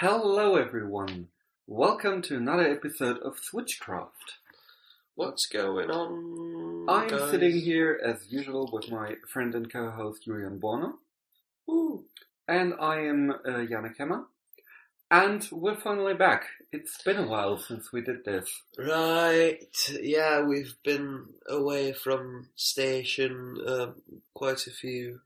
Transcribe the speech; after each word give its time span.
Hello, 0.00 0.56
everyone. 0.56 1.28
Welcome 1.66 2.22
to 2.22 2.36
another 2.38 2.66
episode 2.66 3.18
of 3.18 3.36
Switchcraft. 3.36 4.38
What's 5.14 5.44
going 5.44 5.90
on? 5.90 6.86
I'm 6.88 7.08
guys? 7.08 7.30
sitting 7.30 7.60
here 7.60 8.00
as 8.02 8.32
usual 8.32 8.70
with 8.72 8.90
my 8.90 9.16
friend 9.30 9.54
and 9.54 9.70
co-host 9.70 10.24
Julian 10.24 10.58
Borner, 10.58 10.94
Ooh. 11.68 12.04
and 12.48 12.72
I 12.80 13.00
am 13.00 13.30
uh, 13.44 13.66
Hemmer. 13.98 14.24
And 15.10 15.46
we're 15.52 15.76
finally 15.76 16.14
back. 16.14 16.46
It's 16.72 17.02
been 17.02 17.18
a 17.18 17.26
while 17.26 17.58
since 17.58 17.92
we 17.92 18.00
did 18.00 18.24
this. 18.24 18.48
Right, 18.78 19.58
yeah, 20.00 20.40
we've 20.40 20.76
been 20.82 21.26
away 21.46 21.92
from 21.92 22.48
station 22.56 23.58
um, 23.66 23.96
quite 24.32 24.66
a 24.66 24.70
few 24.70 25.20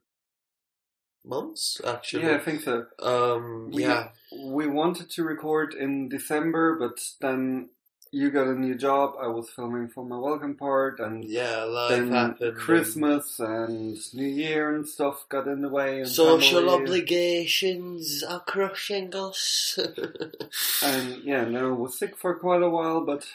months, 1.23 1.81
actually. 1.85 2.23
Yeah, 2.23 2.35
I 2.35 2.39
think 2.39 2.61
so. 2.61 2.85
Um, 2.99 3.71
We- 3.71 3.83
yeah, 3.83 4.09
We 4.43 4.67
wanted 4.67 5.09
to 5.11 5.23
record 5.23 5.73
in 5.73 6.09
December, 6.09 6.75
but 6.77 6.99
then 7.21 7.69
you 8.11 8.31
got 8.31 8.47
a 8.47 8.53
new 8.53 8.75
job. 8.75 9.15
I 9.21 9.27
was 9.27 9.49
filming 9.49 9.87
for 9.89 10.05
my 10.05 10.17
welcome 10.17 10.55
part, 10.55 10.99
and 10.99 11.23
yeah, 11.25 11.63
life 11.63 11.89
then 11.89 12.11
happened. 12.11 12.55
Christmas 12.57 13.39
and 13.39 13.97
New 14.13 14.25
Year 14.27 14.73
and 14.75 14.87
stuff 14.87 15.25
got 15.29 15.47
in 15.47 15.61
the 15.61 15.69
way. 15.69 15.99
And 16.01 16.07
Social 16.09 16.61
family. 16.61 16.83
obligations 16.83 18.23
are 18.23 18.39
crushing 18.41 19.13
us. 19.15 19.77
And 20.83 21.23
yeah, 21.23 21.45
no, 21.45 21.73
we're 21.73 21.89
sick 21.89 22.15
for 22.17 22.35
quite 22.35 22.61
a 22.61 22.69
while, 22.69 23.01
but 23.01 23.25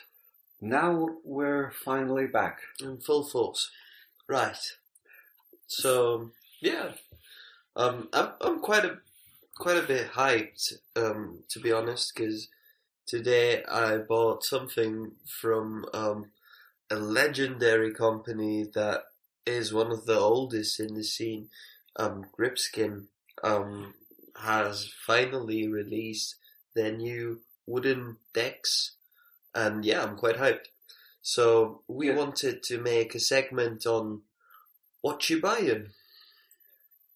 now 0.60 1.09
we're 1.24 1.70
finally 1.73 2.26
back. 2.26 2.60
in 2.80 2.98
full 2.98 3.24
force. 3.24 3.70
Right. 4.29 4.57
So 5.66 6.30
yeah, 6.60 6.92
um, 7.76 8.09
I'm 8.12 8.30
I'm 8.40 8.60
quite 8.60 8.85
a 8.85 8.98
quite 9.61 9.77
a 9.77 9.83
bit 9.87 10.13
hyped, 10.13 10.73
um, 10.97 11.41
to 11.51 11.61
be 11.61 11.71
honest, 11.71 12.15
because 12.15 12.49
today 13.07 13.63
I 13.65 13.99
bought 13.99 14.43
something 14.43 15.13
from 15.27 15.85
um, 15.93 16.30
a 16.91 16.97
legendary 16.97 17.93
company 17.93 18.66
that 18.75 19.03
is 19.45 19.73
one 19.73 19.93
of 19.93 20.07
the 20.07 20.19
oldest 20.19 20.81
in 20.81 20.95
the 20.95 21.05
scene. 21.05 21.51
Um, 21.97 22.25
Gripskin 22.37 23.09
um, 23.45 23.93
has 24.43 24.91
finally 25.07 25.69
released 25.69 26.37
their 26.75 26.93
new 26.93 27.43
wooden 27.66 28.16
decks, 28.33 28.93
and 29.55 29.85
yeah, 29.85 30.03
I'm 30.03 30.16
quite 30.16 30.37
hyped. 30.37 30.69
So 31.21 31.83
we 31.87 32.07
Yeah. 32.09 32.16
wanted 32.16 32.63
to 32.63 32.81
make 32.81 33.15
a 33.15 33.21
segment 33.21 33.85
on 33.85 34.23
what 35.03 35.29
you're 35.29 35.41
buying. 35.41 35.93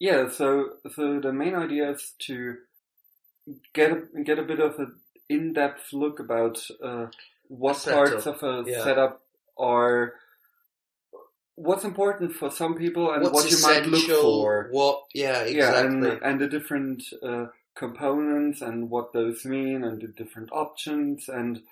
Yeah, 0.04 0.28
so 0.28 0.74
so 0.94 1.18
the 1.18 1.32
main 1.32 1.54
idea 1.54 1.92
is 1.92 2.12
to 2.26 2.58
get 3.72 3.90
a, 3.90 4.22
get 4.22 4.38
a 4.38 4.42
bit 4.42 4.60
of 4.60 4.78
an 4.78 4.96
in-depth 5.30 5.94
look 5.94 6.20
about 6.20 6.58
uh, 6.82 7.06
what 7.48 7.82
parts 7.82 8.26
of 8.26 8.42
a 8.42 8.64
yeah. 8.66 8.84
setup 8.84 9.22
are 9.56 10.12
what's 11.54 11.84
important 11.84 12.34
for 12.34 12.50
some 12.50 12.74
people 12.74 13.14
and 13.14 13.22
What's 13.22 13.34
what 13.34 13.50
you 13.50 13.62
might 13.62 13.86
look 13.86 14.20
for. 14.20 14.68
What? 14.72 15.04
Yeah, 15.14 15.46
Yeah, 15.46 15.80
and 15.80 16.04
exactly. 16.04 16.28
and 16.28 16.38
the 16.38 16.48
different 16.48 17.02
uh, 17.22 17.46
components 17.74 18.60
and 18.60 18.90
what 18.90 19.14
those 19.14 19.46
mean 19.46 19.84
and 19.84 20.02
the 20.02 20.08
different 20.08 20.50
options 20.52 21.30
and 21.30 21.62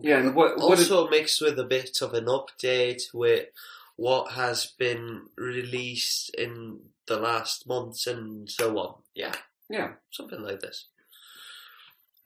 yeah, 0.00 0.20
and 0.20 0.34
what 0.34 0.56
what 0.56 0.80
it, 0.80 0.90
also 0.90 1.10
mixed 1.10 1.42
with 1.42 1.58
a 1.58 1.64
bit 1.64 2.00
of 2.00 2.14
an 2.14 2.28
update 2.38 3.12
with 3.12 3.48
what 3.96 4.32
has 4.32 4.72
been 4.78 5.26
released 5.36 6.34
in 6.34 6.80
the 7.06 7.18
last 7.18 7.66
months 7.66 8.06
and 8.06 8.50
so 8.50 8.78
on. 8.78 8.94
Yeah, 9.14 9.34
yeah. 9.68 9.92
something 10.10 10.40
like 10.40 10.60
this. 10.60 10.86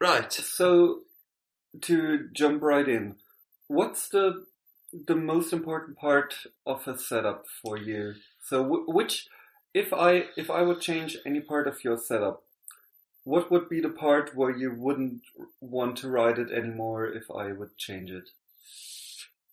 Right. 0.01 0.33
So 0.33 1.01
to 1.83 2.29
jump 2.33 2.63
right 2.63 2.89
in, 2.89 3.17
what's 3.69 4.09
the 4.09 4.47
the 5.07 5.15
most 5.15 5.53
important 5.53 5.97
part 5.99 6.35
of 6.67 6.89
a 6.89 6.99
setup 6.99 7.47
for 7.63 7.77
you? 7.77 8.15
So 8.43 8.63
w- 8.63 8.85
which 8.89 9.29
if 9.75 9.93
I 9.93 10.27
if 10.37 10.51
I 10.51 10.63
would 10.63 10.81
change 10.81 11.17
any 11.25 11.41
part 11.41 11.69
of 11.69 11.85
your 11.85 11.99
setup, 11.99 12.43
what 13.25 13.51
would 13.51 13.69
be 13.69 13.81
the 13.81 13.91
part 13.91 14.35
where 14.35 14.51
you 14.51 14.73
wouldn't 14.75 15.23
want 15.61 15.97
to 15.99 16.09
ride 16.09 16.39
it 16.39 16.51
anymore 16.51 17.07
if 17.07 17.31
I 17.31 17.53
would 17.53 17.77
change 17.77 18.11
it? 18.11 18.31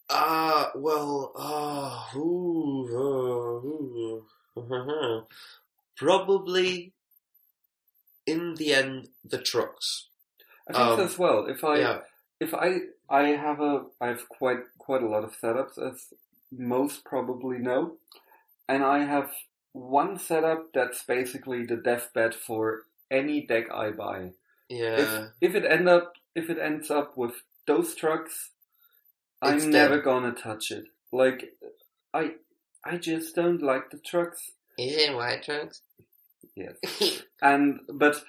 Ah, 0.10 0.72
well, 0.74 1.34
ah, 1.36 2.10
ooh, 2.16 2.88
ooh, 2.90 4.26
ooh. 4.60 5.28
probably 5.96 6.94
in 8.26 8.56
the 8.56 8.74
end 8.74 9.10
the 9.24 9.38
trucks. 9.38 10.08
I 10.70 10.74
think 10.74 11.00
Um, 11.00 11.00
as 11.00 11.18
well. 11.18 11.46
If 11.48 11.64
I 11.64 11.80
yeah, 11.80 12.00
if 12.40 12.54
I 12.54 12.80
I 13.10 13.30
have 13.30 13.62
a 13.62 13.86
I 14.02 14.08
have 14.08 14.28
quite 14.30 14.60
quite 14.78 15.02
a 15.04 15.08
lot 15.08 15.24
of 15.24 15.36
setups 15.40 15.78
as 15.78 16.14
most 16.52 17.04
probably 17.06 17.58
know, 17.58 17.98
and 18.68 18.84
I 18.84 19.00
have 19.06 19.32
one 19.74 20.18
setup 20.18 20.74
that's 20.74 21.04
basically 21.04 21.66
the 21.66 21.78
deathbed 21.78 22.34
for 22.36 22.84
any 23.12 23.46
deck 23.46 23.72
I 23.72 23.92
buy. 23.92 24.32
yeah. 24.70 25.30
If 25.42 25.56
if 25.56 25.56
it 25.56 25.66
end 25.66 25.88
up 25.88 26.14
if 26.36 26.50
it 26.50 26.58
ends 26.60 26.92
up 26.92 27.18
with 27.18 27.44
those 27.66 27.96
trucks, 27.96 28.52
It's 29.44 29.64
I'm 29.64 29.72
never 29.72 30.02
gonna 30.02 30.34
touch 30.34 30.72
it. 30.72 30.86
Like 31.12 31.54
I 32.14 32.36
I 32.84 32.98
just 32.98 33.36
don't 33.36 33.62
like 33.62 33.90
the 33.92 33.98
trucks. 33.98 34.52
Is 34.78 34.96
it 34.96 35.16
white 35.16 35.44
trucks? 35.44 35.82
Yes. 36.56 36.76
And 37.42 37.82
but 37.92 38.24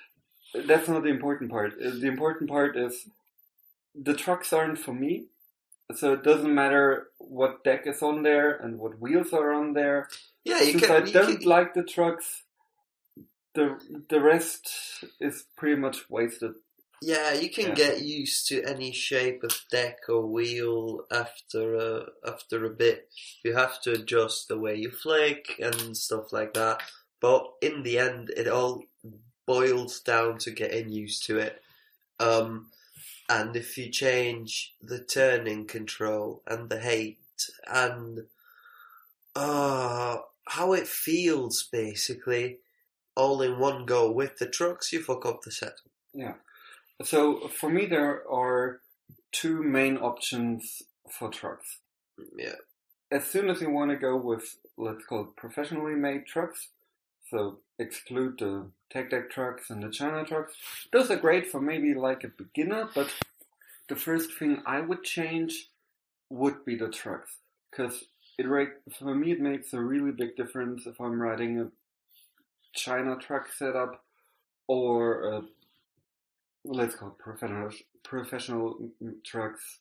that's 0.55 0.89
not 0.89 1.03
the 1.03 1.09
important 1.11 1.51
part. 1.51 1.73
Uh, 1.75 1.91
The 1.91 2.09
important 2.09 2.51
part 2.51 2.77
is 2.77 3.09
the 3.95 4.15
trucks 4.15 4.53
aren't 4.53 4.79
for 4.79 4.93
me. 4.93 5.27
So 5.95 6.13
it 6.13 6.23
doesn't 6.23 6.55
matter 6.55 7.07
what 7.19 7.65
deck 7.65 7.87
is 7.87 8.03
on 8.03 8.23
there 8.23 8.55
and 8.57 8.79
what 8.79 9.01
wheels 9.01 9.33
are 9.33 9.53
on 9.53 9.73
there. 9.73 10.09
yeah, 10.45 10.61
you 10.61 10.73
Since 10.73 10.87
can. 10.87 11.03
I 11.03 11.07
you 11.07 11.13
don't 11.13 11.39
can- 11.39 11.49
like 11.49 11.73
the 11.75 11.83
trucks, 11.85 12.43
the 13.55 13.79
the 14.11 14.21
rest 14.21 14.71
is 15.21 15.45
pretty 15.57 15.81
much 15.81 16.11
wasted. 16.11 16.53
Yeah, 17.01 17.33
you 17.33 17.51
can 17.51 17.69
Yeah. 17.69 17.75
get 17.75 18.03
used 18.03 18.49
to 18.49 18.63
any 18.65 18.93
shape 18.93 19.45
of 19.45 19.65
deck 19.71 20.09
or 20.09 20.27
wheel 20.27 21.07
after 21.11 21.75
a 21.75 22.07
after 22.25 22.65
a 22.65 22.71
bit. 22.71 23.09
You 23.45 23.55
have 23.55 23.81
to 23.83 23.93
adjust 23.93 24.49
the 24.49 24.59
way 24.59 24.75
you 24.77 24.91
flick 24.91 25.59
and 25.61 25.97
stuff 25.97 26.33
like 26.33 26.55
that. 26.55 26.83
But 27.21 27.53
in 27.63 27.83
the 27.83 27.99
end, 27.99 28.31
it 28.37 28.49
all 28.49 28.85
boils 29.47 30.01
down 30.01 30.39
to 30.39 30.51
getting 30.51 30.91
used 30.91 31.25
to 31.27 31.39
it. 31.39 31.63
Um, 32.21 32.71
and 33.29 33.55
if 33.57 33.79
you 33.79 33.91
change 33.91 34.75
the 34.81 35.03
turning 35.03 35.67
control 35.67 36.43
and 36.47 36.69
the 36.69 36.81
height 36.81 37.19
and 37.67 38.27
uh, 39.37 40.19
how 40.47 40.73
it 40.73 40.89
feels, 40.89 41.63
basically, 41.63 42.59
all 43.15 43.41
in 43.43 43.59
one 43.59 43.87
go 43.87 44.11
with 44.11 44.39
the 44.39 44.49
trucks, 44.49 44.93
you 44.93 45.03
fuck 45.03 45.25
up 45.27 45.43
the 45.43 45.53
set. 45.53 45.81
Yeah. 46.13 46.35
So 47.05 47.49
for 47.49 47.71
me, 47.71 47.87
there 47.87 48.29
are 48.31 48.81
two 49.33 49.63
main 49.63 49.97
options 49.99 50.83
for 51.11 51.31
trucks. 51.31 51.79
Yeah. 52.37 52.57
As 53.11 53.25
soon 53.25 53.49
as 53.49 53.61
you 53.61 53.71
want 53.71 53.91
to 53.91 53.97
go 53.97 54.17
with, 54.17 54.57
let's 54.77 55.05
call 55.05 55.23
it 55.23 55.37
professionally 55.37 55.95
made 55.95 56.27
trucks, 56.27 56.69
so 57.31 57.59
exclude 57.79 58.39
the 58.39 58.67
tech 58.91 59.11
deck 59.11 59.31
trucks 59.31 59.71
and 59.71 59.83
the 59.83 59.91
China 59.91 60.25
trucks, 60.25 60.55
those 60.93 61.11
are 61.11 61.17
great 61.17 61.51
for 61.51 61.61
maybe 61.61 61.95
like 61.95 62.25
a 62.25 62.29
beginner, 62.29 62.89
but 62.95 63.09
the 63.89 63.97
first 63.97 64.35
thing 64.39 64.63
I 64.67 64.81
would 64.81 65.05
change 65.05 65.71
would 66.29 66.65
be 66.65 66.77
the 66.77 66.89
trucks. 66.89 67.37
Because 67.71 68.05
it 68.39 68.47
for 68.99 69.15
me, 69.15 69.33
it 69.33 69.41
makes 69.41 69.73
a 69.73 69.81
really 69.81 70.13
big 70.13 70.37
difference 70.37 70.87
if 70.87 71.01
I'm 71.01 71.21
riding 71.21 71.61
a 71.61 71.71
China 72.75 73.17
truck 73.17 73.49
setup 73.53 74.05
or 74.67 75.33
a 75.33 75.43
let's 76.69 76.95
call 76.95 77.09
it 77.09 77.19
professional 77.19 77.71
professional 78.05 78.91
trucks 79.25 79.81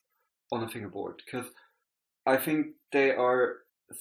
on 0.52 0.64
a 0.64 0.70
fingerboard 0.70 1.22
because 1.26 1.48
I 2.26 2.38
think 2.38 2.68
they 2.92 3.12
are 3.12 3.58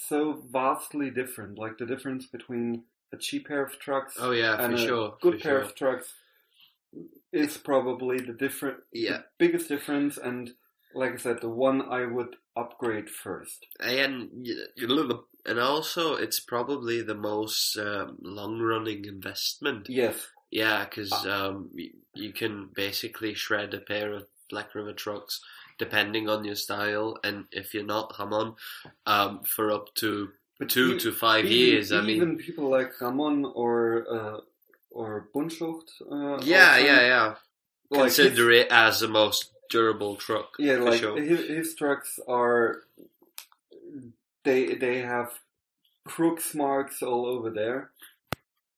so 0.09 0.43
vastly 0.51 1.11
different. 1.11 1.59
Like 1.59 1.79
the 1.79 1.87
difference 1.87 2.27
between 2.27 2.85
a 3.13 3.17
cheap 3.17 3.49
pair 3.49 3.65
of 3.65 3.79
trucks 3.79 4.15
Oh 4.19 4.33
yeah, 4.33 4.57
and 4.61 4.77
for 4.77 4.83
a 4.83 4.87
sure. 4.87 5.17
good 5.21 5.41
pair 5.41 5.59
sure. 5.59 5.61
of 5.63 5.75
trucks 5.75 6.13
is 7.33 7.57
probably 7.57 8.19
the 8.19 8.33
different, 8.33 8.79
Yeah. 8.93 9.19
the 9.19 9.25
biggest 9.39 9.69
difference. 9.69 10.17
And 10.17 10.51
like 10.95 11.13
I 11.13 11.17
said, 11.17 11.41
the 11.41 11.49
one 11.49 11.83
I 11.83 12.07
would 12.07 12.37
upgrade 12.57 13.11
first. 13.11 13.67
and 13.81 14.31
and 15.45 15.59
also 15.61 16.15
it's 16.15 16.41
probably 16.41 17.03
the 17.03 17.15
most 17.15 17.77
um, 17.79 18.17
long-running 18.21 19.05
investment. 19.05 19.89
Yes, 19.89 20.17
Yeah, 20.51 20.85
because 20.85 21.13
um, 21.27 21.71
you 22.15 22.33
can 22.33 22.71
basically 22.75 23.35
shred 23.35 23.75
a 23.75 23.81
pair 23.81 24.13
of 24.13 24.27
Black 24.49 24.75
River 24.75 24.93
trucks 24.93 25.41
depending 25.79 26.29
on 26.29 26.45
your 26.45 26.55
style, 26.55 27.19
and 27.23 27.45
if 27.53 27.75
you're 27.75 27.85
not 27.85 28.15
Hamon, 28.17 28.55
um, 29.05 29.43
for 29.45 29.71
up 29.71 29.95
to 29.97 30.31
but 30.59 30.69
two 30.69 30.99
to 30.99 31.13
five 31.13 31.45
even, 31.45 31.57
years. 31.57 31.93
I 31.93 32.01
mean, 32.01 32.17
even 32.17 32.37
people 32.39 32.71
like 32.71 32.99
Ramon 33.01 33.45
or 33.45 34.07
uh, 34.11 34.41
or 34.91 35.29
Bunschucht. 35.35 35.91
Uh, 36.11 36.41
yeah, 36.43 36.79
yeah, 36.79 37.01
yeah. 37.01 37.35
like 37.91 38.05
his- 38.05 38.17
consider 38.17 38.51
it 38.53 38.69
as 38.71 39.01
the 39.01 39.09
most 39.09 39.51
durable 39.69 40.17
truck. 40.17 40.55
Yeah, 40.59 40.77
like 40.77 41.01
sure. 41.01 41.21
his, 41.21 41.47
his 41.47 41.75
trucks 41.75 42.19
are 42.27 42.83
they 44.45 44.75
they 44.75 45.03
have 45.03 45.31
crooks 46.05 46.55
marks 46.55 47.03
all 47.03 47.27
over 47.27 47.51
there, 47.51 47.91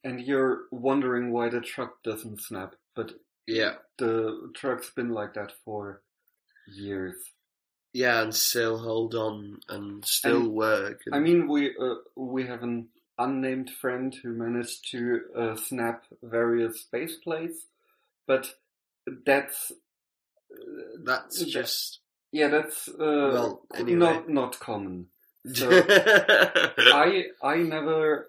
and 0.04 0.20
you're 0.20 0.62
wondering 0.70 1.32
why 1.32 1.48
the 1.48 1.60
truck 1.60 2.02
doesn't 2.02 2.40
snap. 2.40 2.74
But 2.94 3.12
Yeah, 3.46 3.76
the 3.98 4.50
truck's 4.54 4.90
been 4.90 5.10
like 5.10 5.34
that 5.34 5.52
for 5.64 6.02
years. 6.66 7.16
yeah, 7.92 8.22
and 8.22 8.34
still 8.34 8.78
hold 8.78 9.14
on 9.14 9.60
and 9.68 10.04
still 10.04 10.42
And- 10.42 10.52
work. 10.52 11.00
I 11.12 11.18
mean, 11.18 11.48
we 11.48 11.74
uh, 11.76 11.96
we 12.16 12.46
have 12.46 12.62
an 12.62 12.88
unnamed 13.18 13.70
friend 13.70 14.14
who 14.22 14.30
managed 14.32 14.90
to 14.92 15.20
uh, 15.36 15.56
snap 15.56 16.04
various 16.22 16.84
base 16.92 17.16
plates, 17.16 17.66
but 18.26 18.54
that's 19.26 19.72
that's 21.04 21.38
that- 21.40 21.48
just 21.48 22.00
yeah, 22.32 22.48
that's 22.48 22.88
uh, 22.88 23.30
Well, 23.32 23.66
anyway. 23.74 23.98
not 23.98 24.28
not 24.28 24.60
common. 24.60 25.08
So 25.54 25.70
I 25.70 27.24
I 27.42 27.56
never 27.62 28.28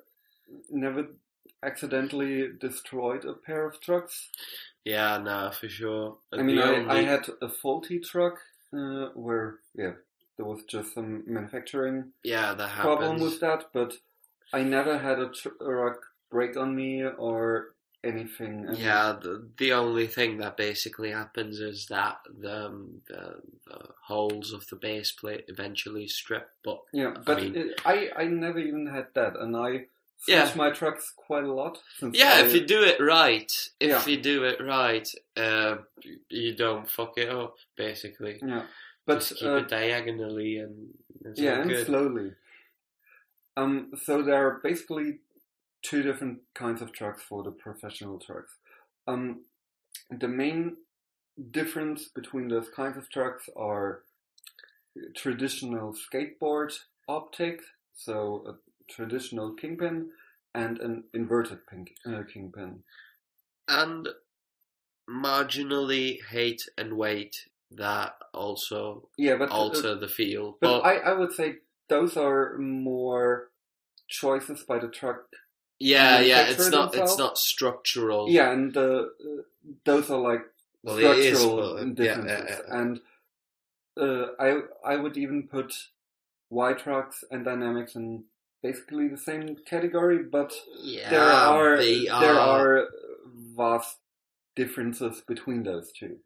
never 0.70 1.08
accidentally 1.64 2.50
destroyed 2.60 3.26
a 3.26 3.34
pair 3.34 3.66
of 3.66 3.80
trucks. 3.82 4.30
yeah, 4.86 5.18
no, 5.18 5.52
for 5.52 5.70
sure. 5.70 6.18
I 6.32 6.42
mean, 6.42 6.60
I, 6.60 7.00
I 7.00 7.02
had 7.02 7.28
a 7.42 7.50
faulty 7.50 8.00
truck 8.00 8.40
uh, 8.74 9.08
where 9.16 9.56
yeah 9.76 9.94
there 10.38 10.46
was 10.46 10.64
just 10.64 10.94
some 10.94 11.24
manufacturing 11.28 12.14
yeah, 12.24 12.54
that 12.54 12.72
problem 12.72 13.18
happens. 13.18 13.22
with 13.24 13.40
that, 13.42 13.66
but 13.74 13.94
I 14.54 14.64
never 14.64 14.98
had 14.98 15.20
a 15.20 15.30
truck 15.30 16.02
break 16.32 16.56
on 16.56 16.76
me 16.76 17.04
or 17.04 17.74
anything. 18.04 18.68
Yeah, 18.74 19.18
the, 19.22 19.50
the 19.58 19.74
only 19.74 20.08
thing 20.08 20.38
that 20.38 20.56
basically 20.56 21.12
happens 21.12 21.60
is 21.60 21.88
that 21.88 22.20
the, 22.40 22.68
um, 22.68 23.02
the 23.08 23.42
the 23.68 23.80
holes 24.06 24.54
of 24.54 24.66
the 24.68 24.76
base 24.76 25.12
plate 25.12 25.46
eventually 25.48 26.08
strip. 26.08 26.50
But 26.64 26.80
yeah, 26.94 27.16
but 27.26 27.42
mean- 27.42 27.56
it, 27.56 27.82
I 27.86 28.10
I 28.16 28.24
never 28.26 28.60
even 28.60 28.88
had 28.88 29.08
that, 29.16 29.36
and 29.36 29.56
I 29.58 29.88
Yeah. 30.28 30.52
my 30.56 30.70
trucks 30.72 31.14
quite 31.16 31.44
a 31.44 31.54
lot. 31.54 31.80
Yeah, 32.02 32.36
I, 32.36 32.46
if 32.46 32.54
you 32.54 32.66
do 32.66 32.84
it 32.84 33.00
right, 33.00 33.52
if 33.80 33.90
Yeah. 33.90 34.06
you 34.06 34.22
do 34.22 34.44
it 34.44 34.62
right, 34.62 35.08
uh, 35.38 35.78
you 36.30 36.56
don't 36.56 36.90
fuck 36.90 37.18
it 37.18 37.30
up. 37.30 37.56
Basically, 37.78 38.40
yeah, 38.46 38.66
but 39.06 39.20
just 39.20 39.38
keep 39.38 39.48
uh, 39.50 39.56
it 39.56 39.70
diagonally 39.70 40.58
and 40.58 40.90
it's 41.24 41.40
yeah, 41.40 41.62
and 41.62 41.70
good. 41.70 41.86
slowly. 41.86 42.34
Um, 43.58 43.92
so 44.04 44.22
there 44.22 44.46
are 44.48 44.60
basically 44.64 45.20
two 45.82 46.04
different 46.04 46.40
kinds 46.54 46.82
of 46.82 46.92
trucks 46.92 47.24
for 47.24 47.44
the 47.44 47.52
professional 47.52 48.20
trucks. 48.20 48.56
Um, 49.08 49.42
the 50.12 50.28
main 50.28 50.78
difference 51.52 52.10
between 52.10 52.48
those 52.50 52.70
kinds 52.70 52.98
of 52.98 53.10
trucks 53.10 53.50
are 53.56 54.04
traditional 55.16 55.94
skateboard 55.94 56.74
optics, 57.08 57.66
so 57.94 58.44
a 58.48 58.54
traditional 58.90 59.54
kingpin 59.54 60.10
and 60.54 60.80
an 60.80 61.04
inverted 61.14 61.66
pink, 61.68 61.96
uh, 62.06 62.24
kingpin. 62.32 62.84
and 63.68 64.10
marginally 65.10 66.22
height 66.32 66.64
and 66.78 66.94
weight 66.94 67.48
that 67.72 68.16
also 68.34 69.10
Yeah, 69.18 69.36
but 69.36 69.50
uh, 69.52 69.54
alter 69.56 69.96
the 69.96 70.08
feel. 70.08 70.58
but 70.62 70.82
I, 70.82 70.98
I 70.98 71.14
would 71.14 71.32
say 71.34 71.58
those 71.88 72.18
are 72.18 72.58
more 72.58 73.50
choices 74.08 74.64
by 74.64 74.80
the 74.80 74.88
truck 74.88 75.30
yeah, 75.80 76.20
yeah, 76.20 76.48
it's 76.50 76.70
not 76.70 76.94
it's 76.94 77.18
not 77.18 77.38
structural. 77.38 78.30
Yeah, 78.30 78.52
and 78.52 78.76
uh, 78.76 78.82
uh, 78.82 79.06
those 79.86 80.10
are 80.12 80.20
like 80.20 80.42
Well, 80.84 80.98
structural 80.98 81.76
but, 81.78 81.96
differences. 81.96 82.50
yeah, 82.50 82.58
yeah. 82.68 82.80
And 82.82 83.00
uh, 83.98 84.26
I 84.38 84.60
I 84.86 84.98
would 84.98 85.16
even 85.18 85.48
put 85.48 85.74
Y 86.50 86.74
trucks 86.74 87.24
and 87.32 87.46
dynamics 87.46 87.96
in 87.96 88.26
basically 88.62 89.08
the 89.08 89.18
same 89.18 89.58
category, 89.66 90.24
but 90.24 90.54
Yeah, 90.82 91.10
there 91.10 91.32
are 91.32 91.78
they 91.78 92.06
there 92.06 92.40
are 92.40 92.88
vast 93.56 93.98
differences 94.56 95.22
between 95.28 95.64
those 95.64 95.92
two. 95.92 96.18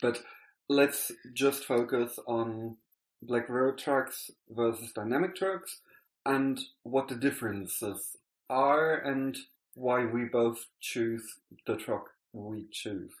But 0.00 0.22
let's 0.68 1.12
just 1.34 1.64
focus 1.64 2.18
on 2.26 2.76
black 3.22 3.48
road 3.48 3.78
trucks 3.78 4.30
versus 4.48 4.92
dynamic 4.92 5.34
trucks 5.34 5.80
and 6.24 6.60
what 6.82 7.08
the 7.08 7.14
differences 7.14 8.16
are 8.50 8.94
and 8.94 9.36
why 9.74 10.04
we 10.04 10.24
both 10.24 10.66
choose 10.80 11.24
the 11.66 11.76
truck 11.76 12.10
we 12.32 12.66
choose. 12.72 13.12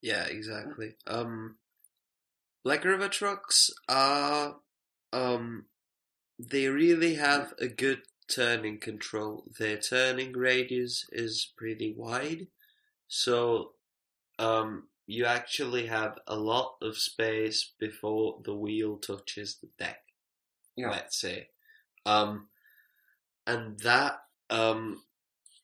Yeah, 0.00 0.24
exactly. 0.24 0.94
Um, 1.06 1.56
Black 2.64 2.84
River 2.84 3.08
trucks 3.08 3.70
are, 3.88 4.56
um, 5.12 5.64
they 6.38 6.68
really 6.68 7.14
have 7.14 7.54
a 7.58 7.68
good 7.68 8.02
turning 8.28 8.78
control. 8.78 9.44
Their 9.58 9.78
turning 9.78 10.32
radius 10.32 11.06
is 11.10 11.52
pretty 11.56 11.94
wide, 11.96 12.48
so 13.08 13.72
um, 14.38 14.88
you 15.06 15.24
actually 15.24 15.86
have 15.86 16.18
a 16.26 16.36
lot 16.36 16.76
of 16.82 16.96
space 16.96 17.72
before 17.78 18.40
the 18.44 18.54
wheel 18.54 18.96
touches 18.98 19.56
the 19.56 19.68
deck. 19.78 20.00
Yeah. 20.76 20.90
Let's 20.90 21.20
say, 21.20 21.48
um, 22.06 22.48
and 23.46 23.78
that 23.80 24.20
um 24.50 25.02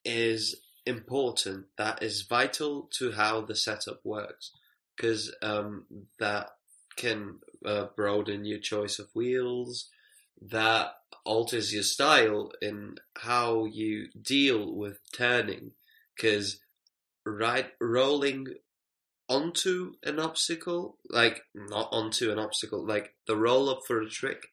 is 0.03 0.55
important. 0.85 1.65
That 1.77 2.03
is 2.03 2.21
vital 2.23 2.89
to 2.93 3.11
how 3.11 3.41
the 3.41 3.55
setup 3.55 4.01
works 4.03 4.51
because 4.95 5.33
um, 5.41 5.85
that 6.19 6.49
can 6.95 7.39
uh, 7.65 7.87
broaden 7.95 8.45
your 8.45 8.59
choice 8.59 8.99
of 8.99 9.09
wheels. 9.13 9.89
That 10.51 10.91
alters 11.23 11.73
your 11.73 11.83
style 11.83 12.51
in 12.61 12.95
how 13.17 13.65
you 13.65 14.07
deal 14.21 14.73
with 14.75 14.99
turning 15.13 15.71
because 16.15 16.59
right 17.25 17.71
rolling 17.81 18.47
onto 19.27 19.93
an 20.03 20.19
obstacle 20.19 20.99
like 21.09 21.41
not 21.55 21.89
onto 21.91 22.31
an 22.31 22.37
obstacle 22.37 22.85
like 22.85 23.15
the 23.25 23.35
roll 23.35 23.69
up 23.69 23.79
for 23.87 23.99
a 23.99 24.07
trick 24.07 24.49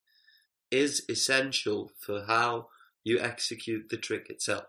is 0.71 1.05
essential 1.11 1.93
for 2.00 2.25
how 2.26 2.69
you 3.05 3.19
execute 3.21 3.90
the 3.90 3.99
trick 3.99 4.31
itself 4.31 4.64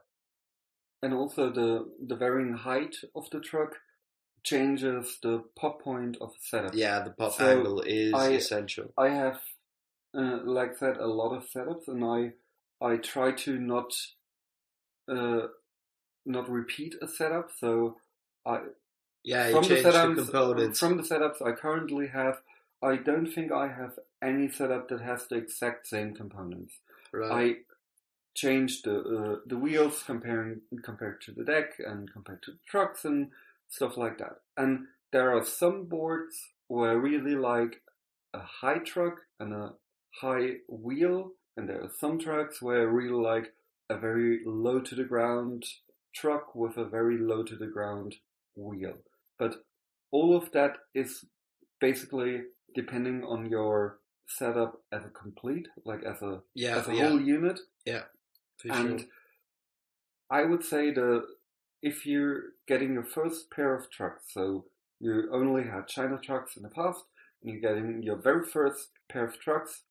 And 1.01 1.13
also 1.13 1.50
the 1.50 1.89
the 2.05 2.17
varying 2.17 2.53
height 2.53 2.95
of 3.15 3.29
the 3.29 3.39
truck 3.39 3.71
changes 4.43 5.19
the 5.24 5.43
pop 5.55 5.81
point 5.81 6.17
of 6.19 6.31
the 6.33 6.39
setup. 6.41 6.75
Yeah, 6.75 7.00
the 7.03 7.12
pop 7.12 7.33
So, 7.33 7.45
angle 7.45 7.81
is 7.81 8.13
I- 8.13 8.31
essential. 8.31 8.93
I 8.97 9.09
have, 9.09 9.39
uh, 10.15 10.39
like 10.43 10.79
that, 10.79 10.98
a 10.98 11.08
lot 11.08 11.36
of 11.36 11.50
setups, 11.50 11.88
and 11.88 12.03
I 12.03 12.34
I 12.86 12.98
try 12.98 13.32
to 13.32 13.58
not 13.60 13.93
uh, 15.08 15.48
not 16.25 16.50
repeat 16.50 16.96
a 17.01 17.08
setup. 17.08 17.51
So 17.58 17.98
I 18.46 18.60
Yeah, 19.24 19.48
you 19.48 19.53
from 19.53 19.63
the 19.63 19.75
change 19.75 19.84
the 19.84 19.91
setups 19.91 20.15
components. 20.15 20.79
from 20.79 20.98
the 20.98 21.03
setups 21.03 21.41
I 21.46 21.51
currently 21.53 22.08
have, 22.08 22.41
I 22.82 22.98
don't 22.98 23.27
think 23.32 23.51
I 23.51 23.67
have 23.67 23.98
any 24.22 24.50
setup 24.50 24.89
that 24.89 25.01
has 25.01 25.27
the 25.27 25.36
exact 25.36 25.88
same 25.88 26.13
components. 26.13 26.74
right. 27.12 27.32
I 27.32 27.55
changed 28.36 28.86
the 28.86 28.98
uh, 29.00 29.36
the 29.46 29.58
wheels 29.58 30.03
comparing 30.05 30.62
compared 30.84 31.22
to 31.22 31.32
the 31.32 31.43
deck 31.43 31.74
and 31.79 32.12
compared 32.12 32.41
to 32.43 32.51
the 32.51 32.60
trucks 32.67 33.05
and 33.05 33.29
stuff 33.70 33.98
like 33.98 34.17
that. 34.20 34.38
And 34.58 34.88
there 35.12 35.36
are 35.36 35.46
some 35.46 35.86
boards 35.86 36.36
where 36.67 36.91
I 36.91 36.93
really 36.93 37.36
like 37.36 37.82
a 38.34 38.39
high 38.39 38.79
truck 38.79 39.15
and 39.39 39.53
a 39.53 39.74
high 40.22 40.58
wheel, 40.67 41.32
and 41.58 41.67
there 41.67 41.82
are 41.82 41.91
some 42.00 42.20
trucks 42.20 42.62
where 42.62 42.82
I 42.82 42.84
really 42.84 43.22
like 43.22 43.53
a 43.89 43.98
very 43.98 44.39
low 44.46 44.79
to 44.82 44.96
the 44.96 45.03
ground 45.03 45.63
truck 46.15 46.55
with 46.55 46.77
a 46.77 46.86
very 46.86 47.17
low 47.17 47.43
to 47.43 47.55
the 47.55 47.67
ground 47.67 48.15
wheel. 48.55 48.98
But 49.38 49.55
all 50.12 50.36
of 50.36 50.51
that 50.51 50.77
is 50.93 51.25
basically 51.79 52.43
depending 52.75 53.24
on 53.24 53.50
your 53.50 54.00
setup 54.27 54.82
as 54.91 55.03
a 55.05 55.10
complete, 55.10 55.67
like 55.86 56.03
as 56.03 56.22
a 56.22 56.41
yeah, 56.55 56.77
as 56.77 56.88
a 56.88 56.96
yeah, 56.96 57.08
whole 57.08 57.22
unit. 57.22 57.60
Yeah. 57.86 58.03
and 58.63 59.00
sure. 59.01 59.10
I 60.29 60.43
would 60.43 60.63
say 60.63 60.91
the 60.91 61.24
if 61.82 62.05
you're 62.05 62.41
getting 62.67 62.93
your 62.93 63.03
first 63.03 63.51
pair 63.51 63.75
of 63.75 63.91
trucks, 63.91 64.25
so 64.34 64.65
you 65.00 65.29
only 65.34 65.63
had 65.63 65.88
China 65.88 66.17
trucks 66.24 66.55
in 66.55 66.63
the 66.63 66.70
past, 66.70 67.03
and 67.41 67.51
you're 67.51 67.74
getting 67.74 68.01
your 68.01 68.15
very 68.15 68.46
first 68.46 68.89
pair 69.12 69.25
of 69.25 69.39
trucks, 69.39 69.82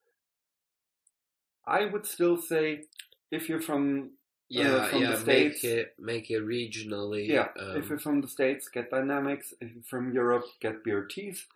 I 1.67 1.85
would 1.87 2.07
still 2.07 2.37
say 2.37 2.85
if 3.31 3.49
you're 3.49 3.61
from 3.61 4.11
Yeah, 4.49 4.87
from 4.89 5.01
the 5.05 5.17
States- 5.17 5.63
make 5.63 5.65
it 5.73 5.95
make 5.99 6.31
it 6.31 6.43
regionally. 6.43 7.27
yeah, 7.29 7.49
um, 7.59 7.77
if 7.79 7.89
you're 7.89 7.99
from 7.99 8.21
the 8.21 8.29
states, 8.29 8.69
get 8.69 8.91
Dynamics. 8.91 9.55
If 9.61 9.73
you're 9.75 9.85
from 9.85 10.13
Europe, 10.13 10.45
get 10.61 10.83
BRTs, 10.85 11.47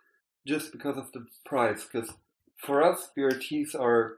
just 0.45 0.71
because 0.71 0.97
of 0.97 1.11
the 1.11 1.27
price. 1.45 1.85
Because 1.85 2.09
for 2.57 2.81
us, 2.83 3.11
BRTs 3.15 3.75
are 3.75 4.17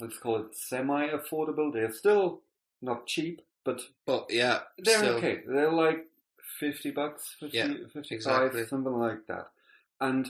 let's 0.00 0.18
call 0.18 0.36
it 0.36 0.54
semi-affordable. 0.56 1.72
They're 1.72 1.92
still 1.92 2.42
not 2.82 3.06
cheap, 3.06 3.40
but 3.64 3.80
but 4.04 4.26
yeah, 4.30 4.62
They're 4.78 4.98
still, 4.98 5.14
okay. 5.16 5.42
They're 5.46 5.72
like 5.72 6.08
50 6.58 6.90
bucks, 6.90 7.36
50, 7.40 7.56
Yeah, 7.56 7.66
55, 7.92 8.10
exactly. 8.12 8.66
something 8.66 8.92
like 8.92 9.26
that. 9.28 9.50
And 10.00 10.28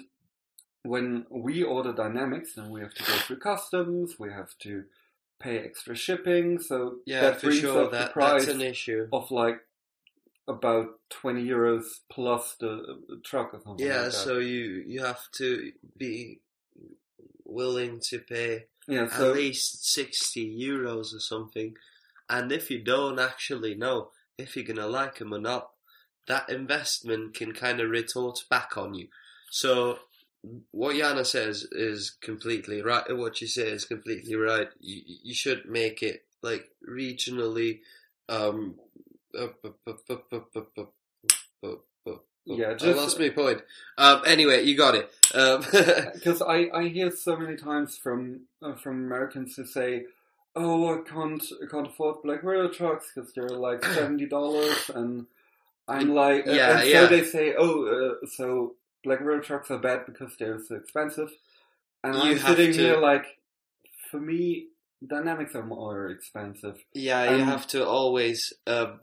when 0.85 1.27
we 1.31 1.63
order 1.63 1.93
Dynamics, 1.93 2.55
then 2.55 2.71
we 2.71 2.81
have 2.81 2.95
to 2.95 3.03
go 3.05 3.19
through 3.19 3.39
customs, 3.39 4.19
we 4.19 4.31
have 4.31 4.57
to 4.61 4.85
pay 5.41 5.59
extra 5.59 5.97
shipping, 5.97 6.59
so 6.59 6.97
Yeah, 7.07 7.23
that 7.23 7.35
for 7.35 7.41
brings 7.43 7.63
sure. 7.63 7.85
up 7.85 7.91
the 7.91 7.99
That 7.99 8.13
price 8.13 8.47
that's 8.47 8.55
an 8.55 8.63
issue. 8.63 9.09
of 9.13 9.31
like 9.31 9.61
about 10.47 11.01
20 11.11 11.45
euros 11.45 11.85
plus 12.11 12.55
the 12.61 13.21
truck 13.25 13.55
or 13.55 13.61
something 13.61 13.87
Yeah, 13.87 14.05
like 14.05 14.13
so 14.13 14.39
you 14.39 14.85
you 14.87 15.03
have 15.03 15.31
to 15.39 15.73
be 15.97 16.41
willing 17.45 18.01
to 18.11 18.19
pay 18.19 18.65
yeah, 18.87 19.05
at 19.11 19.35
least 19.35 19.87
60 19.93 20.59
euros 20.61 21.15
or 21.15 21.21
something. 21.21 21.75
And 22.29 22.53
if 22.53 22.71
you 22.71 22.83
don't 22.83 23.19
actually 23.19 23.75
know 23.75 24.11
if 24.37 24.57
you're 24.57 24.65
going 24.65 24.77
to 24.77 24.87
like 24.87 25.19
them 25.19 25.33
or 25.33 25.39
not, 25.39 25.71
that 26.27 26.49
investment 26.51 27.35
can 27.35 27.53
kind 27.53 27.81
of 27.81 27.91
retort 27.91 28.45
back 28.51 28.77
on 28.77 28.95
you. 28.95 29.09
So, 29.51 29.99
what 30.71 30.97
Yana 30.97 31.25
says 31.25 31.67
is 31.73 32.17
completely 32.21 32.83
right. 32.83 33.05
What 33.17 33.41
you 33.41 33.47
say 33.47 33.69
is 33.69 33.85
completely 33.85 34.35
right. 34.35 34.69
You, 34.81 35.03
you 35.23 35.35
should 35.35 35.67
make 35.67 36.03
it 36.03 36.25
like 36.43 36.69
regionally. 36.89 37.81
Um, 38.29 38.77
Yeah, 42.47 42.75
I 42.79 42.93
lost 42.93 43.19
my 43.19 43.31
point. 43.31 43.63
Um, 43.97 44.21
anyway, 44.27 44.65
you 44.65 44.77
got 44.77 44.95
it. 44.95 45.11
Um, 45.35 45.63
because 46.15 46.43
I, 46.43 46.69
I 46.75 46.89
hear 46.89 47.11
so 47.11 47.37
many 47.37 47.57
times 47.57 47.97
from 47.97 48.41
uh, 48.63 48.75
from 48.75 49.07
Americans 49.07 49.57
who 49.57 49.65
say, 49.65 50.05
"Oh, 50.55 50.93
I 50.95 51.09
can't 51.09 51.43
I 51.63 51.67
can't 51.71 51.87
afford 51.87 52.23
Black 52.23 52.43
Widow 52.43 52.69
trucks 52.69 53.11
because 53.15 53.33
they're 53.33 53.49
like 53.49 53.83
seventy 53.85 54.27
dollars," 54.27 54.91
and 54.95 55.27
I'm 55.89 56.15
like, 56.15 56.47
uh, 56.47 56.53
Yeah, 56.53 56.81
and 56.81 56.89
yeah. 56.89 57.01
so 57.01 57.07
they 57.07 57.25
say, 57.25 57.55
"Oh, 57.57 58.19
uh, 58.23 58.27
so 58.27 58.75
Black 59.05 59.21
Widow 59.21 59.41
trucks 59.41 59.71
are 59.71 59.79
bad 59.79 60.07
because 60.07 60.35
they're 60.39 60.59
so 60.59 60.77
expensive," 60.77 61.31
and 62.03 62.15
You 62.17 62.23
I'm 62.33 62.39
sitting 62.39 62.73
to- 62.73 62.79
here 62.79 62.97
like, 62.99 63.27
for 64.11 64.21
me, 64.21 64.69
Dynamics 65.07 65.55
are 65.55 65.67
more 65.67 66.09
expensive. 66.09 66.83
Yeah, 66.95 67.37
you 67.37 67.45
have 67.45 67.67
to 67.69 67.87
always 67.87 68.55
uh, 68.67 68.97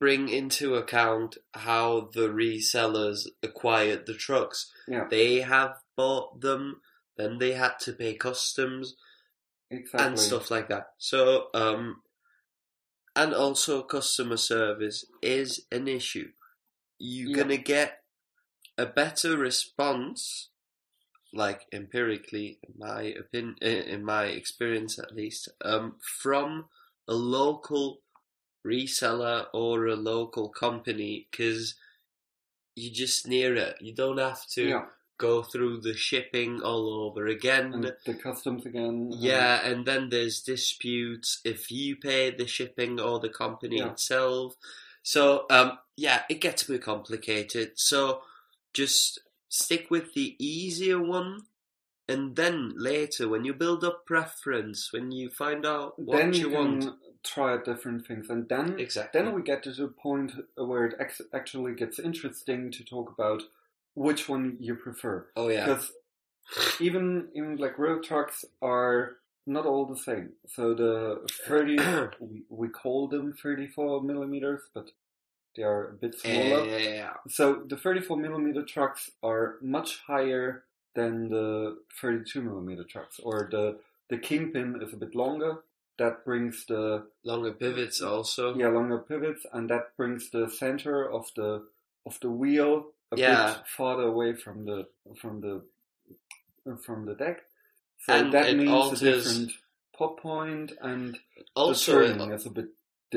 bring 0.00 0.28
into 0.28 0.74
account 0.74 1.36
how 1.54 2.10
the 2.12 2.28
resellers 2.28 3.28
acquired 3.42 4.06
the 4.06 4.14
trucks. 4.14 4.72
Yeah. 4.88 5.06
They 5.08 5.40
have 5.42 5.76
bought 5.96 6.40
them, 6.40 6.80
then 7.16 7.38
they 7.38 7.52
had 7.52 7.78
to 7.82 7.92
pay 7.92 8.14
customs 8.14 8.96
Exactly. 9.70 10.06
and 10.08 10.18
stuff 10.18 10.50
like 10.50 10.68
that. 10.68 10.88
So, 10.98 11.48
um, 11.54 12.02
and 13.14 13.32
also 13.34 13.82
customer 13.82 14.36
service 14.38 15.04
is 15.22 15.66
an 15.70 15.86
issue. 15.86 16.32
You're 16.98 17.30
Yeah. 17.30 17.36
gonna 17.36 17.56
get 17.58 18.01
a 18.78 18.86
better 18.86 19.36
response, 19.36 20.48
like 21.32 21.66
empirically, 21.72 22.58
in 22.62 22.74
my 22.78 23.02
opinion, 23.02 23.56
in 23.62 24.04
my 24.04 24.24
experience 24.26 24.98
at 24.98 25.14
least, 25.14 25.48
um, 25.64 25.96
from 26.20 26.66
a 27.08 27.14
local 27.14 28.00
reseller 28.66 29.46
or 29.52 29.86
a 29.86 29.96
local 29.96 30.48
company 30.48 31.26
because 31.30 31.74
you're 32.76 32.92
just 32.94 33.26
near 33.26 33.54
it. 33.54 33.76
You 33.80 33.94
don't 33.94 34.18
have 34.18 34.46
to 34.50 34.68
Yeah, 34.68 34.86
go 35.18 35.42
through 35.42 35.80
the 35.80 35.94
shipping 35.94 36.62
all 36.62 37.04
over 37.06 37.26
again. 37.26 37.74
and 37.74 37.92
the 38.06 38.14
customs 38.14 38.64
again. 38.64 39.10
and- 39.12 39.14
Yeah, 39.14 39.66
and 39.66 39.84
then 39.86 40.08
there's 40.08 40.40
disputes 40.42 41.40
if 41.44 41.70
you 41.70 41.96
pay 41.96 42.30
the 42.30 42.46
shipping 42.46 43.00
or 43.00 43.20
the 43.20 43.28
company 43.28 43.78
Yeah. 43.78 43.90
itself. 43.92 44.54
So, 45.02 45.46
um, 45.50 45.78
yeah, 45.96 46.24
it 46.30 46.40
gets 46.40 46.62
a 46.62 46.72
bit 46.72 46.82
complicated. 46.82 47.72
So, 47.78 48.22
just 48.72 49.20
stick 49.48 49.90
with 49.90 50.14
the 50.14 50.34
easier 50.38 51.00
one, 51.00 51.42
and 52.08 52.36
then 52.36 52.74
later, 52.76 53.28
when 53.28 53.44
you 53.44 53.54
build 53.54 53.84
up 53.84 54.06
preference, 54.06 54.92
when 54.92 55.12
you 55.12 55.30
find 55.30 55.64
out 55.64 55.98
what 55.98 56.18
then 56.18 56.32
you, 56.32 56.50
want, 56.50 56.94
try 57.22 57.56
different 57.62 58.06
things, 58.06 58.28
and 58.28 58.48
then 58.48 58.78
exactly. 58.78 59.20
then 59.20 59.34
we 59.34 59.42
get 59.42 59.62
to 59.64 59.72
the 59.72 59.88
point 59.88 60.32
where 60.56 60.86
it 60.86 60.96
ex- 60.98 61.20
actually 61.32 61.74
gets 61.74 61.98
interesting 61.98 62.70
to 62.72 62.84
talk 62.84 63.10
about 63.10 63.42
which 63.94 64.28
one 64.28 64.56
you 64.58 64.74
prefer. 64.74 65.26
oh 65.36 65.48
yeah, 65.48 65.66
Because 65.66 65.92
even 66.80 67.28
even 67.34 67.56
like 67.56 67.78
road 67.78 68.02
trucks 68.02 68.44
are 68.60 69.16
not 69.46 69.66
all 69.66 69.86
the 69.86 69.96
same. 69.96 70.30
So 70.46 70.74
the 70.74 71.26
30, 71.46 71.76
we, 72.20 72.42
we 72.48 72.68
call 72.68 73.08
them 73.08 73.34
34 73.42 74.02
millimeters, 74.02 74.62
but 74.74 74.90
they 75.56 75.62
are 75.62 75.88
a 75.88 75.92
bit 75.92 76.14
smaller. 76.18 76.64
yeah, 76.78 77.14
So 77.28 77.62
the 77.66 77.76
34 77.76 78.16
millimeter 78.16 78.62
trucks 78.64 79.10
are 79.22 79.56
much 79.60 79.98
higher 80.06 80.64
than 80.94 81.28
the 81.28 81.78
32 82.00 82.40
millimeter 82.42 82.84
trucks, 82.84 83.20
or 83.22 83.48
the 83.50 83.78
the 84.08 84.18
kingpin 84.18 84.80
is 84.82 84.92
a 84.92 84.96
bit 84.96 85.14
longer. 85.14 85.62
That 85.98 86.24
brings 86.24 86.66
the 86.66 87.06
longer 87.24 87.52
pivots 87.52 88.02
also. 88.02 88.54
yeah 88.56 88.68
longer 88.68 88.98
pivots, 88.98 89.46
and 89.52 89.68
that 89.70 89.96
brings 89.96 90.30
the 90.30 90.48
center 90.50 91.08
of 91.10 91.30
the 91.36 91.66
of 92.04 92.18
the 92.20 92.30
wheel 92.30 92.86
a 93.12 93.16
Yeah. 93.16 93.54
bit 93.54 93.66
farther 93.68 94.02
away 94.04 94.34
from 94.34 94.64
the 94.64 94.86
from 95.20 95.40
the 95.40 95.62
from 96.84 97.06
the 97.06 97.14
deck. 97.14 97.42
So 97.98 98.12
And 98.12 98.32
that 98.32 98.54
means 98.56 98.70
alters- 98.70 99.02
a 99.02 99.12
different 99.12 99.52
pop 99.96 100.20
point, 100.20 100.72
and 100.80 101.18
Also, 101.54 101.92
the 101.92 102.04
it- 102.04 102.08
turning 102.18 102.32
is 102.32 102.46
a 102.46 102.50
bit. 102.50 102.68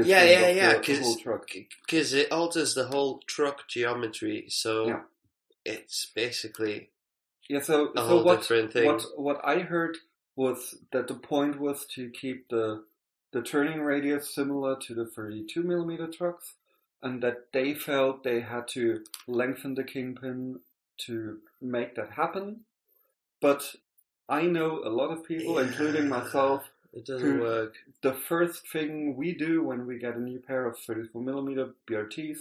Yeah, 0.04 0.24
yeah, 0.24 0.50
yeah, 0.50 0.74
the- 0.74 0.80
the 0.80 0.84
'cause- 0.86 1.00
whole 1.00 1.16
truck. 1.18 1.50
because 1.88 2.14
it 2.14 2.32
alters 2.32 2.74
the 2.74 2.88
whole 2.88 3.20
truck 3.28 3.68
geometry. 3.68 4.46
So 4.50 4.88
Yeah. 4.88 5.04
it's 5.64 6.06
basically 6.08 6.90
Yeah, 7.48 7.60
so 7.62 7.92
a 7.94 7.98
so 7.98 8.04
whole 8.08 8.24
what 8.24 8.40
different 8.42 8.74
thing. 8.74 8.86
what 8.86 9.04
what 9.20 9.40
I 9.44 9.60
heard 9.60 9.98
was 10.36 10.75
that 10.92 11.08
the 11.08 11.16
point 11.16 11.60
was 11.60 11.86
to 11.96 12.10
keep 12.10 12.50
the 12.50 12.84
the 13.32 13.42
turning 13.42 13.82
radius 13.82 14.34
similar 14.34 14.78
to 14.80 14.94
the 14.94 15.06
32 15.06 15.62
millimeter 15.62 16.08
trucks, 16.08 16.56
and 17.02 17.22
that 17.22 17.52
they 17.52 17.74
felt 17.74 18.24
they 18.24 18.40
had 18.40 18.66
to 18.70 19.04
lengthen 19.28 19.75
the 19.75 19.84
kingpin 19.84 20.62
to 20.98 21.42
make 21.60 21.96
that 21.96 22.12
happen. 22.12 22.64
But 23.42 23.75
I 24.30 24.44
know 24.44 24.80
a 24.84 24.90
lot 24.90 25.12
of 25.12 25.24
people, 25.25 25.60
including 25.60 26.08
myself, 26.08 26.70
It 26.96 27.06
doesn't 27.06 27.40
work. 27.42 27.75
the 28.02 28.14
first 28.14 28.68
thing 28.72 29.16
we 29.18 29.34
do 29.34 29.64
when 29.64 29.86
we 29.86 30.00
get 30.00 30.16
a 30.16 30.20
new 30.20 30.40
pair 30.40 30.66
of 30.66 30.80
34 30.80 31.22
millimeter 31.22 31.70
BRTs 31.90 32.38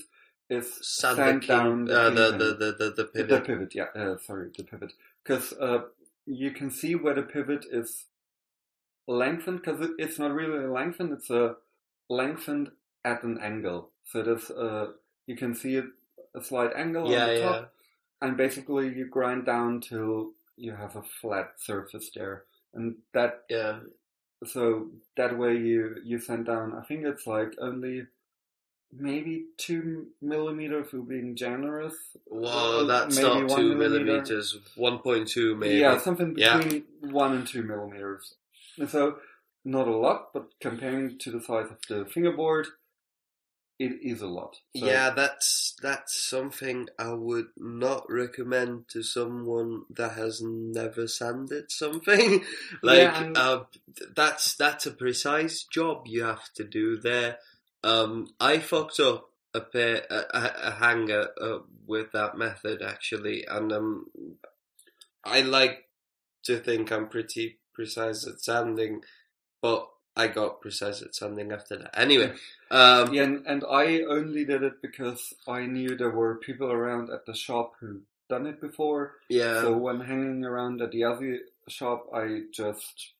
is 0.48 0.78
Sand, 0.82 1.16
sand 1.16 1.42
the, 1.42 1.46
down 1.46 1.84
the 1.86 2.00
uh, 2.00 2.10
the, 2.10 2.14
the, 2.14 2.38
the, 2.38 2.54
the, 2.54 2.90
the 2.96 3.24
The 3.24 3.40
pivot. 3.40 3.46
pivot, 3.46 3.74
yeah. 3.74 3.84
Uh, 3.96 4.16
sorry, 4.18 4.50
the 4.56 4.62
pivot. 4.62 4.92
Because 5.24 5.52
uh, 5.54 5.82
you 6.26 6.50
can 6.52 6.70
see 6.70 6.94
where 6.94 7.14
the 7.14 7.22
pivot 7.22 7.66
is 7.70 8.04
lengthened, 9.08 9.62
because 9.62 9.80
it, 9.80 9.90
it's 9.98 10.18
not 10.18 10.32
really 10.32 10.66
lengthened, 10.66 11.12
it's 11.12 11.30
uh, 11.30 11.54
lengthened 12.08 12.70
at 13.04 13.22
an 13.22 13.38
angle. 13.38 13.90
So 14.04 14.22
there's, 14.22 14.50
uh, 14.50 14.92
you 15.26 15.36
can 15.36 15.54
see 15.54 15.76
it, 15.76 15.86
a 16.34 16.42
slight 16.42 16.70
angle 16.76 17.10
yeah, 17.10 17.22
on 17.22 17.28
the 17.28 17.34
yeah. 17.38 17.42
top, 17.48 17.72
and 18.20 18.36
basically 18.36 18.88
you 18.88 19.06
grind 19.06 19.46
down 19.46 19.80
till 19.80 20.30
you 20.56 20.72
have 20.72 20.94
a 20.96 21.02
flat 21.02 21.52
surface 21.58 22.10
there. 22.14 22.44
And 22.74 22.96
that, 23.12 23.44
Yeah. 23.48 23.80
So 24.48 24.88
that 25.16 25.36
way 25.38 25.56
you, 25.56 25.96
you 26.04 26.18
send 26.18 26.46
down, 26.46 26.74
I 26.74 26.82
think 26.82 27.04
it's 27.04 27.26
like 27.26 27.54
only 27.60 28.06
maybe 28.96 29.46
two 29.56 30.08
millimeters 30.22 30.88
for 30.90 30.98
being 30.98 31.34
generous. 31.36 31.94
Well, 32.26 32.86
that's 32.86 33.16
maybe 33.16 33.28
not 33.28 33.56
two 33.56 33.74
millimeter. 33.74 34.04
millimeters. 34.04 34.58
One 34.76 34.98
point 34.98 35.28
two, 35.28 35.56
maybe. 35.56 35.76
Yeah, 35.76 35.98
something 35.98 36.34
Yeah. 36.36 36.58
between 36.58 36.84
one 37.00 37.32
and 37.36 37.46
two 37.46 37.62
millimeters. 37.62 38.34
And 38.78 38.88
So 38.88 39.18
not 39.64 39.88
a 39.88 39.96
lot, 39.96 40.32
but 40.32 40.48
comparing 40.60 41.18
to 41.18 41.30
the 41.30 41.40
size 41.40 41.68
of 41.70 41.78
the 41.88 42.04
fingerboard, 42.06 42.66
it 43.78 43.98
is 44.02 44.22
a 44.22 44.26
lot. 44.26 44.56
So, 44.76 44.86
yeah, 44.86 45.10
that's 45.10 45.74
that's 45.82 46.28
something 46.28 46.88
I 46.98 47.12
would 47.12 47.48
not 47.56 48.04
recommend 48.08 48.88
to 48.90 49.02
someone 49.02 49.82
that 49.90 50.12
has 50.12 50.40
never 50.42 51.08
sanded 51.08 51.70
something. 51.70 52.44
like, 52.82 52.98
Yeah, 52.98 53.32
uh, 53.34 53.64
that's 54.14 54.54
that's 54.54 54.86
a 54.86 54.92
precise 54.92 55.64
job 55.64 56.02
you 56.06 56.22
have 56.22 56.52
to 56.54 56.64
do 56.64 56.96
there. 56.96 57.38
Um, 57.82 58.28
I 58.38 58.60
fucked 58.60 59.00
up 59.00 59.30
a 59.52 59.60
pair, 59.60 60.02
a, 60.08 60.16
a, 60.16 60.52
a 60.64 60.70
hanger 60.72 61.28
uh, 61.40 61.58
with 61.86 62.12
that 62.12 62.38
method 62.38 62.80
actually, 62.80 63.44
and 63.46 63.72
um, 63.72 64.06
I 65.24 65.42
like 65.42 65.88
to 66.44 66.58
think 66.58 66.92
I'm 66.92 67.08
pretty 67.08 67.58
precise 67.74 68.26
at 68.26 68.40
sanding, 68.40 69.02
but 69.60 69.88
I 70.16 70.28
got 70.28 70.60
precise 70.60 71.02
at 71.02 71.14
sanding 71.14 71.52
after 71.52 71.76
that. 71.76 71.98
Anyway, 71.98 72.32
um, 72.70 73.12
Yeah, 73.12 73.24
and, 73.24 73.46
and 73.46 73.64
I 73.68 74.02
only 74.02 74.44
did 74.44 74.62
it 74.62 74.80
because 74.80 75.34
I 75.48 75.66
knew 75.66 75.96
there 75.96 76.10
were 76.10 76.36
people 76.36 76.70
around 76.70 77.10
at 77.10 77.26
the 77.26 77.34
shop 77.34 77.74
who 77.80 78.00
done 78.28 78.46
it 78.46 78.60
before. 78.60 79.16
yeah, 79.28 79.60
So 79.60 79.76
when 79.76 80.00
hanging 80.00 80.44
around 80.44 80.80
at 80.80 80.92
the 80.92 81.04
other 81.04 81.40
shop, 81.68 82.06
I 82.14 82.42
just 82.52 83.12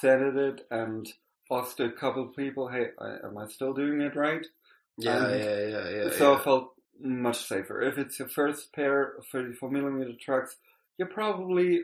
sanded 0.00 0.36
it 0.36 0.66
and 0.70 1.12
asked 1.50 1.80
a 1.80 1.90
couple 1.90 2.26
people, 2.26 2.68
"Hey, 2.68 2.88
I, 2.98 3.26
am 3.26 3.38
I 3.38 3.46
still 3.46 3.72
doing 3.72 4.00
it 4.00 4.14
right?" 4.16 4.44
Yeah, 4.96 5.24
And 5.26 5.40
yeah, 5.40 5.58
yeah, 5.66 5.88
yeah. 5.88 6.10
so 6.10 6.32
yeah. 6.32 6.38
I 6.38 6.42
felt 6.44 6.74
much 7.00 7.46
safer. 7.46 7.80
If 7.82 7.96
it's 7.98 8.18
your 8.18 8.28
first 8.28 8.72
pair 8.72 9.12
of 9.18 9.26
34 9.26 9.70
millimeter 9.70 10.12
trucks, 10.20 10.56
you're 10.98 11.08
probably 11.08 11.82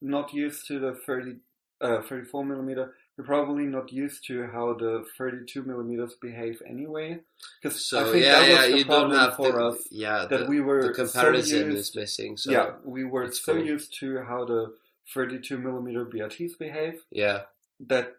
not 0.00 0.32
used 0.32 0.66
to 0.68 0.78
the 0.78 0.94
30, 0.94 1.36
uh, 1.80 2.02
34 2.02 2.44
millimeter. 2.44 2.94
You're 3.18 3.26
probably 3.26 3.64
not 3.64 3.92
used 3.92 4.24
to 4.28 4.46
how 4.46 4.74
the 4.74 5.04
32 5.18 5.64
millimeters 5.64 6.14
behave 6.14 6.62
anyway. 6.64 7.18
Because 7.60 7.84
So 7.84 8.00
I 8.00 8.12
think 8.12 8.24
yeah, 8.24 8.38
that 8.38 8.48
yeah, 8.48 8.66
the 8.68 8.78
you 8.78 8.84
problem 8.84 9.10
don't 9.10 9.18
have 9.18 9.34
for 9.36 9.50
the, 9.50 9.58
us 9.58 9.88
yeah, 9.90 10.26
that 10.30 10.40
the, 10.42 10.46
we 10.46 10.60
were 10.60 10.86
the 10.86 10.94
comparison 10.94 11.58
so 11.60 11.66
used, 11.66 11.78
is 11.78 11.96
missing. 11.96 12.36
So 12.36 12.52
yeah, 12.52 12.70
we 12.84 13.02
were 13.02 13.32
so 13.32 13.54
cool. 13.54 13.64
used 13.64 13.98
to 13.98 14.22
how 14.22 14.44
the 14.44 14.72
32 15.12 15.58
millimeter 15.58 16.04
BRTs 16.06 16.56
behave 16.56 17.02
yeah, 17.10 17.40
that 17.80 18.18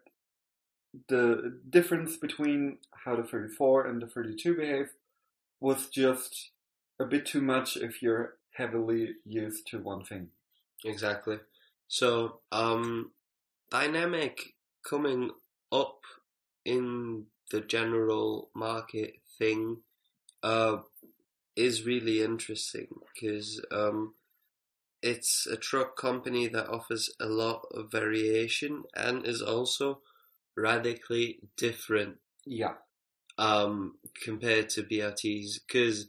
the 1.08 1.58
difference 1.70 2.18
between 2.18 2.76
how 2.92 3.16
the 3.16 3.22
34 3.22 3.86
and 3.86 4.02
the 4.02 4.06
32 4.06 4.54
behave 4.54 4.90
was 5.60 5.86
just 5.88 6.50
a 6.98 7.06
bit 7.06 7.24
too 7.24 7.40
much 7.40 7.76
if 7.78 8.02
you're 8.02 8.34
heavily 8.52 9.14
used 9.24 9.66
to 9.68 9.78
one 9.78 10.04
thing. 10.04 10.28
exactly. 10.84 11.38
So 11.88 12.40
um, 12.52 13.12
dynamic 13.70 14.54
coming 14.88 15.30
up 15.72 16.00
in 16.64 17.26
the 17.50 17.60
general 17.60 18.50
market 18.54 19.14
thing 19.38 19.78
uh, 20.42 20.78
is 21.56 21.84
really 21.84 22.22
interesting 22.22 22.86
because 23.14 23.64
um, 23.72 24.14
it's 25.02 25.46
a 25.46 25.56
truck 25.56 25.96
company 25.96 26.46
that 26.48 26.68
offers 26.68 27.10
a 27.20 27.26
lot 27.26 27.62
of 27.72 27.90
variation 27.90 28.84
and 28.94 29.26
is 29.26 29.42
also 29.42 30.00
radically 30.56 31.40
different 31.56 32.18
Yeah, 32.46 32.74
um, 33.38 33.94
compared 34.22 34.68
to 34.70 34.82
BRTs 34.82 35.60
because 35.66 36.06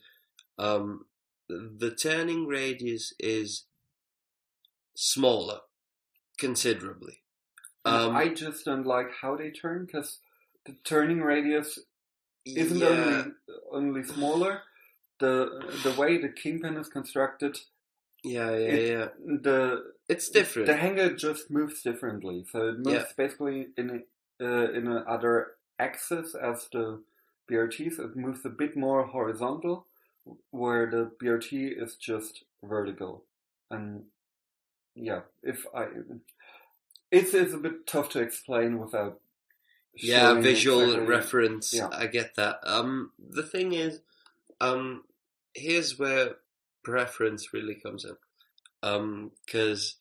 um, 0.58 1.06
the 1.50 1.92
turning 1.92 2.48
radius 2.48 3.14
is 3.20 3.66
smaller 4.96 5.60
considerably. 6.38 7.24
Um, 7.86 8.16
I 8.16 8.30
just 8.30 8.66
don't 8.66 8.86
like 8.86 9.08
how 9.22 9.36
they 9.36 9.50
turn 9.50 9.86
because 9.86 10.20
the 10.66 10.74
turning 10.84 11.22
radius 11.22 11.80
isn't 12.46 12.78
yeah, 12.78 12.88
only 12.88 13.32
only 13.72 14.04
smaller. 14.04 14.62
The 15.20 15.80
the 15.84 15.94
way 16.00 16.18
the 16.18 16.30
kingpin 16.30 16.78
is 16.78 16.88
constructed, 16.88 17.58
yeah, 18.24 18.52
yeah, 18.52 18.58
it- 18.76 18.90
yeah. 18.92 19.08
the 19.26 19.94
It's 20.08 20.30
different. 20.30 20.68
the 20.68 20.76
hanger 20.78 21.14
just 21.16 21.50
moves 21.50 21.82
differently. 21.82 22.46
So 22.52 22.68
it 22.70 22.78
moves 22.78 22.90
Yeah. 22.92 23.06
basically 23.18 23.68
in 23.78 23.90
a, 24.40 24.46
uh, 24.46 24.72
in 24.72 24.88
a 24.88 24.98
other 25.16 25.56
axis 25.80 26.36
as 26.36 26.68
the 26.72 27.02
BRTs. 27.50 28.00
It 28.00 28.16
moves 28.16 28.46
a 28.46 28.50
bit 28.50 28.76
more 28.76 29.06
horizontal, 29.06 29.88
where 30.52 30.90
the 30.90 31.12
BRT 31.20 31.72
is 31.84 31.96
just 31.96 32.44
vertical. 32.64 33.26
And 33.70 34.06
yeah, 34.96 35.22
if 35.44 35.66
I, 35.76 35.88
it's 37.12 37.34
it's 37.34 37.54
a 37.54 37.58
bit 37.58 37.86
tough 37.88 38.10
to 38.10 38.20
explain 38.22 38.80
without. 38.80 39.20
yeah, 39.96 40.34
visual 40.40 40.82
exactly- 40.84 41.06
reference. 41.08 41.74
Yeah. 41.74 41.90
I 41.92 42.08
get 42.08 42.36
that. 42.36 42.60
Um, 42.64 43.12
the 43.20 43.44
thing 43.44 43.74
is, 43.74 44.00
um, 44.60 45.04
here's 45.54 46.00
where 46.00 46.38
preference 46.84 47.54
really 47.54 47.76
comes 47.76 48.06
in. 48.06 48.16
Um, 48.84 49.32
because 49.46 49.98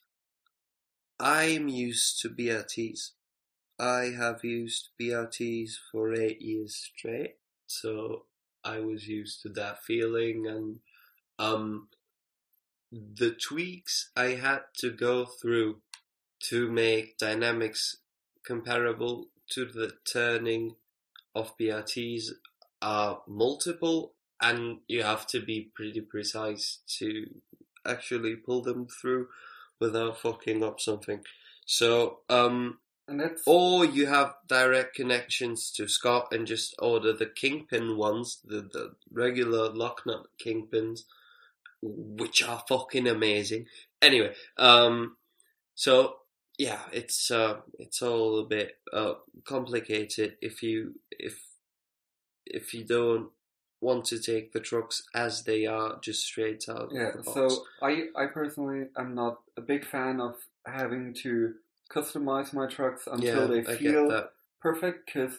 I'm 1.18 1.68
used 1.68 2.20
to 2.22 2.28
BRTs. 2.30 3.10
I 3.78 4.12
have 4.16 4.44
used 4.44 4.90
BRTs 5.00 5.72
for 5.90 6.14
eight 6.14 6.40
years 6.40 6.76
straight, 6.76 7.36
so 7.66 8.24
I 8.64 8.78
was 8.80 9.06
used 9.08 9.42
to 9.42 9.48
that 9.50 9.82
feeling 9.82 10.46
and 10.46 10.80
um 11.38 11.88
the 12.92 13.30
tweaks 13.30 14.10
I 14.16 14.30
had 14.34 14.60
to 14.78 14.90
go 14.90 15.24
through 15.24 15.80
to 16.48 16.70
make 16.70 17.18
dynamics 17.18 17.96
comparable 18.44 19.28
to 19.50 19.64
the 19.64 19.92
turning 20.10 20.76
of 21.34 21.56
BRTs 21.58 22.30
are 22.82 23.20
multiple 23.26 24.14
and 24.40 24.78
you 24.88 25.02
have 25.02 25.26
to 25.26 25.40
be 25.40 25.70
pretty 25.74 26.00
precise 26.00 26.78
to 26.98 27.26
actually 27.86 28.36
pull 28.36 28.62
them 28.62 28.86
through 28.86 29.28
without 29.78 30.18
fucking 30.18 30.62
up 30.62 30.80
something. 30.80 31.20
So, 31.66 32.20
um, 32.28 32.78
or 33.46 33.84
you 33.84 34.06
have 34.06 34.34
direct 34.46 34.94
connections 34.94 35.70
to 35.72 35.88
Scott 35.88 36.28
and 36.32 36.46
just 36.46 36.74
order 36.78 37.12
the 37.12 37.26
kingpin 37.26 37.96
ones, 37.96 38.40
the, 38.44 38.62
the 38.62 38.94
regular 39.12 39.68
lock 39.70 40.02
nut 40.06 40.26
kingpins, 40.44 41.00
which 41.82 42.42
are 42.42 42.62
fucking 42.68 43.08
amazing. 43.08 43.66
Anyway, 44.00 44.32
um, 44.56 45.16
so 45.74 46.16
yeah, 46.60 46.82
it's 46.92 47.30
uh, 47.30 47.60
it's 47.78 48.02
all 48.02 48.38
a 48.38 48.44
bit 48.44 48.76
uh, 48.92 49.14
complicated 49.44 50.36
if 50.42 50.62
you 50.62 50.96
if 51.10 51.40
if 52.44 52.74
you 52.74 52.84
don't 52.84 53.30
want 53.80 54.04
to 54.04 54.18
take 54.18 54.52
the 54.52 54.60
trucks 54.60 55.02
as 55.14 55.44
they 55.44 55.64
are, 55.64 55.98
just 56.02 56.22
straight 56.22 56.68
out 56.68 56.90
yeah. 56.92 57.08
of 57.08 57.12
the 57.14 57.22
box. 57.22 57.54
So 57.54 57.64
I 57.80 58.08
I 58.14 58.26
personally 58.26 58.88
am 58.94 59.14
not 59.14 59.38
a 59.56 59.62
big 59.62 59.86
fan 59.86 60.20
of 60.20 60.34
having 60.66 61.14
to 61.22 61.54
customize 61.90 62.52
my 62.52 62.66
trucks 62.66 63.08
until 63.10 63.48
they 63.48 63.64
feel 63.64 64.28
perfect 64.60 65.06
because 65.06 65.38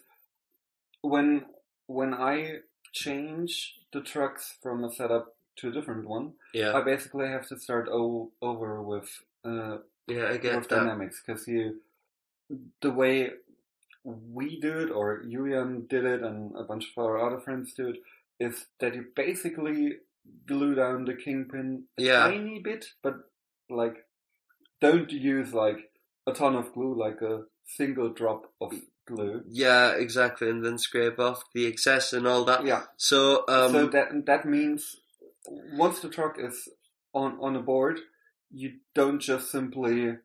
when 1.03 1.45
when 1.85 2.15
I 2.15 2.61
change 2.93 3.75
the 3.93 4.01
trucks 4.01 4.55
from 4.63 4.83
a 4.83 4.91
setup 4.91 5.35
to 5.57 5.69
a 5.69 5.71
different 5.71 6.07
one, 6.07 6.33
Yeah, 6.51 6.73
I 6.73 6.81
basically 6.81 7.27
have 7.27 7.47
to 7.49 7.59
start 7.59 7.89
o- 7.91 8.31
over 8.41 8.81
with 8.81 9.09
uh, 9.45 9.77
yeah, 10.07 10.29
I 10.29 10.37
get 10.37 10.67
dynamics 10.67 11.21
because 11.25 11.47
you 11.47 11.81
the 12.81 12.91
way 12.91 13.29
we 14.03 14.59
do 14.59 14.79
it 14.79 14.91
or 14.91 15.23
Julian 15.23 15.85
did 15.89 16.05
it 16.05 16.21
and 16.23 16.53
a 16.55 16.63
bunch 16.63 16.85
of 16.95 17.03
our 17.03 17.17
other 17.25 17.39
friends 17.39 17.73
do 17.73 17.89
it 17.89 17.97
is 18.39 18.65
that 18.79 18.95
you 18.95 19.05
basically 19.15 19.97
glue 20.47 20.75
down 20.75 21.05
the 21.05 21.13
kingpin 21.13 21.83
a 21.97 22.01
Yeah. 22.03 22.27
tiny 22.27 22.59
bit, 22.59 22.85
but 23.03 23.15
like 23.69 24.05
don't 24.81 25.11
use 25.11 25.53
like 25.53 25.91
a 26.27 26.33
ton 26.33 26.55
of 26.55 26.73
glue, 26.73 26.95
like 26.95 27.21
a 27.21 27.43
single 27.65 28.09
drop 28.09 28.51
of 28.59 28.73
glue. 29.05 29.43
Yeah, 29.47 29.91
exactly, 29.91 30.49
and 30.49 30.65
then 30.65 30.77
scrape 30.77 31.19
off 31.19 31.43
the 31.53 31.65
excess 31.67 32.13
and 32.13 32.27
all 32.27 32.43
that. 32.45 32.65
Yeah. 32.65 32.83
So, 32.97 33.43
um, 33.47 33.71
so 33.71 33.85
that 33.87 34.25
that 34.25 34.45
means 34.45 34.95
once 35.73 35.99
the 35.99 36.09
truck 36.09 36.37
is 36.39 36.67
on 37.13 37.37
on 37.39 37.55
a 37.55 37.61
board, 37.61 37.99
you 38.53 38.73
don't 38.93 39.19
just 39.19 39.51
simply 39.51 40.17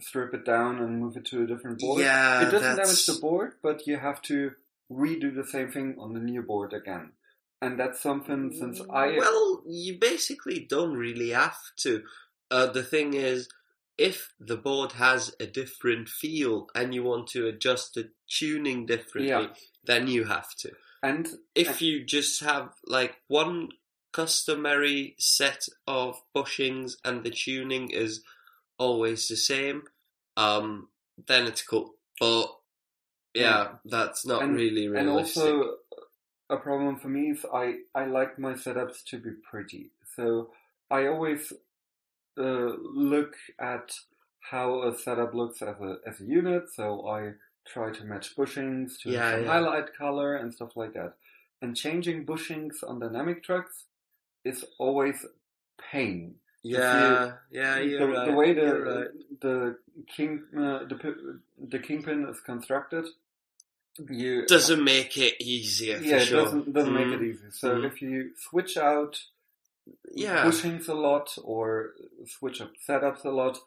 strip 0.00 0.34
it 0.34 0.44
down 0.44 0.78
and 0.78 1.00
move 1.00 1.16
it 1.16 1.24
to 1.26 1.42
a 1.42 1.46
different 1.46 1.78
board. 1.78 2.00
yeah, 2.00 2.42
it 2.42 2.50
doesn't 2.50 2.76
that's, 2.76 2.88
damage 2.88 3.06
the 3.06 3.20
board, 3.20 3.52
but 3.62 3.86
you 3.86 3.96
have 3.96 4.20
to 4.22 4.52
redo 4.90 5.34
the 5.34 5.44
same 5.46 5.70
thing 5.70 5.96
on 5.98 6.12
the 6.14 6.20
new 6.20 6.42
board 6.42 6.72
again. 6.72 7.12
And 7.62 7.78
that's 7.78 8.00
something 8.02 8.52
since 8.52 8.80
I 8.90 9.16
Well, 9.18 9.62
you 9.66 9.98
basically 9.98 10.66
don't 10.68 10.94
really 10.94 11.30
have 11.30 11.56
to. 11.78 12.02
Uh, 12.50 12.66
the 12.66 12.82
thing 12.82 13.14
is, 13.14 13.48
if 13.96 14.34
the 14.40 14.56
board 14.56 14.92
has 14.92 15.34
a 15.40 15.46
different 15.46 16.08
feel 16.08 16.66
and 16.74 16.94
you 16.94 17.04
want 17.04 17.28
to 17.28 17.46
adjust 17.46 17.94
the 17.94 18.10
tuning 18.28 18.84
differently, 18.86 19.28
Yeah. 19.28 19.54
then 19.84 20.08
you 20.08 20.24
have 20.24 20.54
to. 20.56 20.72
and 21.02 21.28
If 21.54 21.80
you 21.80 22.04
just 22.04 22.42
have 22.42 22.70
like 22.86 23.14
one 23.28 23.68
customary 24.14 25.14
set 25.18 25.66
of 25.86 26.22
bushings 26.36 26.96
and 27.04 27.24
the 27.24 27.30
tuning 27.30 27.90
is 27.90 28.22
always 28.78 29.26
the 29.28 29.36
same, 29.36 29.82
um, 30.36 30.88
then 31.26 31.46
it's 31.46 31.62
cool. 31.62 31.94
But 32.20 32.46
yeah, 33.34 33.62
that's 33.84 34.24
not 34.24 34.42
And- 34.42 34.54
really 34.54 34.86
and 34.86 35.08
also 35.08 35.78
a 36.48 36.56
problem 36.56 36.96
for 37.02 37.08
me 37.08 37.30
is 37.34 37.44
I 37.52 37.66
I 37.94 38.04
like 38.18 38.38
my 38.38 38.52
setups 38.64 38.98
to 39.10 39.18
be 39.18 39.32
pretty. 39.50 39.90
So 40.16 40.24
I 40.90 41.06
always 41.08 41.52
uh, 42.38 42.72
look 43.12 43.34
at 43.58 43.86
how 44.50 44.82
a 44.88 44.96
setup 44.96 45.34
looks 45.34 45.60
as 45.62 45.76
a 45.80 45.92
as 46.06 46.20
a 46.20 46.24
unit. 46.40 46.64
So 46.76 46.84
I 47.08 47.20
try 47.66 47.90
to 47.98 48.04
match 48.04 48.36
bushings 48.36 48.98
to 49.00 49.10
Yeah, 49.10 49.38
yeah. 49.38 49.46
highlight 49.52 49.88
color 49.96 50.36
and 50.36 50.52
stuff 50.54 50.72
like 50.76 50.92
that. 50.94 51.12
And 51.62 51.74
changing 51.84 52.26
bushings 52.26 52.76
on 52.86 53.00
dynamic 53.00 53.42
trucks 53.42 53.86
is 54.44 54.64
always 54.78 55.24
pain. 55.90 56.36
yeah, 56.62 57.32
yeah, 57.50 57.80
the, 57.80 58.06
right. 58.06 58.26
the 58.26 58.32
way 58.32 58.52
the 58.54 58.74
right. 58.80 59.08
the 59.40 59.76
king 60.16 60.42
uh, 60.56 60.84
the 60.88 61.40
the 61.68 61.78
kingpin 61.78 62.26
is 62.28 62.40
constructed, 62.40 63.04
you 64.10 64.46
doesn't 64.46 64.82
make 64.82 65.16
it 65.18 65.34
easier 65.42 65.98
for 65.98 66.04
yeah, 66.04 66.16
it 66.16 66.30
doesn't 66.30 66.72
doesn't 66.72 66.94
make 66.94 67.06
Mm, 67.06 67.20
it 67.20 67.22
easy. 67.22 67.50
So 67.50 67.76
Mm. 67.76 67.84
if 67.86 68.02
you 68.02 68.30
switch 68.36 68.76
out 68.76 69.22
Yeah, 70.14 70.44
bushings 70.44 70.88
a 70.88 70.94
lot 70.94 71.36
or 71.42 71.92
switch 72.26 72.60
up 72.62 72.72
setups 72.88 73.24
a 73.24 73.30
lot, 73.30 73.58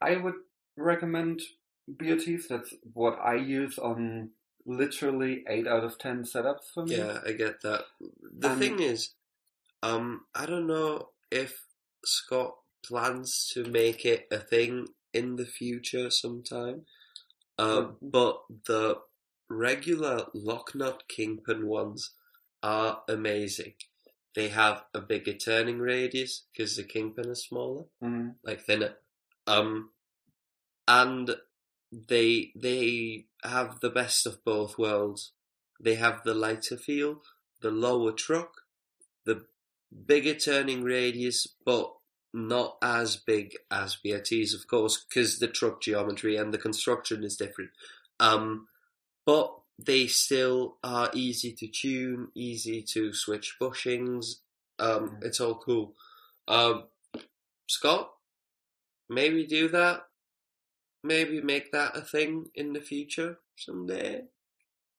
I 0.00 0.16
would 0.16 0.34
recommend 0.76 1.40
BRTs. 1.90 2.48
That's 2.48 2.74
what 2.92 3.18
I 3.20 3.36
use 3.36 3.78
on 3.78 4.30
literally 4.66 5.44
eight 5.48 5.66
out 5.66 5.84
of 5.84 5.98
ten 5.98 6.24
setups 6.24 6.72
for 6.74 6.84
me. 6.84 6.96
Yeah, 6.96 7.20
I 7.26 7.32
get 7.32 7.62
that. 7.62 7.84
The 8.38 8.50
Um, 8.50 8.58
thing 8.58 8.80
is, 8.80 9.10
um, 9.84 10.22
I 10.34 10.46
don't 10.46 10.66
know 10.66 11.10
if 11.30 11.66
Scott 12.04 12.54
plans 12.84 13.50
to 13.52 13.64
make 13.64 14.04
it 14.04 14.26
a 14.30 14.38
thing 14.38 14.88
in 15.12 15.36
the 15.36 15.46
future 15.46 16.10
sometime. 16.10 16.86
Um, 17.58 17.96
but 18.02 18.40
the 18.66 18.98
regular 19.48 20.26
Locknut 20.34 21.00
Kingpin 21.08 21.66
ones 21.66 22.14
are 22.62 23.02
amazing. 23.08 23.74
They 24.34 24.48
have 24.48 24.84
a 24.92 25.00
bigger 25.00 25.34
turning 25.34 25.78
radius 25.78 26.44
because 26.52 26.76
the 26.76 26.82
Kingpin 26.82 27.28
is 27.30 27.44
smaller, 27.44 27.84
Mhm. 28.02 28.36
like 28.42 28.62
thinner. 28.64 28.96
Um, 29.46 29.90
and 30.88 31.36
they 31.92 32.52
they 32.56 33.26
have 33.44 33.80
the 33.80 33.90
best 33.90 34.26
of 34.26 34.42
both 34.44 34.78
worlds. 34.78 35.32
They 35.78 35.94
have 35.96 36.24
the 36.24 36.34
lighter 36.34 36.76
feel, 36.76 37.22
the 37.60 37.70
lower 37.70 38.12
truck, 38.12 38.62
the 39.24 39.46
bigger 40.06 40.34
turning 40.34 40.82
radius, 40.82 41.46
but 41.64 41.92
not 42.32 42.76
as 42.82 43.16
big 43.16 43.56
as 43.70 43.96
BRTs, 44.04 44.54
of 44.54 44.66
course, 44.66 45.04
because 45.08 45.38
the 45.38 45.48
truck 45.48 45.80
geometry 45.80 46.36
and 46.36 46.52
the 46.52 46.58
construction 46.58 47.22
is 47.22 47.36
different. 47.36 47.70
Um, 48.18 48.66
but 49.24 49.54
they 49.78 50.06
still 50.06 50.76
are 50.82 51.10
easy 51.14 51.52
to 51.52 51.68
tune, 51.68 52.28
easy 52.34 52.82
to 52.82 53.12
switch 53.12 53.56
bushings. 53.60 54.36
Um, 54.78 55.18
it's 55.22 55.40
all 55.40 55.56
cool. 55.56 55.94
Um, 56.48 56.84
Scott, 57.68 58.10
maybe 59.08 59.46
do 59.46 59.68
that. 59.68 60.02
Maybe 61.02 61.40
make 61.40 61.70
that 61.72 61.96
a 61.96 62.00
thing 62.00 62.46
in 62.54 62.72
the 62.72 62.80
future 62.80 63.38
someday. 63.56 64.22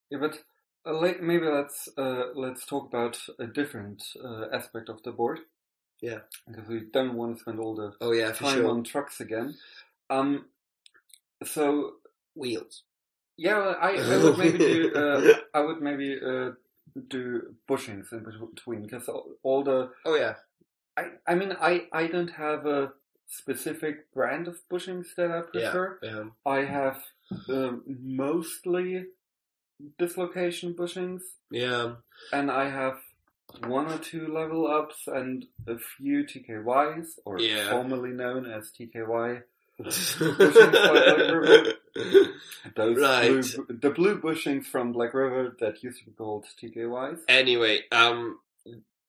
Yeah, 0.10 0.20
but 0.20 0.40
maybe 0.86 1.46
let's 1.48 1.90
uh, 1.98 2.26
let's 2.36 2.66
talk 2.66 2.88
about 2.88 3.18
a 3.40 3.48
different 3.48 4.04
uh, 4.24 4.46
aspect 4.54 4.90
of 4.90 5.02
the 5.04 5.12
board. 5.12 5.40
Yeah. 6.02 6.20
because 6.48 6.68
we 6.68 6.82
don't 6.92 7.14
want 7.16 7.36
to 7.36 7.42
spend 7.42 7.60
all 7.60 7.76
the 7.76 7.94
Oh 8.02 8.12
yeah, 8.12 8.32
time 8.32 8.58
sure. 8.58 8.70
on 8.70 8.84
trucks 8.84 9.22
again. 9.22 9.56
Um, 10.10 10.46
so 11.44 11.94
Wheels. 12.36 12.84
yeah, 13.38 13.58
I, 13.82 13.92
I 13.96 14.24
would 14.24 14.38
maybe 14.38 14.58
do 14.58 14.94
uh, 14.96 15.34
I 15.54 15.62
would 15.62 15.82
maybe 15.82 16.20
uh, 16.24 16.52
do 17.10 17.56
bushings 17.68 18.12
in 18.12 18.24
between 18.24 18.84
because 18.84 19.08
all, 19.08 19.26
all 19.44 19.64
the 19.64 19.90
Oh 20.06 20.16
yeah. 20.16 20.36
I 20.98 21.12
I 21.28 21.36
mean 21.36 21.54
I 21.60 21.88
I 21.92 22.08
don't 22.08 22.32
have 22.32 22.66
a 22.66 22.92
specific 23.28 24.12
brand 24.14 24.48
of 24.48 24.58
bushings 24.70 25.08
that 25.18 25.32
I 25.32 25.42
prefer. 25.42 26.00
Yeah. 26.04 26.24
I 26.46 26.60
have 26.66 27.02
um, 27.50 27.84
mostly 27.88 29.06
dislocation 30.00 30.74
bushings, 30.74 31.22
Yeah. 31.52 31.96
and 32.34 32.50
I 32.52 32.70
have 32.70 32.98
one 33.68 33.88
or 33.92 33.98
two 33.98 34.28
level 34.28 34.68
ups 34.68 35.08
and 35.08 35.46
a 35.68 35.78
few 35.78 36.24
TKYs, 36.26 37.20
or 37.26 37.40
Yeah. 37.40 37.70
formerly 37.72 38.12
known 38.12 38.46
as 38.50 38.72
TKY. 38.72 39.44
Those 42.76 42.98
Right. 43.00 43.28
blue, 43.30 43.42
the 43.82 43.90
blue 43.92 44.20
bushings 44.20 44.66
from 44.66 44.92
Black 44.94 45.14
River 45.14 45.56
that 45.60 45.84
used 45.84 46.00
to 46.00 46.06
be 46.06 46.12
called 46.12 46.46
TKYs 46.62 47.20
Anyway, 47.28 47.84
um, 47.92 48.40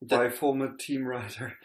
by 0.03 0.29
former 0.31 0.75
team 0.77 1.05
rider. 1.07 1.57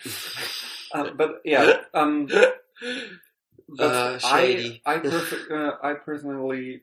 uh, 0.93 1.11
but 1.15 1.41
yeah, 1.45 1.81
um, 1.93 2.27
but 3.69 3.79
uh. 3.79 4.19
I 4.23 4.81
I, 4.85 4.97
perf- 4.97 5.51
uh, 5.51 5.77
I 5.83 5.93
personally 5.95 6.81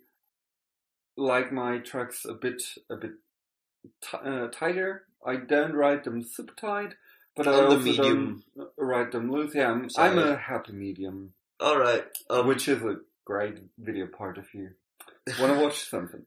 like 1.19 1.53
my 1.53 1.79
tracks 1.79 2.25
a 2.25 2.33
bit 2.35 2.63
a 2.89 2.97
bit 2.97 3.13
t- 4.03 4.17
uh, 4.25 4.47
tighter. 4.49 5.05
I 5.27 5.37
don't 5.37 5.75
ride 5.75 6.05
them 6.05 6.23
super 6.23 6.55
tight, 6.55 6.95
but 7.37 7.49
I 7.49 7.65
also 7.65 7.79
medium. 7.81 8.45
don't 8.57 8.69
ride 8.79 9.13
them 9.13 9.31
loose. 9.31 9.55
Yeah, 9.55 9.71
I'm, 9.71 9.89
I'm 9.99 10.19
a 10.19 10.37
happy 10.37 10.73
medium, 10.73 11.35
All 11.61 11.79
right. 11.79 12.05
Um, 12.31 12.47
which 12.47 12.69
is 12.69 12.83
a 12.83 12.97
great 13.25 13.59
video 13.79 14.07
part 14.07 14.39
if 14.39 14.55
you 14.55 14.71
want 15.41 15.55
to 15.55 15.61
watch 15.63 15.89
something. 15.89 16.25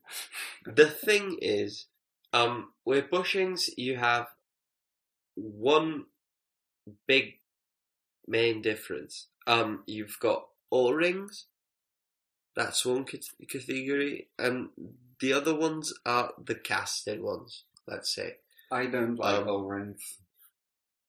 the 0.65 0.87
thing 0.87 1.37
is, 1.41 1.85
um, 2.33 2.73
with 2.85 3.09
bushings, 3.09 3.69
you 3.77 3.95
have 3.95 4.27
one 5.35 6.05
big 7.07 7.39
main 8.27 8.61
difference. 8.61 9.27
Um, 9.47 9.83
you've 9.87 10.17
got 10.19 10.45
O 10.71 10.91
rings. 10.91 11.45
That's 12.55 12.85
one 12.85 13.05
category, 13.05 14.27
and 14.37 14.69
the 15.19 15.33
other 15.33 15.55
ones 15.55 15.93
are 16.05 16.33
the 16.43 16.55
casted 16.55 17.21
ones. 17.21 17.63
Let's 17.87 18.13
say. 18.13 18.37
I 18.71 18.85
don't 18.85 19.15
like 19.15 19.41
Um, 19.41 19.49
O-rings. 19.49 20.17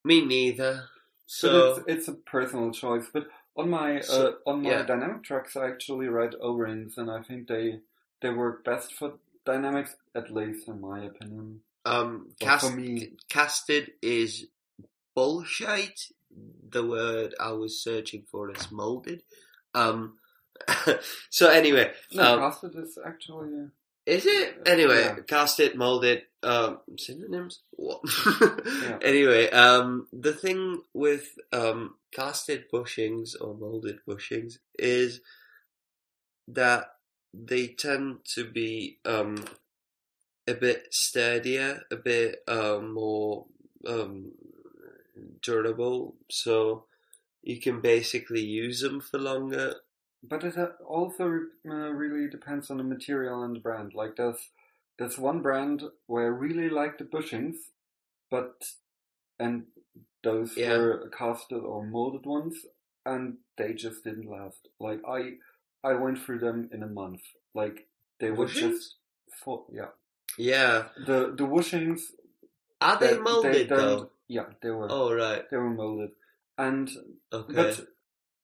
Me 0.05 0.25
neither. 0.25 0.89
So 1.27 1.77
it's, 1.87 1.87
it's 1.87 2.09
a 2.09 2.15
personal 2.15 2.73
choice, 2.73 3.07
but 3.13 3.29
on 3.57 3.71
my 3.71 4.01
So, 4.01 4.27
uh, 4.47 4.51
on 4.51 4.63
my 4.63 4.71
yeah. 4.71 4.83
dynamic 4.83 5.23
tracks, 5.23 5.57
I 5.57 5.69
actually 5.69 6.09
ride 6.09 6.35
O-rings, 6.41 6.99
and 6.99 7.11
I 7.11 7.23
think 7.23 7.49
they 7.49 7.81
they 8.21 8.31
work 8.31 8.65
best 8.65 8.93
for 8.95 9.15
dynamics, 9.45 9.95
at 10.15 10.33
least 10.33 10.69
in 10.69 10.81
my 10.81 11.05
opinion. 11.05 11.63
um, 11.85 12.31
cast, 12.39 12.71
for 12.71 12.77
me, 12.77 13.13
casted 13.29 13.93
is 14.01 14.47
bullshit. 15.15 16.09
The 16.71 16.87
word 16.87 17.35
I 17.39 17.53
was 17.53 17.83
searching 17.83 18.25
for 18.31 18.51
is 18.51 18.71
molded. 18.71 19.23
Um, 19.75 20.19
so 21.31 21.49
anyway, 21.49 21.93
no, 22.13 22.35
um, 22.35 22.41
casted 22.41 22.75
is 22.77 22.99
actually 23.05 23.69
is 24.05 24.27
it 24.27 24.63
anyway? 24.67 25.03
Yeah. 25.03 25.17
Casted, 25.27 25.77
molded, 25.77 26.23
um, 26.43 26.81
synonyms. 26.99 27.61
What? 27.71 28.01
Yeah. 28.27 28.99
Anyway, 29.03 29.49
um, 29.51 30.07
the 30.13 30.33
thing 30.33 30.83
with 30.93 31.39
um 31.53 31.95
casted 32.13 32.65
bushings 32.73 33.35
or 33.41 33.55
molded 33.55 33.99
bushings 34.09 34.59
is 34.79 35.21
that 36.49 36.97
they 37.33 37.69
tend 37.69 38.19
to 38.35 38.45
be 38.45 38.99
um 39.05 39.45
a 40.47 40.55
bit 40.55 40.89
sturdier, 40.91 41.83
a 41.91 41.97
bit 41.97 42.43
um, 42.49 42.95
more 42.95 43.47
um, 43.87 44.33
durable, 45.41 46.17
so 46.31 46.85
you 47.43 47.61
can 47.61 47.81
basically 47.81 48.43
use 48.43 48.81
them 48.81 49.01
for 49.01 49.19
longer. 49.19 49.75
But 50.23 50.45
it 50.45 50.57
uh, 50.57 50.69
also 50.87 51.25
uh, 51.69 51.91
really 51.91 52.29
depends 52.31 52.71
on 52.71 52.77
the 52.77 52.85
material 52.85 53.43
and 53.43 53.57
the 53.57 53.61
brand. 53.61 53.93
Like 53.95 54.17
there's 54.17 54.51
there's 54.99 55.19
one 55.19 55.43
brand 55.43 55.83
where 56.07 56.25
I 56.25 56.29
really 56.29 56.69
like 56.69 56.99
the 56.99 57.05
bushings, 57.05 57.57
but 58.31 58.65
and 59.41 59.65
those 60.23 60.57
Yeah. 60.57 60.77
were 60.79 61.11
casted 61.17 61.63
or 61.63 61.85
molded 61.85 62.25
ones, 62.25 62.55
and 63.05 63.39
they 63.57 63.73
just 63.75 64.05
didn't 64.05 64.29
last. 64.31 64.69
Like 64.79 65.01
I 65.09 65.39
I 65.83 65.95
went 65.95 66.21
through 66.21 66.39
them 66.39 66.69
in 66.73 66.83
a 66.83 66.87
month. 66.87 67.23
Like 67.55 67.89
they 68.21 68.31
were 68.31 68.47
just 68.47 68.97
for 69.45 69.65
yeah 69.73 69.91
Yeah, 70.39 70.89
the 71.07 71.35
the 71.37 71.45
bushings. 71.45 72.01
are 72.81 72.99
they, 72.99 73.15
they- 73.15 73.19
molded 73.19 73.55
they 73.55 73.65
though? 73.65 74.11
Yeah, 74.29 74.47
they 74.63 74.71
were 74.71 74.87
Oh 74.91 75.13
right, 75.13 75.49
they 75.51 75.57
were 75.57 75.71
molded, 75.71 76.11
and 76.57 76.89
okay. 77.33 77.53
but 77.53 77.87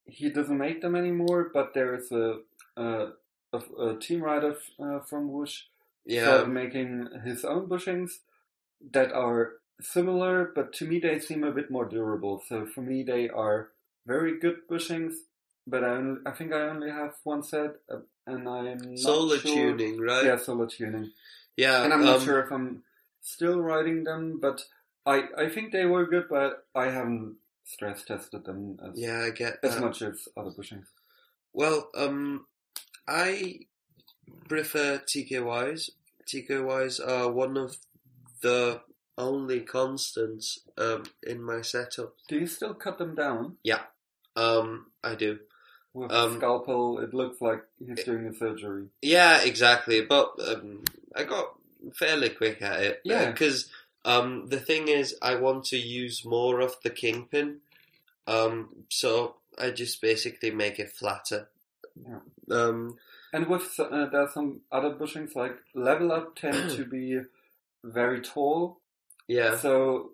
he 0.09 0.31
doesn't 0.31 0.59
make 0.59 0.81
them 0.81 0.97
anymore. 0.97 1.51
But 1.53 1.75
there 1.75 1.94
is 1.94 2.11
a 2.12 2.40
a, 2.77 3.09
a, 3.53 3.59
a 3.81 3.99
team 3.99 4.23
rider 4.23 4.57
uh, 4.81 5.01
from 5.01 5.33
Whoosh 5.33 5.62
yeah, 6.09 6.25
started 6.25 6.49
making 6.49 7.09
his 7.25 7.44
own 7.44 7.66
bushings 7.66 8.18
that 8.92 9.12
are 9.12 9.55
similar, 9.81 10.51
but 10.55 10.73
to 10.75 10.87
me 10.87 10.99
they 10.99 11.18
seem 11.18 11.44
a 11.44 11.53
bit 11.53 11.71
more 11.71 11.85
durable. 11.85 12.42
So 12.49 12.66
for 12.66 12.81
me 12.81 13.03
they 13.03 13.29
are 13.29 13.68
very 14.07 14.38
good 14.38 14.66
bushings. 14.68 15.14
But 15.66 15.85
I, 15.85 15.88
only, 15.88 16.21
I 16.25 16.31
think 16.31 16.55
I 16.55 16.62
only 16.62 16.90
have 16.90 17.14
one 17.25 17.42
set, 17.42 17.77
uh, 17.92 17.99
and 18.27 18.49
I'm 18.49 18.79
not 18.79 18.99
solar 18.99 19.37
sure. 19.37 19.55
tuning, 19.55 20.01
right? 20.01 20.25
Yeah, 20.25 20.38
solar 20.38 20.66
tuning, 20.66 21.11
yeah. 21.59 21.85
and 21.85 21.92
I'm 21.92 22.03
not 22.07 22.21
um, 22.21 22.25
sure 22.25 22.40
if 22.40 22.51
I'm 22.51 22.85
still 23.21 23.61
riding 23.61 24.05
them. 24.05 24.38
But 24.40 24.64
I 25.05 25.25
I 25.37 25.51
think 25.51 25.73
they 25.73 25.85
were 25.85 26.07
good, 26.07 26.25
but 26.31 26.64
I 26.75 26.87
haven't 26.87 27.37
stress 27.68 28.02
tested 28.04 28.44
them 28.44 28.78
as 28.83 28.98
Yeah, 28.98 29.20
I 29.24 29.31
get 29.31 29.59
as 29.62 29.74
that. 29.74 29.81
much 29.83 30.02
as 30.02 30.26
other 30.37 30.50
bushings. 30.50 30.87
Well, 31.52 31.90
um, 31.94 32.46
I 33.07 33.61
prefer 34.48 34.98
TKYs. 35.14 35.90
TKYs 36.26 37.00
are 37.07 37.31
one 37.31 37.57
of 37.57 37.76
the 38.42 38.81
only 39.16 39.61
constants 39.61 40.61
um, 40.76 41.04
in 41.26 41.42
my 41.42 41.61
setup. 41.62 42.14
Do 42.28 42.38
you 42.38 42.46
still 42.46 42.74
cut 42.74 42.98
them 42.98 43.14
down 43.14 43.57
Yeah, 43.64 43.81
Um, 44.37 44.87
I 45.02 45.14
do. 45.14 45.38
with 45.92 46.11
Um, 46.12 46.37
scalpel? 46.37 47.00
It 47.00 47.12
looks 47.12 47.40
like 47.40 47.62
he's 47.85 48.04
doing 48.04 48.26
a 48.26 48.35
surgery. 48.35 48.87
Yeah, 49.02 49.42
exactly. 49.42 50.02
But 50.02 50.33
um, 50.46 50.85
I 51.16 51.24
got 51.24 51.54
fairly 51.96 52.28
quick 52.31 52.62
at 52.62 52.81
it. 52.83 53.00
Yeah. 53.04 53.31
Because 53.33 53.70
um, 54.04 54.46
the 54.46 54.61
thing 54.61 54.88
is, 54.88 55.14
I 55.22 55.34
want 55.37 55.64
to 55.66 55.76
use 55.78 56.24
more 56.24 56.61
of 56.61 56.76
the 56.82 56.90
kingpin. 56.90 57.61
Um, 58.26 58.70
so 58.88 59.37
I 59.58 59.70
just 59.70 60.00
basically 60.00 60.50
make 60.50 60.78
it 60.78 60.92
flatter. 60.92 61.48
Yeah. 61.96 62.20
Um, 62.50 62.98
And 63.32 63.46
with 63.46 63.78
uh, 63.78 64.06
there 64.06 64.22
are 64.22 64.30
some 64.32 64.61
other 64.72 64.90
bushings 64.90 65.34
like 65.34 65.56
level 65.74 66.12
up 66.12 66.37
tend 66.37 66.70
to 66.76 66.84
be 66.84 67.20
very 67.84 68.20
tall. 68.20 68.78
Yeah, 69.26 69.56
So 69.56 70.12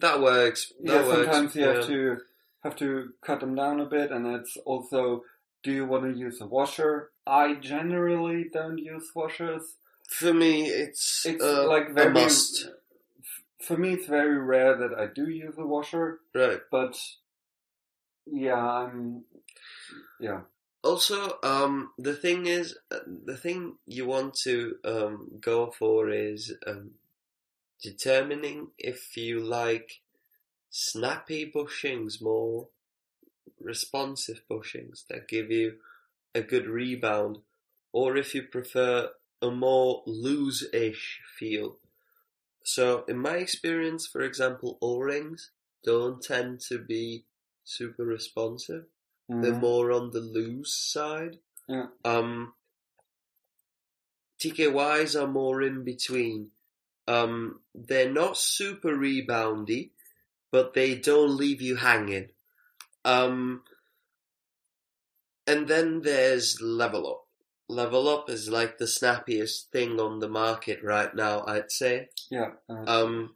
that 0.00 0.20
works. 0.20 0.72
That 0.82 0.92
yeah, 0.92 1.06
works. 1.06 1.24
sometimes 1.24 1.54
you 1.56 1.64
yeah. 1.64 1.74
have 1.74 1.86
to 1.86 2.18
have 2.64 2.76
to 2.76 3.12
cut 3.22 3.40
them 3.40 3.54
down 3.54 3.80
a 3.80 3.86
bit, 3.86 4.10
and 4.10 4.26
it's 4.26 4.56
also 4.64 5.24
do 5.62 5.72
you 5.72 5.86
want 5.86 6.04
to 6.04 6.18
use 6.18 6.40
a 6.40 6.46
washer? 6.46 7.10
I 7.26 7.54
generally 7.54 8.46
don't 8.52 8.78
use 8.78 9.10
washers. 9.14 9.76
For 10.08 10.32
me, 10.32 10.68
it's, 10.68 11.24
It's 11.26 11.42
uh, 11.42 11.68
like 11.68 11.90
a 11.90 11.92
very 11.92 12.12
must. 12.12 12.68
For 13.60 13.76
me, 13.76 13.92
it's 13.94 14.06
very 14.06 14.38
rare 14.38 14.76
that 14.76 14.98
I 14.98 15.06
do 15.06 15.28
use 15.28 15.54
a 15.58 15.66
washer, 15.66 16.20
Right. 16.34 16.60
but 16.70 16.98
yeah, 18.26 18.54
I'm 18.56 19.24
yeah. 20.18 20.40
Also, 20.82 21.38
um, 21.42 21.92
the 21.98 22.14
thing 22.14 22.46
is, 22.46 22.76
uh, 22.90 23.00
the 23.24 23.36
thing 23.36 23.74
you 23.84 24.06
want 24.06 24.34
to 24.42 24.76
um, 24.84 25.28
go 25.40 25.70
for 25.70 26.08
is 26.08 26.54
um, 26.66 26.92
determining 27.82 28.68
if 28.78 29.16
you 29.16 29.40
like 29.40 30.00
snappy 30.70 31.50
bushings 31.54 32.22
more 32.22 32.68
responsive 33.60 34.42
bushings 34.50 35.06
that 35.08 35.28
give 35.28 35.50
you 35.50 35.74
a 36.34 36.40
good 36.40 36.66
rebound, 36.66 37.38
or 37.92 38.16
if 38.16 38.34
you 38.34 38.42
prefer 38.42 39.10
a 39.40 39.50
more 39.50 40.02
loose-ish 40.06 41.20
feel. 41.38 41.78
So, 42.64 43.04
in 43.04 43.18
my 43.18 43.36
experience, 43.36 44.06
for 44.06 44.20
example, 44.20 44.78
O-rings 44.82 45.50
don't 45.84 46.22
tend 46.22 46.60
to 46.68 46.78
be 46.78 47.24
super 47.64 48.04
responsive 48.04 48.86
they're 49.28 49.52
Mhm. 49.52 49.60
more 49.60 49.92
on 49.92 50.10
the 50.10 50.20
loose 50.20 50.74
side. 50.74 51.38
Yeah. 51.68 51.88
Um, 52.02 52.54
TKYs 54.38 55.20
are 55.20 55.26
more 55.26 55.60
in 55.60 55.84
between. 55.84 56.52
Um, 57.06 57.62
they're 57.74 58.10
not 58.10 58.38
super 58.38 58.96
reboundy, 58.96 59.90
but 60.50 60.72
they 60.72 60.94
don't 60.94 61.36
leave 61.36 61.60
you 61.60 61.76
hanging. 61.76 62.32
Um, 63.04 63.64
and 65.46 65.68
then 65.68 66.00
there's 66.00 66.60
Level 66.62 67.06
Up. 67.06 67.27
Level 67.68 68.08
Up 68.08 68.30
is 68.30 68.48
like 68.48 68.78
the 68.78 68.86
snappiest 68.86 69.70
thing 69.70 70.00
on 70.00 70.20
the 70.20 70.28
market 70.28 70.82
right 70.82 71.14
now, 71.14 71.44
I'd 71.46 71.70
say. 71.70 72.08
Yeah. 72.30 72.52
uh, 72.68 72.84
Um, 72.86 73.34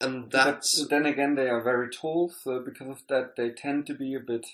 and 0.00 0.30
but 0.30 0.44
that's 0.44 0.86
then 0.88 1.06
again, 1.06 1.34
they 1.36 1.48
are 1.48 1.62
very 1.62 1.88
tall, 1.88 2.28
so 2.30 2.60
because 2.60 2.88
of 2.88 3.02
that, 3.08 3.34
they 3.36 3.50
tend 3.50 3.86
to 3.86 3.94
be 3.94 4.14
a 4.14 4.20
bit, 4.20 4.46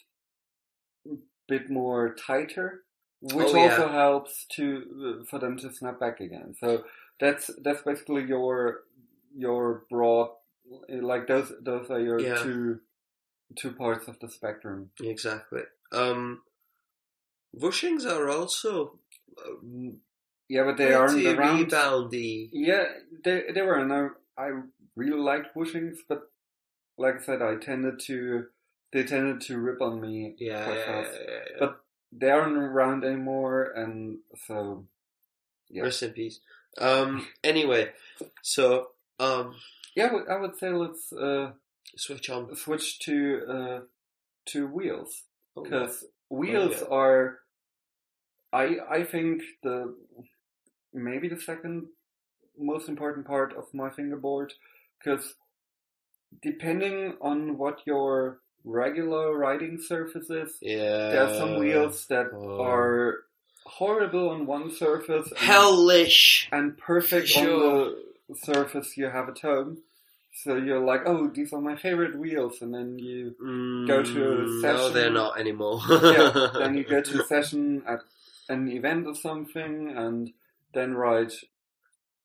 bit 1.48 1.68
more 1.68 2.14
tighter, 2.14 2.84
which 3.20 3.48
Oh, 3.48 3.56
yeah. 3.56 3.70
also 3.72 3.88
helps 3.88 4.46
to 4.56 5.18
uh, 5.22 5.24
for 5.24 5.38
them 5.40 5.58
to 5.58 5.72
snap 5.72 5.98
back 5.98 6.20
again. 6.20 6.54
So 6.60 6.84
that's 7.18 7.50
that's 7.62 7.82
basically 7.82 8.22
your 8.24 8.84
your 9.36 9.84
broad, 9.90 10.30
like 10.88 11.26
those 11.26 11.52
those 11.60 11.90
are 11.90 12.00
your 12.00 12.20
Yeah. 12.20 12.36
two 12.36 12.80
two 13.56 13.72
parts 13.72 14.06
of 14.08 14.18
the 14.20 14.28
spectrum. 14.28 14.90
exactly. 15.02 15.62
Um, 15.92 16.42
bushings 17.56 18.04
are 18.06 18.28
also 18.28 18.98
um, 19.46 19.98
Yeah, 20.48 20.64
but 20.64 20.76
they 20.76 20.92
aren't 20.92 21.24
around. 21.24 21.70
reboundy. 21.70 22.48
Yeah, 22.52 22.84
they 23.24 23.44
they 23.54 23.62
were, 23.62 23.78
and 23.78 23.92
I, 23.92 24.08
I 24.36 24.50
really 24.96 25.20
liked 25.20 25.54
bushings, 25.54 25.96
but 26.08 26.30
like 26.98 27.16
I 27.20 27.22
said, 27.24 27.42
I 27.42 27.56
tended 27.56 28.00
to 28.06 28.46
they 28.92 29.04
tended 29.04 29.40
to 29.42 29.58
rip 29.58 29.80
on 29.80 30.00
me 30.00 30.34
Yeah, 30.38 30.64
quite 30.64 30.78
yeah, 30.78 30.84
fast. 31.02 31.18
yeah. 31.26 31.38
But 31.58 31.80
they 32.12 32.30
aren't 32.30 32.56
around 32.58 33.04
anymore, 33.04 33.72
and 33.74 34.18
so 34.46 34.84
yeah, 35.70 35.84
Rest 35.84 36.02
in 36.02 36.12
peace. 36.12 36.40
Um. 36.78 37.26
Anyway, 37.44 37.90
so 38.42 38.88
um, 39.18 39.54
yeah. 39.96 40.06
I 40.08 40.12
would, 40.12 40.28
I 40.28 40.36
would 40.40 40.56
say 40.58 40.70
let's 40.70 41.12
uh, 41.12 41.52
switch 41.96 42.28
on. 42.30 42.54
switch 42.56 42.98
to 43.00 43.42
uh, 43.48 43.80
to 44.46 44.66
wheels 44.66 45.22
Oh, 45.56 45.62
because 45.62 46.04
wheels 46.30 46.76
yeah. 46.80 46.86
are, 46.90 47.38
I 48.52 48.76
I 48.90 49.04
think 49.04 49.42
the 49.62 49.94
maybe 50.92 51.28
the 51.28 51.40
second 51.40 51.86
most 52.58 52.88
important 52.88 53.26
part 53.26 53.54
of 53.56 53.72
my 53.72 53.90
fingerboard 53.90 54.52
because 54.98 55.34
depending 56.42 57.14
on 57.20 57.58
what 57.58 57.80
your 57.86 58.38
regular 58.64 59.36
riding 59.36 59.80
surface 59.80 60.30
is, 60.30 60.56
yeah. 60.60 61.10
there 61.10 61.24
are 61.26 61.34
some 61.34 61.58
wheels 61.58 62.06
that 62.06 62.26
oh. 62.32 62.62
are 62.62 63.24
horrible 63.64 64.30
on 64.30 64.46
one 64.46 64.70
surface 64.70 65.28
and, 65.30 65.38
hellish. 65.38 66.48
and 66.52 66.76
perfect 66.78 67.28
Sure. 67.28 67.42
on 67.42 67.94
the 68.28 68.36
surface 68.36 68.96
you 68.96 69.06
have 69.06 69.28
at 69.28 69.38
home. 69.40 69.78
So 70.34 70.56
you're 70.56 70.80
like, 70.80 71.02
oh, 71.04 71.28
these 71.28 71.52
are 71.52 71.60
my 71.60 71.76
favorite 71.76 72.16
wheels, 72.18 72.62
and 72.62 72.72
then 72.72 72.98
you 72.98 73.34
Go 73.86 74.02
to 74.02 74.32
a 74.32 74.36
Mm, 74.36 74.62
No, 74.62 74.88
they're 74.90 75.10
not 75.10 75.38
anymore. 75.38 75.80
yeah, 75.88 76.48
then 76.54 76.74
you 76.74 76.84
go 76.84 77.02
to 77.02 77.20
a 77.22 77.26
session 77.26 77.82
at 77.86 78.00
an 78.52 78.62
event 78.78 79.06
or 79.06 79.14
something, 79.28 79.74
and 80.04 80.32
then 80.74 80.94
ride 80.94 81.32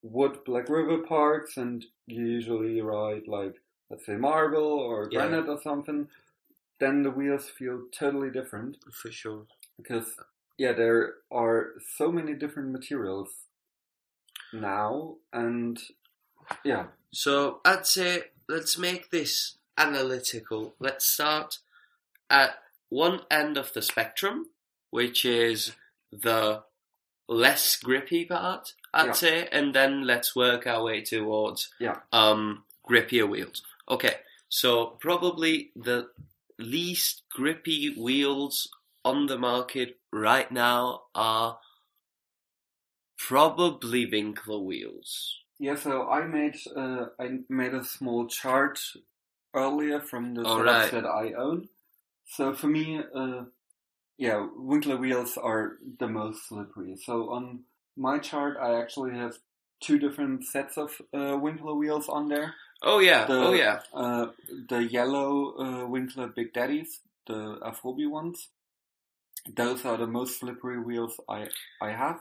wood 0.01 0.35
Black 0.45 0.67
River 0.69 0.97
parks, 1.15 1.57
and 1.57 1.85
you 2.05 2.23
usually 2.37 2.81
ride 2.81 3.27
like 3.27 3.55
let's 3.89 4.05
say 4.05 4.15
marble 4.17 4.71
or 4.89 4.97
Yeah. 5.11 5.19
granite 5.19 5.49
or 5.49 5.59
something. 5.69 6.07
Then 6.79 7.03
the 7.03 7.11
wheels 7.19 7.49
feel 7.57 7.77
totally 7.99 8.31
different 8.39 8.77
for 9.01 9.11
sure. 9.11 9.43
because 9.77 10.07
yeah, 10.63 10.73
there 10.81 11.01
are 11.31 11.59
so 11.97 12.11
many 12.11 12.33
different 12.33 12.69
materials 12.71 13.29
now, 14.53 15.17
and 15.33 15.79
yeah, 16.63 16.85
So 17.11 17.61
I'd 17.65 17.85
say 17.85 18.11
let's 18.47 18.77
make 18.77 19.09
this 19.11 19.57
analytical. 19.77 20.73
Let's 20.79 21.05
start 21.07 21.59
at 22.29 22.51
one 22.89 23.21
end 23.29 23.57
of 23.57 23.73
the 23.73 23.81
spectrum, 23.81 24.47
which 24.89 25.25
is 25.25 25.73
the 26.11 26.63
less 27.27 27.75
grippy 27.75 28.25
part, 28.25 28.73
I'd 28.93 29.07
Yeah. 29.07 29.11
say, 29.13 29.47
and 29.51 29.73
then 29.73 30.03
let's 30.03 30.35
work 30.35 30.65
our 30.65 30.83
way 30.83 31.01
towards 31.01 31.73
Yeah. 31.79 32.01
um, 32.11 32.65
grippier 32.87 33.27
wheels. 33.27 33.63
Okay, 33.89 34.21
so 34.49 34.97
probably 34.99 35.71
the 35.75 36.09
least 36.57 37.23
grippy 37.29 37.93
wheels 37.93 38.69
on 39.03 39.27
the 39.27 39.37
market 39.37 39.99
right 40.11 40.51
now 40.51 41.03
are 41.13 41.59
probably 43.17 44.05
Winkler 44.05 44.59
wheels. 44.59 45.39
Yeah, 45.59 45.75
so 45.75 46.07
I 46.09 46.25
made 46.25 46.55
uh, 46.75 47.07
I 47.19 47.39
made 47.49 47.73
a 47.73 47.83
small 47.83 48.27
chart 48.27 48.79
earlier 49.53 49.99
from 49.99 50.35
the 50.35 50.43
setups 50.43 50.63
right. 50.63 50.91
that 50.91 51.05
I 51.05 51.33
own. 51.33 51.69
So 52.25 52.53
for 52.53 52.67
me, 52.67 53.01
uh, 53.15 53.45
yeah, 54.17 54.45
Winkler 54.55 54.97
wheels 54.97 55.37
are 55.37 55.77
the 55.99 56.07
most 56.07 56.47
slippery. 56.47 56.95
So 56.97 57.29
on 57.31 57.63
my 57.95 58.19
chart, 58.19 58.57
I 58.61 58.79
actually 58.79 59.13
have 59.15 59.37
two 59.79 59.99
different 59.99 60.43
sets 60.45 60.77
of 60.77 60.99
uh, 61.13 61.37
Winkler 61.39 61.75
wheels 61.75 62.09
on 62.09 62.27
there. 62.29 62.53
Oh 62.83 62.99
yeah, 62.99 63.25
The- 63.25 63.33
oh 63.47 63.53
yeah. 63.53 63.79
Uh, 63.93 64.27
the 64.69 64.83
yellow 64.83 65.55
uh, 65.57 65.87
Winkler 65.87 66.27
Big 66.27 66.53
Daddies, 66.53 66.99
the 67.27 67.59
Afobi 67.61 68.09
ones. 68.09 68.49
Those 69.55 69.85
are 69.85 69.97
the 69.97 70.07
most 70.07 70.39
slippery 70.39 70.79
wheels 70.79 71.19
I 71.29 71.47
I 71.81 71.91
have. 71.91 72.19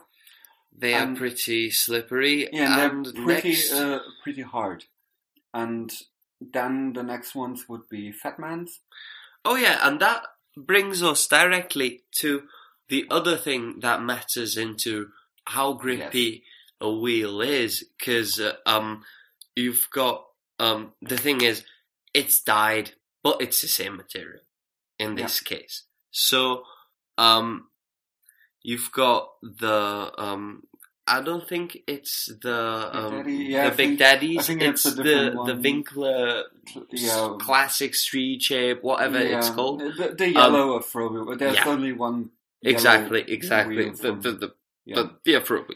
They 0.79 0.93
are 0.93 1.03
Um, 1.03 1.15
pretty 1.15 1.71
slippery. 1.71 2.47
Yeah, 2.53 2.79
and 2.79 2.91
and 2.91 3.05
they're 3.05 3.23
pretty 3.25 3.49
next, 3.49 3.73
uh, 3.73 3.99
pretty 4.23 4.43
hard. 4.43 4.85
And 5.53 5.91
then 6.39 6.93
the 6.93 7.03
next 7.03 7.33
ones 7.35 7.67
would 7.67 7.89
be 7.89 8.11
Fatman's. 8.11 8.79
oh 9.43 9.55
yeah, 9.55 9.79
and 9.87 9.99
that 9.99 10.23
brings 10.65 11.03
us 11.03 11.27
directly 11.27 12.01
to 12.19 12.43
the 12.89 13.05
other 13.09 13.37
thing 13.37 13.79
that 13.81 14.01
matters 14.01 14.57
into 14.57 15.09
how 15.45 15.73
grippy 15.73 16.43
a 16.81 16.91
wheel 16.91 17.41
is, 17.41 17.85
because 17.97 18.39
uh, 18.39 18.53
um, 18.65 19.03
you've 19.55 19.87
got 19.91 20.25
um, 20.59 20.93
the 21.01 21.17
thing 21.17 21.41
is, 21.41 21.63
it's 22.13 22.41
dyed, 22.41 22.91
but 23.23 23.41
it's 23.41 23.61
the 23.61 23.67
same 23.67 23.95
material 23.95 24.41
in 24.97 25.15
this 25.15 25.39
case. 25.39 25.83
So 26.11 26.63
um, 27.17 27.69
you've 28.63 28.91
got 28.91 29.29
the 29.41 30.11
um. 30.17 30.63
I 31.07 31.21
don't 31.21 31.47
think 31.47 31.79
it's 31.87 32.29
the 32.41 32.89
um, 32.93 33.11
Daddy? 33.11 33.33
Yeah, 33.33 33.67
I 33.67 33.69
the 33.69 33.75
Big 33.75 33.87
think- 33.87 33.99
Daddies. 33.99 34.49
It's 34.49 34.61
it's 34.61 34.83
the 34.83 35.03
different 35.03 35.33
the 35.33 35.53
one. 35.53 35.61
Winkler 35.61 36.43
Yeah, 36.91 37.35
classic 37.39 37.95
street 37.95 38.41
shape, 38.41 38.83
whatever 38.83 39.17
it's 39.17 39.49
called. 39.49 39.79
The, 39.79 40.15
the 40.17 40.29
yellow 40.31 40.73
of 40.73 40.85
Frobe. 40.85 41.39
There's 41.39 41.55
yeah. 41.55 41.67
only 41.67 41.93
one. 41.93 42.31
Exactly, 42.61 43.23
exactly. 43.27 43.89
The 43.89 44.13
the 44.13 44.31
the, 44.31 44.53
yeah. 44.85 44.95
the, 45.23 45.39
the. 45.39 45.73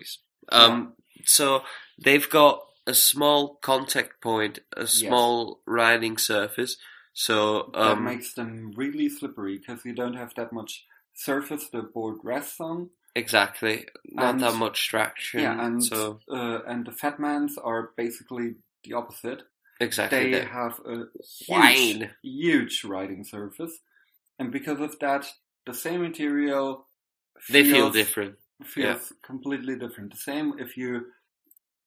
Um, 0.50 0.94
so 1.26 1.63
they've 2.04 2.30
got 2.30 2.62
a 2.86 2.94
small 2.94 3.56
contact 3.62 4.22
point, 4.22 4.60
a 4.76 4.88
small 4.88 5.62
riding 5.65 6.17
surface. 6.17 6.78
So 7.13 7.72
that 7.74 7.91
um, 7.91 8.04
makes 8.06 8.34
them 8.34 8.74
really 8.76 9.10
slippery 9.10 9.58
because 9.58 9.86
you 9.86 9.94
don't 9.94 10.15
have 10.15 10.34
that 10.36 10.54
much 10.54 10.86
surface 11.13 11.67
the 11.70 11.82
board 11.82 12.17
rests 12.24 12.60
on. 12.60 12.89
Exactly. 13.15 13.88
Not 14.06 14.32
And- 14.36 14.41
that 14.43 14.56
much 14.56 14.88
traction. 14.89 15.41
yeah, 15.41 15.65
and 15.65 15.84
so 15.84 16.19
uh, 16.32 16.60
and 16.67 16.86
the 16.86 16.91
Fatmans 16.91 17.52
are 17.63 17.91
basically 17.97 18.56
the 18.84 18.93
opposite. 18.93 19.43
exactly. 19.80 20.32
They 20.32 20.39
the 20.39 20.45
have 20.45 20.80
a 20.86 20.95
huge, 21.24 21.50
wine. 21.50 22.12
huge 22.24 22.84
riding 22.84 23.24
surface, 23.24 23.80
and 24.39 24.52
because 24.52 24.80
of 24.80 24.97
that, 25.00 25.26
the 25.65 25.74
same 25.74 26.02
material 26.02 26.88
They 27.50 27.63
feel 27.63 27.89
different. 27.91 28.36
feels 28.63 29.13
completely 29.24 29.76
different. 29.78 30.12
The 30.12 30.17
same 30.17 30.54
if 30.60 30.78
you, 30.78 31.08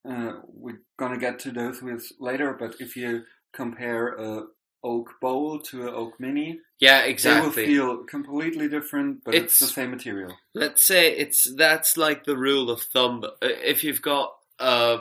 uh, 0.09 0.33
we're 0.47 0.81
gonna 0.97 1.17
get 1.19 1.39
to 1.39 1.51
those 1.51 1.81
wheels 1.81 2.13
later, 2.19 2.53
but 2.59 2.75
if 2.79 2.95
you 2.95 3.23
compare 3.53 4.07
a 4.15 4.43
oak 4.83 5.09
bowl 5.21 5.59
to 5.59 5.87
an 5.87 5.93
oak 5.93 6.19
mini, 6.19 6.59
Yeah, 6.79 7.01
exactly. 7.01 7.65
they 7.65 7.79
will 7.79 7.95
feel 7.97 8.03
completely 8.05 8.67
different, 8.69 9.23
but 9.23 9.33
it's, 9.33 9.59
It's- 9.59 9.59
the 9.59 9.67
same 9.81 9.91
material. 9.91 10.37
Let's 10.53 10.83
say 10.85 11.15
it's 11.15 11.43
that's 11.55 11.97
like 11.97 12.23
the 12.25 12.37
rule 12.37 12.69
of 12.69 12.81
thumb. 12.81 13.23
Uh, 13.23 13.31
If 13.41 13.83
you've 13.83 14.01
got 14.01 14.35
a 14.59 14.99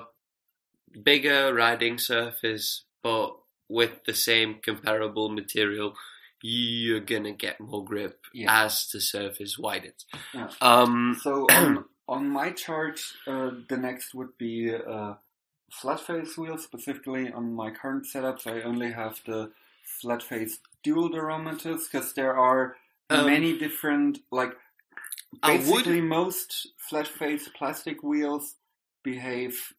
bigger 1.02 1.52
riding 1.54 1.98
surface, 1.98 2.84
but 3.02 3.36
with 3.68 4.04
the 4.04 4.14
same 4.14 4.56
comparable 4.62 5.28
material, 5.28 5.94
you're 6.42 7.00
gonna 7.00 7.32
get 7.32 7.60
more 7.60 7.84
grip 7.84 8.20
Yeah. 8.32 8.64
as 8.64 8.88
the 8.92 9.00
surface 9.00 9.58
widens. 9.58 10.04
Yeah. 10.32 10.50
Um, 10.60 11.18
So 11.22 11.46
on, 11.50 11.84
on 12.08 12.28
my 12.28 12.50
chart, 12.50 13.00
uh, 13.26 13.50
the 13.68 13.76
next 13.76 14.14
would 14.14 14.36
be 14.38 14.74
uh, 14.74 15.14
flat 15.70 16.00
face 16.00 16.36
wheel. 16.36 16.58
Specifically 16.58 17.32
on 17.32 17.54
my 17.54 17.70
current 17.70 18.06
setups, 18.12 18.46
I 18.46 18.62
only 18.62 18.92
have 18.92 19.20
the 19.26 19.52
flat 19.84 20.22
face 20.22 20.58
dual 20.82 21.08
durometers 21.10 21.84
because 21.90 22.12
there 22.14 22.36
are 22.36 22.76
Um, 23.10 23.26
many 23.26 23.58
different 23.58 24.18
like 24.30 24.56
basically 25.42 26.00
would 26.00 26.08
most 26.08 26.68
flat 26.78 27.06
face 27.06 27.48
plastic 27.58 28.02
wheels 28.02 28.54
behave 29.02 29.74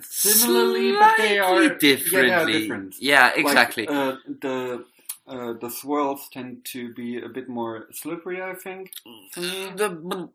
similarly, 0.00 0.92
but 0.92 1.16
they 1.16 1.38
are 1.38 1.56
slightly 1.56 1.78
differently. 1.78 2.28
Yeah, 2.28 2.42
are 2.42 2.46
different. 2.46 2.94
Yeah, 3.00 3.26
Like, 3.28 3.38
exactly. 3.38 3.88
uh, 3.88 4.16
the 4.26 4.84
uh, 5.26 5.52
the 5.54 5.70
swirls 5.70 6.28
tend 6.32 6.64
to 6.64 6.92
be 6.94 7.20
a 7.20 7.28
bit 7.28 7.48
more 7.48 7.88
slippery, 7.92 8.40
I 8.42 8.54
think. 8.54 8.92
The- 9.34 10.30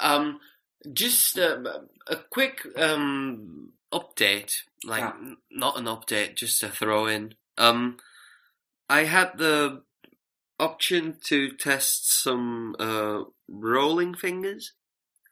um, 0.00 0.40
just 0.92 1.38
uh, 1.38 1.58
a 2.06 2.16
quick 2.30 2.66
um 2.76 3.72
update, 3.92 4.62
like 4.84 5.00
Yeah. 5.00 5.14
n- 5.16 5.36
not 5.50 5.76
an 5.78 5.84
update, 5.86 6.36
just 6.36 6.62
a 6.62 6.68
throw 6.70 7.06
in. 7.06 7.34
Um, 7.56 7.98
I 8.88 9.04
had 9.04 9.38
the 9.38 9.84
option 10.60 11.18
to 11.24 11.52
test 11.52 12.10
some 12.10 12.74
uh 12.78 13.22
rolling 13.48 14.14
fingers 14.14 14.72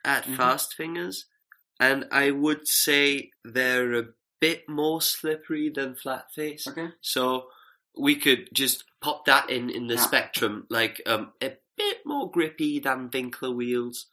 at 0.04 0.24
Mhm. 0.24 0.36
fast 0.36 0.74
fingers, 0.74 1.26
and 1.80 2.06
I 2.12 2.30
would 2.30 2.68
say 2.68 3.30
they're 3.44 3.94
a 3.94 4.08
bit 4.40 4.68
more 4.68 5.00
slippery 5.02 5.68
than 5.70 5.96
flat 5.96 6.32
face. 6.32 6.66
Okay. 6.66 6.90
So 7.00 7.50
we 7.96 8.14
could 8.16 8.48
just 8.52 8.84
pop 9.00 9.24
that 9.24 9.50
in 9.50 9.68
in 9.70 9.86
the 9.88 9.94
Yeah. 9.96 10.02
spectrum, 10.06 10.66
like 10.70 11.00
um, 11.06 11.32
a 11.42 11.56
bit 11.76 12.06
more 12.06 12.30
grippy 12.30 12.78
than 12.78 13.10
Winkler 13.12 13.50
wheels, 13.50 14.06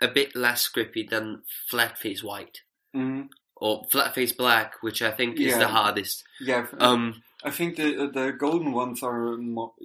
a 0.00 0.08
bit 0.08 0.34
less 0.34 0.66
grippy 0.68 1.02
than 1.02 1.44
flat 1.68 1.98
face 1.98 2.22
white 2.24 2.62
hmm 2.92 3.22
or 3.64 3.72
flat 3.92 4.10
face 4.14 4.32
black, 4.42 4.68
which 4.86 5.00
I 5.08 5.12
think 5.18 5.38
is 5.38 5.52
Yeah. 5.52 5.58
the 5.64 5.68
hardest. 5.78 6.24
Yeah, 6.50 6.66
Um, 6.88 7.02
I 7.48 7.50
think 7.56 7.76
the 7.80 7.88
the 8.18 8.26
golden 8.44 8.70
ones 8.82 9.02
are 9.02 9.36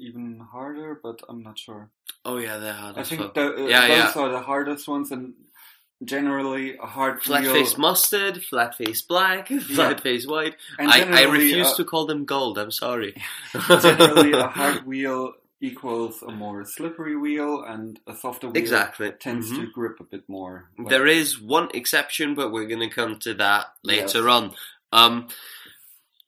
even 0.07 0.25
harder, 0.55 0.89
but 1.05 1.17
I'm 1.29 1.41
not 1.47 1.57
sure. 1.65 1.83
oh 2.29 2.37
yeah, 2.45 2.57
they're 2.61 2.79
hard 2.83 2.97
I 2.97 3.03
think 3.09 3.21
the, 3.33 3.45
uh, 3.45 3.67
Yeah, 3.73 3.87
those 3.87 4.15
yeah. 4.15 4.21
are 4.23 4.31
the 4.37 4.41
hardest 4.51 4.87
ones, 4.95 5.11
and 5.11 5.33
generally 6.03 6.65
a 6.77 6.85
hard 6.85 7.21
Flat 7.23 7.43
face 7.45 7.77
mustard, 7.77 8.35
flat 8.49 8.75
face 8.75 9.01
black, 9.13 9.47
flat 9.75 10.01
face 10.01 10.25
white. 10.27 10.55
I, 10.79 11.03
I 11.21 11.23
refuse 11.39 11.71
a- 11.73 11.75
to 11.77 11.83
call 11.85 12.05
them 12.05 12.25
gold. 12.25 12.57
I'm 12.57 12.71
sorry. 12.71 13.13
generally, 13.67 14.31
a 14.33 14.47
hard 14.47 14.85
wheel 14.89 15.33
equals 15.59 16.21
a 16.21 16.31
more 16.31 16.63
slippery 16.65 17.15
wheel, 17.15 17.63
and 17.63 17.99
a 18.07 18.15
softer 18.15 18.47
wheel 18.47 18.57
exactly. 18.57 19.11
tends 19.11 19.51
Mhm. 19.51 19.55
to 19.61 19.67
grip 19.71 19.99
a 19.99 20.03
bit 20.03 20.27
more. 20.29 20.69
Like- 20.77 20.89
There 20.89 21.07
is 21.07 21.39
one 21.41 21.69
exception, 21.73 22.35
but 22.35 22.51
we're 22.51 22.67
going 22.67 22.87
to 22.87 22.93
come 22.95 23.17
to 23.19 23.33
that 23.35 23.73
later 23.83 24.23
Yes. 24.23 24.27
on. 24.27 24.55
Um, 24.91 25.27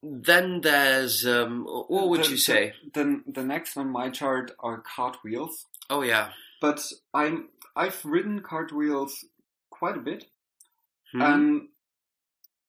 then 0.02 0.62
there's 0.62 1.26
um, 1.28 1.66
what 1.66 2.10
would 2.10 2.24
The- 2.24 2.30
you 2.32 2.38
say? 2.38 2.74
The, 2.94 3.22
the 3.28 3.44
next 3.44 3.78
on 3.78 3.90
my 3.90 4.10
chart 4.10 4.52
are 4.60 4.80
cartwheels, 4.82 5.66
Oh 5.90 6.02
yeah, 6.02 6.32
but 6.62 6.82
I'm 7.14 7.50
I've 7.76 8.04
ridden 8.06 8.42
cartwheels 8.42 9.26
quite 9.70 9.98
a 9.98 10.02
bit. 10.02 10.26
Hmm? 11.12 11.22
and 11.22 11.70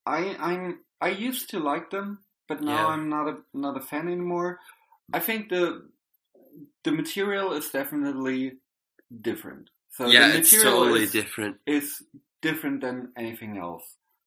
I 0.06 0.34
I'm 0.38 0.80
I 1.00 1.08
used 1.10 1.50
to 1.50 1.58
like 1.60 1.90
them, 1.90 2.18
but 2.48 2.60
now 2.62 2.72
Yeah. 2.72 2.86
I'm 2.88 3.08
not 3.08 3.28
a 3.28 3.36
not 3.54 3.76
a 3.76 3.80
fan 3.80 4.08
anymore. 4.08 4.58
I 5.12 5.20
think 5.20 5.48
the 5.50 5.88
the 6.84 6.92
material 6.92 7.52
is 7.52 7.68
definitely 7.70 8.54
different. 9.20 9.70
So 9.90 10.06
yeah, 10.06 10.28
the 10.28 10.38
it's 10.38 10.52
material 10.52 10.78
totally 10.84 11.02
is, 11.04 11.12
different. 11.12 11.56
It's 11.66 12.02
different 12.42 12.80
than 12.80 13.12
anything 13.16 13.58
else. 13.58 13.82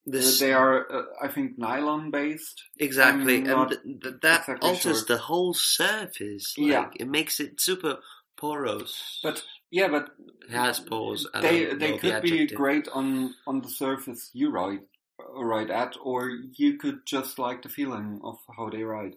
This 0.06 0.40
they 0.40 0.52
are, 0.52 0.92
uh, 0.92 1.04
I 1.22 1.30
think, 1.30 1.58
nylon 1.58 2.12
based. 2.12 2.64
exactly, 2.78 3.38
and 3.46 3.70
th- 3.70 3.82
th- 3.84 4.16
that 4.22 4.42
exactly 4.42 4.70
alters 4.70 4.98
sure. 5.00 5.06
the 5.08 5.18
whole 5.18 5.54
surface. 5.54 6.58
Like, 6.58 6.68
Yeah. 6.68 6.90
it 7.00 7.08
makes 7.08 7.40
it 7.40 7.62
super 7.62 8.00
porous. 8.36 9.20
But 9.24 9.44
yeah, 9.72 9.88
but 9.88 10.10
it 10.46 10.52
has 10.52 10.82
pores. 10.82 11.26
They 11.34 11.74
they 11.74 11.92
know 11.92 11.98
the 12.00 12.12
could 12.12 12.24
be 12.24 12.48
great 12.48 12.90
on 12.90 13.34
on 13.48 13.62
the 13.62 13.70
surface 13.70 14.30
you 14.34 14.50
ride 14.50 14.82
uh, 15.20 15.42
ride 15.42 15.72
at, 15.72 15.96
or 16.04 16.30
you 16.30 16.78
could 16.78 17.06
just 17.06 17.40
like 17.40 17.62
the 17.62 17.70
feeling 17.70 18.20
of 18.24 18.38
how 18.58 18.70
they 18.70 18.84
ride. 18.84 19.16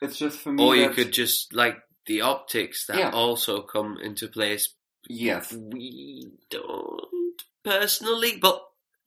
It's 0.00 0.16
just 0.16 0.38
for 0.38 0.52
me. 0.52 0.64
Or 0.64 0.76
you 0.76 0.90
could 0.90 1.12
just 1.12 1.52
like 1.52 1.78
the 2.08 2.20
optics 2.22 2.86
that 2.86 2.98
Yeah. 2.98 3.10
also 3.12 3.62
come 3.62 3.98
into 4.02 4.26
place. 4.28 4.74
yes, 5.08 5.52
We 5.52 6.32
don't 6.50 7.42
personally, 7.64 8.36
but 8.40 8.58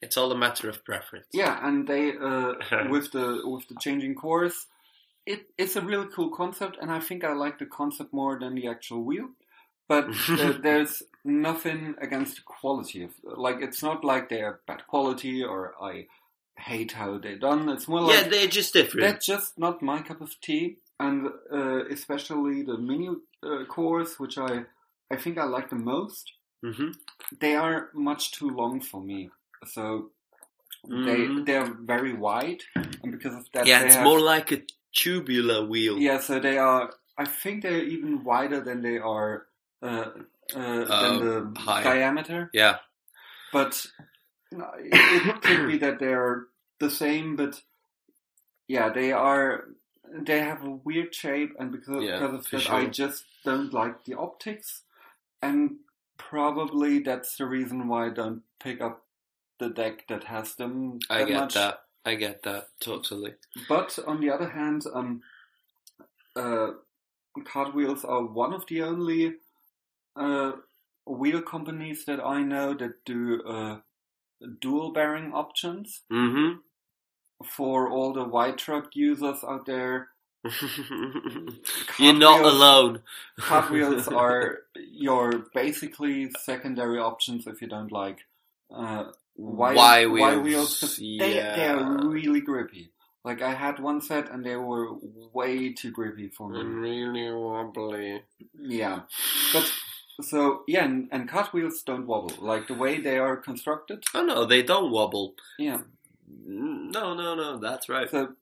it's 0.02 0.18
all 0.18 0.32
a 0.32 0.38
matter 0.38 0.70
of 0.70 0.84
preference. 0.86 1.28
Yeah, 1.34 1.60
and 1.68 1.88
they 1.88 2.16
uh, 2.18 2.54
with 2.90 3.12
the 3.12 3.42
with 3.44 3.68
the 3.68 3.76
changing 3.80 4.16
course, 4.16 4.68
it 5.26 5.42
it's 5.58 5.76
a 5.76 5.82
really 5.82 6.08
cool 6.16 6.30
concept, 6.30 6.78
and 6.82 6.90
I 6.92 7.00
think 7.00 7.24
I 7.24 7.34
like 7.34 7.58
the 7.60 7.66
concept 7.68 8.14
more 8.14 8.40
than 8.40 8.56
the 8.56 8.68
actual 8.68 9.04
wheel. 9.04 9.30
But 9.88 10.06
uh, 10.30 10.54
there's 10.64 11.04
nothing 11.26 11.96
against 12.02 12.36
the 12.38 12.42
quality 12.46 13.04
of 13.04 13.12
like 13.24 13.58
it's 13.62 13.84
not 13.84 14.04
like 14.04 14.30
they're 14.30 14.60
bad 14.68 14.88
quality 14.88 15.44
or 15.44 15.76
I 15.82 16.08
hate 16.58 16.94
how 16.94 17.18
they're 17.20 17.38
done. 17.40 17.70
It's 17.70 17.88
more 17.88 18.02
like 18.02 18.16
yeah, 18.24 18.30
they're 18.30 18.48
just 18.48 18.74
different. 18.74 19.06
that's 19.08 19.26
just 19.26 19.60
not 19.60 19.82
my 19.82 20.02
cup 20.02 20.22
of 20.22 20.40
tea, 20.42 20.78
and 21.06 21.28
uh, 21.60 21.82
especially 21.96 22.58
the 22.70 22.78
mini 22.78 23.10
uh, 23.44 23.64
cores, 23.76 24.12
which 24.22 24.38
I 24.38 24.54
I 25.14 25.18
think 25.22 25.38
I 25.38 25.46
like 25.56 25.70
the 25.70 25.82
most. 25.94 26.26
hmm 26.64 26.92
They 27.40 27.56
are 27.56 27.90
much 27.94 28.24
too 28.38 28.50
long 28.62 28.82
for 28.90 29.02
me, 29.12 29.30
so 29.76 30.12
they 31.08 31.20
Mhm. 31.28 31.46
they're 31.46 31.72
very 31.94 32.14
wide, 32.28 32.62
and 33.04 33.12
because 33.16 33.36
of 33.40 33.46
that, 33.54 33.68
Yeah, 33.68 33.80
they 33.82 33.86
it's 33.88 33.96
have- 33.96 34.08
more 34.12 34.20
like 34.36 34.52
a 34.58 34.62
tubular 35.02 35.60
wheel. 35.72 35.98
yeah. 36.08 36.20
So 36.22 36.40
they 36.40 36.58
are. 36.58 36.94
I 37.18 37.26
think 37.26 37.62
they're 37.64 37.84
even 37.96 38.24
wider 38.24 38.60
than 38.68 38.82
they 38.82 38.98
are 38.98 39.48
uh, 39.82 40.10
uh, 40.56 41.02
than 41.02 41.14
the 41.26 41.34
high. 41.60 41.84
diameter. 41.84 42.50
Yeah. 42.54 42.78
But 43.54 43.74
no, 44.52 44.66
it, 44.78 44.94
it 45.28 45.42
could 45.42 45.68
be 45.68 45.78
that 45.80 46.00
they're 46.00 46.46
the 46.80 46.90
same, 46.90 47.36
but 47.36 47.62
yeah, 48.68 48.90
they 48.94 49.12
are. 49.12 49.66
They 50.14 50.40
have 50.40 50.64
a 50.64 50.70
weird 50.70 51.16
shape, 51.16 51.54
and 51.60 51.72
because, 51.72 52.04
Yeah, 52.04 52.20
because 52.20 52.46
of 52.46 52.52
that, 52.52 52.70
I 52.70 52.86
just 52.88 53.24
don't 53.46 53.74
like 53.74 54.04
the 54.06 54.16
optics, 54.16 54.82
and 55.42 55.78
probably 56.18 57.00
that's 57.00 57.38
the 57.38 57.46
reason 57.46 57.88
why 57.88 58.08
I 58.08 58.10
don't 58.10 58.44
pick 58.60 58.82
up 58.82 59.06
the 59.60 59.70
deck 59.70 60.08
that 60.10 60.26
has 60.26 60.56
them. 60.56 61.00
I 61.10 61.24
get 61.24 61.40
much. 61.40 61.54
that. 61.54 61.84
I 62.04 62.16
get 62.16 62.44
that 62.44 62.70
totally. 62.80 63.36
But 63.70 63.98
on 64.08 64.20
the 64.22 64.32
other 64.32 64.50
hand, 64.50 64.86
um, 64.94 65.22
uh, 66.36 66.72
Cartwheels 67.46 68.04
are 68.04 68.26
one 68.26 68.54
of 68.54 68.66
the 68.68 68.82
only 68.82 69.36
uh, 70.16 70.54
wheel 71.06 71.42
companies 71.42 72.06
that 72.06 72.20
I 72.20 72.42
know 72.42 72.74
that 72.74 73.06
do 73.06 73.42
uh, 73.44 73.78
dual 74.60 74.92
bearing 74.92 75.34
options 75.34 76.02
Mm-hmm. 76.12 76.60
For 77.44 77.90
all 77.90 78.14
the 78.14 78.24
white 78.24 78.58
truck 78.58 78.96
users 78.96 79.44
out 79.44 79.66
there. 79.66 80.10
You're 82.00 82.14
not 82.14 82.42
alone. 82.46 83.02
Cartwheels 83.40 84.08
are 84.08 84.60
your 84.76 85.46
basically 85.54 86.32
secondary 86.40 87.00
options 87.00 87.48
if 87.48 87.62
you 87.62 87.68
don't 87.68 87.92
like 87.92 88.20
uh, 88.76 89.06
Y, 89.36 89.74
Y 89.76 90.06
Y 90.06 90.06
wheels, 90.08 90.44
wheels. 90.44 90.80
'cause 90.80 90.98
They, 90.98 91.16
they 91.56 91.68
are 91.68 92.08
really 92.08 92.42
grippy. 92.42 92.92
Like 93.24 93.42
I 93.42 93.54
had 93.54 93.80
one 93.80 94.02
set 94.02 94.32
and 94.32 94.44
they 94.44 94.56
were 94.56 94.94
way 95.34 95.74
too 95.74 95.92
grippy 95.92 96.28
for 96.30 96.50
me. 96.50 96.62
really 96.64 97.32
wobbly. 97.32 98.24
Yeah, 98.60 99.02
but 99.54 99.72
so 100.22 100.64
yeah, 100.68 100.86
and, 100.86 101.08
and 101.12 101.30
cartwheels 101.30 101.84
don't 101.84 102.08
wobble 102.08 102.34
like 102.40 102.68
the 102.68 102.74
way 102.74 103.00
they 103.00 103.20
are 103.20 103.38
constructed. 103.38 104.04
Oh 104.16 104.24
no, 104.24 104.46
they 104.46 104.64
don't 104.64 104.92
wobble. 104.92 105.36
Yeah. 105.60 105.82
No, 106.46 107.14
no, 107.14 107.36
no. 107.36 107.58
That's 107.58 107.90
right. 107.90 108.10
So 108.10 108.36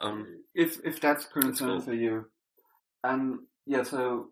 Um, 0.00 0.42
if 0.54 0.78
if 0.84 1.00
that's 1.00 1.24
concern 1.26 1.68
cool. 1.68 1.80
for 1.80 1.94
you, 1.94 2.26
and 3.02 3.40
yeah, 3.66 3.82
so 3.82 4.28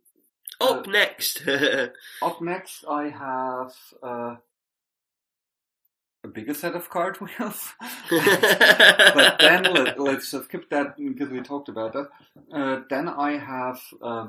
up 0.60 0.86
next. 0.86 1.42
up 2.22 2.40
next 2.42 2.84
I 2.88 3.08
have 3.08 3.72
uh, 4.02 4.36
a 6.22 6.28
bigger 6.28 6.54
set 6.54 6.74
of 6.74 6.90
cartwheels. 6.90 7.72
but 8.10 9.38
then 9.38 9.62
let, 9.64 9.98
us 9.98 10.30
just 10.30 10.44
skip 10.44 10.68
that 10.70 10.96
because 10.96 11.30
we 11.30 11.40
talked 11.40 11.68
about 11.68 11.92
that. 11.92 12.08
Uh, 12.52 12.80
then 12.90 13.08
I 13.08 13.38
have 13.38 13.80
uh, 14.02 14.28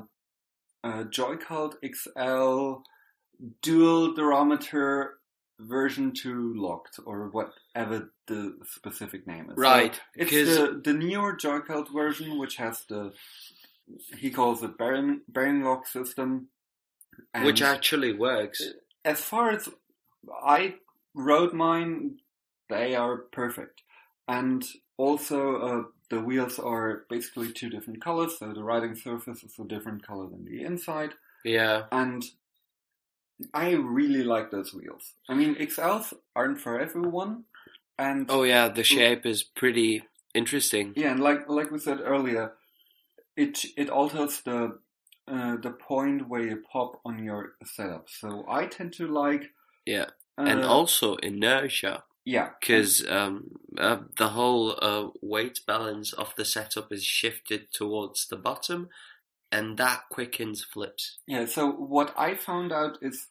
a 0.84 1.04
Joycult 1.04 1.74
XL 1.84 2.82
dual 3.62 4.14
durometer 4.14 5.18
version 5.58 6.12
2 6.12 6.54
locked 6.56 6.98
or 7.04 7.28
whatever 7.28 8.10
the 8.26 8.56
specific 8.64 9.26
name 9.26 9.50
is. 9.50 9.56
So 9.56 9.62
right. 9.62 10.00
it's 10.14 10.30
Because 10.30 10.56
the, 10.56 10.80
the 10.84 10.92
newer 10.92 11.36
Joycult 11.36 11.92
version 11.92 12.38
which 12.38 12.56
has 12.56 12.84
the 12.88 13.12
he 14.16 14.30
calls 14.30 14.62
it 14.62 14.76
bearing, 14.78 15.20
bearing 15.28 15.62
lock 15.62 15.86
system. 15.86 16.48
which 17.42 17.62
actually 17.62 18.12
works. 18.12 18.62
as 19.04 19.20
far 19.20 19.50
as 19.50 19.68
I 20.44 20.74
rode 21.14 21.52
mine, 21.52 22.18
they 22.68 22.94
are 22.94 23.16
perfect. 23.16 23.82
And 24.28 24.64
also, 24.96 25.56
uh, 25.56 25.82
the 26.10 26.20
wheels 26.20 26.58
are 26.58 27.04
basically 27.08 27.52
two 27.52 27.70
different 27.70 28.02
colors, 28.02 28.38
so 28.38 28.52
the 28.52 28.62
riding 28.62 28.96
surface 28.96 29.42
is 29.44 29.54
a 29.58 29.64
different 29.64 30.04
color 30.06 30.28
than 30.28 30.44
the 30.44 30.62
inside. 30.62 31.14
Yeah. 31.44 31.84
And 31.92 32.24
I 33.52 33.72
really 33.72 34.22
like 34.24 34.50
those 34.50 34.72
wheels. 34.72 35.12
I 35.28 35.34
mean, 35.34 35.56
XLs 35.56 36.14
aren't 36.34 36.60
for 36.60 36.80
everyone, 36.80 37.44
and 37.98 38.26
Oh 38.30 38.44
yeah, 38.44 38.68
the 38.68 38.84
shape 38.84 39.26
is 39.26 39.42
pretty 39.42 40.04
interesting. 40.34 40.94
yeah, 40.96 41.12
and 41.12 41.20
like 41.20 41.48
like 41.48 41.70
we 41.70 41.78
said 41.78 42.00
earlier, 42.00 42.52
it 43.36 43.64
it 43.76 43.90
alters 43.90 44.40
the 44.40 44.78
uh, 45.28 45.56
the 45.56 45.70
point 45.70 46.28
where 46.28 46.42
you 46.42 46.62
pop 46.72 47.00
on 47.04 47.22
your 47.24 47.54
setup. 47.64 48.08
So 48.08 48.44
I 48.48 48.66
tend 48.66 48.92
to 48.94 49.06
like 49.06 49.50
Yeah. 49.84 50.06
uh, 50.38 50.42
and 50.42 50.64
also 50.64 51.16
inertia, 51.16 52.04
yeah, 52.24 52.50
because 52.60 53.06
um, 53.08 53.50
uh, 53.78 53.98
the 54.16 54.28
whole 54.28 54.78
uh, 54.80 55.08
weight 55.20 55.60
balance 55.66 56.12
of 56.12 56.34
the 56.36 56.44
setup 56.44 56.92
is 56.92 57.04
shifted 57.04 57.72
towards 57.72 58.26
the 58.28 58.36
bottom, 58.36 58.88
and 59.52 59.76
that 59.78 60.02
quickens 60.10 60.64
flips. 60.64 61.18
Yeah, 61.26 61.46
so 61.46 61.70
what 61.70 62.14
I 62.18 62.34
found 62.34 62.72
out 62.72 62.98
is 63.02 63.26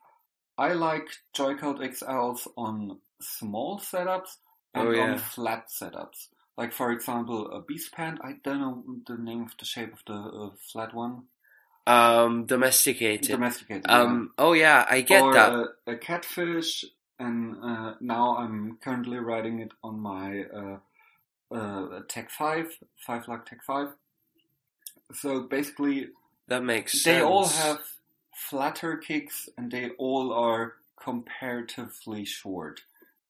I 0.58 0.74
like 0.74 1.08
Joycult 1.36 1.80
XLs 1.80 2.48
on 2.58 3.00
small 3.22 3.80
setups 3.80 4.38
and 4.74 4.88
Oh, 4.88 4.92
yeah. 4.92 5.12
on 5.14 5.18
flat 5.18 5.70
setups. 5.70 6.28
Like, 6.58 6.72
for 6.72 6.92
example, 6.92 7.52
a 7.52 7.62
Beast 7.62 7.92
Pant, 7.92 8.20
I 8.24 8.34
don't 8.44 8.60
know 8.62 8.84
the 9.08 9.22
name 9.22 9.42
of 9.44 9.52
the 9.60 9.66
shape 9.66 9.92
of 9.94 10.00
the 10.08 10.14
uh, 10.14 10.50
flat 10.72 10.94
one. 10.94 11.24
Um, 11.88 12.46
domesticated. 12.46 13.30
Domesticated. 13.30 13.86
Um, 13.88 14.32
oh 14.38 14.54
yeah, 14.54 14.86
I 14.90 15.02
get 15.02 15.22
or 15.22 15.34
that. 15.34 15.54
A, 15.54 15.92
a 15.92 15.98
Catfish, 15.98 16.84
and 17.20 17.58
uh, 17.64 17.94
now 18.02 18.38
I'm 18.38 18.78
currently 18.84 19.18
riding 19.18 19.60
it 19.60 19.72
on 19.84 20.00
my 20.00 20.44
uh, 20.46 20.78
uh, 21.56 22.00
Tech 22.08 22.32
5, 22.32 22.80
5 23.06 23.28
Luck 23.28 23.46
Tech 23.48 23.64
5. 23.64 23.90
So 25.14 25.42
basically, 25.42 26.10
that 26.48 26.64
makes 26.64 26.94
sense. 26.94 27.04
they 27.04 27.22
all 27.22 27.48
have 27.48 27.80
flatter 28.36 28.98
kicks 28.98 29.50
and 29.58 29.72
they 29.72 29.90
all 29.98 30.34
are 30.34 30.74
comparatively 31.02 32.26
short. 32.26 32.82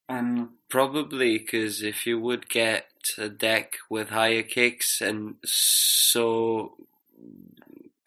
And 0.08 0.50
Probably 0.70 1.40
because 1.40 1.82
if 1.82 2.06
you 2.06 2.20
would 2.20 2.50
get 2.50 2.88
a 3.18 3.30
deck 3.30 3.74
with 3.90 4.10
higher 4.10 4.44
kicks 4.44 5.02
and 5.02 5.36
so 5.44 6.76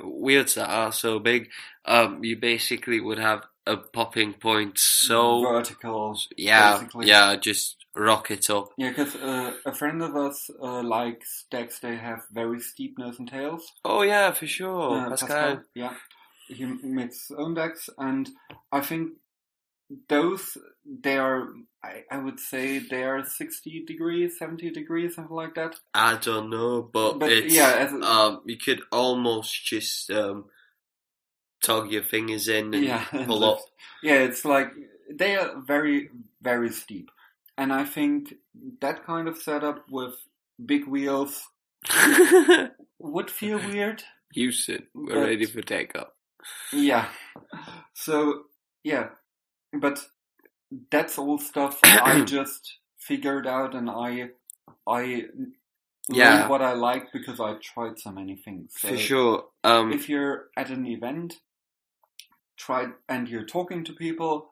wheels 0.02 0.54
that 0.54 0.70
are 0.70 0.92
so 0.92 1.18
big, 1.18 1.50
um, 1.84 2.22
you 2.22 2.36
basically 2.36 3.00
would 3.00 3.18
have 3.18 3.44
a 3.66 3.76
popping 3.76 4.32
point. 4.32 4.78
So 4.78 5.42
vertical. 5.42 6.18
yeah, 6.36 6.74
basically. 6.78 7.08
yeah, 7.08 7.36
just 7.36 7.77
rock 7.98 8.30
it 8.30 8.48
up. 8.50 8.70
Yeah, 8.76 8.90
because 8.90 9.14
uh, 9.16 9.52
a 9.66 9.72
friend 9.72 10.02
of 10.02 10.16
us 10.16 10.50
uh, 10.62 10.82
likes 10.82 11.44
decks 11.50 11.80
they 11.80 11.96
have 11.96 12.20
very 12.32 12.60
steep 12.60 12.98
nose 12.98 13.18
and 13.18 13.28
tails. 13.28 13.70
Oh 13.84 14.02
yeah, 14.02 14.32
for 14.32 14.46
sure, 14.46 14.98
Uh, 15.06 15.10
Pascal. 15.10 15.62
Yeah, 15.74 15.94
he 16.48 16.64
makes 16.64 17.28
his 17.28 17.36
own 17.36 17.54
decks, 17.54 17.90
and 17.98 18.28
I 18.72 18.80
think 18.80 19.12
those 20.08 20.56
they 20.84 21.18
are. 21.18 21.48
I, 21.82 22.02
I 22.10 22.18
would 22.18 22.40
say 22.40 22.78
they 22.78 23.04
are 23.04 23.24
sixty 23.24 23.84
degrees, 23.84 24.38
seventy 24.38 24.70
degrees, 24.70 25.14
something 25.14 25.36
like 25.36 25.54
that. 25.54 25.76
I 25.94 26.16
don't 26.16 26.50
know, 26.50 26.82
but, 26.82 27.18
But, 27.18 27.30
it's 27.32 27.54
yeah, 27.54 27.72
as 27.72 27.92
a- 27.92 28.02
um, 28.02 28.40
you 28.46 28.56
could 28.58 28.80
almost 28.90 29.64
just 29.64 30.10
um, 30.10 30.46
tug 31.62 31.90
your 31.90 32.02
fingers 32.02 32.48
in 32.48 32.74
and 32.74 32.84
yeah, 32.84 33.04
pull 33.26 33.44
up. 33.44 33.60
Yeah, 34.02 34.20
it's 34.20 34.44
like 34.44 34.72
they 35.10 35.36
are 35.36 35.60
very, 35.60 36.10
very 36.42 36.70
steep, 36.70 37.10
and 37.58 37.72
I 37.72 37.84
think 37.84 38.34
that 38.80 39.04
kind 39.04 39.28
of 39.28 39.36
setup 39.36 39.84
with 39.90 40.14
big 40.64 40.86
wheels 40.86 41.46
would 42.98 43.30
feel 43.30 43.58
weird. 43.58 44.02
Houston, 44.34 44.86
we're 44.94 45.14
But- 45.14 45.28
ready 45.28 45.44
for 45.46 45.62
takeoff. 45.62 46.08
Yeah. 46.72 47.08
So 47.94 48.44
yeah, 48.84 49.08
but 49.72 49.98
that's 50.90 51.18
all 51.18 51.38
stuff 51.38 51.80
I 51.84 52.22
just 52.24 52.78
figured 52.98 53.46
out, 53.46 53.74
and 53.74 53.90
I 53.90 54.30
I 54.86 55.26
Yeah. 56.08 56.48
what 56.48 56.62
I 56.62 56.72
like 56.72 57.12
because 57.12 57.40
I 57.40 57.54
tried 57.60 57.98
so 57.98 58.10
many 58.12 58.36
things. 58.36 58.74
So 58.78 58.88
For 58.88 58.96
sure. 58.96 59.44
Um, 59.64 59.92
If 59.92 60.08
you're 60.08 60.48
at 60.56 60.70
an 60.70 60.86
event, 60.86 61.40
try 62.56 62.86
and 63.08 63.28
you're 63.28 63.44
talking 63.46 63.84
to 63.84 63.92
people. 63.92 64.50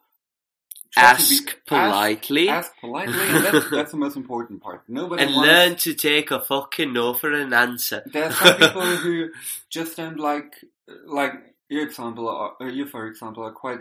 Ask 0.96 1.46
be- 1.46 1.52
politely 1.66 2.48
Ask, 2.48 2.70
ask 2.72 2.80
politely, 2.80 3.14
that's, 3.14 3.70
that's 3.76 3.90
the 3.92 3.96
most 3.98 4.16
important 4.16 4.62
part. 4.62 4.82
Nobody 4.88 5.22
and 5.24 5.34
wants, 5.34 5.48
learn 5.48 5.76
to 5.76 5.94
take 5.94 6.30
a 6.30 6.40
fucking 6.40 6.92
no 6.92 7.14
for 7.14 7.32
an 7.32 7.52
answer. 7.52 8.02
There 8.12 8.24
are 8.24 8.32
some 8.32 8.56
people 8.58 8.82
who 8.82 9.30
just 9.70 9.96
don't 9.96 10.18
like, 10.18 10.64
like 11.06 11.32
your 11.68 11.82
example, 11.82 12.28
are, 12.28 12.54
uh, 12.60 12.66
you 12.66 12.86
for 12.86 13.06
example, 13.06 13.44
are 13.44 13.52
quite 13.52 13.80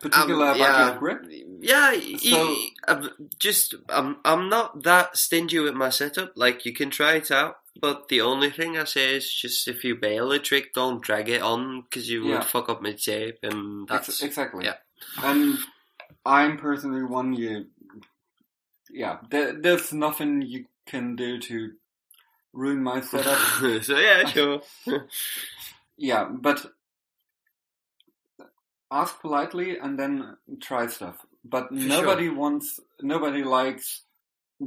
particular 0.00 0.46
Um, 0.48 0.56
about 0.60 0.90
your 0.90 0.98
grip. 0.98 1.26
Yeah, 1.60 1.92
So- 2.18 2.56
I'm 2.88 3.10
just 3.38 3.74
I'm 3.88 4.16
I'm 4.24 4.48
not 4.48 4.82
that 4.84 5.16
stingy 5.16 5.58
with 5.58 5.74
my 5.74 5.90
setup. 5.90 6.32
Like 6.36 6.64
you 6.64 6.72
can 6.72 6.90
try 6.90 7.14
it 7.16 7.30
out, 7.30 7.56
but 7.80 8.08
the 8.08 8.20
only 8.22 8.50
thing 8.50 8.78
I 8.78 8.84
say 8.84 9.16
is 9.16 9.30
just 9.32 9.68
if 9.68 9.84
you 9.84 9.94
bail 9.94 10.32
a 10.32 10.38
trick, 10.38 10.72
don't 10.74 11.02
drag 11.02 11.28
it 11.28 11.42
on 11.42 11.82
because 11.82 12.08
you 12.08 12.26
Yeah. 12.26 12.34
would 12.38 12.44
fuck 12.44 12.68
up 12.70 12.80
my 12.82 12.94
shape, 12.96 13.38
and 13.42 13.90
Ex- 13.90 14.06
that's 14.06 14.22
exactly. 14.22 14.64
yeah. 14.64 14.76
And 15.22 15.58
I'm 16.24 16.56
personally 16.56 17.02
one 17.02 17.34
you. 17.34 17.66
Yeah, 18.90 19.18
there, 19.30 19.52
there's 19.52 19.92
nothing 19.92 20.42
you 20.42 20.66
can 20.86 21.16
do 21.16 21.38
to 21.40 21.72
ruin 22.52 22.82
my 22.82 23.00
setup. 23.00 23.38
so 23.82 23.98
yeah, 23.98 24.24
sure. 24.26 24.60
yeah, 25.96 26.28
but 26.30 26.66
ask 28.90 29.20
politely 29.20 29.78
and 29.78 29.98
then 29.98 30.36
try 30.60 30.86
stuff. 30.86 31.16
But 31.44 31.72
nobody 31.72 32.30
wants, 32.30 32.80
nobody 33.02 33.42
likes 33.42 34.02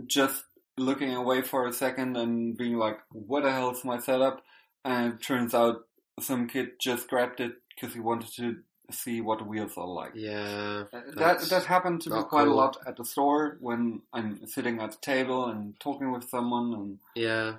just 0.05 0.43
looking 0.77 1.13
away 1.15 1.41
for 1.41 1.65
a 1.65 1.73
second 1.73 2.17
and 2.17 2.55
being 2.55 2.77
like, 2.77 2.99
"What 3.11 3.43
the 3.43 3.51
hell 3.51 3.71
is 3.71 3.83
my 3.83 3.99
setup?" 3.99 4.43
And 4.85 5.13
it 5.13 5.21
turns 5.23 5.55
out 5.55 5.85
some 6.19 6.47
kid 6.47 6.79
just 6.79 7.07
grabbed 7.07 7.39
it 7.39 7.53
because 7.69 7.93
he 7.93 7.99
wanted 7.99 8.31
to 8.35 8.57
see 8.91 9.21
what 9.21 9.39
the 9.39 9.45
wheels 9.45 9.73
are 9.77 9.87
like. 9.87 10.11
yeah, 10.15 10.83
Uh, 10.93 11.01
That 11.15 11.41
that 11.49 11.65
happened 11.65 12.01
to 12.01 12.09
me 12.09 12.23
quite 12.23 12.47
a 12.47 12.53
lot 12.53 12.77
at 12.87 12.95
the 12.97 13.05
store 13.05 13.57
when 13.59 14.01
I'm 14.13 14.45
sitting 14.47 14.79
at 14.79 14.91
the 14.91 14.97
table 15.01 15.45
and 15.45 15.79
talking 15.79 16.11
with 16.11 16.29
someone, 16.29 16.73
and 16.73 16.99
yeah, 17.15 17.55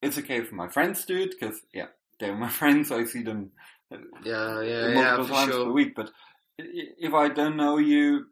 it's 0.00 0.18
okay 0.18 0.42
for 0.42 0.54
my 0.54 0.68
friends 0.68 1.04
do 1.04 1.16
it 1.22 1.34
because 1.38 1.60
yeah, 1.72 1.88
they're 2.18 2.36
my 2.36 2.48
friends. 2.60 2.90
I 2.90 3.04
see 3.04 3.22
them 3.22 3.52
uh, 3.92 3.98
yeah, 4.24 4.60
yeah, 4.62 4.94
multiple 4.94 5.26
yeah, 5.26 5.44
times 5.44 5.54
per 5.54 5.70
week. 5.70 5.94
But 5.94 6.10
if 6.58 7.14
I 7.14 7.28
don't 7.28 7.56
know 7.56 7.78
you, 7.78 8.26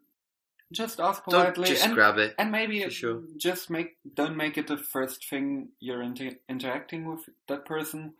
just 0.71 0.99
ask 0.99 1.23
politely 1.23 1.67
just 1.69 1.83
and 1.85 1.93
grab 1.95 2.17
it. 2.17 2.35
and 2.37 2.51
maybe 2.51 2.89
sure. 2.89 3.21
just 3.37 3.69
make 3.69 3.97
don't 4.15 4.37
make 4.37 4.57
it 4.57 4.67
the 4.67 4.77
first 4.77 5.27
thing 5.29 5.69
you're 5.79 6.01
inter- 6.01 6.37
interacting 6.47 7.05
with 7.05 7.29
that 7.47 7.65
person. 7.65 8.13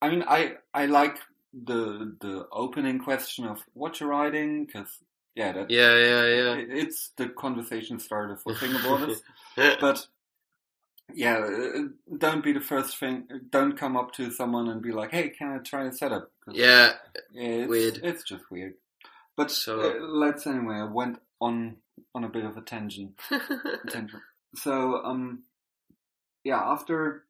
I 0.00 0.10
mean, 0.10 0.24
I 0.26 0.56
I 0.72 0.86
like 0.86 1.18
the 1.64 2.16
the 2.20 2.46
opening 2.50 2.98
question 2.98 3.46
of 3.46 3.62
what 3.74 4.00
you're 4.00 4.08
riding 4.08 4.64
because 4.66 4.88
yeah, 5.36 5.52
that 5.52 5.70
Yeah, 5.70 5.94
yeah, 5.96 6.24
yeah. 6.26 6.54
it- 6.54 6.70
it's 6.70 7.10
the 7.16 7.28
conversation 7.28 7.98
starter 7.98 8.36
for 8.36 8.54
thing 8.54 8.70
about 8.72 9.08
fingerboarders. 9.56 9.80
but 9.80 10.06
yeah, 11.14 11.36
uh, 11.38 11.82
don't 12.16 12.42
be 12.42 12.52
the 12.52 12.60
first 12.60 12.98
thing. 12.98 13.28
Don't 13.50 13.76
come 13.76 13.96
up 13.96 14.12
to 14.14 14.30
someone 14.30 14.68
and 14.68 14.80
be 14.82 14.90
like, 14.90 15.10
"Hey, 15.10 15.28
can 15.28 15.52
I 15.52 15.58
try 15.58 15.86
a 15.86 15.92
setup?" 15.92 16.30
yeah, 16.50 16.94
it's, 17.34 17.68
weird. 17.68 18.00
It's 18.02 18.22
just 18.24 18.50
weird. 18.50 18.74
But 19.36 19.50
So- 19.50 19.80
uh, 19.80 20.00
let's 20.00 20.46
anyway. 20.46 20.76
I 20.76 20.84
went 20.84 21.18
on 21.40 21.76
on 22.14 22.24
a 22.24 22.28
bit 22.28 22.44
of 22.44 22.56
a 22.56 22.62
tangent. 22.62 23.20
tangent. 23.88 24.22
So 24.56 25.04
um, 25.04 25.42
yeah. 26.42 26.58
After 26.60 27.24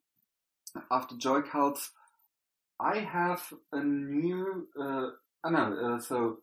after 0.89 1.15
Joy 1.17 1.41
Cults, 1.41 1.91
I 2.79 2.99
have 2.99 3.41
a 3.71 3.81
new. 3.81 4.67
Uh, 4.79 5.07
I 5.43 5.49
know. 5.51 5.95
Uh, 5.95 5.99
so 5.99 6.39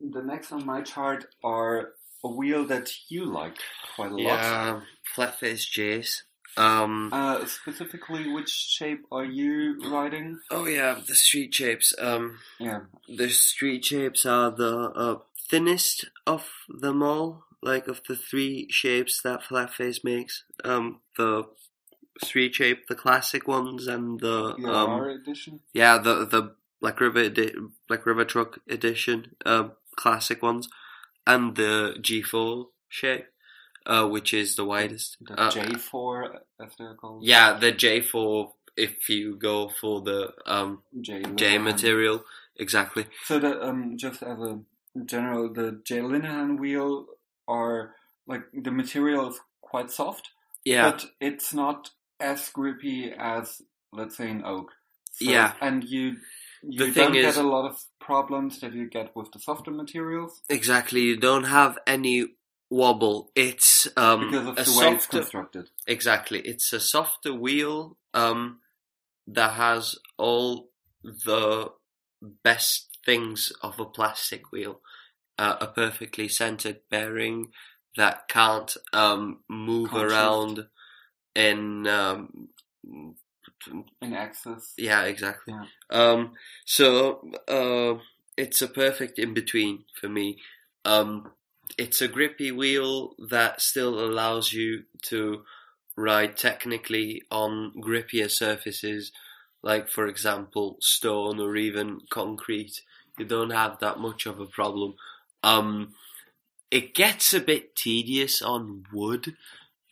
the 0.00 0.22
next 0.22 0.52
on 0.52 0.64
my 0.66 0.82
chart 0.82 1.26
are 1.42 1.90
a 2.24 2.28
wheel 2.28 2.64
that 2.66 2.90
you 3.08 3.24
like 3.26 3.56
quite 3.96 4.12
a 4.12 4.16
lot. 4.16 4.22
yeah, 4.22 4.80
flat 5.14 5.38
face 5.38 5.64
Jays. 5.64 6.24
Um, 6.56 7.10
Uh, 7.12 7.44
specifically, 7.46 8.30
which 8.32 8.48
shape 8.50 9.02
are 9.10 9.24
you 9.24 9.76
riding? 9.90 10.38
oh 10.50 10.66
yeah, 10.66 11.00
the 11.06 11.14
street 11.14 11.52
shapes. 11.54 11.92
Um, 11.98 12.38
Yeah. 12.60 12.80
the 13.08 13.28
street 13.30 13.84
shapes 13.84 14.24
are 14.24 14.50
the 14.52 14.90
uh, 14.94 15.18
thinnest 15.50 16.06
of 16.26 16.48
them 16.68 17.02
all. 17.02 17.44
Like 17.62 17.88
of 17.88 18.02
the 18.06 18.14
three 18.14 18.68
shapes 18.70 19.22
that 19.22 19.42
Flatface 19.42 20.04
makes. 20.04 20.44
Um, 20.64 21.00
the 21.16 21.44
street 22.22 22.54
shape, 22.54 22.86
the 22.88 22.94
classic 22.94 23.46
ones, 23.48 23.86
and 23.86 24.20
the 24.20 24.54
Your 24.58 24.74
um, 24.74 25.02
edition. 25.02 25.60
yeah, 25.72 25.98
the 25.98 26.24
the 26.26 26.54
Black 26.80 27.00
River 27.00 27.20
edi- 27.20 27.54
Black 27.88 28.04
River 28.06 28.24
Truck 28.24 28.58
edition, 28.68 29.34
uh, 29.46 29.68
classic 29.96 30.42
ones, 30.42 30.68
and 31.26 31.56
the 31.56 31.94
G4 32.00 32.66
shape, 32.88 33.26
uh, 33.86 34.06
which 34.06 34.34
is 34.34 34.56
the 34.56 34.64
widest. 34.64 35.16
The 35.20 35.40
Uh, 35.40 35.50
J4, 35.50 36.38
as 36.60 36.72
they're 36.78 36.94
called. 36.94 37.24
Yeah, 37.24 37.54
the 37.58 37.72
J4. 37.72 38.52
If 38.76 39.08
you 39.08 39.36
go 39.36 39.68
for 39.80 40.00
the 40.02 40.34
um, 40.46 40.82
J, 41.00 41.22
J 41.36 41.58
material, 41.58 42.24
exactly. 42.56 43.06
So 43.24 43.38
the 43.38 43.62
um, 43.62 43.96
just 43.96 44.20
as 44.22 44.36
a 44.40 44.58
general, 45.04 45.52
the 45.52 45.80
J 45.84 45.98
Linehan 46.00 46.58
wheel 46.58 47.06
are 47.46 47.94
like 48.26 48.42
the 48.52 48.72
material 48.72 49.28
is 49.28 49.38
quite 49.60 49.90
soft, 49.92 50.30
Yeah, 50.64 50.90
but 50.90 51.06
it's 51.20 51.54
not 51.54 51.90
as 52.32 52.48
grippy 52.50 53.12
as 53.16 53.62
let's 53.92 54.16
say 54.16 54.30
an 54.30 54.42
oak. 54.44 54.68
So, 55.12 55.30
Yeah. 55.30 55.52
and 55.60 55.84
you 55.84 56.16
you 56.62 56.92
don't 56.92 57.14
is- 57.14 57.34
get 57.34 57.44
a 57.44 57.46
lot 57.46 57.66
of 57.70 57.76
problems 58.00 58.60
that 58.60 58.72
you 58.74 58.88
get 58.88 59.14
with 59.14 59.30
the 59.32 59.38
softer 59.38 59.70
materials 59.70 60.40
exactly. 60.48 61.00
You 61.02 61.16
don't 61.16 61.44
have 61.44 61.78
any 61.86 62.18
wobble. 62.70 63.30
It's 63.34 63.86
um, 63.96 64.30
because 64.30 64.48
of 64.48 64.56
the 64.56 64.78
way 64.78 64.94
it's 64.94 65.06
constructed. 65.06 65.70
Exactly. 65.86 66.40
It's 66.40 66.72
a 66.72 66.80
softer 66.80 67.34
wheel 67.34 67.96
um, 68.14 68.60
that 69.26 69.52
has 69.52 69.96
all 70.16 70.70
the 71.02 71.70
best 72.42 72.98
things 73.04 73.52
of 73.62 73.78
a 73.78 73.84
plastic 73.84 74.50
wheel. 74.52 74.80
Uh, 75.36 75.56
a 75.60 75.66
perfectly 75.66 76.28
centered 76.28 76.78
bearing 76.90 77.50
that 77.96 78.28
can't 78.28 78.76
um, 78.92 79.40
move 79.48 79.92
around 79.94 80.66
in. 81.34 81.86
Um, 81.86 82.48
In 84.02 84.12
excess. 84.12 84.74
yeah, 84.76 85.04
exactly. 85.04 85.54
Yeah. 85.54 85.66
Um, 85.90 86.32
so 86.64 87.30
uh, 87.48 88.00
it's 88.36 88.60
a 88.62 88.68
perfect 88.68 89.18
in 89.18 89.34
between 89.34 89.84
for 89.98 90.08
me. 90.08 90.38
Um, 90.84 91.32
it's 91.78 92.02
a 92.02 92.08
grippy 92.08 92.52
wheel 92.52 93.14
that 93.18 93.60
still 93.60 93.98
allows 93.98 94.52
you 94.52 94.84
to 95.04 95.44
ride 95.96 96.36
technically 96.36 97.22
on 97.30 97.72
grippier 97.80 98.30
surfaces, 98.30 99.12
like 99.62 99.88
for 99.88 100.06
example 100.06 100.76
stone 100.80 101.40
or 101.40 101.56
even 101.56 102.00
concrete. 102.10 102.82
You 103.18 103.24
don't 103.24 103.50
have 103.50 103.78
that 103.80 103.98
much 103.98 104.26
of 104.26 104.40
a 104.40 104.46
problem. 104.46 104.94
Um, 105.42 105.94
it 106.70 106.94
gets 106.94 107.32
a 107.32 107.40
bit 107.40 107.76
tedious 107.76 108.42
on 108.42 108.84
wood, 108.92 109.36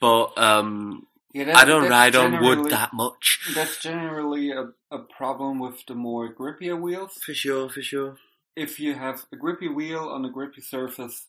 but 0.01 0.36
um, 0.36 1.07
Yeah, 1.34 1.56
I 1.56 1.64
don't 1.64 1.88
ride 1.88 2.14
on 2.14 2.42
wood 2.42 2.70
that 2.70 2.92
much. 2.92 3.40
That's 3.54 3.78
generally 3.80 4.50
a, 4.50 4.68
a 4.90 4.98
problem 4.98 5.58
with 5.58 5.84
the 5.86 5.94
more 5.94 6.32
grippier 6.34 6.78
wheels. 6.80 7.14
For 7.24 7.32
sure, 7.34 7.68
for 7.70 7.80
sure. 7.82 8.16
If 8.54 8.78
you 8.78 8.94
have 8.94 9.24
a 9.32 9.36
grippy 9.36 9.68
wheel 9.68 10.00
on 10.00 10.24
a 10.24 10.30
grippy 10.30 10.60
surface, 10.60 11.26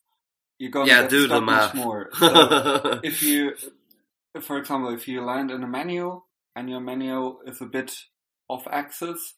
you're 0.59 0.71
gonna 0.71 0.87
Yeah, 0.87 1.01
get 1.03 1.09
do 1.09 1.27
the 1.27 1.39
much 1.39 1.73
math. 1.73 1.75
more. 1.75 2.09
So 2.19 2.99
if 3.03 3.23
you, 3.23 3.53
for 4.41 4.57
example, 4.57 4.93
if 4.93 5.07
you 5.07 5.21
land 5.23 5.51
in 5.51 5.63
a 5.63 5.67
manual 5.67 6.25
and 6.55 6.69
your 6.69 6.81
manual 6.81 7.39
is 7.45 7.61
a 7.61 7.65
bit 7.65 7.93
off 8.49 8.67
axis, 8.69 9.35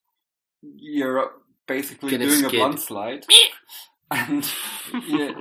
you're 0.61 1.31
basically 1.67 2.17
doing 2.17 2.43
a 2.45 2.49
blunt 2.49 2.79
slide. 2.79 3.25
and 4.11 4.43
yeah, 5.07 5.31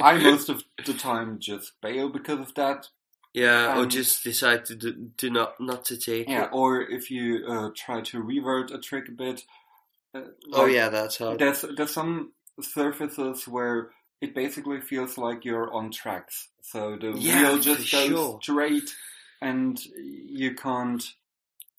I 0.00 0.18
most 0.18 0.48
of 0.48 0.62
the 0.84 0.94
time 0.94 1.38
just 1.40 1.72
bail 1.80 2.08
because 2.10 2.40
of 2.40 2.54
that. 2.54 2.88
Yeah, 3.34 3.70
or 3.76 3.82
Um, 3.82 3.90
just 3.90 4.22
decide 4.22 4.64
to 4.66 4.76
do, 4.76 5.30
not 5.30 5.60
not 5.60 5.84
to 5.86 5.96
take 5.96 6.28
Yeah, 6.28 6.44
it. 6.44 6.50
or 6.52 6.82
if 6.82 7.10
you 7.10 7.44
uh, 7.46 7.70
try 7.76 8.00
to 8.00 8.22
revert 8.22 8.70
a 8.70 8.78
trick 8.78 9.08
a 9.08 9.12
bit. 9.12 9.42
Uh, 10.14 10.20
Oh 10.52 10.66
yeah, 10.66 10.88
that's 10.88 11.18
hard. 11.18 11.40
There's 11.40 11.64
there's 11.76 11.90
some 11.90 12.32
surfaces 12.60 13.48
where 13.48 13.90
it 14.20 14.34
basically 14.34 14.80
feels 14.80 15.18
like 15.18 15.44
you're 15.44 15.72
on 15.74 15.90
tracks. 15.90 16.48
So 16.62 16.96
the 16.96 17.10
Yeah, 17.12 17.50
wheel 17.50 17.58
just 17.58 17.90
goes 17.90 18.06
sure. 18.06 18.38
straight, 18.40 18.94
and 19.42 19.84
you 19.84 20.54
can't. 20.54 21.02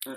Uh, 0.06 0.16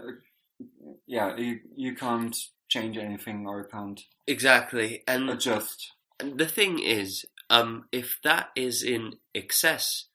yeah, 1.06 1.36
you 1.36 1.60
you 1.76 1.94
can't 1.94 2.36
change 2.68 2.98
anything 2.98 3.46
or 3.46 3.64
can't 3.64 4.00
Exactly, 4.26 5.04
and 5.06 5.30
adjust. 5.30 5.92
and 6.20 6.36
the 6.38 6.46
thing 6.46 6.80
is, 6.80 7.24
um, 7.48 7.84
if 7.92 8.18
that 8.24 8.48
is 8.56 8.82
in 8.82 9.14
excess, 9.34 10.06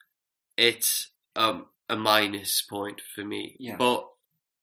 it's 0.57 1.09
um 1.36 1.66
a 1.90 1.96
minus 1.96 2.62
point 2.62 3.02
for 3.14 3.24
me. 3.26 3.56
Yeah. 3.60 3.76
But 3.78 4.08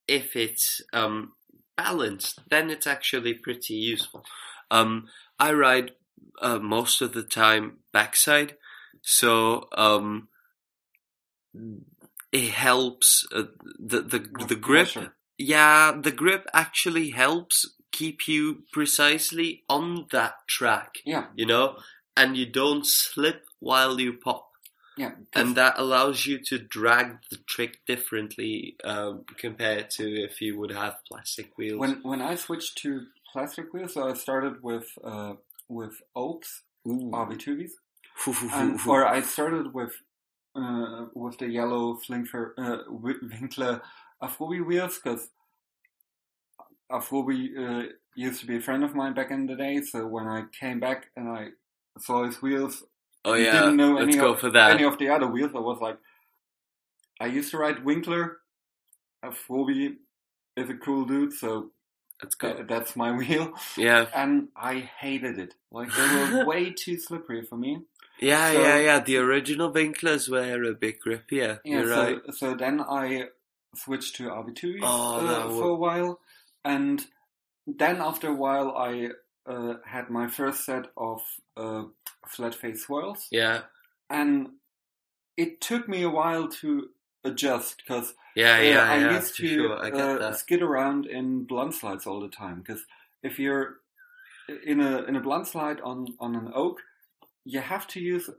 if 0.08 0.36
it's 0.36 0.80
um 0.92 1.32
balanced, 1.76 2.40
then 2.50 2.70
it's 2.70 2.86
actually 2.86 3.34
pretty 3.34 3.74
useful. 3.74 4.24
Um, 4.70 5.08
I 5.38 5.52
ride 5.52 5.92
uh, 6.40 6.58
most 6.58 7.00
of 7.00 7.12
the 7.12 7.22
time 7.22 7.78
backside, 7.92 8.56
so 9.02 9.68
um, 9.76 10.28
it 12.32 12.50
helps 12.50 13.26
uh, 13.34 13.44
the 13.78 14.02
the 14.02 14.18
With 14.38 14.48
the 14.48 14.54
grip. 14.56 14.88
pressure. 14.92 15.14
Yeah, 15.38 15.92
the 15.98 16.10
grip 16.12 16.46
actually 16.52 17.10
helps 17.10 17.64
keep 17.92 18.28
you 18.28 18.64
precisely 18.72 19.64
on 19.70 20.06
that 20.12 20.34
track, 20.46 20.98
Yeah, 21.06 21.26
you 21.34 21.46
know, 21.46 21.78
and 22.16 22.36
you 22.36 22.44
don't 22.46 22.86
slip 22.86 23.46
while 23.58 23.98
you 23.98 24.12
pop. 24.12 24.49
Yeah. 24.96 25.12
And 25.34 25.56
that 25.56 25.74
allows 25.78 26.26
you 26.26 26.38
to 26.46 26.58
drag 26.58 27.18
the 27.30 27.36
trick 27.36 27.78
differently 27.86 28.76
um, 28.84 29.24
compared 29.38 29.90
to 29.92 30.04
if 30.04 30.40
you 30.40 30.58
would 30.58 30.72
have 30.72 30.96
plastic 31.06 31.56
wheels. 31.56 31.78
when 31.78 32.00
when 32.02 32.20
I 32.20 32.34
switched 32.34 32.78
to 32.78 33.06
plastic 33.32 33.72
wheels, 33.72 33.94
so 33.94 34.08
I 34.08 34.14
started 34.14 34.62
with 34.62 34.88
uh, 35.04 35.34
with 35.68 36.02
Oaks 36.14 36.62
Ooh. 36.86 37.10
RV2s. 37.12 37.70
and, 38.52 38.80
or 38.86 39.06
I 39.06 39.20
started 39.22 39.72
with 39.72 39.94
uh, 40.54 41.06
with 41.14 41.38
the 41.38 41.48
yellow 41.48 41.94
Flinkler, 41.94 42.50
uh, 42.58 42.78
Wi- 42.88 43.20
Winkler 43.22 43.82
Afrobi 44.22 44.64
wheels 44.64 44.98
because 45.02 45.28
Afrobi 46.90 47.56
uh, 47.56 47.88
used 48.16 48.40
to 48.40 48.46
be 48.46 48.56
a 48.56 48.60
friend 48.60 48.82
of 48.84 48.94
mine 48.94 49.14
back 49.14 49.30
in 49.30 49.46
the 49.46 49.54
day. 49.54 49.80
So 49.80 50.06
when 50.06 50.26
I 50.26 50.44
came 50.58 50.80
back 50.80 51.06
and 51.16 51.28
I 51.28 51.48
saw 51.98 52.26
his 52.26 52.42
wheels, 52.42 52.82
oh 53.24 53.34
yeah, 53.34 53.52
didn't 53.52 53.76
know 53.76 53.94
let's 53.94 54.08
any 54.08 54.16
go 54.16 54.32
of- 54.32 54.40
for 54.40 54.50
that. 54.50 54.72
any 54.72 54.84
of 54.84 54.98
the 54.98 55.08
other 55.08 55.26
wheels, 55.26 55.52
I 55.54 55.58
was 55.60 55.78
like, 55.80 55.98
I 57.20 57.26
used 57.26 57.50
to 57.52 57.58
ride 57.58 57.84
Winkler. 57.84 58.38
Afrobi 59.24 59.96
is 60.56 60.70
a 60.70 60.74
cool 60.74 61.04
dude, 61.04 61.32
so 61.34 61.70
let's 62.22 62.34
go. 62.34 62.54
th- 62.54 62.66
that's 62.66 62.96
my 62.96 63.12
wheel. 63.16 63.52
Yeah, 63.76 64.06
And 64.14 64.48
I 64.56 64.78
hated 64.98 65.38
it. 65.38 65.54
Like 65.70 65.94
they 65.94 66.02
were 66.32 66.44
way 66.52 66.70
too 66.72 66.98
slippery 66.98 67.42
for 67.42 67.56
me. 67.56 67.82
yeah, 68.18 68.52
So- 68.52 68.62
yeah, 68.62 68.78
yeah. 68.78 69.00
The 69.00 69.18
original 69.18 69.70
Winklers 69.72 70.28
were 70.30 70.64
a 70.64 70.74
bit 70.74 70.96
grippier. 71.06 71.28
Yeah, 71.30 71.80
You're 71.80 71.86
so, 71.94 72.02
right. 72.02 72.18
so 72.34 72.54
then 72.54 72.80
I 72.80 73.28
switched 73.74 74.16
to 74.16 74.28
RB2 74.30 74.78
Oh, 74.82 75.26
uh, 75.26 75.48
for 75.50 75.68
a 75.68 75.74
while, 75.74 76.20
and 76.64 77.04
then 77.66 78.00
after 78.00 78.28
a 78.28 78.34
while 78.34 78.74
I 78.76 79.10
uh, 79.46 79.74
had 79.84 80.10
my 80.10 80.28
first 80.28 80.64
set 80.64 80.86
of 80.96 81.20
uh, 81.56 81.84
flat 82.26 82.54
face 82.54 82.84
swirls, 82.86 83.26
Yeah, 83.30 83.62
and 84.08 84.48
it 85.36 85.60
took 85.60 85.88
me 85.88 86.02
a 86.02 86.10
while 86.10 86.48
to 86.48 86.88
adjust 87.24 87.78
because 87.78 88.14
yeah, 88.36 88.60
yeah, 88.60 88.90
I 88.92 88.96
yeah. 88.98 89.14
used 89.14 89.36
to 89.36 89.48
sure. 89.48 89.78
I 89.84 89.90
uh, 89.90 90.32
skid 90.32 90.62
around 90.62 91.06
in 91.06 91.44
blunt 91.44 91.74
slides 91.74 92.06
all 92.06 92.20
the 92.20 92.28
time. 92.28 92.60
Because 92.60 92.84
if 93.22 93.38
you're 93.38 93.76
in 94.64 94.80
a 94.80 95.02
in 95.04 95.16
a 95.16 95.20
blunt 95.20 95.46
slide 95.46 95.80
on 95.80 96.06
on 96.18 96.34
an 96.36 96.50
oak, 96.54 96.80
you 97.44 97.60
have 97.60 97.86
to 97.88 98.00
use 98.00 98.30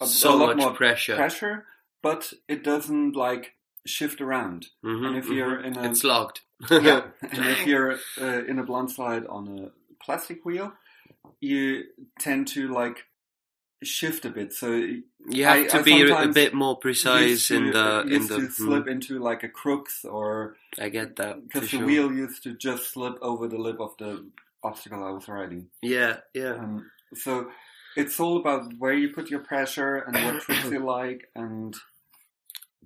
a, 0.00 0.06
so 0.06 0.34
a 0.34 0.36
lot 0.36 0.46
much 0.48 0.56
more 0.58 0.72
pressure. 0.74 1.16
pressure, 1.16 1.66
but 2.02 2.32
it 2.48 2.62
doesn't 2.62 3.16
like 3.16 3.54
shift 3.86 4.20
around. 4.20 4.66
Mhm, 4.84 5.06
And 5.06 5.16
if 5.16 5.28
you're 5.28 5.58
mhm. 5.58 5.64
in 5.66 5.76
a 5.78 5.90
it's 5.90 6.04
logged. 6.04 6.40
yeah, 6.70 7.02
and 7.22 7.44
if 7.46 7.66
you're 7.66 7.98
uh, 8.20 8.44
in 8.46 8.58
a 8.58 8.64
blunt 8.64 8.90
slide 8.90 9.26
on 9.26 9.48
a 9.48 9.70
plastic 10.02 10.44
wheel, 10.44 10.72
you 11.40 11.84
tend 12.18 12.48
to 12.48 12.68
like 12.72 13.04
shift 13.82 14.24
a 14.24 14.30
bit. 14.30 14.52
So 14.52 14.70
You 15.30 15.44
have 15.44 15.58
I- 15.58 15.66
to 15.68 15.78
I 15.78 15.82
be 15.82 16.10
a, 16.10 16.28
bit 16.28 16.52
more 16.54 16.76
precise 16.76 17.48
to, 17.48 17.56
in 17.56 17.70
the 17.70 18.00
in 18.02 18.08
used 18.08 18.28
the. 18.30 18.36
to 18.36 18.42
mm, 18.42 18.52
slip 18.52 18.88
into 18.88 19.18
like 19.20 19.42
a 19.44 19.48
crux 19.48 20.04
or 20.04 20.56
I 20.80 20.88
get 20.88 21.16
that. 21.16 21.42
because 21.46 21.62
the 21.70 21.78
sure. 21.78 21.86
wheel 21.86 22.12
used 22.12 22.42
to 22.44 22.54
just 22.54 22.92
slip 22.92 23.16
over 23.22 23.46
the 23.48 23.58
lip 23.58 23.80
of 23.80 23.96
the 23.98 24.26
obstacle 24.64 25.04
I 25.04 25.10
was 25.10 25.28
riding. 25.28 25.68
Yeah, 25.82 26.16
yeah. 26.34 26.54
Um, 26.54 26.90
so 27.14 27.50
it's 27.96 28.18
all 28.20 28.36
about 28.38 28.72
where 28.78 28.92
you 28.94 29.10
put 29.10 29.30
your 29.30 29.40
pressure 29.40 29.96
and 29.98 30.14
what 30.24 30.42
tricks 30.42 30.64
you 30.70 30.80
like, 30.84 31.28
and 31.36 31.74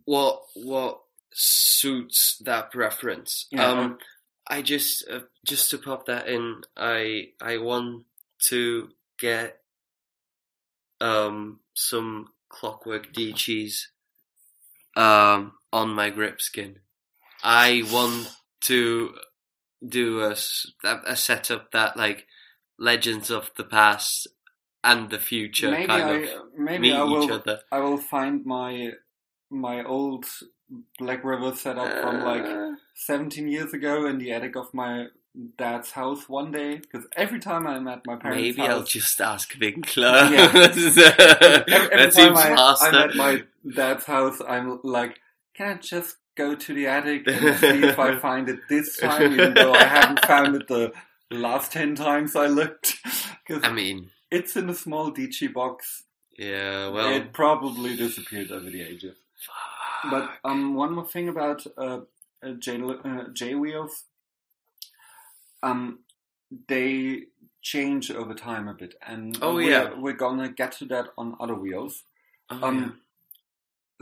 What 0.05 0.43
what 0.55 1.01
suits 1.33 2.37
that 2.45 2.71
preference? 2.71 3.47
Yeah. 3.51 3.67
Um, 3.67 3.99
I 4.53 4.61
just 4.61 5.09
uh, 5.11 5.21
just 5.47 5.71
to 5.71 5.79
pop 5.79 6.05
that 6.07 6.29
in, 6.29 6.61
I 6.77 7.29
I 7.41 7.57
want 7.57 8.05
to 8.51 8.91
get 9.19 9.57
um 11.01 11.61
some 11.73 12.29
clockwork 12.51 13.15
D 13.15 13.33
cheese 13.33 13.89
um 14.95 15.53
on 15.73 15.89
my 15.95 16.11
Gripskin. 16.11 16.75
I 17.43 17.83
want 17.91 18.29
to 18.65 19.15
do 19.89 20.21
a 20.21 21.17
setup 21.17 21.73
that 21.73 21.97
like 21.97 22.27
legends 22.79 23.31
of 23.31 23.51
the 23.57 23.65
past 23.65 24.29
and 24.85 25.09
the 25.09 25.19
future 25.19 25.71
maybe 25.71 25.87
kind 25.87 26.03
I 26.03 26.13
of 26.13 26.29
maybe 26.59 26.83
meet 26.83 26.93
I 26.93 27.05
each 27.07 27.09
will 27.09 27.33
other. 27.33 27.61
I 27.73 27.79
will 27.81 27.97
find 27.97 28.45
my 28.45 28.91
my 29.49 29.83
old 29.83 30.27
Black 30.99 31.25
River 31.25 31.55
setup 31.55 32.01
from 32.01 32.23
like 32.23 32.45
Uh, 32.45 32.73
17 32.95 33.49
years 33.49 33.73
ago 33.73 34.07
in 34.07 34.19
the 34.19 34.33
attic 34.33 34.57
of 34.57 34.73
my 34.75 35.07
dad's 35.57 35.91
house 35.93 36.29
one 36.29 36.51
day. 36.53 36.77
Because 36.77 37.07
every 37.17 37.41
time 37.41 37.67
I'm 37.67 37.89
at 37.89 38.07
my 38.07 38.17
parents' 38.17 38.43
Maybe 38.43 38.59
house, 38.61 38.71
I'll 38.71 38.83
just 38.85 39.21
ask 39.21 39.55
Winkler. 39.61 40.09
Yeah. 40.33 40.51
every, 40.55 40.65
every 41.75 41.97
that 41.97 42.13
time 42.13 42.13
seems 42.13 42.39
I, 42.39 42.77
I'm 42.81 42.95
at 42.95 43.15
my 43.17 43.43
dad's 43.75 44.05
house, 44.05 44.41
I'm 44.47 44.81
like, 44.83 45.19
can 45.55 45.77
I 45.77 45.81
just 45.81 46.17
go 46.37 46.55
to 46.55 46.75
the 46.75 46.87
attic 46.87 47.25
and 47.27 47.57
see 47.59 47.83
if 47.85 47.99
I 47.99 48.19
find 48.19 48.49
it 48.49 48.61
this 48.69 48.97
time, 48.99 49.33
even 49.33 49.55
though 49.55 49.73
I 49.75 49.85
haven't 49.85 50.25
found 50.27 50.55
it 50.57 50.69
the 50.69 50.93
last 51.31 51.73
10 51.73 51.95
times 51.95 52.37
I 52.37 52.47
looked? 52.47 52.97
Because 53.47 53.63
I 53.65 53.73
mean, 53.73 54.11
it's 54.31 54.57
in 54.57 54.69
a 54.71 54.75
small 54.75 55.11
DG 55.13 55.53
box. 55.53 56.05
yeah, 56.39 56.89
well, 56.89 57.11
it 57.15 57.33
probably 57.33 57.97
disappeared 57.97 58.51
over 58.51 58.69
the 58.71 58.83
ages. 58.83 59.17
But 60.11 60.31
um, 60.45 60.75
one 60.75 60.93
more 60.95 61.07
thing 61.07 61.29
about 61.29 61.65
uh, 61.79 62.01
uh, 62.43 62.53
J, 62.59 62.81
uh, 62.83 63.25
J 63.33 63.55
wheels, 63.55 64.05
um, 65.63 66.01
they 66.69 67.25
change 67.63 68.11
over 68.11 68.35
time 68.35 68.69
a 68.69 68.75
bit, 68.75 68.95
and 69.07 69.39
Oh, 69.41 69.55
we're, 69.55 69.71
yeah. 69.71 69.95
we're 69.95 70.13
gonna 70.17 70.49
get 70.49 70.73
to 70.79 70.85
that 70.87 71.07
on 71.17 71.37
other 71.39 71.55
wheels. 71.55 72.03
Oh, 72.51 72.63
Um, 72.63 73.01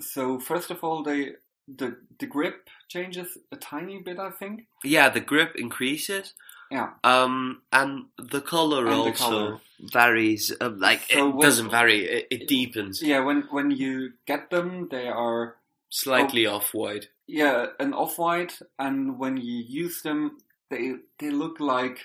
so 0.00 0.38
first 0.40 0.70
of 0.70 0.82
all, 0.82 1.02
they 1.02 1.34
the 1.68 1.96
the 2.18 2.26
grip 2.26 2.68
changes 2.88 3.38
a 3.52 3.56
tiny 3.56 4.00
bit, 4.00 4.18
I 4.18 4.30
think. 4.30 4.66
yeah. 4.82 5.04
yeah, 5.04 5.08
the 5.10 5.20
grip 5.20 5.54
increases. 5.56 6.34
Yeah. 6.70 6.90
Um, 7.04 7.62
and 7.72 8.06
the 8.16 8.40
color 8.40 8.86
And 8.86 8.94
the 8.94 9.10
also 9.10 9.24
colour. 9.24 9.60
varies. 9.80 10.52
Uh, 10.60 10.70
like 10.70 11.02
So 11.10 11.28
it 11.28 11.34
what- 11.34 11.42
doesn't 11.44 11.70
vary; 11.70 12.04
it, 12.06 12.26
it 12.30 12.48
deepens 12.48 13.02
Yeah, 13.02 13.20
when 13.20 13.42
when 13.50 13.70
you 13.70 14.14
get 14.26 14.50
them, 14.50 14.88
they 14.88 15.08
are 15.08 15.56
slightly 15.90 16.46
Oh. 16.46 16.56
off 16.56 16.72
white. 16.74 17.08
yeah 17.26 17.66
an 17.78 17.92
off 17.92 18.18
white, 18.18 18.58
and 18.78 19.18
when 19.18 19.36
you 19.36 19.58
use 19.82 20.02
them, 20.02 20.38
they 20.70 20.94
they 21.18 21.30
look 21.30 21.60
like 21.60 21.98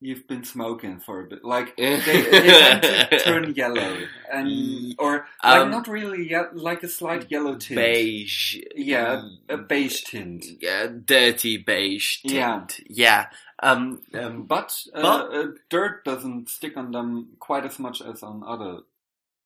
you've 0.00 0.26
been 0.28 0.44
smoking 0.44 1.00
for 1.00 1.20
a 1.20 1.24
bit. 1.24 1.44
Like 1.44 1.76
they, 1.78 1.96
they 1.96 3.18
turn 3.24 3.54
yellow, 3.54 3.96
and 4.32 4.94
or 4.98 5.26
like 5.42 5.60
Um, 5.62 5.70
not 5.70 5.88
really 5.88 6.28
yet, 6.28 6.56
like 6.56 6.82
a 6.82 6.88
slight 6.88 7.30
yellow 7.30 7.56
tint. 7.56 7.76
beige. 7.80 8.58
Yeah, 8.76 9.22
a 9.48 9.56
beige 9.56 10.02
tint. 10.04 10.44
Yeah, 10.60 10.88
dirty 11.04 11.56
beige 11.56 12.20
tint. 12.22 12.34
Yeah. 12.34 12.66
yeah. 12.90 13.26
Um, 13.62 14.02
um, 14.12 14.44
But, 14.44 14.76
uh, 14.94 15.00
But- 15.02 15.32
uh, 15.34 15.46
dirt 15.70 16.04
doesn't 16.04 16.50
stick 16.50 16.76
on 16.76 16.90
them 16.92 17.36
quite 17.38 17.64
as 17.64 17.78
much 17.78 18.02
as 18.02 18.22
on 18.22 18.42
other. 18.46 18.80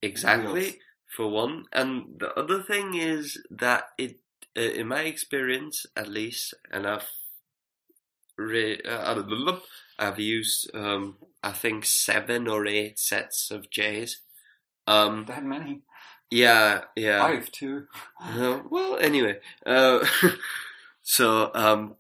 Exactly, 0.03 0.53
Wheels. 0.61 0.75
For 1.09 1.29
one. 1.29 1.65
And 1.73 2.19
the 2.19 2.33
other 2.39 2.63
thing 2.63 2.95
is 2.95 3.39
that 3.51 3.91
it, 3.99 4.21
uh, 4.57 4.61
in 4.61 4.89
my 4.89 5.03
experience 5.03 5.87
at 5.97 6.09
least, 6.09 6.55
and 6.71 6.87
I've 6.87 7.09
re- 8.37 8.81
uh, 8.83 9.15
I've 9.99 10.19
used, 10.21 10.71
um, 10.75 11.17
I 11.43 11.53
think 11.53 11.85
seven 11.85 12.47
or 12.49 12.67
eight 12.67 12.99
sets 12.99 13.51
of 13.51 13.71
J's. 13.71 14.19
Um, 14.87 15.25
That 15.27 15.45
many. 15.45 15.83
yeah, 16.31 16.85
yeah. 16.97 17.21
Five 17.27 17.51
too. 17.51 17.87
Uh, 18.21 18.61
well, 18.71 18.97
anyway, 18.99 19.41
uh, 19.67 20.07
so 21.03 21.51
um, 21.55 21.97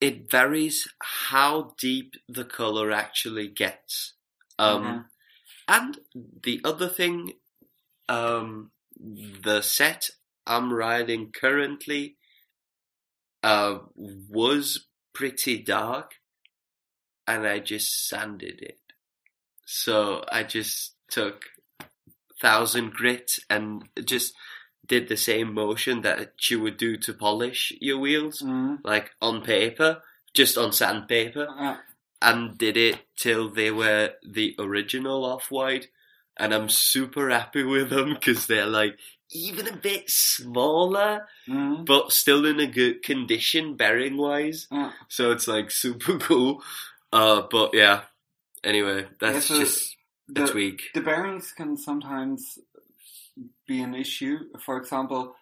it 0.00 0.30
varies 0.30 0.86
how 1.00 1.74
deep 1.78 2.14
the 2.28 2.44
color 2.44 2.92
actually 2.92 3.48
gets. 3.48 4.12
Um, 4.58 4.82
Mhm. 4.84 5.04
and 5.68 5.98
the 6.42 6.60
other 6.64 6.88
thing, 6.88 7.34
um, 8.08 8.70
the 8.98 9.60
set 9.62 10.10
I'm 10.46 10.72
riding 10.72 11.30
currently 11.32 12.16
uh, 13.42 13.78
was 13.94 14.86
pretty 15.12 15.58
dark, 15.62 16.12
and 17.26 17.46
I 17.46 17.58
just 17.58 18.08
sanded 18.08 18.60
it. 18.60 18.78
So 19.66 20.24
I 20.32 20.42
just 20.44 20.94
took 21.10 21.44
thousand 22.40 22.92
grit 22.92 23.32
and 23.50 23.88
just 24.04 24.32
did 24.86 25.08
the 25.08 25.16
same 25.16 25.52
motion 25.52 26.00
that 26.02 26.32
you 26.50 26.60
would 26.60 26.76
do 26.78 26.96
to 26.96 27.12
polish 27.12 27.72
your 27.80 27.98
wheels, 27.98 28.40
Mm. 28.42 28.78
like 28.84 29.10
on 29.20 29.42
paper, 29.42 30.02
just 30.32 30.56
on 30.56 30.72
sandpaper 30.72 31.46
Uh, 31.48 31.76
and 32.22 32.56
did 32.56 32.76
it 32.76 33.00
till 33.16 33.50
they 33.50 33.70
were 33.70 34.14
the 34.22 34.54
original 34.58 35.24
off 35.24 35.50
white 35.50 35.88
and 36.38 36.54
i'm 36.54 36.68
super 36.68 37.28
happy 37.30 37.62
with 37.62 37.90
them 37.90 38.14
because 38.14 38.46
they're 38.46 38.66
like 38.66 38.98
even 39.30 39.68
a 39.68 39.76
bit 39.76 40.08
smaller 40.08 41.26
mm. 41.48 41.84
but 41.84 42.12
still 42.12 42.46
in 42.46 42.60
a 42.60 42.66
good 42.66 43.02
condition 43.02 43.76
bearing 43.76 44.16
wise 44.16 44.66
Uh, 44.70 44.90
so 45.08 45.32
it's 45.32 45.46
like 45.46 45.70
super 45.70 46.18
cool. 46.18 46.62
Uh 47.12 47.42
but 47.50 47.74
yeah. 47.74 48.02
Anyway 48.64 49.06
that's 49.20 49.50
Yeah, 49.50 49.56
so 49.56 49.60
just 49.60 49.96
a 50.30 50.32
the, 50.32 50.46
tweak. 50.46 50.82
the 50.94 51.00
bearings 51.00 51.52
can 51.52 51.76
sometimes 51.76 52.58
be 53.66 53.82
an 53.82 53.94
issue. 53.94 54.38
For 54.58 54.76
example, 54.78 55.34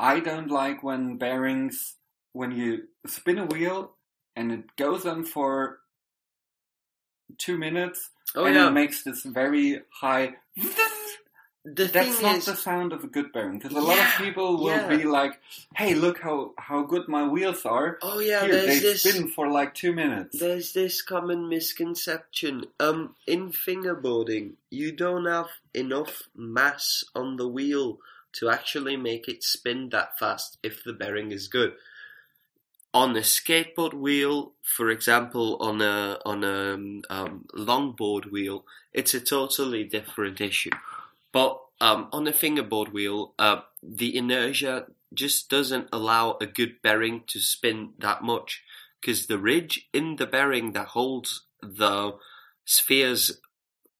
I 0.00 0.20
don't 0.20 0.50
like 0.50 0.82
when 0.82 1.16
bearings, 1.16 1.96
when 2.32 2.50
you 2.52 2.88
spin 3.06 3.38
a 3.38 3.46
wheel 3.46 3.96
and 4.34 4.50
it 4.50 4.76
goes 4.76 5.06
on 5.06 5.24
for 5.24 5.78
two 7.38 7.56
minutes 7.56 8.10
oh 8.34 8.44
and 8.44 8.54
yeah 8.54 8.68
it 8.68 8.72
makes 8.72 9.02
this 9.02 9.22
very 9.22 9.80
high. 9.90 10.34
the 11.64 11.84
That's 11.86 12.20
not 12.20 12.36
is 12.36 12.44
the 12.44 12.56
sound 12.56 12.92
of 12.92 13.04
a 13.04 13.06
good 13.06 13.32
bearing 13.32 13.58
because 13.58 13.76
a 13.76 13.80
lot 13.80 13.98
of 13.98 14.12
people 14.18 14.58
will 14.58 14.66
yeah. 14.66 14.88
be 14.88 15.04
like, 15.04 15.40
"Hey, 15.74 15.94
look 15.94 16.20
how 16.20 16.52
how 16.58 16.82
good 16.82 17.08
my 17.08 17.26
wheels 17.26 17.64
are." 17.64 17.98
oh 18.02 18.18
yeah 18.18 18.42
Here, 18.44 18.52
there's 18.52 18.66
they 18.66 18.78
this 18.80 19.02
spin 19.02 19.28
for 19.28 19.50
like 19.50 19.74
two 19.74 19.92
minutes. 19.92 20.38
There's 20.38 20.72
this 20.72 21.00
common 21.02 21.48
misconception. 21.48 22.66
Um, 22.78 23.14
in 23.26 23.50
fingerboarding, 23.50 24.52
you 24.70 24.92
don't 24.92 25.26
have 25.26 25.48
enough 25.72 26.24
mass 26.36 27.04
on 27.14 27.36
the 27.36 27.48
wheel 27.48 27.98
to 28.34 28.50
actually 28.50 28.96
make 28.96 29.28
it 29.28 29.42
spin 29.42 29.88
that 29.90 30.18
fast 30.18 30.58
if 30.62 30.84
the 30.84 30.92
bearing 30.92 31.32
is 31.32 31.48
good. 31.48 31.74
On 32.94 33.16
a 33.16 33.20
skateboard 33.22 33.92
wheel, 33.92 34.52
for 34.62 34.88
example, 34.88 35.56
on 35.60 35.82
a 35.82 36.20
on 36.24 36.44
a 36.44 36.74
um, 37.10 37.44
longboard 37.52 38.30
wheel, 38.30 38.64
it's 38.92 39.14
a 39.14 39.20
totally 39.20 39.82
different 39.82 40.40
issue. 40.40 40.70
But 41.32 41.58
um, 41.80 42.08
on 42.12 42.28
a 42.28 42.32
fingerboard 42.32 42.92
wheel, 42.92 43.34
uh, 43.36 43.62
the 43.82 44.16
inertia 44.16 44.86
just 45.12 45.50
doesn't 45.50 45.88
allow 45.92 46.38
a 46.40 46.46
good 46.46 46.80
bearing 46.82 47.24
to 47.26 47.40
spin 47.40 47.94
that 47.98 48.22
much 48.22 48.62
because 49.00 49.26
the 49.26 49.38
ridge 49.38 49.88
in 49.92 50.16
the 50.16 50.26
bearing 50.26 50.72
that 50.72 50.88
holds 50.88 51.42
the 51.60 52.16
spheres 52.64 53.40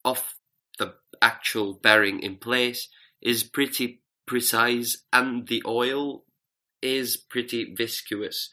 of 0.05 0.37
the 0.79 0.95
actual 1.21 1.75
bearing 1.75 2.21
in 2.21 2.37
place 2.37 2.89
is 3.21 3.43
pretty 3.43 4.03
precise 4.25 5.05
and 5.13 5.49
the 5.49 5.63
oil 5.67 6.25
is 6.81 7.17
pretty 7.17 7.75
viscous. 7.75 8.51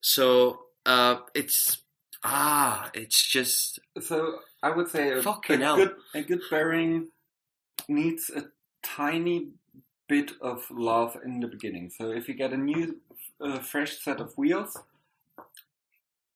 So 0.00 0.64
uh, 0.86 1.16
it's 1.34 1.78
ah, 2.24 2.90
it's 2.94 3.26
just 3.26 3.80
So 4.00 4.38
I 4.62 4.70
would 4.70 4.88
say 4.88 5.12
a, 5.12 5.22
Fucking 5.22 5.60
a 5.60 5.64
hell. 5.64 5.76
good 5.76 5.94
a 6.14 6.22
good 6.22 6.40
bearing 6.50 7.08
needs 7.88 8.30
a 8.30 8.44
tiny 8.82 9.48
bit 10.08 10.32
of 10.40 10.64
love 10.70 11.16
in 11.24 11.40
the 11.40 11.46
beginning. 11.46 11.90
So 11.90 12.10
if 12.10 12.28
you 12.28 12.34
get 12.34 12.52
a 12.52 12.56
new 12.56 12.96
uh, 13.40 13.58
fresh 13.60 13.98
set 14.02 14.20
of 14.20 14.36
wheels, 14.36 14.76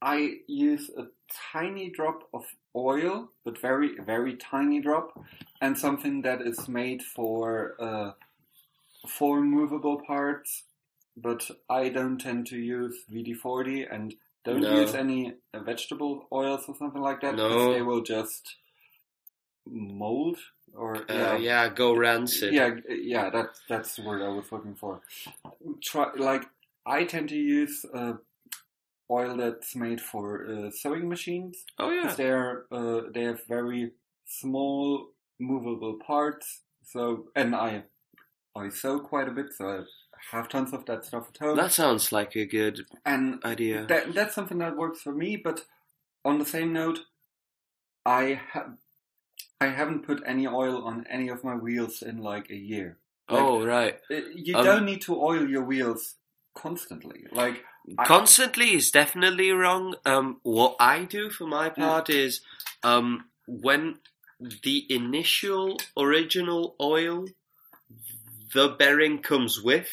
I 0.01 0.37
use 0.47 0.91
a 0.97 1.07
tiny 1.53 1.91
drop 1.91 2.29
of 2.33 2.45
oil, 2.77 3.31
but 3.45 3.59
very, 3.59 3.97
very 4.05 4.37
tiny 4.37 4.81
drop, 4.81 5.19
and 5.61 5.77
something 5.77 6.23
that 6.23 6.43
is 6.43 6.69
made 6.69 7.03
for 7.03 7.75
uh, 7.81 8.13
for 9.09 9.41
movable 9.41 10.01
parts. 10.07 10.65
But 11.17 11.49
I 11.71 11.89
don't 11.91 12.19
tend 12.19 12.47
to 12.49 12.59
use 12.59 13.05
WD-40 13.11 13.87
and 13.93 14.15
don't 14.45 14.63
No. 14.63 14.81
use 14.81 14.95
any 14.95 15.35
vegetable 15.55 16.27
oils 16.33 16.65
or 16.69 16.75
something 16.77 17.01
like 17.01 17.21
that 17.21 17.35
No. 17.37 17.49
because 17.49 17.75
they 17.77 17.83
will 17.83 18.03
just 18.03 18.57
mold 19.67 20.39
or 20.75 20.97
Uh, 21.11 21.37
yeah, 21.39 21.69
go 21.69 21.95
rancid. 21.95 22.53
yeah, 22.53 22.77
yeah, 22.89 23.31
that's 23.31 23.61
that's 23.69 23.97
the 23.97 24.03
word 24.03 24.23
I 24.23 24.29
was 24.29 24.51
looking 24.53 24.75
for. 24.75 25.01
Try 25.83 26.13
like 26.17 26.45
I 26.85 27.05
tend 27.05 27.29
to 27.31 27.37
use 27.37 27.85
uh, 27.95 28.15
oil 29.11 29.37
that's 29.37 29.75
made 29.77 30.01
for 30.01 30.47
uh, 30.51 30.71
sewing 30.71 31.09
machines. 31.09 31.65
Oh 31.79 31.91
yeah. 31.91 32.13
They're 32.15 32.67
uh, 32.73 33.03
they 33.15 33.23
have 33.23 33.45
very 33.47 33.93
small 34.27 35.11
movable 35.39 35.99
parts. 36.07 36.61
So 36.85 37.29
and 37.37 37.55
I 37.55 37.85
I 38.57 38.69
sew 38.69 38.99
quite 39.01 39.29
a 39.29 39.33
bit, 39.33 39.53
so 39.55 39.69
I 39.69 39.81
have 40.31 40.49
tons 40.49 40.73
of 40.73 40.85
that 40.87 41.05
stuff 41.05 41.29
at 41.31 41.39
home. 41.39 41.57
That 41.57 41.73
sounds 41.73 42.13
like 42.13 42.35
a 42.37 42.47
good 42.47 42.87
and 43.05 43.43
idea. 43.45 43.87
that 43.87 44.15
that's 44.15 44.35
something 44.35 44.59
that 44.59 44.77
works 44.77 45.01
for 45.03 45.13
me. 45.13 45.37
But 45.37 45.65
on 46.25 46.39
the 46.39 46.47
same 46.47 46.73
note, 46.73 47.01
I 48.07 48.41
have. 48.53 48.77
I 49.61 49.69
haven't 49.69 50.05
put 50.07 50.23
any 50.27 50.47
oil 50.47 50.85
on 50.85 51.07
any 51.09 51.29
of 51.29 51.43
my 51.45 51.55
wheels 51.55 52.03
in 52.03 52.19
like 52.19 52.51
a 52.51 52.57
year. 52.57 52.99
oh 53.29 53.65
right. 53.65 53.99
Uh, 54.11 54.17
You 54.35 54.57
Um, 54.57 54.65
don't 54.65 54.85
need 54.85 55.01
to 55.03 55.15
oil 55.23 55.49
your 55.49 55.63
wheels 55.65 56.17
constantly. 56.55 57.27
Like, 57.33 57.65
I- 57.99 58.05
Constantly 58.05 58.75
is 58.75 58.91
definitely 58.91 59.51
wrong. 59.53 59.95
Um, 60.05 60.41
what 60.43 60.77
I 60.81 61.05
do 61.05 61.31
for 61.31 61.47
my 61.47 61.71
part 61.71 62.11
is, 62.11 62.41
um, 62.83 63.31
when 63.47 64.01
the 64.63 64.85
initial 64.93 65.79
original 65.97 66.77
oil 66.81 67.27
the 68.53 68.69
bearing 68.69 69.21
comes 69.23 69.63
with 69.63 69.89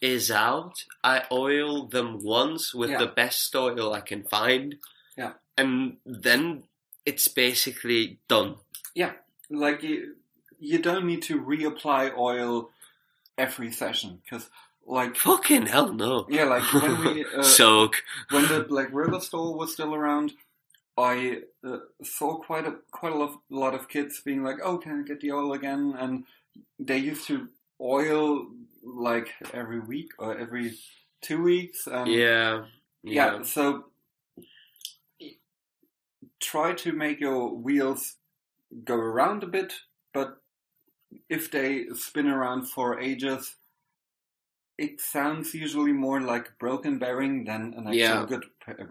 is 0.00 0.30
out, 0.30 0.84
I 1.02 1.22
oil 1.32 1.86
them 1.86 2.22
once 2.22 2.74
with 2.74 2.90
Yeah. 2.90 2.98
the 2.98 3.06
best 3.06 3.54
oil 3.56 3.92
I 3.92 4.00
can 4.00 4.22
find. 4.24 4.76
Yeah. 5.16 5.32
And 5.56 5.96
then 6.06 6.64
it's 7.04 7.28
basically 7.28 8.18
done. 8.28 8.56
Yeah. 8.94 9.12
Like 9.50 9.82
you, 9.82 10.16
you 10.58 10.78
don't 10.78 11.06
need 11.06 11.22
to 11.22 11.40
reapply 11.40 12.16
oil 12.16 12.70
every 13.36 13.72
session 13.72 14.20
because, 14.24 14.48
like, 14.86 15.16
Fucking 15.16 15.66
hell 15.66 15.92
no. 15.92 16.26
yeah, 16.28 16.44
like 16.44 16.62
when 16.72 17.14
we 17.14 17.24
uh, 17.36 17.42
Soak. 17.42 17.96
when 18.30 18.46
the 18.48 18.60
Black 18.68 18.88
River 18.92 19.20
store 19.20 19.54
was 19.54 19.72
still 19.72 19.94
around, 19.94 20.32
I 20.96 21.42
uh, 21.64 21.78
saw 22.02 22.36
quite 22.38 22.66
a 22.66 22.74
quite 22.90 23.12
a 23.12 23.16
lot, 23.16 23.40
lot 23.50 23.74
of 23.74 23.88
kids 23.88 24.20
being 24.20 24.42
like, 24.42 24.58
"Oh, 24.62 24.78
can 24.78 24.98
I 25.00 25.02
get 25.06 25.20
the 25.20 25.30
oil 25.30 25.52
again?" 25.52 25.94
And 25.96 26.24
they 26.78 26.98
used 26.98 27.26
to 27.28 27.48
oil 27.80 28.46
like 28.96 29.34
every 29.52 29.80
week 29.80 30.12
or 30.18 30.36
every 30.38 30.78
two 31.20 31.42
weeks. 31.42 31.86
And 31.86 32.10
Yeah. 32.10 32.66
yeah, 33.02 33.42
so 33.42 33.84
try 36.40 36.72
to 36.74 36.92
make 36.92 37.20
your 37.20 37.54
wheels 37.54 38.16
go 38.84 38.94
around 38.96 39.42
a 39.42 39.46
bit, 39.46 39.72
but 40.12 40.40
if 41.28 41.50
they 41.50 41.86
spin 41.94 42.28
around 42.28 42.66
for 42.66 43.00
ages, 43.00 43.56
it 44.76 45.00
sounds 45.00 45.54
usually 45.54 45.92
more 45.92 46.20
like 46.20 46.48
a 46.48 46.52
broken 46.60 46.98
bearing 46.98 47.44
than 47.44 47.74
an 47.74 47.86
actual 47.88 47.96
Yeah. 47.96 48.26
good 48.26 48.44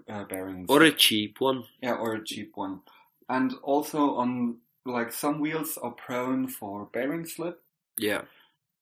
uh, 0.09 0.23
bearing. 0.25 0.65
Or 0.67 0.83
a 0.83 0.91
cheap 0.91 1.39
one. 1.39 1.63
yeah, 1.81 1.93
or 1.93 2.15
a 2.15 2.23
cheap 2.23 2.57
one. 2.57 2.81
And 3.29 3.53
also 3.63 4.15
on 4.15 4.57
like 4.85 5.11
some 5.11 5.39
wheels 5.39 5.77
are 5.77 5.91
prone 5.91 6.47
for 6.47 6.85
bearing 6.85 7.25
slip. 7.25 7.61
Yeah. 7.97 8.23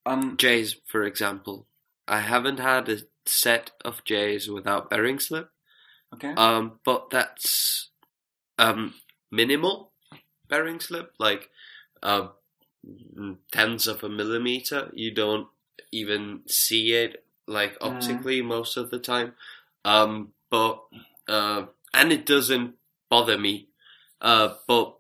Um, 0.06 0.38
J's, 0.38 0.76
for 0.86 1.04
example. 1.04 1.68
I 2.08 2.20
haven't 2.20 2.60
had 2.60 2.88
a 2.90 3.00
set 3.26 3.72
of 3.84 4.04
J's 4.04 4.50
without 4.50 4.90
bearing 4.90 5.20
slip. 5.20 5.50
okay. 6.14 6.34
Um, 6.38 6.80
but 6.86 7.10
that's 7.10 7.90
um 8.58 8.94
minimal 9.32 9.92
bearing 10.48 10.80
slip, 10.80 11.14
like 11.20 11.50
uh, 12.04 12.28
tenths 13.52 13.88
of 13.88 14.04
a 14.04 14.10
millimeter. 14.10 14.92
You 14.94 15.12
don't 15.12 15.48
even 15.92 16.42
see 16.48 16.94
it 16.94 17.26
like 17.48 17.78
Mm. 17.80 17.88
optically 17.90 18.42
most 18.42 18.78
of 18.78 18.90
the 18.92 19.00
time. 19.00 19.34
Um, 19.84 20.34
but 20.50 20.82
uh, 21.28 21.66
and 21.94 22.12
it 22.12 22.26
doesn't 22.26 22.76
bother 23.10 23.38
me. 23.38 23.70
Uh, 24.22 24.56
but 24.68 24.96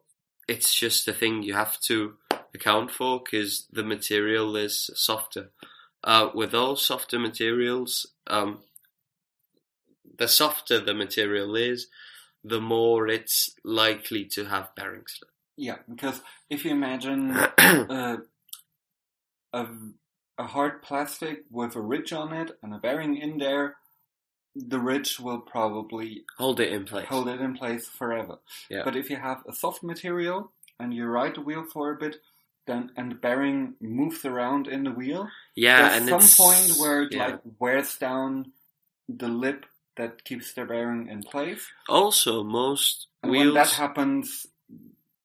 it's 0.47 0.73
just 0.75 1.07
a 1.07 1.13
thing 1.13 1.43
you 1.43 1.53
have 1.53 1.79
to 1.81 2.15
account 2.55 2.91
for 2.91 3.21
because 3.23 3.67
the 3.71 3.83
material 3.83 4.55
is 4.55 4.89
softer. 4.95 5.51
Uh, 6.03 6.29
with 6.33 6.53
all 6.53 6.75
softer 6.75 7.17
materials, 7.19 8.05
um, 8.27 8.59
the 10.17 10.27
softer 10.27 10.79
the 10.79 10.93
material 10.93 11.55
is, 11.55 11.87
the 12.43 12.61
more 12.61 13.07
it's 13.07 13.49
likely 13.63 14.23
to 14.25 14.45
have 14.45 14.75
bearing 14.75 15.03
slip. 15.07 15.31
yeah, 15.57 15.77
because 15.89 16.21
if 16.49 16.63
you 16.63 16.71
imagine 16.71 17.31
uh, 17.57 18.17
a, 19.53 19.65
a 20.37 20.43
hard 20.45 20.81
plastic 20.83 21.43
with 21.49 21.75
a 21.75 21.81
ridge 21.81 22.13
on 22.13 22.33
it 22.33 22.51
and 22.61 22.73
a 22.73 22.77
bearing 22.77 23.17
in 23.17 23.39
there, 23.39 23.75
the 24.55 24.79
ridge 24.79 25.19
will 25.19 25.39
probably 25.39 26.23
Hold 26.37 26.59
it 26.59 26.71
in 26.71 26.85
place. 26.85 27.07
hold 27.07 27.27
it 27.27 27.41
in 27.41 27.55
place 27.55 27.87
forever. 27.87 28.37
Yeah. 28.69 28.83
But 28.85 28.95
if 28.95 29.09
you 29.09 29.17
have 29.17 29.41
a 29.47 29.53
soft 29.53 29.81
material 29.83 30.51
and 30.79 30.93
you 30.93 31.05
ride 31.07 31.35
the 31.35 31.41
wheel 31.41 31.63
for 31.73 31.91
a 31.91 31.97
bit, 31.97 32.17
then 32.67 32.91
and 32.95 33.11
the 33.11 33.15
bearing 33.15 33.75
moves 33.79 34.25
around 34.25 34.67
in 34.67 34.83
the 34.83 34.91
wheel, 34.91 35.29
yeah, 35.55 35.89
there's 35.89 36.09
and 36.09 36.23
some 36.23 36.45
point 36.45 36.79
where 36.79 37.03
it 37.03 37.13
yeah. 37.13 37.25
like 37.27 37.39
wears 37.59 37.97
down 37.97 38.51
the 39.07 39.27
lip 39.27 39.65
that 39.97 40.23
keeps 40.23 40.53
the 40.53 40.65
bearing 40.65 41.07
in 41.07 41.23
place. 41.23 41.67
also 41.87 42.43
most 42.43 43.07
And 43.23 43.31
wheels, 43.31 43.45
when 43.45 43.53
that 43.53 43.69
happens, 43.71 44.47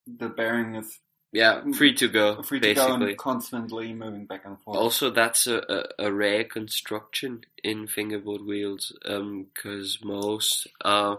the 0.07 0.29
bearing 0.29 0.75
is 0.75 0.99
yeah, 1.33 1.61
free 1.73 1.93
to 1.95 2.09
go 2.09 2.43
free 2.43 2.59
to 2.59 2.73
go 2.73 2.93
and 2.93 3.17
constantly 3.17 3.93
moving 3.93 4.25
back 4.25 4.41
and 4.45 4.59
forth. 4.61 4.77
Also, 4.77 5.09
that's 5.09 5.47
a, 5.47 5.87
a, 5.99 6.07
a 6.07 6.11
rare 6.11 6.43
construction 6.43 7.45
in 7.63 7.87
fingerboard 7.87 8.41
wheels 8.41 8.91
because 9.01 9.99
most 10.03 10.67
uh, 10.83 11.15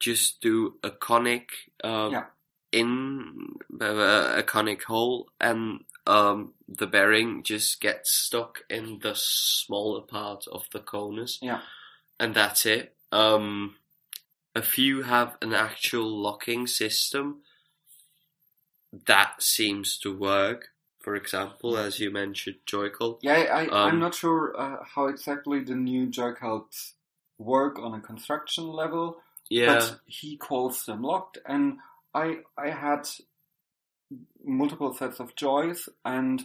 just 0.00 0.40
do 0.40 0.74
a 0.82 0.90
conic 0.90 1.50
uh, 1.84 2.08
Yeah. 2.10 2.24
In 2.70 3.56
a 3.80 4.42
conic 4.46 4.82
hole, 4.84 5.30
and 5.40 5.84
um, 6.06 6.52
the 6.68 6.86
bearing 6.86 7.42
just 7.42 7.80
gets 7.80 8.12
stuck 8.12 8.60
in 8.68 8.98
the 9.02 9.14
smaller 9.14 10.02
part 10.02 10.44
of 10.52 10.66
the 10.72 10.80
conus. 10.80 11.38
Yeah. 11.40 11.60
and 12.20 12.34
that's 12.34 12.66
it. 12.66 12.94
Um, 13.10 13.76
a 14.54 14.60
few 14.62 15.02
have 15.02 15.36
an 15.40 15.54
actual 15.54 16.08
locking 16.10 16.66
system 16.66 17.42
that 19.06 19.42
seems 19.42 19.98
to 19.98 20.16
work. 20.16 20.68
For 21.00 21.14
example, 21.14 21.78
as 21.78 22.00
you 22.00 22.10
mentioned, 22.10 22.56
Joycult. 22.66 23.20
Yeah, 23.22 23.32
I, 23.34 23.60
I'm 23.62 23.94
Um, 23.94 24.00
not 24.00 24.14
sure 24.14 24.54
uh, 24.60 24.84
how 24.84 25.06
exactly 25.06 25.60
the 25.60 25.74
new 25.74 26.06
Joycults 26.06 26.92
work 27.38 27.78
on 27.78 27.94
a 27.94 28.00
construction 28.00 28.66
level, 28.68 29.22
Yeah, 29.48 29.74
but 29.74 30.00
he 30.06 30.36
calls 30.36 30.84
them 30.84 31.02
locked, 31.02 31.38
and 31.46 31.78
I 32.14 32.42
I 32.56 32.70
had 32.70 33.08
multiple 34.44 34.92
sets 34.94 35.20
of 35.20 35.34
joys, 35.36 35.88
and 36.04 36.42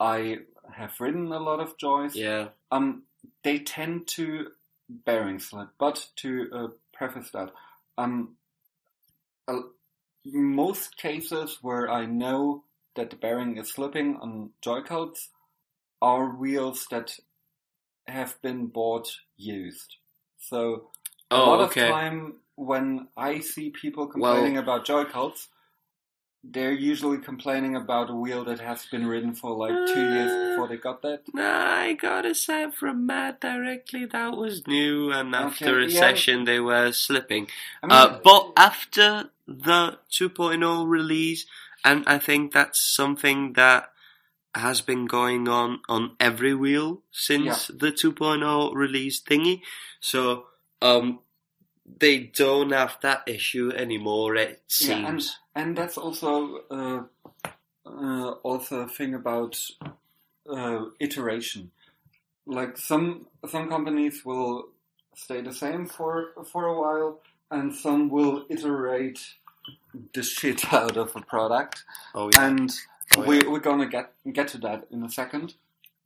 I 0.00 0.40
have 0.72 1.00
ridden 1.00 1.32
a 1.32 1.40
lot 1.40 1.60
of 1.60 1.76
joys. 1.78 2.14
yeah, 2.14 2.50
Um, 2.70 3.04
they 3.44 3.58
tend 3.60 4.08
to 4.08 4.52
bearing 4.88 5.38
slip, 5.40 5.70
but 5.78 6.08
to 6.16 6.50
uh, 6.52 6.68
preface 6.92 7.30
that, 7.32 7.52
um, 7.98 8.36
uh, 9.48 9.60
most 10.24 10.96
cases 10.96 11.58
where 11.62 11.90
I 11.90 12.06
know 12.06 12.64
that 12.96 13.10
the 13.10 13.16
bearing 13.16 13.56
is 13.58 13.72
slipping 13.72 14.16
on 14.16 14.52
joycults 14.62 15.28
are 16.02 16.36
wheels 16.36 16.86
that 16.90 17.18
have 18.06 18.40
been 18.42 18.68
bought 18.68 19.10
used. 19.36 19.96
So 20.38 20.92
a 21.34 21.38
Oh, 21.38 21.42
lot 21.42 21.60
okay. 21.64 21.70
of 21.70 21.76
time 21.96 22.40
when 22.64 23.08
I 23.16 23.40
see 23.40 23.70
people 23.70 24.06
complaining 24.06 24.56
about 24.56 24.84
joy 24.84 25.04
cults, 25.04 25.48
they're 26.44 26.72
usually 26.72 27.18
complaining 27.18 27.76
about 27.76 28.10
a 28.10 28.14
wheel 28.14 28.44
that 28.44 28.58
has 28.60 28.84
been 28.86 29.06
ridden 29.06 29.34
for 29.34 29.52
like 29.52 29.74
two 29.94 30.00
years 30.00 30.30
Uh, 30.30 30.48
before 30.48 30.68
they 30.68 30.76
got 30.76 31.02
that. 31.02 31.22
Nah, 31.32 31.76
I 31.86 31.92
got 31.92 32.26
a 32.26 32.34
set 32.34 32.74
from 32.74 33.06
Matt 33.06 33.40
directly. 33.40 34.06
That 34.06 34.36
was 34.36 34.66
new, 34.66 35.12
and 35.12 35.34
after 35.34 35.80
Okay, 35.80 35.86
a 35.86 35.90
yeah. 35.90 36.00
session, 36.00 36.44
they 36.44 36.58
were 36.58 36.90
slipping. 36.92 37.48
I 37.82 37.86
mean, 37.86 37.96
Uh, 37.96 38.20
but 38.24 38.52
after 38.56 39.30
the 39.46 39.98
2.0 40.10 40.84
release, 40.88 41.46
and 41.84 42.04
I 42.06 42.18
think 42.18 42.52
that's 42.52 42.80
something 42.82 43.52
that 43.54 43.92
has 44.54 44.80
been 44.82 45.06
going 45.06 45.48
on 45.48 45.80
on 45.88 46.14
every 46.20 46.54
wheel 46.54 47.02
since 47.10 47.68
the 47.68 47.90
2.0 47.90 48.74
release 48.74 49.20
thingy. 49.22 49.62
So, 50.00 50.46
um, 50.82 51.20
they 52.00 52.18
don't 52.20 52.72
have 52.72 52.98
that 53.02 53.22
issue 53.28 53.72
anymore. 53.74 54.36
It 54.36 54.62
Yeah, 54.80 54.96
and 55.08 55.22
seems. 55.22 55.38
and 55.54 55.76
that's 55.76 55.98
also 55.98 56.60
uh, 56.70 57.02
uh, 57.86 58.30
also 58.42 58.80
a 58.82 58.88
thing 58.88 59.14
about 59.14 59.60
uh, 60.50 60.86
iteration. 61.00 61.70
Like 62.46 62.76
some 62.78 63.26
some 63.48 63.68
companies 63.68 64.24
will 64.24 64.68
stay 65.16 65.42
the 65.42 65.54
same 65.54 65.86
for 65.86 66.32
for 66.52 66.66
a 66.66 66.80
while, 66.80 67.20
and 67.50 67.74
some 67.74 68.10
will 68.10 68.46
iterate 68.50 69.20
the 70.14 70.22
shit 70.22 70.72
out 70.74 70.96
of 70.96 71.16
a 71.16 71.20
product. 71.22 71.84
oh 72.14 72.30
yeah. 72.30 72.46
And 72.46 72.72
Oh, 73.16 73.24
we, 73.26 73.38
yeah. 73.38 73.48
we're 73.48 73.60
gonna 73.60 73.88
get 73.88 74.12
get 74.32 74.48
to 74.48 74.58
that 74.58 74.86
in 74.90 75.04
a 75.04 75.10
second. 75.10 75.54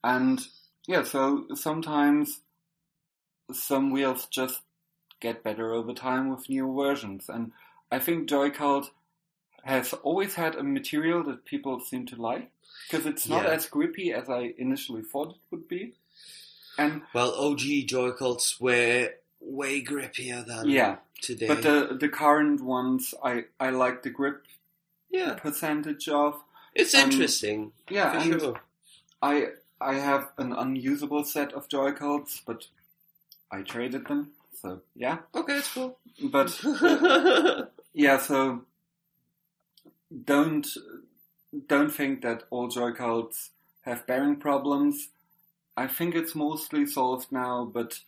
And 0.05 0.41
yeah, 0.89 1.05
so 1.05 1.47
sometimes 1.55 2.41
some 3.53 3.91
wheels 3.93 4.26
just 4.26 4.62
get 5.20 5.42
better 5.42 5.72
over 5.72 5.92
time 5.94 6.28
with 6.30 6.48
new 6.48 6.74
versions. 6.74 7.28
And 7.28 7.52
I 7.90 7.98
think 7.98 8.28
Joycult 8.28 8.90
has 9.64 9.92
always 9.94 10.34
had 10.34 10.54
a 10.54 10.62
material 10.62 11.24
that 11.24 11.44
people 11.44 11.80
seem 11.80 12.06
to 12.06 12.16
like 12.16 12.50
because 12.88 13.06
it's 13.06 13.28
not 13.28 13.44
Yeah. 13.44 13.50
as 13.50 13.66
grippy 13.66 14.12
as 14.12 14.28
I 14.28 14.54
initially 14.58 15.02
thought 15.02 15.30
it 15.30 15.40
would 15.50 15.66
be. 15.68 15.94
And 16.78 17.02
Well, 17.14 17.32
OG 17.34 17.86
Joy-Cults 17.86 18.60
were 18.60 19.14
way 19.40 19.82
grippier 19.82 20.44
than 20.46 20.68
yeah, 20.68 20.96
today. 21.22 21.46
but 21.48 21.62
the 21.62 21.96
the 21.98 22.08
current 22.08 22.60
ones 22.60 23.14
I 23.22 23.44
I 23.58 23.70
like 23.70 24.02
the 24.02 24.10
grip 24.10 24.44
yeah, 25.10 25.34
percentage 25.34 26.08
of. 26.08 26.42
it's 26.74 26.94
um, 26.94 27.10
interesting 27.10 27.72
Yeah, 27.90 28.10
for 28.12 28.18
and 28.18 28.40
sure. 28.40 28.60
I 29.22 29.48
I 29.80 29.94
have 29.94 30.30
an 30.38 30.52
unusable 30.52 31.24
set 31.24 31.52
of 31.54 31.68
Joy-Cults, 31.68 32.42
but 32.46 32.68
I 33.50 33.62
traded 33.62 34.06
them. 34.06 34.32
So 34.66 34.80
yeah, 34.96 35.18
Okay, 35.34 35.58
it's 35.58 35.72
cool. 35.72 35.98
but 36.30 36.60
yeah, 37.94 38.18
so 38.18 38.62
don't 40.24 40.66
don't 41.68 41.90
think 41.90 42.22
that 42.22 42.42
all 42.50 42.68
Joy-Cults 42.68 43.50
have 43.82 44.06
bearing 44.06 44.36
problems. 44.36 45.08
I 45.76 45.86
think 45.86 46.14
it's 46.14 46.34
mostly 46.34 46.86
solved 46.86 47.30
now, 47.30 47.64
but 47.72 48.00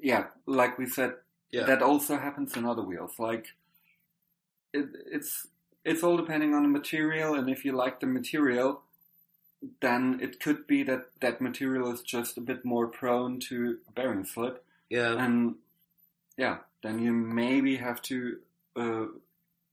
yeah, 0.00 0.26
like 0.46 0.78
we 0.78 0.86
said, 0.86 1.14
yeah, 1.50 1.64
that 1.66 1.82
also 1.82 2.16
happens 2.16 2.56
in 2.56 2.64
other 2.64 2.82
wheels. 2.82 3.18
Like 3.18 3.46
it, 4.72 4.86
it's 5.10 5.48
it's 5.84 6.02
all 6.04 6.16
depending 6.16 6.54
on 6.54 6.62
the 6.62 6.68
material, 6.68 7.34
and 7.34 7.48
if 7.50 7.64
you 7.64 7.72
like 7.72 7.98
the 8.00 8.06
material, 8.06 8.82
then 9.80 10.20
it 10.22 10.38
could 10.38 10.66
be 10.66 10.82
that 10.84 11.06
that 11.20 11.40
material 11.40 11.90
is 11.92 12.02
just 12.02 12.38
a 12.38 12.40
bit 12.40 12.64
more 12.64 12.86
prone 12.86 13.40
to 13.40 13.78
bearing 13.94 14.24
slip, 14.24 14.62
yeah. 14.90 15.16
and 15.24 15.54
yeah, 16.36 16.58
then 16.82 16.98
you 16.98 17.12
maybe 17.12 17.76
have 17.76 18.00
to 18.02 18.38
uh, 18.76 19.04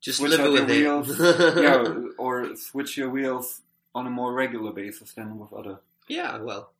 Just 0.01 0.19
switch 0.19 0.31
live 0.31 0.39
out 0.41 0.51
with 0.53 0.69
your 0.69 0.99
it. 1.01 1.07
wheels, 1.07 1.19
yeah, 1.57 2.13
or 2.17 2.55
switch 2.55 2.97
your 2.97 3.09
wheels 3.09 3.61
on 3.95 4.05
a 4.07 4.09
more 4.09 4.33
regular 4.33 4.71
basis 4.71 5.13
than 5.13 5.37
with 5.39 5.51
other. 5.53 5.79
yeah, 6.07 6.37
well. 6.39 6.71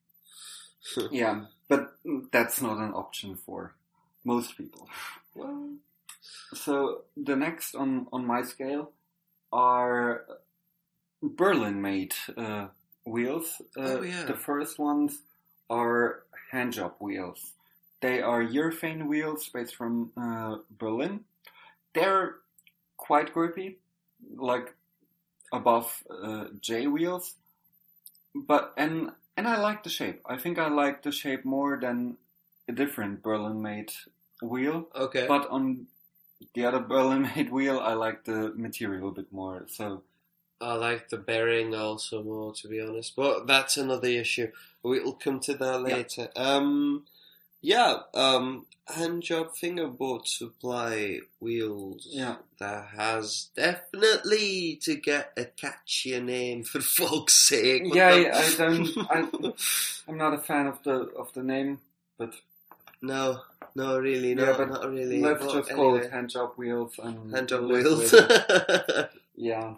Yeah, 1.12 1.46
but 1.68 1.94
that's 2.32 2.62
not 2.62 2.78
an 2.78 2.94
option 2.94 3.36
for 3.36 3.74
most 4.24 4.56
people. 4.58 4.88
well, 5.36 5.74
So 6.54 7.02
the 7.18 7.36
next 7.36 7.76
on 7.76 8.08
on 8.14 8.26
my 8.26 8.44
scale 8.44 8.92
are 9.52 10.24
Berlin 11.22 11.82
made 11.82 12.14
uh, 12.38 12.68
wheels. 13.06 13.62
Uh, 13.76 13.82
Oh, 14.00 14.02
yeah. 14.02 14.24
The 14.26 14.36
first 14.36 14.80
ones 14.80 15.20
are 15.70 16.24
Handjob 16.54 16.94
wheels. 17.00 17.54
They 18.02 18.22
are 18.22 18.44
urethane 18.44 19.08
wheels 19.08 19.50
based 19.50 19.76
from 19.76 20.12
uh, 20.16 20.58
Berlin. 20.70 21.22
They're 21.94 22.36
quite 22.96 23.34
grippy, 23.34 23.80
like 24.36 24.76
above 25.52 26.04
uh, 26.10 26.46
J 26.62 26.88
wheels. 26.88 27.36
But 28.36 28.74
and 28.78 29.12
and 29.36 29.48
I 29.48 29.58
like 29.58 29.84
the 29.84 29.90
shape. 29.90 30.22
I 30.26 30.38
think 30.38 30.60
I 30.60 30.68
like 30.68 31.04
the 31.04 31.12
shape 31.12 31.46
more 31.46 31.80
than 31.80 32.18
a 32.68 32.72
different 32.72 33.24
Berlin 33.24 33.62
made 33.62 33.92
wheel. 34.42 34.88
okay. 34.96 35.26
But 35.28 35.50
on 35.50 35.88
the 36.54 36.66
other 36.66 36.80
Berlin 36.80 37.22
made 37.36 37.52
wheel, 37.52 37.80
I 37.80 37.94
like 37.94 38.26
the 38.26 38.54
material 38.56 39.10
a 39.10 39.12
bit 39.12 39.32
more. 39.32 39.66
So 39.68 40.04
I 40.60 40.74
like 40.74 41.10
the 41.10 41.18
bearing 41.18 41.74
also 41.76 42.24
more, 42.24 42.54
to 42.54 42.68
be 42.68 42.82
honest. 42.82 43.16
But 43.16 43.48
that's 43.48 43.78
another 43.78 44.08
issue. 44.08 44.52
We'll 44.84 45.14
come 45.14 45.40
to 45.42 45.54
that 45.56 45.82
later. 45.82 46.30
Um, 46.36 47.06
yeah, 47.68 47.98
um, 48.14 48.66
Handjob 48.88 49.54
fingerboard 49.58 50.26
supply 50.26 51.20
wheels. 51.42 52.08
Yeah. 52.10 52.38
That 52.62 52.88
has 52.96 53.50
definitely 53.58 54.80
to 54.84 54.96
get 54.96 55.34
a 55.36 55.44
catchier 55.44 56.24
name 56.24 56.64
for 56.64 56.80
folks' 57.00 57.34
sake. 57.34 57.84
What 57.84 57.96
yeah, 57.96 58.32
I, 58.34 58.56
don't. 58.58 58.98
I, 58.98 59.28
I'm 60.08 60.18
not 60.18 60.34
a 60.34 60.38
fan 60.38 60.68
of 60.68 60.82
the 60.84 61.12
of 61.18 61.34
the 61.34 61.44
name, 61.44 61.80
but 62.18 62.34
no, 63.02 63.42
no, 63.76 64.00
really, 64.00 64.34
no, 64.34 64.46
Yeah, 64.46 64.56
but 64.58 64.70
not 64.70 64.90
really. 64.90 65.20
let's 65.20 65.44
But 65.46 65.54
just 65.54 65.70
call 65.70 65.96
anyway, 65.96 66.06
it 66.08 66.12
Handjob 66.14 66.58
wheels 66.58 66.94
and 67.04 67.34
Handjob 67.34 67.68
wheels. 67.68 68.16
yeah, 69.36 69.74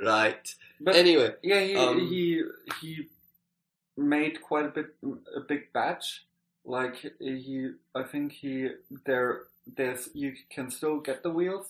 right. 0.00 0.54
but 0.80 0.96
Anyway, 0.96 1.34
yeah, 1.44 1.60
he 1.60 1.76
um, 1.76 2.00
he 2.00 2.42
he 2.80 3.08
made 3.96 4.42
quite 4.42 4.66
a 4.66 4.70
bit 4.70 4.86
a 5.36 5.40
big 5.40 5.72
batch. 5.72 6.24
Like 6.64 6.96
he, 7.18 7.70
I 7.94 8.02
think 8.04 8.32
he 8.32 8.68
there 9.04 9.42
there's 9.76 10.08
you 10.14 10.32
can 10.50 10.70
still 10.70 11.00
get 11.00 11.22
the 11.22 11.30
wheels, 11.30 11.66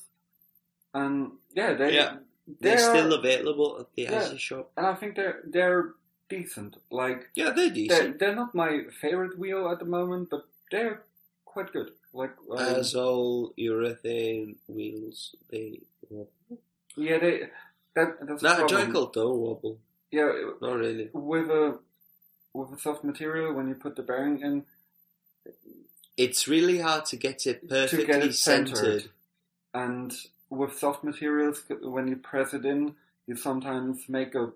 and 0.95 1.33
yeah, 1.55 1.73
they 1.75 1.95
Yeah. 1.95 2.17
they're 2.61 2.77
they're 2.77 2.79
still 2.79 3.13
available 3.15 3.79
at 3.81 3.87
the 3.95 4.03
Yeah. 4.03 4.13
Azure 4.23 4.39
shop. 4.39 4.71
and 4.77 4.87
I 4.87 4.95
think 4.95 5.17
they're 5.17 5.41
they're 5.47 5.95
decent. 6.29 6.77
Like 6.91 7.31
Yeah, 7.35 7.51
they're 7.51 7.67
they're, 7.71 7.71
decent. 7.75 8.19
they're 8.19 8.35
not 8.37 8.55
my 8.55 8.85
favorite 9.01 9.39
wheel 9.39 9.71
at 9.71 9.79
the 9.79 9.85
moment, 9.87 10.29
but 10.31 10.45
they're 10.71 11.05
quite 11.47 11.73
good. 11.73 11.91
Like 12.13 12.35
um, 12.51 12.59
As 12.59 12.95
all 12.95 13.55
urethane 13.59 14.57
wheels, 14.69 15.35
they 15.51 15.81
wobble. 16.11 16.31
yeah, 16.97 17.19
they 17.19 17.49
that 17.95 18.19
that's 18.27 18.43
Nah, 18.43 18.57
problem. 18.57 18.93
Joycult 18.93 19.13
don't 19.15 19.39
wobble. 19.39 19.79
Yeah, 20.11 20.31
Not 20.61 20.77
really. 20.77 21.09
with 21.15 21.49
a 21.49 21.79
with 22.53 22.71
a 22.73 22.79
soft 22.79 23.03
material 23.05 23.55
when 23.55 23.69
you 23.69 23.75
put 23.75 23.97
the 23.97 24.03
bearing 24.03 24.41
in, 24.43 24.65
It's 26.17 26.47
really 26.47 26.79
hard 26.79 27.07
to 27.07 27.17
get 27.17 27.47
it 27.47 27.69
perfectly 27.69 27.99
to 28.01 28.07
get 28.07 28.23
it 28.23 28.35
centered. 28.35 28.77
centered. 28.77 29.11
and 29.75 30.15
with 30.51 30.79
soft 30.79 31.03
materials, 31.03 31.63
when 31.81 32.07
you 32.09 32.17
press 32.17 32.53
it 32.53 32.65
in, 32.67 32.95
you 33.27 33.37
sometimes 33.37 34.09
make 34.09 34.35
a 34.35 34.53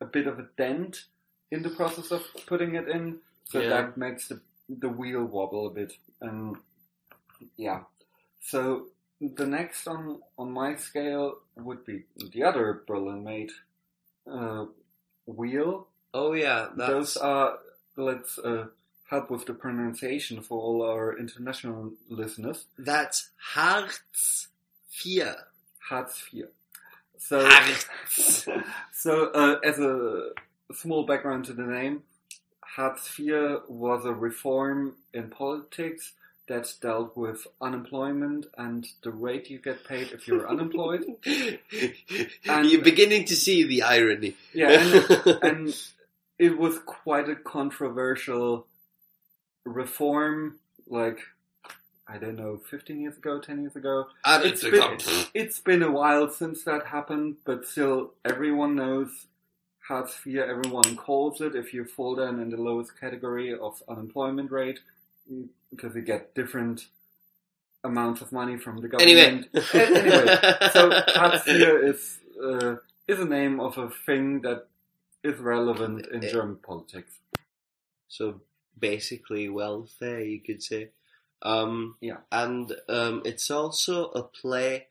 a 0.00 0.04
bit 0.04 0.26
of 0.26 0.38
a 0.38 0.48
dent 0.58 1.04
in 1.50 1.62
the 1.62 1.70
process 1.70 2.10
of 2.10 2.22
putting 2.46 2.74
it 2.74 2.88
in, 2.88 3.20
so 3.44 3.60
Yeah. 3.60 3.68
that 3.70 3.96
makes 3.96 4.28
the 4.28 4.40
the 4.68 4.88
wheel 4.88 5.24
wobble 5.24 5.68
a 5.68 5.70
bit. 5.70 5.92
And 6.20 6.56
yeah, 7.56 7.84
so 8.40 8.88
the 9.20 9.46
next 9.46 9.86
on 9.86 10.20
on 10.36 10.50
my 10.50 10.74
scale 10.76 11.38
would 11.54 11.84
be 11.84 12.04
the 12.32 12.42
other 12.42 12.82
Berlin 12.86 13.22
made 13.22 13.52
uh, 14.26 14.66
wheel. 15.26 15.86
Oh 16.12 16.32
yeah, 16.32 16.70
that's 16.76 16.90
Those 16.90 17.16
are 17.16 17.58
let's 17.96 18.38
uh, 18.38 18.66
help 19.08 19.30
with 19.30 19.46
the 19.46 19.54
pronunciation 19.54 20.40
for 20.42 20.58
all 20.60 20.82
our 20.82 21.16
international 21.18 21.92
listeners. 22.08 22.66
that's 22.78 23.30
Hartz 23.36 24.48
Vier. 24.92 25.36
Hartz 25.88 26.22
IV. 26.34 26.48
So, 27.18 27.46
Hartz. 27.48 28.46
so 28.92 29.30
uh, 29.32 29.58
as 29.64 29.78
a 29.78 30.30
small 30.74 31.04
background 31.06 31.44
to 31.46 31.52
the 31.52 31.62
name, 31.62 32.02
Hartz 32.60 33.18
IV 33.18 33.62
was 33.68 34.04
a 34.04 34.12
reform 34.12 34.96
in 35.14 35.30
politics 35.30 36.12
that 36.48 36.72
dealt 36.80 37.16
with 37.16 37.46
unemployment 37.60 38.46
and 38.56 38.86
the 39.02 39.10
rate 39.10 39.50
you 39.50 39.58
get 39.58 39.84
paid 39.84 40.12
if 40.12 40.28
you're 40.28 40.48
unemployed. 40.48 41.04
And- 42.46 42.68
You're 42.70 42.82
beginning 42.82 43.24
to 43.26 43.36
see 43.36 43.64
the 43.64 43.82
irony. 43.82 44.36
Yeah, 44.52 44.70
and, 44.70 45.38
and 45.42 45.76
it 46.38 46.56
was 46.58 46.78
quite 46.80 47.28
a 47.28 47.34
controversial 47.36 48.66
reform, 49.66 50.56
like 50.88 51.18
I 52.08 52.18
don't 52.18 52.36
know, 52.36 52.56
fifteen 52.70 53.00
years 53.00 53.16
ago, 53.16 53.40
ten 53.40 53.60
years 53.60 53.76
ago. 53.76 54.06
I 54.24 54.38
don't 54.38 54.46
It's 54.52 54.60
think 54.62 54.74
been, 54.74 54.82
I'm- 54.82 55.26
it's 55.34 55.58
been 55.60 55.82
a 55.82 55.90
while 55.90 56.30
since 56.30 56.62
that 56.64 56.86
happened, 56.86 57.36
but 57.44 57.66
still, 57.66 58.12
everyone 58.24 58.76
knows 58.76 59.26
Hartz 59.88 60.14
IV. 60.24 60.36
Everyone 60.36 60.96
calls 60.96 61.40
it 61.40 61.54
if 61.56 61.74
you 61.74 61.84
fall 61.84 62.14
down 62.14 62.40
in 62.40 62.50
the 62.50 62.56
lowest 62.56 62.98
category 62.98 63.52
of 63.52 63.82
unemployment 63.88 64.50
rate 64.50 64.78
because 65.70 65.94
you 65.96 66.02
get 66.02 66.34
different 66.34 66.86
amounts 67.82 68.20
of 68.20 68.30
money 68.32 68.56
from 68.56 68.80
the 68.80 68.88
government. 68.88 69.48
A- 69.54 69.98
anyway, 69.98 70.70
so 70.72 70.90
Hartz 71.18 71.46
IV 71.48 71.84
is 71.92 72.18
uh, 72.42 72.76
is 73.08 73.18
a 73.20 73.24
name 73.24 73.58
of 73.60 73.76
a 73.78 73.90
thing 74.06 74.42
that 74.42 74.66
is 75.24 75.38
relevant 75.40 76.06
in 76.06 76.22
Eh. 76.22 76.30
German 76.30 76.56
politics. 76.56 77.12
So 78.08 78.40
basically 78.78 79.48
welfare, 79.48 80.20
you 80.20 80.40
could 80.40 80.62
say. 80.62 80.90
Um, 81.42 81.96
Yeah. 82.00 82.20
and 82.32 82.72
um, 82.88 83.22
it's 83.24 83.50
also 83.50 84.10
a 84.10 84.22
play 84.22 84.88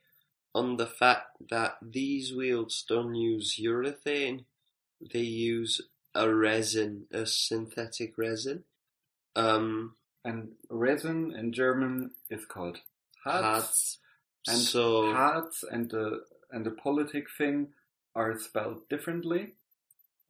on 0.54 0.78
the 0.78 0.88
fact 0.88 1.38
that 1.50 1.78
these 1.82 2.34
wheels 2.34 2.86
don't 2.88 3.16
use 3.16 3.58
urethane; 3.60 4.46
they 5.02 5.20
use 5.22 5.82
a 6.14 6.34
resin, 6.34 7.08
a 7.12 7.26
synthetic 7.26 8.18
resin. 8.18 8.64
Um, 9.36 9.96
And 10.24 10.56
resin 10.70 11.36
in 11.36 11.52
German 11.54 12.12
is 12.30 12.46
called 12.46 12.80
Harz. 13.24 14.00
And 14.48 14.58
so 14.58 15.14
Harz 15.14 15.64
and 15.70 15.90
the 15.92 16.26
and 16.52 16.66
the 16.66 16.72
politic 16.72 17.28
thing 17.38 17.74
are 18.16 18.38
spelled 18.40 18.88
differently. 18.90 19.54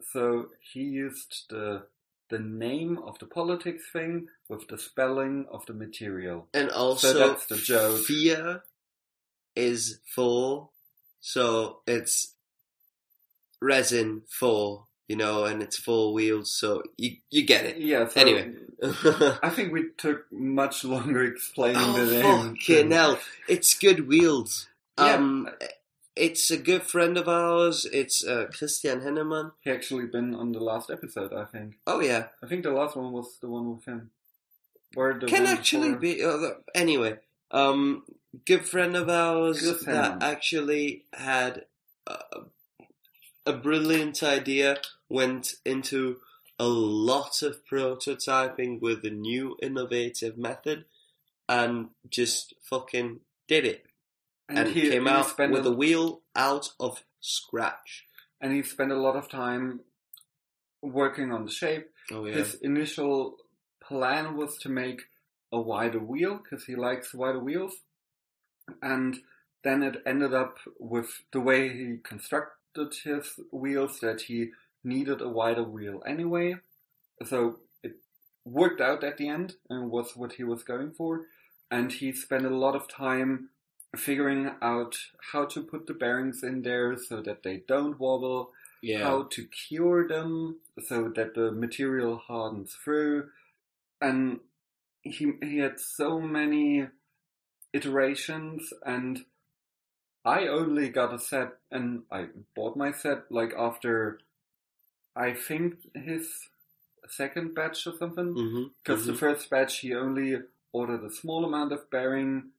So 0.01 0.49
he 0.73 0.81
used 0.81 1.45
the 1.49 1.87
the 2.29 2.39
name 2.39 2.97
of 3.05 3.19
the 3.19 3.25
politics 3.25 3.83
thing 3.93 4.27
with 4.49 4.67
the 4.67 4.77
spelling 4.77 5.45
of 5.51 5.65
the 5.67 5.73
material. 5.73 6.47
and 6.53 6.69
also 6.71 7.13
that's 7.13 7.45
the 7.47 7.55
joke. 7.57 8.01
Fear 8.05 8.63
is 9.55 9.99
four, 10.13 10.69
so 11.21 11.79
it's 11.87 12.33
resin 13.61 14.23
four, 14.29 14.85
you 15.07 15.15
know, 15.15 15.45
and 15.45 15.61
it's 15.61 15.77
four 15.77 16.13
wheels, 16.13 16.51
so 16.51 16.83
you 16.97 17.17
you 17.29 17.43
get 17.45 17.65
it. 17.65 17.77
Yeah. 17.77 18.07
So 18.07 18.19
Anyway. 18.21 18.51
I 19.41 19.49
think 19.49 19.71
we 19.71 19.89
took 19.97 20.25
much 20.31 20.83
longer 20.83 21.23
explaining 21.31 21.77
oh 21.81 22.05
the 22.05 22.21
name. 22.21 22.55
fucking 22.55 22.91
hell! 22.91 23.19
It's 23.47 23.73
good 23.77 24.07
wheels. 24.07 24.67
Yeah. 24.97 25.15
Um, 25.15 25.49
it's 26.15 26.49
a 26.49 26.57
good 26.57 26.83
friend 26.83 27.17
of 27.17 27.27
ours. 27.27 27.85
It's 27.91 28.25
uh, 28.25 28.47
Christian 28.51 29.01
Henneman. 29.01 29.51
He 29.61 29.71
actually 29.71 30.05
been 30.05 30.33
on 30.33 30.51
the 30.53 30.59
last 30.59 30.89
episode, 30.89 31.33
I 31.33 31.45
think. 31.45 31.77
Oh 31.85 31.99
yeah, 31.99 32.27
I 32.41 32.47
think 32.47 32.63
the 32.63 32.71
last 32.71 32.95
one 32.95 33.11
was 33.11 33.37
the 33.41 33.49
one 33.49 33.75
with 33.75 33.85
him. 33.85 34.11
Or 34.95 35.13
the 35.13 35.27
can 35.27 35.45
actually 35.45 35.95
before. 35.95 36.39
be. 36.39 36.47
Uh, 36.47 36.51
anyway, 36.73 37.17
um, 37.51 38.03
good 38.45 38.65
friend 38.65 38.95
of 38.95 39.09
ours 39.09 39.59
friend. 39.83 39.97
that 39.97 40.23
actually 40.23 41.03
had 41.13 41.65
a, 42.07 42.17
a 43.45 43.53
brilliant 43.53 44.23
idea. 44.23 44.77
Went 45.09 45.55
into 45.65 46.17
a 46.57 46.67
lot 46.67 47.41
of 47.41 47.65
prototyping 47.65 48.79
with 48.81 49.03
a 49.03 49.09
new 49.09 49.57
innovative 49.61 50.37
method, 50.37 50.85
and 51.49 51.89
just 52.09 52.53
fucking 52.61 53.19
did 53.47 53.65
it. 53.65 53.84
And, 54.47 54.69
he 54.69 54.89
came 54.89 55.07
out 55.07 55.37
with 55.37 55.65
a, 55.65 55.69
a 55.69 55.71
wheel 55.71 56.21
out 56.35 56.69
of 56.79 57.03
scratch. 57.19 58.05
and 58.39 58.53
he 58.53 58.61
spent 58.61 58.91
a 58.91 58.97
lot 58.97 59.15
of 59.15 59.27
time 59.29 59.79
working 60.81 61.31
on 61.31 61.45
the 61.45 61.51
shape. 61.51 61.89
Oh 62.11 62.25
yeah, 62.25 62.35
His 62.35 62.55
initial 62.55 63.37
plan 63.81 64.37
was 64.37 64.57
to 64.59 64.69
make 64.69 65.03
a 65.51 65.59
wider 65.59 65.99
wheel 65.99 66.39
because 66.43 66.65
he 66.65 66.75
likes 66.75 67.13
wider 67.13 67.39
wheels, 67.39 67.73
and 68.81 69.17
then 69.63 69.81
it 69.81 70.01
ended 70.05 70.33
up 70.33 70.57
with 70.79 71.23
the 71.31 71.39
way 71.39 71.69
he 71.69 71.97
constructed 72.03 72.93
his 73.03 73.39
wheels 73.51 73.99
that 74.01 74.21
he 74.21 74.51
needed 74.83 75.21
a 75.21 75.29
wider 75.29 75.63
wheel 75.63 76.03
anyway. 76.05 76.55
So 77.25 77.59
it 77.81 77.93
worked 78.43 78.81
out 78.81 79.03
at 79.03 79.17
the 79.17 79.27
end 79.27 79.55
and 79.69 79.89
was 79.89 80.15
what 80.15 80.33
he 80.33 80.43
was 80.43 80.61
going 80.63 80.91
for. 80.91 81.21
And 81.71 81.91
he 81.91 82.11
spent 82.13 82.45
a 82.45 82.49
lot 82.49 82.75
of 82.75 82.87
time 82.87 83.49
figuring 83.95 84.51
out 84.61 84.95
how 85.31 85.45
to 85.45 85.61
put 85.61 85.87
the 85.87 85.93
bearings 85.93 86.43
in 86.43 86.61
there 86.61 86.97
so 86.97 87.21
that 87.21 87.43
they 87.43 87.61
don't 87.67 87.99
wobble, 87.99 88.51
yeah. 88.81 89.03
how 89.03 89.23
to 89.23 89.45
cure 89.45 90.07
them 90.07 90.57
so 90.83 91.09
that 91.15 91.35
the 91.35 91.51
material 91.51 92.17
hardens 92.17 92.73
through. 92.83 93.29
And 94.01 94.39
he 95.01 95.33
he 95.41 95.59
had 95.59 95.79
so 95.79 96.19
many 96.19 96.87
iterations 97.73 98.73
and 98.85 99.25
I 100.23 100.47
only 100.47 100.89
got 100.89 101.13
a 101.13 101.19
set 101.19 101.53
and 101.71 102.03
I 102.11 102.27
bought 102.55 102.75
my 102.75 102.91
set 102.91 103.31
like 103.31 103.53
after 103.57 104.19
I 105.15 105.33
think 105.33 105.75
his 105.93 106.49
second 107.07 107.53
batch 107.53 107.85
or 107.87 107.93
something. 107.97 108.33
Mm-hmm. 108.33 108.63
Because 108.83 109.05
the 109.05 109.11
mm-hmm. 109.11 109.19
first 109.19 109.49
batch 109.49 109.79
he 109.79 109.93
only 109.93 110.37
ordered 110.73 111.03
a 111.03 111.11
small 111.11 111.45
amount 111.45 111.71
of 111.71 111.89
bearing, 111.89 112.49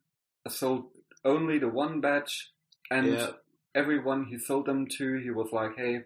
sold 0.48 0.86
only 1.26 1.58
the 1.58 1.68
one 1.68 2.00
batch, 2.00 2.50
and 2.90 3.06
Yeah. 3.08 3.32
everyone 3.74 4.26
he 4.26 4.38
sold 4.38 4.66
them 4.66 4.86
to, 4.96 5.16
he 5.18 5.30
was 5.30 5.52
like, 5.52 5.76
"Hey, 5.76 6.04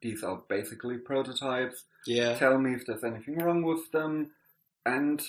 these 0.00 0.22
are 0.24 0.36
basically 0.48 0.98
prototypes. 0.98 1.84
yeah. 2.06 2.36
Tell 2.36 2.58
me 2.58 2.74
if 2.74 2.84
there's 2.86 3.04
anything 3.04 3.38
wrong 3.38 3.62
with 3.62 3.92
them." 3.92 4.32
And 4.84 5.22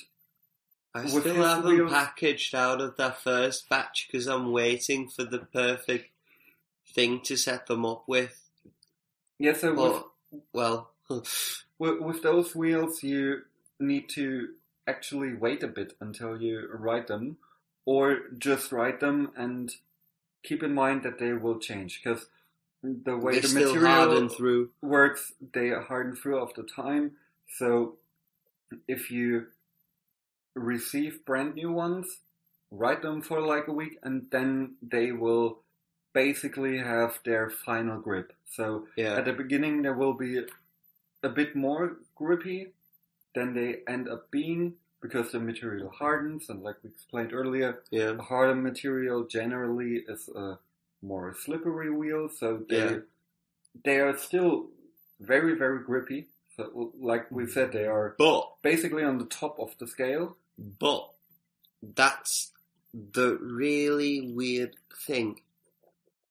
I 0.96 1.02
with 1.04 1.22
still 1.24 1.44
have 1.44 1.64
them 1.64 1.76
wheels- 1.78 1.92
packaged 1.92 2.56
out 2.56 2.82
of 2.82 2.98
that 2.98 3.22
first 3.22 3.70
batch 3.70 4.08
because 4.08 4.26
I'm 4.28 4.52
waiting 4.52 5.08
for 5.10 5.24
the 5.24 5.40
perfect 5.40 6.10
thing 6.96 7.22
to 7.22 7.36
set 7.38 7.68
them 7.68 7.86
up 7.86 8.08
with. 8.08 8.40
yeah, 9.40 9.54
so 9.54 9.72
with, 9.72 9.80
Well, 9.80 10.14
well, 10.54 10.92
with 11.80 12.00
with 12.00 12.22
those 12.24 12.56
wheels, 12.56 13.04
you 13.04 13.44
need 13.80 14.10
to 14.10 14.56
actually 14.88 15.34
wait 15.34 15.62
a 15.64 15.68
bit 15.68 15.96
until 16.00 16.42
you 16.42 16.68
ride 16.72 17.08
them, 17.08 17.38
or 17.86 18.20
just 18.38 18.72
write 18.72 19.00
them 19.00 19.32
and 19.36 19.76
keep 20.44 20.64
in 20.64 20.74
mind 20.74 21.04
that 21.04 21.20
they 21.20 21.34
will 21.34 21.60
change 21.60 22.02
because 22.04 22.28
the 22.84 23.18
way 23.18 23.40
they 23.40 23.48
the 23.48 23.54
material 23.54 24.30
through. 24.30 24.70
works, 24.82 25.34
they 25.54 25.70
harden 25.70 26.16
through 26.16 26.48
the 26.56 26.64
time. 26.64 27.12
So 27.58 27.96
if 28.88 29.10
you 29.10 29.48
receive 30.54 31.26
brand 31.26 31.56
new 31.56 31.72
ones, 31.72 32.20
write 32.72 33.02
them 33.02 33.22
for 33.22 33.40
like 33.40 33.68
a 33.68 33.72
week, 33.72 33.98
and 34.04 34.28
then 34.32 34.76
they 34.82 35.12
will 35.12 35.60
basically 36.14 36.78
have 36.78 37.20
their 37.26 37.50
final 37.50 38.00
grip. 38.00 38.34
So 38.50 38.88
Yeah, 38.96 39.16
at 39.16 39.26
the 39.26 39.34
beginning, 39.34 39.82
there 39.82 39.94
will 39.94 40.14
be 40.14 40.46
a 41.24 41.30
bit 41.30 41.56
more 41.56 41.98
grippy 42.16 42.74
than 43.34 43.54
they 43.54 43.80
end 43.88 44.10
up 44.10 44.30
being 44.30 44.74
because 45.04 45.32
the 45.32 45.40
material 45.40 45.90
hardens, 45.90 46.50
and 46.50 46.64
like 46.64 46.78
we 46.84 46.90
explained 46.90 47.34
earlier, 47.34 47.84
yeah, 47.92 48.12
a 48.18 48.22
harder 48.22 48.56
material 48.56 49.26
generally 49.26 50.04
is 50.08 50.30
a 50.30 50.58
more 51.02 51.36
slippery 51.46 51.92
wheel, 51.92 52.30
so 52.40 52.48
they 52.70 52.78
Yeah. 52.78 53.00
they 53.86 53.98
are 54.00 54.18
still 54.18 54.54
very 55.20 55.54
very 55.64 55.80
grippy. 55.84 56.22
So, 56.56 56.94
like 57.12 57.26
we 57.32 57.46
said, 57.48 57.72
they 57.72 57.86
are 57.86 58.16
but 58.18 58.44
basically 58.62 59.04
on 59.04 59.18
the 59.18 59.26
top 59.42 59.60
of 59.60 59.70
the 59.80 59.88
scale. 59.88 60.38
but 60.80 61.10
that's 61.82 62.52
the 62.94 63.38
really 63.42 64.32
weird 64.40 64.76
thing. 65.08 65.42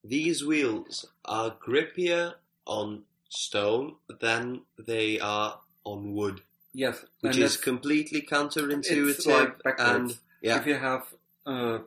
These 0.03 0.43
wheels 0.45 1.05
are 1.25 1.51
grippier 1.67 2.35
on 2.65 3.03
stone 3.29 3.95
than 4.21 4.61
they 4.77 5.19
are 5.19 5.59
on 5.83 6.13
wood, 6.13 6.41
Yes, 6.73 7.05
which 7.21 7.37
is 7.37 7.57
completely 7.57 8.21
counterintuitive. 8.21 9.09
it's 9.09 9.25
like 9.25 9.55
and 9.77 10.17
yeah, 10.41 10.57
If 10.57 10.65
you 10.65 10.75
have 10.75 11.05
uh, 11.45 11.79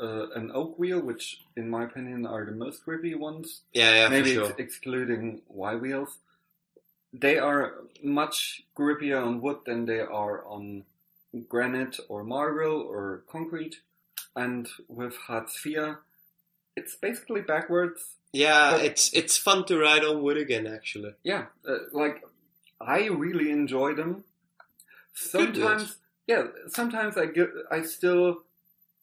uh, 0.00 0.30
an 0.30 0.52
oak 0.54 0.78
wheel, 0.78 1.00
which 1.00 1.40
in 1.56 1.68
my 1.68 1.84
opinion 1.84 2.26
are 2.26 2.44
the 2.44 2.52
most 2.52 2.84
grippy 2.84 3.14
ones, 3.14 3.62
yeah, 3.74 3.92
yeah, 3.94 4.08
maybe 4.08 4.34
sure. 4.34 4.54
excluding 4.56 5.42
Y 5.48 5.74
wheels, 5.74 6.18
they 7.12 7.38
are 7.38 7.74
much 8.02 8.62
grippier 8.76 9.24
on 9.24 9.40
wood 9.40 9.58
than 9.66 9.86
they 9.86 10.00
are 10.00 10.46
on 10.46 10.84
granite 11.48 11.98
or 12.08 12.24
marble 12.24 12.80
or 12.82 13.22
concrete. 13.30 13.80
And 14.36 14.68
with 14.88 15.16
Harz 15.16 15.54
IV, 15.64 15.96
it's 16.76 16.94
basically 16.94 17.40
backwards. 17.40 18.14
Yeah, 18.32 18.76
it's 18.76 19.12
it's 19.12 19.36
fun 19.36 19.64
to 19.66 19.76
ride 19.76 20.04
on 20.04 20.22
wood 20.22 20.36
again, 20.36 20.66
actually. 20.66 21.14
Yeah, 21.24 21.46
uh, 21.68 21.78
like 21.92 22.22
I 22.80 23.06
really 23.06 23.50
enjoy 23.50 23.94
them. 23.94 24.24
Sometimes, 25.12 25.96
yeah, 26.26 26.44
sometimes 26.68 27.16
I 27.16 27.26
get, 27.26 27.50
I 27.70 27.82
still 27.82 28.42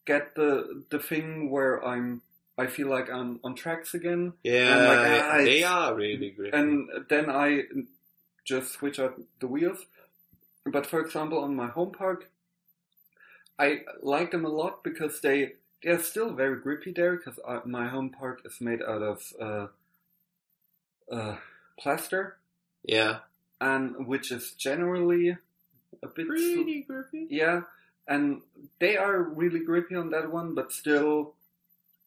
get 0.06 0.36
the 0.36 0.84
the 0.90 1.00
thing 1.00 1.52
where 1.52 1.84
I'm, 1.86 2.22
I 2.58 2.68
feel 2.68 2.88
like 2.88 3.10
I'm 3.12 3.40
on 3.44 3.56
tracks 3.56 3.94
again, 3.94 4.34
Yeah, 4.44 4.76
like, 4.78 5.00
ah, 5.00 5.38
they 5.44 5.64
are 5.64 5.94
really 5.96 6.32
great. 6.32 6.54
and 6.54 6.90
then 7.10 7.30
I 7.30 7.64
just 8.46 8.74
switch 8.74 9.00
out 9.00 9.20
the 9.40 9.48
wheels. 9.48 9.86
But 10.66 10.86
for 10.86 11.00
example, 11.00 11.40
on 11.40 11.56
my 11.56 11.68
home 11.68 11.92
park, 11.92 12.30
I 13.60 13.82
like 14.02 14.32
them 14.32 14.46
a 14.46 14.50
lot 14.50 14.84
because 14.84 15.22
they 15.22 15.54
they're 15.84 16.02
still 16.02 16.32
very 16.34 16.60
grippy 16.60 16.92
there 16.92 17.18
because 17.18 17.40
my 17.66 17.88
home 17.88 18.10
park 18.10 18.42
is 18.46 18.60
made 18.60 18.82
out 18.82 19.02
of 19.04 19.34
uh, 19.40 19.68
uh, 21.12 21.38
plaster, 21.80 22.38
yeah, 22.84 23.20
and 23.62 24.08
which 24.08 24.32
is 24.32 24.52
generally 24.52 25.30
a 26.04 26.08
bit 26.08 26.28
pretty 26.28 26.82
grippy. 26.84 27.28
yeah, 27.30 27.62
and 28.08 28.42
they 28.80 28.98
are 28.98 29.22
really 29.22 29.60
grippy 29.62 29.96
on 29.96 30.10
that 30.12 30.32
one, 30.32 30.54
but 30.56 30.72
still, 30.72 31.34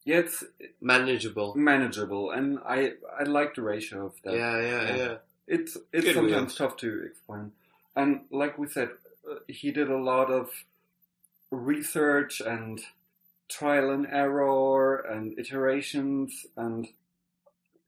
yeah, 0.05 0.19
it's 0.19 0.43
Manageable. 0.81 1.53
manageable, 1.55 2.31
and 2.31 2.59
I 2.65 2.93
I 3.19 3.23
like 3.23 3.55
the 3.55 3.61
ratio 3.63 4.05
of 4.07 4.13
that. 4.23 4.33
Yeah, 4.33 4.61
yeah, 4.61 4.81
Yeah. 4.87 4.95
yeah. 4.97 5.15
It's 5.47 5.77
it's 5.91 6.05
Good 6.05 6.15
sometimes 6.15 6.41
wheels. 6.51 6.55
tough 6.57 6.77
to 6.77 7.03
explain, 7.03 7.51
and 7.95 8.21
like 8.31 8.57
we 8.57 8.67
said, 8.67 8.89
uh, 9.29 9.35
he 9.47 9.71
did 9.71 9.89
a 9.89 9.97
lot 9.97 10.31
of 10.31 10.49
research 11.51 12.39
and 12.41 12.79
trial 13.49 13.89
and 13.91 14.07
error 14.07 14.95
and 14.97 15.37
iterations 15.37 16.45
and 16.55 16.87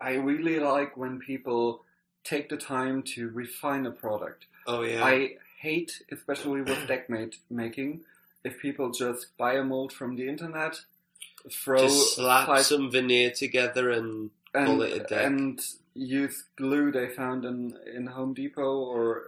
I 0.01 0.16
really 0.16 0.59
like 0.59 0.97
when 0.97 1.20
people 1.20 1.86
take 2.24 2.50
the 2.50 2.58
time 2.58 3.04
to 3.04 3.30
refine 3.30 3.86
a 3.86 3.92
product. 3.92 4.46
Oh 4.68 4.82
yeah. 4.84 5.04
I 5.04 5.38
hate, 5.60 6.04
especially 6.12 6.62
with 6.62 6.88
deck 6.88 7.10
mate 7.10 7.38
making, 7.50 8.02
if 8.44 8.60
people 8.60 8.92
just 8.92 9.36
buy 9.38 9.54
a 9.56 9.64
mold 9.64 9.92
from 9.94 10.16
the 10.16 10.28
internet, 10.28 10.82
throw 11.52 11.80
Just 11.88 12.16
slap 12.16 12.48
five- 12.48 12.66
some 12.66 12.92
veneer 12.92 13.32
together 13.32 13.90
and 13.90 14.32
and, 14.54 14.68
call 14.68 14.82
it 14.84 14.94
a 14.94 15.00
deck. 15.00 15.26
and 15.26 15.60
use 15.96 16.44
glue 16.56 16.92
they 16.92 17.10
found 17.10 17.44
in 17.46 17.78
in 17.94 18.08
Home 18.08 18.34
Depot 18.34 18.62
or 18.78 19.24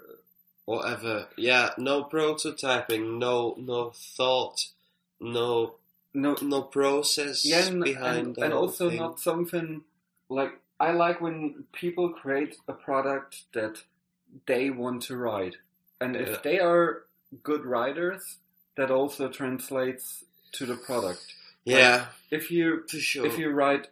whatever. 0.65 1.27
Yeah, 1.37 1.71
no 1.77 2.03
prototyping, 2.03 3.17
no 3.19 3.55
no 3.57 3.91
thought, 3.93 4.67
no 5.19 5.75
no 6.13 6.35
no 6.41 6.61
process 6.61 7.43
yeah 7.45 7.65
and, 7.65 7.83
behind 7.83 8.27
and, 8.27 8.37
and 8.37 8.53
also 8.53 8.89
thing. 8.89 8.99
not 8.99 9.19
something 9.19 9.83
like 10.29 10.53
I 10.79 10.91
like 10.91 11.21
when 11.21 11.65
people 11.71 12.09
create 12.09 12.57
a 12.67 12.73
product 12.73 13.43
that 13.53 13.83
they 14.45 14.69
want 14.69 15.03
to 15.03 15.15
ride, 15.15 15.55
and 16.01 16.15
if 16.15 16.29
Yeah. 16.29 16.39
they 16.43 16.59
are 16.59 17.05
good 17.43 17.65
riders, 17.65 18.37
that 18.75 18.91
also 18.91 19.29
translates 19.29 20.25
to 20.53 20.65
the 20.65 20.75
product. 20.75 21.33
Yeah, 21.63 22.07
If 22.29 22.51
you 22.51 22.83
sure. 22.87 23.25
if 23.25 23.37
you 23.37 23.49
write, 23.51 23.87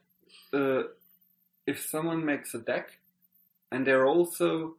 uh, 0.54 0.84
if 1.66 1.80
someone 1.86 2.24
makes 2.26 2.54
a 2.54 2.60
deck, 2.60 3.00
and 3.72 3.88
they're 3.88 4.06
also 4.06 4.76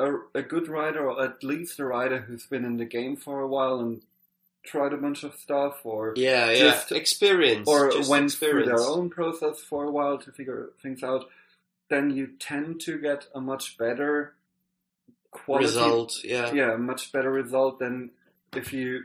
a, 0.00 0.14
a 0.34 0.42
good 0.42 0.68
rider, 0.68 1.08
or 1.10 1.22
at 1.22 1.42
least 1.44 1.78
a 1.80 1.84
rider 1.84 2.20
who's 2.20 2.46
been 2.46 2.64
in 2.64 2.76
the 2.76 2.84
game 2.84 3.16
for 3.16 3.40
a 3.40 3.46
while 3.48 3.80
and 3.80 4.02
tried 4.64 4.92
a 4.92 4.96
bunch 4.96 5.24
of 5.24 5.34
stuff, 5.34 5.80
or 5.84 6.14
yeah, 6.16 6.50
yeah, 6.50 6.58
just- 6.58 6.92
experience 6.92 7.68
or 7.68 7.90
just 7.90 8.08
went 8.08 8.26
experience. 8.26 8.68
through 8.68 8.76
their 8.76 8.86
own 8.86 9.10
process 9.10 9.60
for 9.60 9.84
a 9.84 9.90
while 9.90 10.18
to 10.18 10.30
figure 10.32 10.70
things 10.82 11.02
out, 11.02 11.24
then 11.90 12.10
you 12.10 12.28
tend 12.38 12.80
to 12.82 12.98
get 12.98 13.26
a 13.34 13.40
much 13.40 13.76
better 13.76 14.34
quality 15.30 15.66
result. 15.66 16.22
Yeah, 16.24 16.52
Yeah, 16.52 16.74
a 16.74 16.78
much 16.78 17.12
better 17.12 17.30
result 17.30 17.78
than 17.78 18.10
if 18.54 18.72
you 18.72 19.04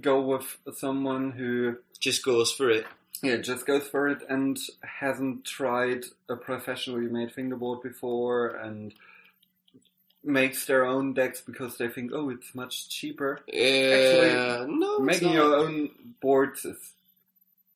go 0.00 0.20
with 0.20 0.58
someone 0.74 1.32
who 1.32 1.76
just 1.98 2.24
goes 2.24 2.52
for 2.52 2.70
it. 2.70 2.86
yeah 3.22 3.36
just 3.36 3.66
goes 3.66 3.86
for 3.86 4.08
it 4.08 4.22
and 4.28 4.58
hasn't 4.82 5.44
tried 5.44 6.04
a 6.28 6.36
professionally 6.36 7.06
made 7.06 7.30
fingerboard 7.32 7.82
before 7.82 8.48
and 8.48 8.94
makes 10.22 10.66
their 10.66 10.84
own 10.84 11.14
decks 11.14 11.40
because 11.40 11.78
they 11.78 11.88
think 11.88 12.10
oh 12.12 12.28
it's 12.30 12.54
much 12.54 12.88
cheaper 12.88 13.40
Yeah, 13.46 14.66
no, 14.68 14.96
it's 14.96 15.04
making 15.04 15.32
your 15.32 15.56
own 15.56 15.90
boards 16.20 16.64
is 16.64 16.92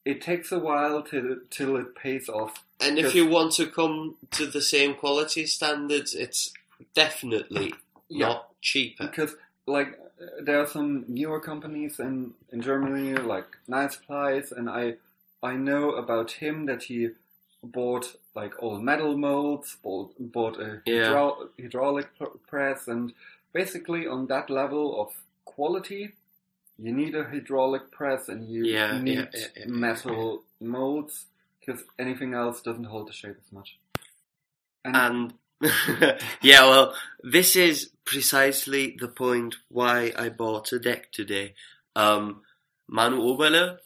it 0.04 0.20
takes 0.20 0.52
a 0.52 0.58
while 0.58 1.02
till 1.02 1.38
till 1.50 1.76
it 1.76 1.94
pays 1.94 2.28
off. 2.28 2.62
And 2.80 2.98
if 2.98 3.14
you 3.14 3.26
want 3.26 3.52
to 3.52 3.66
come 3.66 4.16
to 4.32 4.46
the 4.46 4.60
same 4.60 4.94
quality 4.94 5.46
standards, 5.46 6.14
it's 6.14 6.52
definitely 6.94 7.72
Yeah. 8.08 8.26
not 8.26 8.60
cheaper. 8.60 9.06
Because 9.06 9.34
like 9.66 9.98
there 10.42 10.60
are 10.60 10.66
some 10.66 11.04
newer 11.08 11.40
companies 11.40 11.98
in 11.98 12.34
in 12.52 12.60
Germany 12.60 13.14
like 13.14 13.46
Nice 13.66 13.96
Plies, 13.96 14.52
and 14.52 14.68
I 14.68 14.96
I 15.42 15.54
know 15.56 15.92
about 15.92 16.32
him 16.32 16.66
that 16.66 16.82
he 16.84 17.10
bought 17.64 18.16
like 18.34 18.62
all 18.62 18.78
metal 18.78 19.16
molds, 19.16 19.76
bought, 19.82 20.14
bought 20.18 20.58
a 20.60 20.82
Yeah. 20.86 21.06
hydro- 21.06 21.50
hydraulic 21.60 22.16
pr- 22.18 22.36
press, 22.48 22.88
and 22.88 23.12
basically 23.52 24.06
on 24.06 24.26
that 24.26 24.50
level 24.50 25.00
of 25.00 25.14
quality, 25.44 26.12
you 26.78 26.92
need 26.92 27.14
a 27.14 27.24
hydraulic 27.24 27.90
press 27.90 28.28
and 28.28 28.48
you 28.50 28.64
Yeah, 28.66 29.00
need 29.00 29.28
yeah, 29.32 29.64
metal 29.66 30.42
molds 30.60 31.26
because 31.60 31.84
anything 31.98 32.34
else 32.34 32.60
doesn't 32.60 32.84
hold 32.84 33.08
the 33.08 33.12
shape 33.12 33.36
as 33.46 33.52
much. 33.52 33.78
And 34.84 35.34
yeah, 36.42 36.62
well, 36.68 36.94
this 37.22 37.56
is 37.56 37.90
precisely 38.04 38.96
the 38.98 39.08
point 39.08 39.56
why 39.68 40.12
I 40.16 40.28
bought 40.28 40.72
a 40.72 40.78
deck 40.78 41.10
today. 41.12 41.54
Um, 41.96 42.42
Manu 42.88 43.18
Oberle 43.22 43.78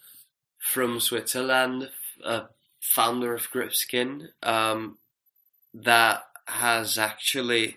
from 0.59 0.99
Switzerland, 0.99 1.91
uh, 2.25 2.47
founder 2.95 3.35
of 3.35 3.51
Gripskin, 3.51 4.29
um, 4.43 4.99
that 5.75 6.23
has 6.47 6.99
actually 6.99 7.77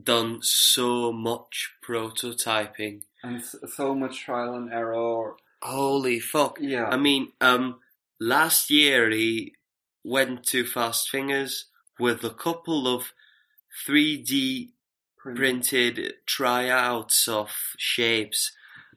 done 0.00 0.38
so 0.42 1.12
much 1.12 1.72
prototyping. 1.86 3.02
and 3.22 3.42
so 3.42 3.94
much 3.94 4.20
trial 4.20 4.54
and 4.54 4.72
error. 4.72 5.36
Holy 5.62 6.20
fuck! 6.20 6.58
Yeah, 6.60 6.86
I 6.86 6.96
mean, 6.96 7.32
um, 7.40 7.80
last 8.20 8.70
year 8.70 9.10
he 9.10 9.54
went 10.04 10.44
to 10.46 10.64
Fast 10.64 11.08
Fingers 11.10 11.66
with 11.98 12.22
a 12.22 12.30
couple 12.30 12.86
of 12.86 13.12
3D 13.86 14.70
print- 15.16 15.38
printed 15.38 16.14
tryouts 16.26 17.26
of 17.26 17.50
shapes. 17.78 18.52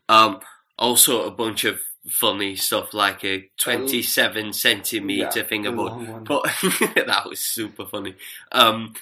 Um, 0.07 0.41
also 0.77 1.25
a 1.25 1.31
bunch 1.31 1.63
of 1.65 1.81
funny 2.09 2.55
stuff 2.55 2.93
like 2.93 3.23
a 3.23 3.49
27 3.59 4.53
centimeter 4.53 5.39
yeah, 5.39 5.45
fingerboard. 5.45 5.91
the 5.91 5.95
long 5.95 6.07
one. 6.07 6.23
But 6.23 6.43
that 7.05 7.23
was 7.27 7.39
super 7.39 7.85
funny. 7.85 8.15
Um, 8.51 8.93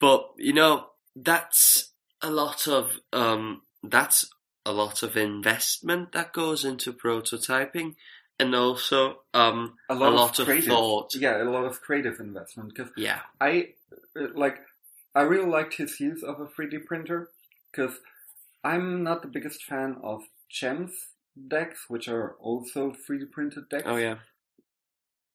but 0.00 0.30
you 0.36 0.52
know, 0.52 0.86
that's 1.14 1.92
a 2.22 2.30
lot 2.30 2.66
of 2.66 2.98
um, 3.12 3.62
that's 3.82 4.26
a 4.66 4.72
lot 4.72 5.02
of 5.02 5.16
investment 5.16 6.12
that 6.12 6.32
goes 6.32 6.64
into 6.64 6.92
prototyping, 6.92 7.94
and 8.38 8.54
also 8.54 9.20
um, 9.34 9.74
a 9.88 9.94
a 9.94 9.96
lot, 9.96 10.12
lot 10.12 10.38
of, 10.38 10.40
of 10.40 10.46
creative, 10.46 10.68
thought. 10.68 11.14
Yeah, 11.14 11.42
a 11.42 11.44
lot 11.44 11.64
of 11.64 11.80
creative 11.80 12.20
investment 12.20 12.74
because 12.74 12.92
yeah, 12.96 13.20
I 13.40 13.68
like. 14.34 14.58
I 15.12 15.22
really 15.22 15.48
liked 15.48 15.74
his 15.74 15.98
use 15.98 16.22
of 16.22 16.38
a 16.38 16.46
3D 16.46 16.86
printer 16.86 17.30
because 17.72 17.98
I'm 18.62 19.02
not 19.02 19.22
the 19.22 19.28
biggest 19.28 19.64
fan 19.64 19.96
of 20.04 20.22
Gems 20.48 20.92
decks, 21.48 21.84
which 21.88 22.08
are 22.08 22.34
also 22.40 22.92
3D 22.92 23.30
printed 23.30 23.68
decks. 23.68 23.84
oh 23.86 23.96
yeah, 23.96 24.16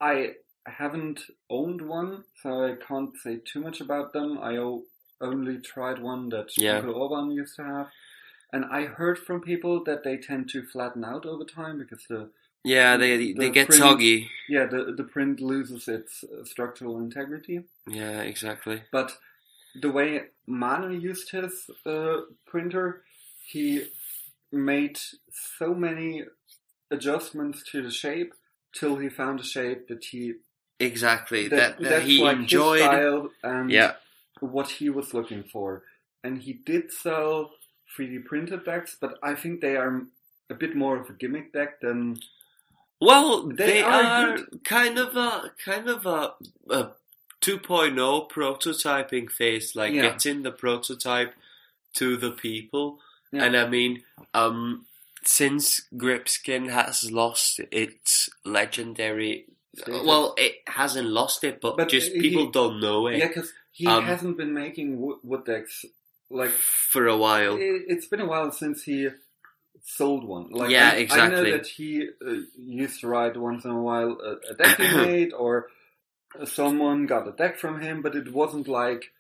I 0.02 0.34
haven't 0.66 1.22
owned 1.50 1.82
one, 1.82 2.24
so 2.42 2.66
I 2.66 2.76
can't 2.76 3.16
say 3.18 3.38
too 3.46 3.62
much 3.62 3.82
about 3.82 4.14
them. 4.14 4.40
I 4.40 4.58
o- 4.58 4.84
only 5.22 5.60
tried 5.60 6.00
one 6.02 6.30
that 6.30 6.50
Yeah. 6.58 6.78
Uncle 6.78 6.96
Orban 6.96 7.32
used 7.32 7.56
to 7.58 7.64
have. 7.64 7.88
And 8.52 8.66
I 8.66 8.86
heard 8.86 9.18
from 9.20 9.42
people 9.42 9.84
that 9.84 10.04
they 10.04 10.18
tend 10.18 10.50
to 10.50 10.64
flatten 10.64 11.04
out 11.04 11.26
over 11.26 11.44
time 11.46 11.78
because 11.80 12.06
the 12.10 12.30
yeah. 12.64 12.98
They 12.98 13.18
The 13.18 13.34
they 13.34 13.50
get 13.52 13.68
print- 13.68 13.82
soggy. 13.82 14.30
yeah 14.50 14.66
the 14.66 14.94
the 14.98 15.04
print 15.04 15.40
loses 15.40 15.88
its 15.88 16.24
uh, 16.24 16.44
structural 16.46 17.00
integrity. 17.00 17.62
Yeah, 17.88 18.22
exactly. 18.22 18.84
But 18.92 19.18
the 19.82 19.92
way 19.92 20.10
Manu 20.48 20.90
used 20.98 21.30
his 21.32 21.70
uh, 21.86 22.22
printer, 22.46 23.04
he 23.46 23.88
made 24.56 24.98
so 25.60 25.74
many 25.74 26.24
adjustments 26.92 27.64
to 27.72 27.82
the 27.82 27.92
shape 27.92 28.34
till 28.74 28.98
he 28.98 29.10
found 29.10 29.40
a 29.40 29.44
shape 29.44 29.88
that 29.88 30.04
he 30.06 30.34
Exactly. 30.80 31.48
that, 31.48 31.80
That, 31.80 31.90
that 31.90 32.04
he 32.04 32.22
like 32.22 32.38
enjoyed. 32.38 33.30
and 33.44 33.72
Yeah. 33.72 33.94
what 34.42 34.70
he 34.70 34.90
was 34.90 35.14
looking 35.14 35.44
for. 35.44 35.84
And 36.24 36.42
he 36.42 36.54
did 36.54 36.92
sell 36.92 37.52
3D 37.96 38.26
printed 38.26 38.66
decks, 38.66 38.98
but 39.00 39.18
I 39.24 39.36
think 39.36 39.62
they 39.62 39.78
are 39.78 40.02
a 40.50 40.54
bit 40.54 40.76
more 40.76 40.98
of 41.00 41.10
a 41.10 41.14
gimmick 41.14 41.54
deck 41.54 41.80
than 41.82 42.20
Well, 43.00 43.48
They 43.48 43.56
they, 43.56 43.82
are 43.82 44.04
are, 44.04 44.38
kind 44.64 44.98
of 44.98 45.16
a 45.16 45.52
kind 45.64 45.90
of 45.90 46.06
a, 46.06 46.34
a 46.70 46.92
2.0 47.42 48.30
prototyping 48.30 49.30
phase, 49.30 49.76
like 49.76 49.94
Yeah. 49.94 50.02
getting 50.04 50.44
the 50.44 50.52
prototype 50.52 51.34
to 51.96 52.18
the 52.18 52.32
people. 52.32 53.00
Yeah. 53.36 53.46
And 53.46 53.58
I 53.58 53.68
mean, 53.68 54.04
um, 54.34 54.86
since 55.24 55.82
Gripskin 55.96 56.70
has 56.72 57.12
lost 57.12 57.60
its 57.72 58.30
legendary, 58.46 59.46
Status. 59.76 60.04
well, 60.06 60.34
it 60.38 60.54
hasn't 60.68 61.08
lost 61.10 61.44
it, 61.44 61.60
but, 61.62 61.78
But 61.78 61.90
just 61.90 62.12
he- 62.12 62.22
people 62.22 62.50
don't 62.52 62.80
know 62.80 63.08
it 63.08 63.18
yeah, 63.18 63.28
because 63.28 63.52
he 63.72 63.88
Um, 63.88 64.06
hasn't 64.06 64.38
been 64.38 64.54
making 64.54 65.02
wood, 65.02 65.18
wood 65.24 65.46
decks 65.46 65.84
like 66.30 66.52
for 66.52 67.08
a 67.08 67.18
while. 67.18 67.56
it, 67.58 67.84
it's 67.88 68.08
been 68.08 68.22
a 68.22 68.26
while 68.26 68.52
since 68.52 68.84
he 68.84 69.10
sold 69.84 70.24
one. 70.24 70.50
Like 70.50 70.70
Yeah, 70.72 70.90
I, 70.94 71.08
I 71.12 71.28
know 71.30 71.44
that 71.44 71.68
he 71.68 72.08
uh, 72.26 72.34
used 72.58 73.02
to 73.02 73.08
write 73.08 73.36
once 73.38 73.66
in 73.66 73.72
a 73.72 73.82
while 73.82 74.18
a, 74.24 74.52
a 74.52 74.56
deck 74.56 74.78
he 74.80 74.96
made, 75.06 75.34
or 75.34 75.68
someone 76.46 77.06
got 77.06 77.28
a 77.28 77.32
deck 77.32 77.58
from 77.58 77.82
him, 77.82 78.02
but 78.02 78.16
it 78.16 78.32
wasn't 78.32 78.68
like 78.68 79.12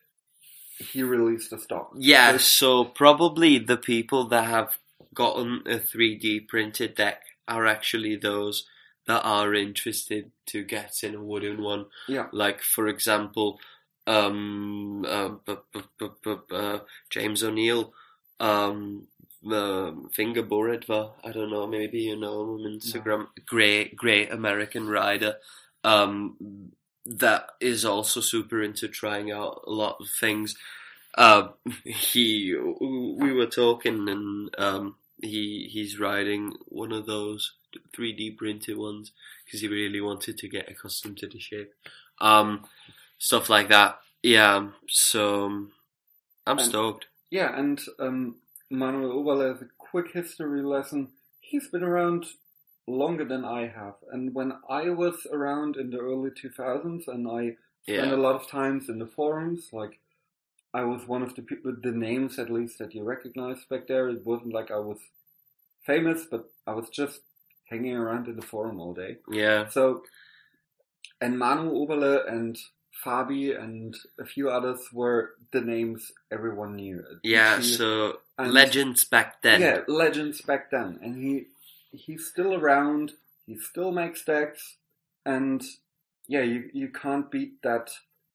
he 0.77 1.03
released 1.03 1.51
a 1.53 1.59
stock. 1.59 1.91
Yeah, 1.97 2.31
There's- 2.31 2.45
so 2.47 2.83
probably 2.85 3.57
the 3.59 3.77
people 3.77 4.25
that 4.25 4.45
have 4.45 4.77
gotten 5.13 5.61
a 5.65 5.79
3D 5.79 6.47
printed 6.47 6.95
deck 6.95 7.21
are 7.47 7.65
actually 7.65 8.15
those 8.15 8.65
that 9.07 9.21
are 9.23 9.53
interested 9.53 10.31
to 10.47 10.63
get 10.63 11.03
in 11.03 11.15
a 11.15 11.21
wooden 11.23 11.61
one. 11.61 11.85
Yeah. 12.07 12.27
Like, 12.31 12.61
for 12.61 12.87
example, 12.87 13.59
um, 14.07 15.05
uh, 15.07 15.29
bu- 15.45 15.57
bu- 15.97 16.09
bu- 16.23 16.55
uh, 16.55 16.79
James 17.09 17.43
O'Neill 17.43 17.93
um, 18.39 19.07
um, 19.51 20.09
Finger 20.13 20.43
Boredva. 20.43 21.11
I 21.23 21.31
don't 21.31 21.51
know. 21.51 21.67
Maybe 21.67 21.99
you 22.01 22.15
know 22.15 22.41
him 22.43 22.49
on 22.49 22.79
Instagram. 22.79 23.27
Great, 23.45 23.95
great 23.95 24.31
American 24.31 24.87
rider. 24.87 25.35
Um, 25.83 26.71
that 27.05 27.49
is 27.59 27.85
also 27.85 28.19
super 28.21 28.61
into 28.61 28.87
trying 28.87 29.31
out 29.31 29.61
a 29.67 29.71
lot 29.71 29.97
of 29.99 30.07
things. 30.09 30.55
Uh, 31.17 31.49
he, 31.85 32.55
we 32.81 33.31
were 33.33 33.45
talking, 33.45 34.09
and 34.09 34.53
um, 34.57 34.95
he 35.21 35.69
he's 35.71 35.99
riding 35.99 36.53
one 36.67 36.91
of 36.91 37.05
those 37.05 37.53
3D 37.97 38.37
printed 38.37 38.77
ones 38.77 39.11
because 39.45 39.61
he 39.61 39.67
really 39.67 40.01
wanted 40.01 40.37
to 40.37 40.47
get 40.49 40.69
accustomed 40.69 41.17
to 41.19 41.27
the 41.27 41.39
shape. 41.39 41.71
Um, 42.19 42.65
stuff 43.17 43.49
like 43.49 43.69
that. 43.69 43.99
Yeah. 44.23 44.69
So 44.89 45.45
I'm 45.45 46.57
And- 46.57 46.61
stoked. 46.61 47.05
Yeah, 47.31 47.57
and 47.57 47.81
um, 47.99 48.35
Manuel 48.69 49.11
Oberle, 49.11 49.55
as 49.55 49.61
a 49.61 49.67
quick 49.77 50.11
history 50.13 50.61
lesson, 50.61 51.09
he's 51.41 51.67
been 51.67 51.83
around 51.83 52.25
longer 52.87 53.25
than 53.25 53.43
I 53.43 53.67
have. 53.67 53.95
And 54.11 54.33
when 54.33 54.53
I 54.69 54.89
was 54.89 55.25
around 55.31 55.75
in 55.77 55.89
the 55.89 55.99
early 55.99 56.29
2000s 56.29 57.07
and 57.07 57.27
I 57.27 57.55
spent 57.87 58.11
a 58.11 58.17
lot 58.17 58.35
of 58.35 58.47
times 58.47 58.89
in 58.89 58.99
the 58.99 59.07
forums, 59.07 59.69
like 59.71 59.99
I 60.73 60.83
was 60.83 61.07
one 61.07 61.23
of 61.23 61.35
the 61.35 61.41
people, 61.41 61.75
the 61.81 61.91
names 61.91 62.37
at 62.37 62.51
least 62.51 62.79
that 62.79 62.93
you 62.93 63.03
recognize 63.03 63.63
back 63.69 63.87
there. 63.87 64.09
It 64.09 64.25
wasn't 64.25 64.53
like 64.53 64.71
I 64.71 64.79
was 64.79 64.99
famous, 65.85 66.25
but 66.29 66.49
I 66.67 66.73
was 66.73 66.89
just 66.89 67.21
hanging 67.69 67.95
around 67.95 68.27
in 68.27 68.35
the 68.35 68.41
forum 68.45 68.79
all 68.79 68.93
day. 68.93 69.17
Yeah. 69.31 69.69
So, 69.69 70.03
and 71.21 71.39
Manu 71.39 71.71
Oberle 71.71 72.29
and 72.29 72.57
Fabi 73.03 73.59
and 73.59 73.95
a 74.19 74.25
few 74.25 74.49
others 74.49 74.79
were 74.93 75.31
the 75.51 75.61
names 75.61 76.11
everyone 76.31 76.75
knew. 76.75 77.03
Yeah. 77.23 77.61
So 77.61 78.19
and- 78.37 78.53
legends 78.53 79.05
back 79.05 79.41
then. 79.41 79.61
Yeah, 79.61 79.81
legends 79.87 80.41
back 80.41 80.71
then, 80.71 80.99
and 81.01 81.15
he 81.15 81.45
he's 81.97 82.27
still 82.27 82.53
around. 82.53 83.13
He 83.45 83.57
still 83.57 83.91
makes 83.91 84.23
decks, 84.25 84.77
and 85.25 85.63
yeah, 86.27 86.41
you 86.41 86.69
you 86.73 86.89
can't 86.89 87.29
beat 87.29 87.61
that 87.63 87.89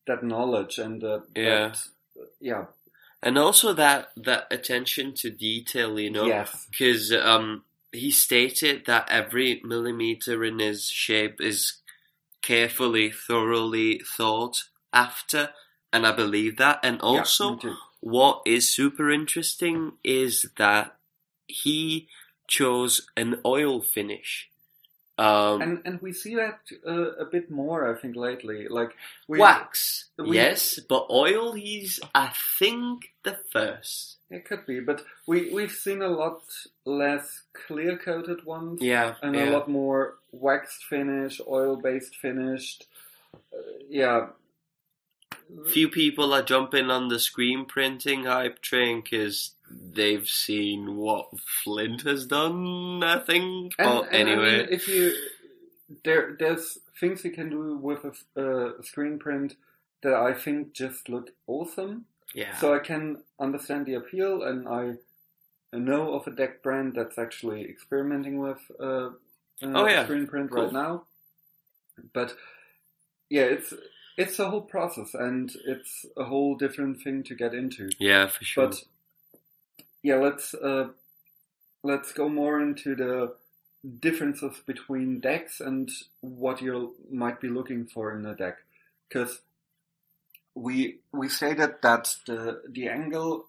that 0.07 0.23
knowledge 0.23 0.77
and 0.77 1.03
uh, 1.03 1.19
Yeah. 1.35 1.69
that, 1.69 1.87
yeah, 2.39 2.65
And 3.21 3.37
also 3.37 3.73
that 3.73 4.11
that 4.15 4.47
attention 4.51 5.13
to 5.15 5.29
detail, 5.29 5.99
you 5.99 6.09
know. 6.09 6.27
yes, 6.27 6.67
because 6.69 7.11
um, 7.13 7.63
he 7.91 8.11
stated 8.11 8.85
that 8.85 9.09
every 9.09 9.61
millimeter 9.63 10.43
in 10.43 10.59
his 10.59 10.89
shape 10.89 11.39
is 11.41 11.81
carefully, 12.41 13.11
thoroughly 13.11 14.01
thought 14.17 14.63
after, 14.93 15.49
and 15.93 16.07
I 16.07 16.11
believe 16.11 16.57
that. 16.57 16.79
And 16.83 16.99
also, 17.01 17.57
too. 17.57 17.75
what 17.99 18.41
is 18.45 18.73
super 18.73 19.11
interesting 19.11 19.93
is 20.03 20.49
that 20.57 20.95
he 21.47 22.07
chose 22.51 23.07
an 23.15 23.39
oil 23.45 23.81
finish. 23.81 24.49
Um, 25.17 25.61
and 25.61 25.81
and 25.85 26.01
we 26.01 26.11
see 26.13 26.35
that 26.35 26.59
uh, 26.85 27.13
a 27.13 27.25
bit 27.25 27.49
more, 27.49 27.89
I 27.89 27.99
think, 27.99 28.15
lately. 28.15 28.67
Like 28.67 28.91
we, 29.27 29.39
wax, 29.39 30.05
we- 30.17 30.35
yes, 30.35 30.79
but 30.79 31.07
oil. 31.09 31.53
He's, 31.53 31.99
I 32.13 32.31
think, 32.59 33.13
the 33.23 33.37
first. 33.51 34.17
it 34.29 34.45
could 34.45 34.65
be, 34.65 34.79
but 34.79 35.03
we 35.27 35.53
we've 35.53 35.71
seen 35.71 36.01
a 36.01 36.09
lot 36.09 36.41
less 36.85 37.41
clear 37.53 37.97
coated 37.97 38.45
ones. 38.45 38.81
Yeah, 38.81 39.15
and 39.21 39.35
yeah. 39.35 39.49
a 39.49 39.51
lot 39.51 39.69
more 39.69 40.15
waxed 40.31 40.83
finish, 40.85 41.39
oil 41.47 41.75
based 41.75 42.15
finished. 42.15 42.87
Uh, 43.53 43.57
yeah. 43.89 44.27
Few 45.71 45.89
people 45.89 46.33
are 46.33 46.41
jumping 46.43 46.89
on 46.89 47.07
the 47.09 47.19
screen 47.19 47.65
printing 47.65 48.23
hype 48.25 48.61
train 48.61 49.01
because 49.01 49.55
they've 49.69 50.27
seen 50.27 50.95
what 50.95 51.29
Flint 51.63 52.01
has 52.03 52.25
done. 52.25 53.03
I 53.03 53.19
think. 53.19 53.73
And, 53.79 54.01
but 54.01 54.13
and 54.13 54.27
I 54.27 54.31
anyway, 54.31 54.57
mean, 54.59 54.67
if 54.71 54.87
you 54.87 55.13
there, 56.03 56.35
there's 56.39 56.77
things 56.99 57.23
you 57.23 57.31
can 57.31 57.49
do 57.49 57.77
with 57.77 58.03
a 58.05 58.41
uh, 58.41 58.81
screen 58.81 59.19
print 59.19 59.55
that 60.03 60.13
I 60.13 60.33
think 60.33 60.73
just 60.73 61.09
look 61.09 61.29
awesome. 61.47 62.05
yeah, 62.33 62.55
So 62.57 62.73
I 62.73 62.79
can 62.79 63.23
understand 63.39 63.85
the 63.85 63.95
appeal, 63.95 64.43
and 64.43 64.67
I 64.67 64.93
know 65.77 66.13
of 66.13 66.27
a 66.27 66.31
deck 66.31 66.63
brand 66.63 66.93
that's 66.95 67.17
actually 67.17 67.63
experimenting 67.69 68.39
with 68.39 68.59
uh, 68.79 68.83
uh, 68.85 69.09
Oh, 69.63 69.85
yeah. 69.87 70.03
screen 70.05 70.27
print 70.27 70.51
Cool. 70.51 70.63
right 70.63 70.73
now. 70.73 71.03
But 72.13 72.35
yeah, 73.29 73.43
it's 73.43 73.73
it's 74.17 74.39
a 74.39 74.49
whole 74.49 74.61
process, 74.61 75.13
and 75.13 75.51
it's 75.65 76.05
a 76.17 76.23
whole 76.23 76.55
different 76.55 77.01
thing 77.01 77.23
to 77.23 77.35
get 77.35 77.53
into. 77.53 77.89
yeah, 77.99 78.27
for 78.27 78.43
sure. 78.43 78.67
But 78.67 78.83
yeah, 80.03 80.15
let's 80.15 80.53
uh, 80.53 80.89
let's 81.83 82.13
go 82.13 82.29
more 82.29 82.61
into 82.61 82.95
the 82.95 83.33
differences 83.99 84.57
between 84.65 85.19
decks 85.19 85.59
and 85.59 85.89
what 86.21 86.61
you 86.61 86.95
might 87.11 87.41
be 87.41 87.47
looking 87.47 87.85
for 87.85 88.15
in 88.15 88.25
a 88.25 88.35
deck, 88.35 88.57
because 89.07 89.41
we 90.55 90.99
we 91.11 91.29
stated 91.29 91.75
that 91.81 92.15
the 92.27 92.61
the 92.67 92.89
angle 92.89 93.45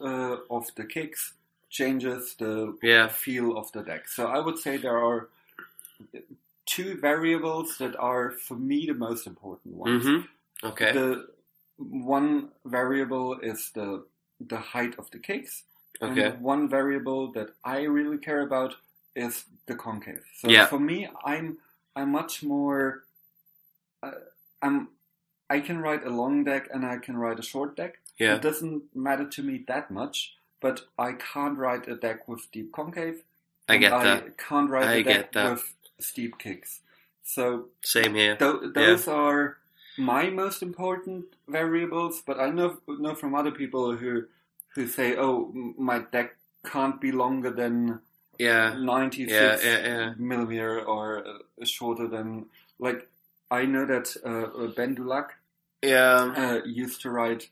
uh, 0.00 0.36
of 0.50 0.66
the 0.76 0.84
kicks 0.84 1.34
changes 1.70 2.34
the 2.38 2.76
yeah, 2.82 3.08
feel 3.08 3.56
of 3.56 3.72
the 3.72 3.82
deck. 3.82 4.08
So 4.08 4.26
I 4.26 4.38
would 4.38 4.58
say 4.58 4.76
there 4.76 4.98
are 4.98 5.28
two 6.74 6.96
variables 7.00 7.76
that 7.78 7.94
are 7.96 8.30
for 8.46 8.56
me 8.56 8.86
the 8.86 8.94
most 8.94 9.26
important 9.26 9.74
ones. 9.74 10.04
hmm 10.04 10.20
Okay. 10.62 10.92
The 10.92 11.08
one 11.78 12.48
variable 12.64 13.38
is 13.40 13.70
the 13.74 13.88
the 14.52 14.56
height 14.72 14.94
of 14.98 15.10
the 15.10 15.18
cakes. 15.18 15.62
okay. 16.02 16.24
and 16.24 16.40
one 16.42 16.68
variable 16.68 17.32
that 17.32 17.48
I 17.64 17.78
really 17.98 18.18
care 18.18 18.42
about 18.42 18.74
is 19.14 19.44
the 19.66 19.74
concave. 19.76 20.22
So 20.40 20.48
Yeah. 20.48 20.66
for 20.66 20.80
me, 20.80 21.08
I'm 21.24 21.58
I'm 21.96 22.10
much 22.10 22.42
more. 22.42 23.04
Uh, 24.02 24.18
I'm 24.62 24.88
I 25.50 25.60
can 25.60 25.78
write 25.84 26.04
a 26.06 26.10
long 26.10 26.44
deck 26.44 26.68
and 26.72 26.84
I 26.84 26.96
can 26.98 27.16
write 27.16 27.38
a 27.38 27.42
short 27.52 27.76
deck. 27.76 27.92
Yeah. 28.18 28.34
It 28.36 28.42
doesn't 28.42 28.82
matter 28.94 29.26
to 29.36 29.42
me 29.42 29.64
that 29.68 29.90
much, 29.90 30.34
but 30.60 30.76
I 30.98 31.12
can't 31.32 31.58
write 31.58 31.86
a 31.88 31.96
deck 31.96 32.26
with 32.28 32.50
deep 32.52 32.72
concave. 32.72 33.22
I 33.68 33.76
get 33.78 33.92
I 33.92 34.04
that. 34.04 34.38
can't 34.38 34.70
write 34.70 34.88
I 34.88 34.94
a 34.94 35.02
deck 35.04 35.16
get 35.16 35.32
that. 35.32 35.50
with 35.52 35.64
steep 36.00 36.38
kicks. 36.38 36.80
So 37.22 37.68
Same 37.82 38.14
here. 38.14 38.36
Tho- 38.36 38.70
those 38.74 39.08
are 39.08 39.58
my 39.96 40.28
most 40.30 40.62
important 40.62 41.26
variables, 41.48 42.22
but 42.26 42.38
I 42.40 42.50
know 42.50 42.78
know 42.86 43.14
from 43.14 43.34
other 43.34 43.50
people 43.52 43.96
who 43.96 44.24
who 44.74 44.86
say, 44.88 45.16
"Oh, 45.16 45.52
my 45.78 46.00
deck 46.00 46.36
can't 46.64 47.00
be 47.00 47.12
longer 47.12 47.50
than 47.50 48.00
Yeah. 48.38 48.74
ninety 48.78 49.22
Yeah, 49.22 49.56
yeah, 49.62 49.86
yeah. 49.86 50.14
millimeter 50.18 50.80
or 50.84 51.24
uh, 51.26 51.64
shorter 51.64 52.08
than 52.08 52.46
like." 52.78 53.08
I 53.50 53.66
know 53.66 53.86
that 53.86 54.16
uh, 54.24 54.64
uh, 54.64 54.66
Ben 54.74 54.94
Dulac 54.96 55.34
Yeah. 55.82 56.34
uh, 56.36 56.64
used 56.66 57.00
to 57.02 57.10
write 57.10 57.50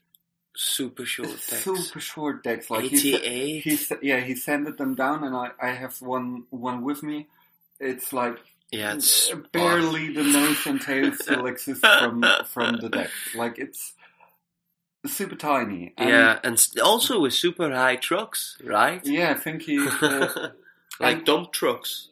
Super 0.55 1.05
short 1.07 1.29
text. 1.29 1.63
super 1.65 2.01
short 2.01 2.43
decks. 2.43 2.69
Like 2.71 2.85
he, 2.91 2.97
se- 2.97 3.23
88. 3.23 3.63
he 3.63 3.79
yeah 4.03 4.21
he 4.21 4.35
sanded 4.35 4.77
them 4.79 4.95
down, 4.95 5.23
and 5.25 5.35
I, 5.37 5.51
I 5.61 5.71
have 5.75 6.03
one 6.03 6.45
one 6.51 6.83
with 6.83 7.03
me. 7.03 7.29
It's 7.83 8.13
like 8.13 8.39
yeah, 8.71 8.95
it's 8.95 9.31
Uh, 9.31 9.37
barely 9.53 10.13
the 10.15 10.23
nose 10.23 10.67
and 10.67 10.81
tail 10.81 11.13
still 11.21 11.47
exists 11.47 11.85
from 11.87 12.25
from 12.47 12.77
the 12.81 12.89
deck. 12.89 13.11
Like 13.35 13.59
it's 13.59 13.93
super 15.07 15.37
tiny. 15.37 15.93
And 15.99 16.09
yeah, 16.09 16.39
and 16.45 16.57
also 16.83 17.21
with 17.21 17.35
super 17.35 17.69
high 17.75 17.97
trucks, 17.97 18.57
right? 18.65 19.05
yeah. 19.05 19.31
I 19.31 19.35
think 19.35 19.63
he. 19.63 19.77
Uh, 20.01 20.49
like 21.01 21.25
dump 21.25 21.53
trucks. 21.53 22.09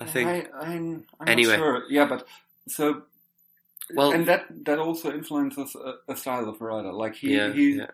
I 0.00 0.04
think. 0.04 0.28
I, 0.28 0.46
I'm, 0.60 1.04
I'm 1.20 1.28
Anyway. 1.28 1.56
not 1.56 1.58
sure. 1.58 1.82
Yeah, 1.90 2.06
but 2.06 2.26
so. 2.68 3.02
Well- 3.94 4.12
and 4.12 4.26
that 4.26 4.44
that 4.66 4.78
also 4.78 5.10
influences 5.12 5.74
a, 5.74 6.12
a 6.12 6.16
style 6.16 6.48
of 6.48 6.60
rider. 6.60 6.92
Like 6.92 7.14
he 7.14 7.34
yeah, 7.36 7.52
he 7.52 7.76
yeah. 7.78 7.90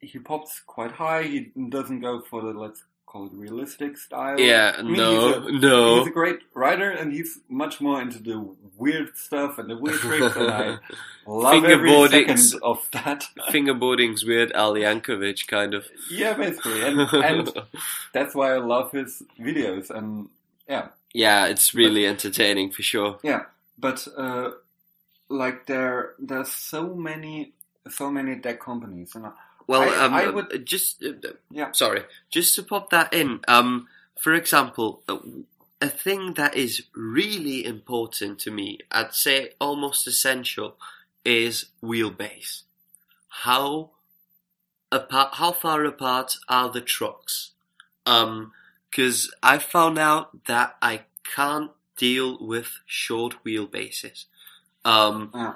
he 0.00 0.18
pops 0.20 0.60
quite 0.66 0.92
high. 0.92 1.22
He 1.24 1.50
doesn't 1.68 2.00
go 2.00 2.20
for 2.20 2.40
the 2.42 2.52
let's 2.58 2.84
call 3.14 3.26
it 3.26 3.32
realistic 3.34 3.96
style. 3.96 4.40
Yeah, 4.40 4.74
I 4.76 4.82
mean, 4.82 4.94
no, 4.96 5.40
he's 5.42 5.48
a- 5.48 5.58
no. 5.60 5.98
He's 6.00 6.08
a 6.08 6.10
great 6.10 6.40
writer, 6.52 6.90
and 6.90 7.12
he's 7.12 7.38
much 7.48 7.80
more 7.80 8.02
into 8.02 8.18
the 8.18 8.44
weird 8.76 9.16
stuff 9.16 9.56
and 9.58 9.70
the 9.70 9.76
weird 9.76 10.00
tricks, 10.00 10.34
and 10.36 10.50
I 10.50 10.78
love 11.26 11.64
every 11.64 11.88
Fingerboardings. 11.90 12.38
second 12.50 12.62
of 12.64 12.88
that. 12.92 13.24
Fingerboarding's 13.50 14.24
weird 14.24 14.50
Al 14.52 14.74
Yankovic 14.74 15.46
kind 15.46 15.74
of. 15.74 15.86
Yeah, 16.10 16.34
basically, 16.34 16.82
and, 16.82 17.00
and 17.12 17.52
that's 18.12 18.34
why 18.34 18.52
I 18.52 18.58
love 18.58 18.90
his 18.90 19.22
videos. 19.38 19.90
And 19.90 20.28
yeah, 20.68 20.88
yeah, 21.12 21.46
it's 21.46 21.72
really 21.72 22.06
entertaining 22.06 22.72
for 22.72 22.82
sure. 22.82 23.20
yeah, 23.22 23.42
but 23.78 24.08
uh, 24.16 24.50
like 25.28 25.66
there, 25.66 26.14
there's 26.18 26.50
so 26.50 26.94
many, 26.94 27.52
so 27.88 28.10
many 28.10 28.34
deck 28.34 28.58
companies, 28.60 29.14
and 29.14 29.26
I, 29.26 29.32
Well, 29.66 29.82
I- 29.82 30.04
um, 30.04 30.14
I 30.14 30.24
uh, 30.26 30.32
would- 30.32 30.66
just 30.66 31.02
uh, 31.02 31.12
Yeah. 31.50 31.72
Sorry, 31.72 32.04
just 32.30 32.54
to 32.56 32.62
pop 32.62 32.90
that 32.90 33.12
in. 33.12 33.40
Um, 33.48 33.88
for 34.18 34.32
example, 34.34 35.02
uh, 35.08 35.18
a 35.80 35.88
thing 35.88 36.34
that 36.34 36.54
is 36.56 36.84
really 36.94 37.64
important 37.64 38.38
to 38.40 38.50
me, 38.50 38.78
I'd 38.90 39.14
say 39.14 39.52
almost 39.60 40.06
essential, 40.06 40.76
is 41.24 41.66
wheelbase. 41.82 42.62
How 43.28 43.90
apart? 44.92 45.34
How 45.34 45.52
far 45.52 45.84
apart 45.84 46.36
are 46.48 46.70
the 46.70 46.80
trucks? 46.80 47.50
Um, 48.06 48.52
because 48.90 49.34
I 49.42 49.58
found 49.58 49.98
out 49.98 50.44
that 50.46 50.76
I 50.80 51.02
can't 51.34 51.72
deal 51.96 52.38
with 52.40 52.78
short 52.86 53.42
wheelbases. 53.44 54.26
Um, 54.84 55.30
Yeah. 55.34 55.54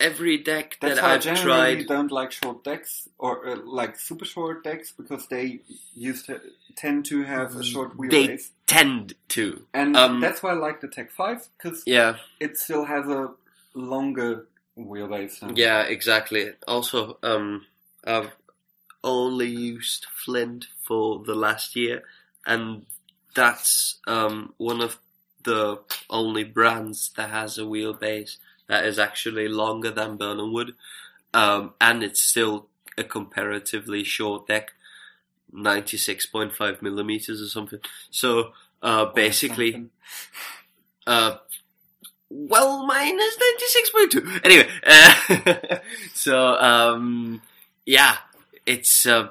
Every 0.00 0.38
deck 0.38 0.76
That's 0.80 0.96
that 0.96 1.02
why 1.02 1.10
I 1.10 1.14
I've 1.14 1.22
generally 1.22 1.76
tried, 1.76 1.86
don't 1.86 2.12
like 2.12 2.32
short 2.32 2.64
decks 2.64 3.08
or 3.18 3.46
uh, 3.48 3.56
like 3.64 3.98
super 3.98 4.24
short 4.24 4.62
decks 4.64 4.92
because 4.92 5.26
they 5.28 5.60
used 5.94 6.26
to 6.26 6.40
tend 6.76 7.06
to 7.06 7.22
have 7.24 7.56
a 7.56 7.64
short 7.64 7.96
wheelbase. 7.96 8.10
They- 8.10 8.38
tend 8.66 9.14
to. 9.28 9.62
and 9.72 9.96
um, 9.96 10.20
that's 10.20 10.42
why 10.42 10.50
I 10.50 10.54
like 10.54 10.80
the 10.80 10.88
Tech 10.88 11.12
Five 11.12 11.48
because 11.56 11.84
Yeah, 11.86 12.16
it 12.40 12.58
still 12.58 12.84
has 12.84 13.06
a 13.06 13.30
longer 13.74 14.46
wheelbase. 14.76 15.38
Than 15.40 15.54
yeah, 15.56 15.82
exactly. 15.82 16.50
Also, 16.66 17.16
um, 17.22 17.64
I've 18.04 18.32
only 19.04 19.46
used 19.48 20.06
Flint 20.24 20.66
for 20.82 21.22
the 21.24 21.36
last 21.36 21.76
year, 21.76 22.02
and 22.44 22.86
that's 23.36 23.98
um 24.08 24.52
one 24.56 24.80
of 24.80 24.98
the 25.44 25.78
only 26.10 26.42
brands 26.42 27.12
that 27.16 27.30
has 27.30 27.56
a 27.56 27.62
wheelbase 27.62 28.36
that 28.68 28.84
is 28.84 28.98
actually 28.98 29.48
longer 29.48 29.90
than 29.90 30.16
Berlin 30.16 30.52
Wood, 30.52 30.74
um, 31.34 31.74
and 31.80 32.02
it's 32.02 32.22
still 32.22 32.66
a 32.98 33.04
comparatively 33.04 34.04
short 34.04 34.46
deck, 34.46 34.72
ninety 35.52 35.96
six 35.96 36.26
point 36.26 36.54
five 36.54 36.82
millimeters 36.82 37.40
or 37.40 37.46
something. 37.48 37.80
So, 38.10 38.52
uh, 38.82 39.06
basically, 39.06 39.86
uh, 41.06 41.36
well, 42.28 42.84
mine 42.84 43.18
is 43.20 43.38
96.2. 44.10 44.44
Anyway, 44.44 44.68
uh, 44.84 45.76
so, 46.14 46.54
um, 46.56 47.40
yeah, 47.84 48.16
it's, 48.64 49.06
uh, 49.06 49.28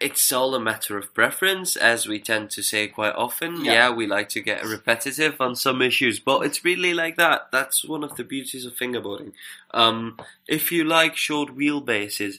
it's 0.00 0.30
all 0.32 0.54
a 0.54 0.60
matter 0.60 0.96
of 0.96 1.12
preference, 1.12 1.76
as 1.76 2.06
we 2.06 2.20
tend 2.20 2.50
to 2.50 2.62
say 2.62 2.86
quite 2.86 3.14
often. 3.14 3.64
Yeah. 3.64 3.72
Yeah. 3.72 3.90
we 3.90 4.06
like 4.06 4.28
to 4.30 4.40
get 4.40 4.64
repetitive 4.64 5.40
on 5.40 5.56
some 5.56 5.82
issues, 5.82 6.20
but 6.20 6.42
it's 6.46 6.64
really 6.64 6.94
like 6.94 7.16
that. 7.16 7.50
That's 7.50 7.84
one 7.84 8.04
of 8.04 8.16
the 8.16 8.24
beauties 8.24 8.64
of 8.64 8.74
fingerboarding. 8.74 9.32
Um, 9.72 10.18
if 10.46 10.70
you 10.70 10.84
like 10.84 11.16
short 11.16 11.56
wheelbases, 11.56 12.36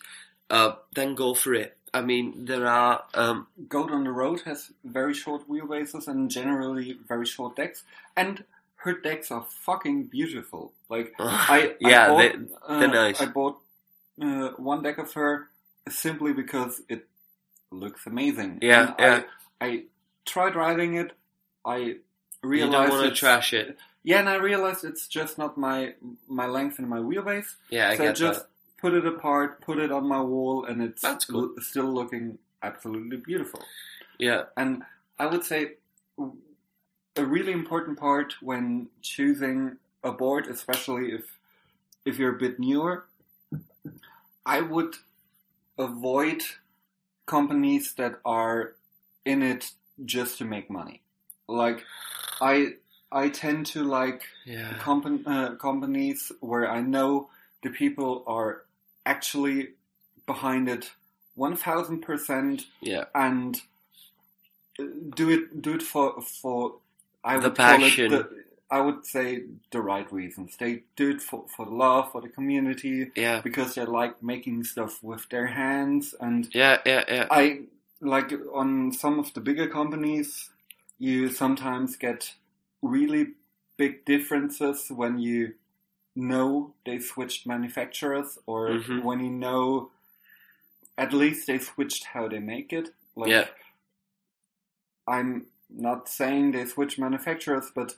uh, 0.49 0.74
then 0.95 1.16
go 1.16 1.34
for 1.34 1.54
it. 1.54 1.76
I 1.94 2.02
mean, 2.02 2.45
there 2.45 2.68
are, 2.68 3.04
um, 3.14 3.48
Goat 3.68 3.91
on 3.91 4.04
the 4.04 4.12
Road 4.12 4.41
has 4.41 4.72
very 4.84 5.14
short 5.14 5.49
wheelbases 5.49 6.08
and 6.08 6.30
generally 6.30 6.98
very 7.08 7.26
short 7.26 7.56
decks, 7.56 7.84
and 8.16 8.44
her 8.78 8.94
decks 8.94 9.32
are 9.32 9.45
fucking 9.49 10.04
beautiful. 10.04 10.72
Like 10.90 11.14
I, 11.20 11.76
yeah, 11.80 12.06
I 12.06 12.08
bought, 12.08 12.18
they, 12.20 12.74
uh, 12.74 12.80
they're 12.80 12.88
nice. 12.88 13.22
I 13.22 13.26
bought 13.26 13.58
uh, 14.22 14.49
one 14.58 14.84
deck 14.84 14.98
of 14.98 15.14
her 15.14 15.49
simply 15.90 16.34
because 16.34 16.82
it 16.90 17.08
looks 17.72 18.06
amazing. 18.06 18.60
Yeah, 18.61 18.88
And 18.88 18.95
yeah. 18.99 19.23
I, 19.61 19.65
I 19.65 19.84
tried 20.26 20.56
riding 20.56 20.95
it. 20.95 21.11
I 21.65 21.95
realized 22.44 22.53
you 22.53 22.60
don't 22.72 22.89
want 22.89 23.10
to 23.10 23.19
trash 23.19 23.53
it. 23.53 23.77
Yeah, 24.03 24.19
and 24.19 24.30
I 24.30 24.35
realized 24.35 24.85
it's 24.85 25.07
just 25.07 25.38
not 25.38 25.57
my 25.57 25.95
my 26.27 26.45
length 26.48 26.80
and 26.80 26.88
my 26.89 26.99
wheelbase. 26.99 27.56
Yeah, 27.69 27.89
I 27.89 27.98
so 27.98 28.03
I 28.10 28.11
just 28.14 28.39
that. 28.41 28.48
put 28.80 28.94
it 28.94 29.06
apart, 29.06 29.61
put 29.61 29.80
it 29.80 29.91
on 29.91 30.07
my 30.07 30.22
wall, 30.22 30.65
and 30.65 30.81
it's 30.81 31.02
That's 31.02 31.26
cool. 31.26 31.52
l- 31.57 31.61
still 31.61 31.94
looking 31.94 32.38
absolutely 32.64 33.18
beautiful. 33.18 33.61
Yeah, 34.18 34.44
And 34.56 34.84
I 35.19 35.26
would 35.27 35.44
say 35.44 35.73
a 37.15 37.26
really 37.26 37.52
important 37.52 37.99
part 37.99 38.35
when 38.41 38.88
choosing 39.02 39.77
a 40.03 40.11
board, 40.11 40.48
especially 40.48 41.11
if 41.11 41.38
if 42.06 42.18
you're 42.18 42.35
a 42.35 42.39
bit 42.39 42.60
newer, 42.60 43.06
I 44.45 44.61
would 44.61 44.95
avoid 45.77 46.44
companies 47.28 47.94
that 47.95 48.16
are 48.26 48.76
in 49.26 49.44
it 49.44 49.72
just 50.06 50.40
to 50.40 50.45
make 50.45 50.72
money. 50.72 51.04
Like 51.48 51.84
I 52.41 52.74
I 53.12 53.30
tend 53.30 53.68
to 53.68 53.84
like 53.84 54.24
yeah, 54.45 54.74
compan- 54.80 55.28
uh, 55.28 55.56
companies 55.58 56.32
where 56.41 56.70
I 56.72 56.82
know 56.82 57.30
the 57.64 57.70
people 57.72 58.24
are 58.28 58.64
actually 59.06 59.70
behind 60.26 60.70
it 60.70 60.91
one 61.36 61.56
thousand 61.58 62.02
percent 62.02 62.66
yeah. 62.82 63.06
and 63.16 63.62
uh, 64.80 64.86
do 65.16 65.30
it 65.30 65.62
do 65.62 65.76
it 65.76 65.84
for 65.84 66.22
for 66.22 66.76
I 67.24 67.38
The 67.38 67.49
would 67.49 67.58
call 67.58 67.84
passion. 67.84 68.14
it 68.14 68.30
the, 68.30 68.47
I 68.69 68.81
would 68.81 69.06
say 69.06 69.44
the 69.72 69.81
right 69.81 70.11
reasons. 70.11 70.57
They 70.57 70.84
do 70.95 71.11
it 71.11 71.22
for 71.22 71.45
for 71.48 71.65
love 71.65 72.11
for 72.11 72.22
the 72.22 72.30
community 72.30 73.11
Yeah, 73.15 73.41
because 73.41 73.76
they 73.76 73.85
like 73.85 74.22
making 74.22 74.64
stuff 74.65 75.02
with 75.02 75.30
their 75.30 75.48
hands 75.48 76.14
and 76.19 76.53
yeah, 76.53 76.80
yeah, 76.85 77.03
yeah. 77.07 77.27
I 77.31 77.61
like 78.02 78.34
on 78.53 78.91
some 78.91 79.19
of 79.19 79.34
the 79.34 79.39
bigger 79.41 79.68
companies, 79.68 80.49
you 80.99 81.30
sometimes 81.30 81.95
get 81.95 82.34
really 82.81 83.34
big 83.77 84.03
differences 84.06 84.88
when 84.89 85.18
you 85.19 85.53
know 86.15 86.73
they 86.85 86.99
switched 86.99 87.48
manufacturers 87.48 88.38
or 88.48 88.69
Mhm. 88.69 89.03
when 89.03 89.19
you 89.23 89.30
know 89.31 89.91
at 90.98 91.14
least 91.14 91.48
they 91.48 91.60
switched 91.60 92.03
how 92.06 92.27
they 92.27 92.39
make 92.39 92.73
it. 92.73 92.89
Like 93.15 93.30
Yeah. 93.30 93.48
I'm 95.07 95.45
not 95.69 96.10
saying 96.10 96.52
they 96.52 96.65
switch 96.65 96.98
manufacturers, 96.99 97.72
but 97.73 97.95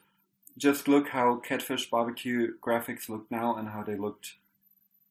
just 0.59 0.87
look 0.87 1.09
how 1.09 1.37
Catfish 1.37 1.89
Barbecue 1.89 2.53
graphics 2.61 3.09
look 3.09 3.25
now 3.31 3.55
and 3.55 3.69
how 3.69 3.81
they 3.81 3.95
looked 3.95 4.35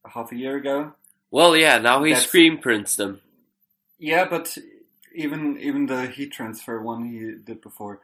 a 0.04 0.10
half 0.10 0.30
a 0.30 0.36
year 0.36 0.56
ago. 0.56 0.92
Well, 1.30 1.56
yeah. 1.56 1.78
Now 1.78 2.02
he 2.04 2.12
That's- 2.12 2.28
screen 2.28 2.58
prints 2.58 2.96
them. 2.96 3.20
Yeah, 3.98 4.26
but 4.28 4.56
even 5.14 5.58
even 5.58 5.86
the 5.86 6.06
heat 6.06 6.30
transfer 6.32 6.80
one 6.80 7.04
he 7.10 7.32
did 7.44 7.60
before, 7.60 8.00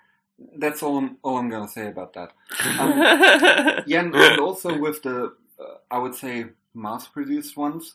that's 0.56 0.82
all 0.82 0.98
I'm, 0.98 1.18
all 1.22 1.38
I'm 1.38 1.48
gonna 1.48 1.68
say 1.68 1.86
about 1.86 2.14
that. 2.14 2.32
Um, 2.80 2.98
Yeah, 3.86 4.00
and, 4.00 4.14
and 4.14 4.40
also 4.40 4.76
with 4.76 5.02
the 5.02 5.34
uh, 5.60 5.74
I 5.90 5.98
would 5.98 6.16
say 6.16 6.46
mass-produced 6.74 7.56
ones, 7.56 7.94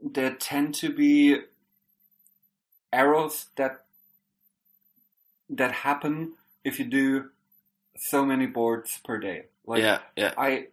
there 0.00 0.32
tend 0.34 0.74
to 0.76 0.88
be 0.88 1.40
errors 2.92 3.46
that 3.56 3.84
that 5.50 5.72
happen 5.72 6.32
if 6.64 6.78
you 6.78 6.86
do 6.86 7.28
so 8.02 8.24
many 8.26 8.46
boards 8.46 8.98
per 9.04 9.18
day. 9.18 9.44
Like 9.66 9.82
yeah, 9.82 9.98
yeah, 10.16 10.34
I 10.36 10.66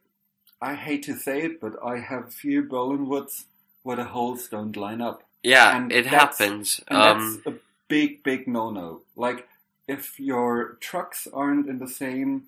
I 0.61 0.73
hate 0.75 1.03
to 1.03 1.15
say 1.15 1.43
it, 1.43 1.61
but 1.61 1.73
I 1.83 1.99
have 1.99 2.27
a 2.27 2.31
few 2.31 2.63
Berlin 2.63 3.07
woods 3.07 3.45
where 3.83 3.97
the 3.97 4.03
holes 4.03 4.47
don't 4.49 4.75
line 4.75 5.01
up. 5.01 5.23
yeah. 5.43 5.75
and 5.77 5.91
it 5.91 6.05
happens. 6.05 6.81
And 6.87 6.97
Um, 6.97 7.41
that's 7.45 7.55
a 7.55 7.59
big, 7.87 8.23
big 8.23 8.47
no-no. 8.47 9.01
Like, 9.15 9.47
if 9.87 10.19
your 10.19 10.77
trucks 10.81 11.27
aren't 11.33 11.69
in 11.69 11.79
the 11.79 11.87
same 11.87 12.47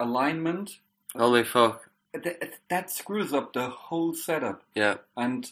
alignment, 0.00 0.78
holy 1.14 1.44
fuck. 1.44 1.90
that, 2.14 2.54
that 2.68 2.90
screws 2.90 3.32
up 3.34 3.52
the 3.52 3.68
whole 3.68 4.14
setup. 4.14 4.62
Yeah, 4.74 4.96
And 5.16 5.50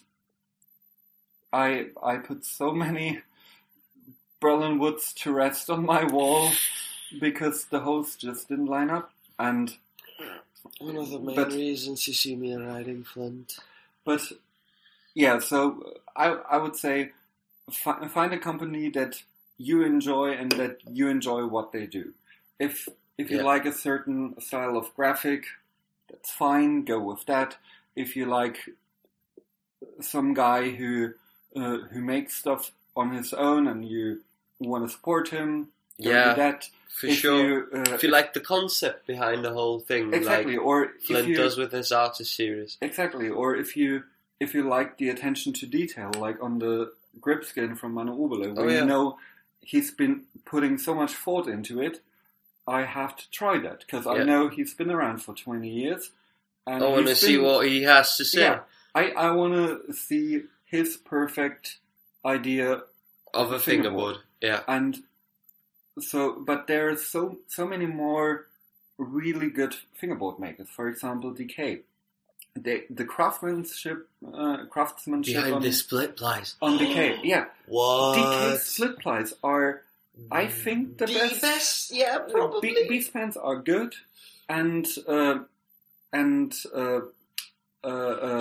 I 1.53 1.89
I 2.03 2.17
put 2.17 2.45
so 2.45 2.73
many 2.73 3.21
Berlin 4.41 4.79
woods 4.79 5.13
to 5.15 5.33
rest 5.33 5.69
on 5.69 5.85
my 5.85 6.05
wall 6.05 6.51
because 7.19 7.65
the 7.67 7.81
holes 7.81 8.17
just 8.17 8.49
didn't 8.49 8.67
line 8.67 8.91
up. 8.91 9.13
And 9.39 9.77
one 10.79 10.97
of 10.97 11.11
the 11.11 11.19
main 11.19 11.37
But- 11.37 11.53
reasons 11.53 12.07
you 12.07 12.15
see 12.15 12.37
me 12.37 12.55
riding 12.55 13.05
Flint. 13.05 13.59
but 14.05 14.21
yeah, 15.15 15.39
so 15.39 15.95
I 16.15 16.29
I 16.29 16.57
would 16.59 16.77
say 16.77 17.13
fi- 17.71 18.07
find 18.09 18.33
a 18.33 18.39
company 18.39 18.91
that 18.91 19.23
you 19.59 19.83
enjoy 19.83 20.33
and 20.33 20.53
that 20.53 20.79
you 20.91 21.09
enjoy 21.09 21.47
what 21.47 21.73
they 21.73 21.87
do. 21.87 22.15
If 22.59 22.89
if 23.19 23.31
you 23.31 23.39
Yeah. 23.39 23.45
like 23.45 23.67
a 23.67 23.73
certain 23.73 24.41
style 24.41 24.77
of 24.77 24.95
graphic, 24.95 25.47
that's 26.09 26.31
fine. 26.31 26.85
Go 26.85 26.99
with 27.01 27.25
that. 27.27 27.57
If 27.97 28.17
you 28.17 28.27
like 28.27 28.59
some 30.01 30.35
guy 30.35 30.71
who 30.71 31.15
uh, 31.57 31.79
who 31.93 32.01
makes 32.01 32.35
stuff 32.37 32.71
on 32.97 33.13
his 33.13 33.33
own 33.33 33.67
and 33.67 33.85
you 33.89 34.23
want 34.61 34.85
to 34.87 34.91
support 34.97 35.29
him, 35.31 35.73
Yeah, 36.09 36.35
that. 36.35 36.69
for 36.89 37.07
if 37.07 37.19
sure. 37.19 37.43
You, 37.49 37.67
uh, 37.75 37.95
if 37.95 38.03
you 38.03 38.11
like 38.11 38.33
the 38.35 38.41
concept 38.41 39.07
behind 39.07 39.45
the 39.45 39.53
whole 39.53 39.81
thing, 39.81 40.13
exactly, 40.15 40.57
like 40.57 40.65
or 40.67 40.85
if 40.85 41.05
Flint 41.05 41.29
you, 41.29 41.37
does 41.37 41.57
with 41.57 41.73
his 41.73 41.93
artist 41.93 42.35
series. 42.35 42.77
Exactly, 42.81 43.29
or 43.29 43.57
if 43.57 43.77
you 43.77 44.05
if 44.39 44.55
you 44.55 44.63
like 44.69 44.97
the 44.99 45.09
attention 45.11 45.53
to 45.55 45.67
detail, 45.67 46.11
like 46.19 46.43
on 46.43 46.59
the 46.59 46.93
Gripskin 47.21 47.77
from 47.77 47.93
Manu 47.95 48.13
Oberle, 48.13 48.55
where 48.55 48.67
Oh, 48.67 48.69
yeah. 48.69 48.81
you 48.81 48.87
know 48.87 49.19
he's 49.61 49.91
been 49.91 50.23
putting 50.45 50.79
so 50.79 50.95
much 50.95 51.13
thought 51.13 51.47
into 51.49 51.81
it, 51.81 52.01
I 52.67 52.83
have 52.85 53.17
to 53.17 53.31
try 53.31 53.59
that 53.59 53.81
because 53.81 54.07
I 54.07 54.23
know 54.25 54.49
he's 54.49 54.75
been 54.75 54.91
around 54.91 55.19
for 55.23 55.35
twenty 55.35 55.69
years. 55.71 56.11
And 56.67 56.85
I 56.85 56.89
want 56.89 57.07
to 57.09 57.17
see 57.17 57.37
what 57.39 57.67
he 57.67 57.83
has 57.83 58.17
to 58.19 58.25
say 58.25 58.43
Yeah, 58.43 58.61
I 58.95 59.11
I 59.11 59.31
want 59.33 59.55
to 59.55 59.93
see 59.93 60.43
his 60.67 60.97
perfect 60.97 61.79
idea, 62.25 62.83
of 63.35 63.51
a 63.53 63.59
fingerboard. 63.59 64.17
fingerboard. 64.17 64.17
Yeah, 64.41 64.61
and 64.69 65.03
so 66.01 66.37
but 66.41 66.67
there 66.67 66.91
are 66.91 66.97
so 66.97 67.39
so 67.49 67.67
many 67.67 67.87
more 67.87 68.47
really 68.99 69.51
good 69.51 69.75
fingerboard 69.95 70.39
makers. 70.39 70.69
For 70.69 70.89
example, 70.89 71.33
DK. 71.33 71.81
the 72.57 72.85
the 72.91 73.05
craftsmanship 73.05 74.09
uh, 74.35 74.65
craftsmanship 74.71 75.35
Behind 75.37 75.55
on, 75.55 75.63
the 75.63 75.73
split 75.73 76.17
plies. 76.17 76.57
on 76.61 76.79
DK. 76.79 77.21
Yeah, 77.25 77.45
What? 77.67 78.17
DK 78.17 78.59
split 78.59 78.99
plies 78.99 79.33
are 79.43 79.83
I 80.31 80.47
think 80.49 80.99
the 80.99 81.07
best- 81.07 81.93
Yeah, 81.93 82.19
probably. 82.19 82.75
B, 82.75 82.87
B 82.89 83.01
spans 83.01 83.37
are 83.37 83.57
good, 83.57 83.95
and 84.49 84.87
uh, 85.09 85.39
and 86.13 86.53
uh, 86.75 87.01
uh, 87.83 87.87
uh. 87.87 88.41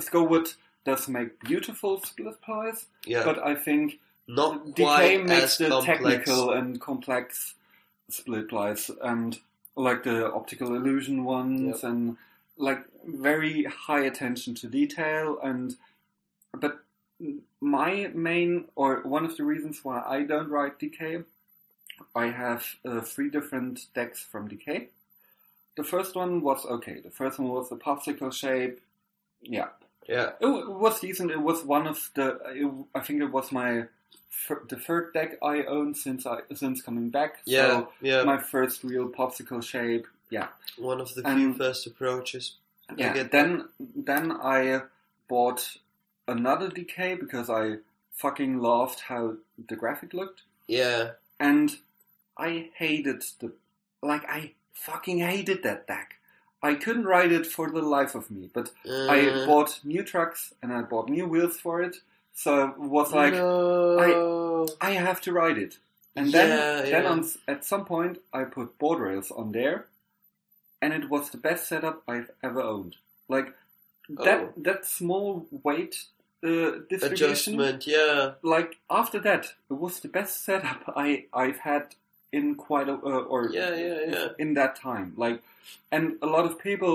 Skullwood 0.00 0.54
does 0.84 1.08
make 1.08 1.38
beautiful 1.40 2.00
split 2.02 2.40
plies, 2.40 2.86
yeah, 3.04 3.24
but 3.24 3.38
I 3.44 3.54
think 3.56 3.98
not 4.28 4.74
quite 4.74 5.24
makes 5.24 5.56
the 5.58 5.70
complex. 5.70 6.24
technical 6.24 6.50
and 6.52 6.80
complex 6.80 7.54
split 8.10 8.48
plies, 8.48 8.90
and 9.02 9.38
like 9.76 10.04
the 10.04 10.32
optical 10.32 10.74
illusion 10.74 11.24
ones, 11.24 11.82
and 11.84 12.16
like 12.56 12.84
very 13.06 13.64
high 13.64 14.04
attention 14.04 14.54
to 14.56 14.66
detail. 14.68 15.38
And 15.42 15.76
but 16.52 16.80
my 17.60 18.10
main 18.14 18.66
or 18.76 19.02
one 19.02 19.24
of 19.24 19.36
the 19.36 19.44
reasons 19.44 19.80
why 19.82 20.02
I 20.06 20.22
don't 20.22 20.48
write 20.50 20.78
DK, 20.78 21.24
I 22.14 22.26
have 22.26 22.64
uh, 22.84 23.00
three 23.00 23.30
different 23.30 23.86
decks 23.94 24.20
from 24.20 24.48
DK. 24.48 24.88
The 25.76 25.84
first 25.84 26.14
one 26.16 26.40
was 26.42 26.64
okay. 26.66 27.00
The 27.00 27.10
first 27.10 27.38
one 27.38 27.48
was 27.48 27.68
the 27.68 27.76
popsicle 27.76 28.32
shape. 28.32 28.80
Yeah, 29.42 29.68
Yeah, 30.08 30.30
it 30.40 30.46
w- 30.46 30.70
was 30.70 30.98
decent. 31.00 31.30
It 31.30 31.40
was 31.40 31.64
one 31.64 31.86
of 31.86 32.10
the. 32.14 32.38
It, 32.46 32.72
I 32.94 33.00
think 33.00 33.22
it 33.22 33.30
was 33.30 33.52
my 33.52 33.84
the 34.68 34.76
third 34.76 35.12
deck 35.14 35.38
I 35.42 35.62
own 35.64 35.94
since 35.94 36.26
I 36.26 36.38
since 36.54 36.82
coming 36.82 37.10
back. 37.10 37.38
yeah, 37.44 37.66
So 37.68 37.88
yeah. 38.00 38.24
my 38.24 38.38
first 38.38 38.84
real 38.84 39.08
popsicle 39.08 39.62
shape. 39.62 40.06
Yeah, 40.30 40.48
One 40.76 41.00
of 41.00 41.14
the 41.14 41.26
and- 41.26 41.38
few 41.38 41.54
first 41.54 41.86
approaches. 41.86 42.54
Yeah. 42.96 43.12
get 43.14 43.32
Then 43.32 43.68
then 43.94 44.32
I 44.32 44.80
bought 45.28 45.76
another 46.26 46.68
DK 46.70 47.18
because 47.20 47.50
I 47.50 47.78
fucking 48.14 48.58
loved 48.58 49.00
how 49.00 49.34
the 49.68 49.76
graphic 49.76 50.14
looked, 50.14 50.42
Yeah, 50.66 51.10
and 51.38 51.76
I 52.36 52.70
hated 52.74 53.22
the 53.40 53.52
like 54.02 54.24
I 54.28 54.52
fucking 54.72 55.18
hated 55.18 55.62
that 55.64 55.86
deck. 55.86 56.14
I 56.62 56.74
couldn't 56.74 57.04
ride 57.04 57.30
it 57.30 57.46
for 57.46 57.70
the 57.70 57.82
life 57.82 58.14
of 58.14 58.30
me, 58.30 58.50
but 58.52 58.70
I 58.86 59.28
uh, 59.28 59.46
bought 59.46 59.80
new 59.84 60.02
trucks 60.02 60.54
and 60.62 60.72
I 60.72 60.82
bought 60.82 61.08
new 61.08 61.26
wheels 61.26 61.58
for 61.60 61.80
it. 61.82 61.98
So 62.42 62.68
it 62.68 62.78
was 62.78 63.12
like 63.12 63.34
no. 63.34 64.66
I 64.80 64.92
have 64.92 65.20
to 65.22 65.32
ride 65.32 65.58
it. 65.58 65.78
And 66.14 66.26
Yeah, 66.28 66.46
then 66.46 66.90
then 66.92 67.02
yeah. 67.04 67.10
on, 67.10 67.28
at 67.54 67.64
some 67.64 67.84
point 67.84 68.18
I 68.32 68.44
put 68.44 68.78
board 68.78 69.00
rails 69.00 69.30
on 69.40 69.52
there, 69.52 69.86
and 70.80 70.92
it 70.92 71.08
was 71.10 71.30
the 71.30 71.36
best 71.48 71.62
setup 71.68 71.96
I've 72.06 72.30
ever 72.42 72.60
owned. 72.74 72.94
Like 73.28 73.48
that 74.24 74.40
Oh. 74.40 74.52
that 74.68 74.84
small 74.86 75.46
weight 75.64 75.94
uh, 76.44 76.48
distribution. 76.88 77.12
adjustment. 77.12 77.86
Yeah, 77.86 78.34
Like 78.42 78.70
after 78.88 79.18
that, 79.28 79.44
it 79.70 79.78
was 79.84 79.94
the 80.00 80.08
best 80.18 80.44
setup 80.44 80.80
I 81.06 81.26
I've 81.44 81.60
had 81.70 81.84
in 82.30 82.54
quite 82.54 82.88
a 82.88 82.94
uh, 82.94 83.24
or 83.32 83.50
yeah, 83.50 83.74
yeah, 83.74 83.98
yeah. 84.14 84.28
in 84.38 84.54
that 84.54 84.76
time. 84.76 85.08
Like, 85.16 85.42
and 85.90 86.04
a 86.22 86.26
lot 86.26 86.44
of 86.44 86.58
people 86.68 86.92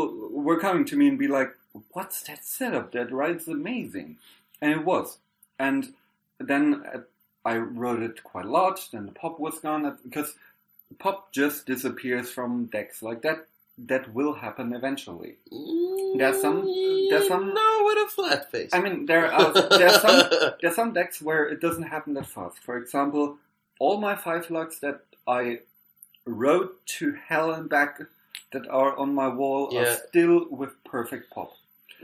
were 0.48 0.60
coming 0.66 0.86
to 0.86 0.96
me 0.96 1.06
and 1.10 1.18
be 1.20 1.28
like, 1.40 1.52
"What's 1.96 2.20
that 2.28 2.42
setup? 2.46 2.92
That 2.94 3.12
ride's 3.12 3.48
amazing," 3.48 4.10
and 4.62 4.72
it 4.72 4.86
was. 4.94 5.18
And 5.60 5.94
then 6.40 6.84
uh, 6.94 7.00
I 7.46 7.58
wrote 7.58 8.02
it 8.02 8.24
quite 8.24 8.46
a 8.46 8.50
lot. 8.52 8.88
Then 8.92 9.06
the 9.06 9.12
pop 9.12 9.40
was 9.40 9.60
gone 9.60 9.86
uh, 9.86 9.96
because 10.04 10.34
pop 11.00 11.32
just 11.32 11.66
disappears 11.66 12.30
from 12.30 12.66
decks 12.66 13.02
like 13.02 13.22
that. 13.24 13.48
That 13.78 14.14
will 14.14 14.34
happen 14.34 14.74
eventually. 14.74 15.36
There's 16.18 16.40
some- 16.42 16.66
there's 17.10 17.28
some- 17.28 17.54
No, 17.56 17.82
with 17.86 17.98
a 18.08 18.12
flat 18.14 18.52
face. 18.52 18.70
I 18.72 18.80
mean, 18.82 19.08
there 19.08 19.32
are 19.34 19.52
there's 19.78 20.00
some 20.02 20.30
there's 20.62 20.76
some 20.76 20.94
decks 20.94 21.20
where 21.22 21.46
it 21.48 21.60
doesn't 21.60 21.84
happen 21.84 22.14
that 22.14 22.28
fast. 22.28 22.60
For 22.60 22.78
example, 22.78 23.38
all 23.80 23.98
my 24.00 24.16
five 24.16 24.50
lugs 24.52 24.80
that 24.82 25.02
I 25.28 25.60
wrote 26.26 26.86
to 27.00 27.14
hell 27.28 27.52
and 27.52 27.68
back 27.68 28.00
that 28.52 28.68
are 28.70 28.96
on 28.96 29.16
my 29.16 29.28
wall 29.28 29.70
Yeah. 29.72 29.82
are 29.82 29.96
still 30.08 30.46
with 30.52 30.72
perfect 30.84 31.32
pop. 31.32 31.54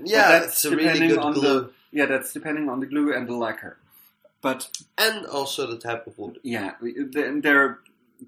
Yeah, 0.06 0.30
that's 0.40 0.46
it's 0.54 0.66
a 0.66 0.70
really 0.72 0.84
depending 0.84 1.10
good 1.10 1.18
on 1.20 1.34
the- 1.34 1.72
Yeah, 1.92 2.06
that's 2.06 2.34
depending 2.34 2.70
on 2.70 2.80
the 2.80 2.86
glue 2.86 3.14
and 3.14 3.28
the 3.28 3.36
lacquer. 3.36 3.78
But 4.42 4.70
and 4.98 5.26
also 5.26 5.68
the 5.68 5.78
type 5.78 6.08
of 6.08 6.18
wood. 6.18 6.40
yeah, 6.44 6.76
there 6.82 7.64
are 7.64 7.80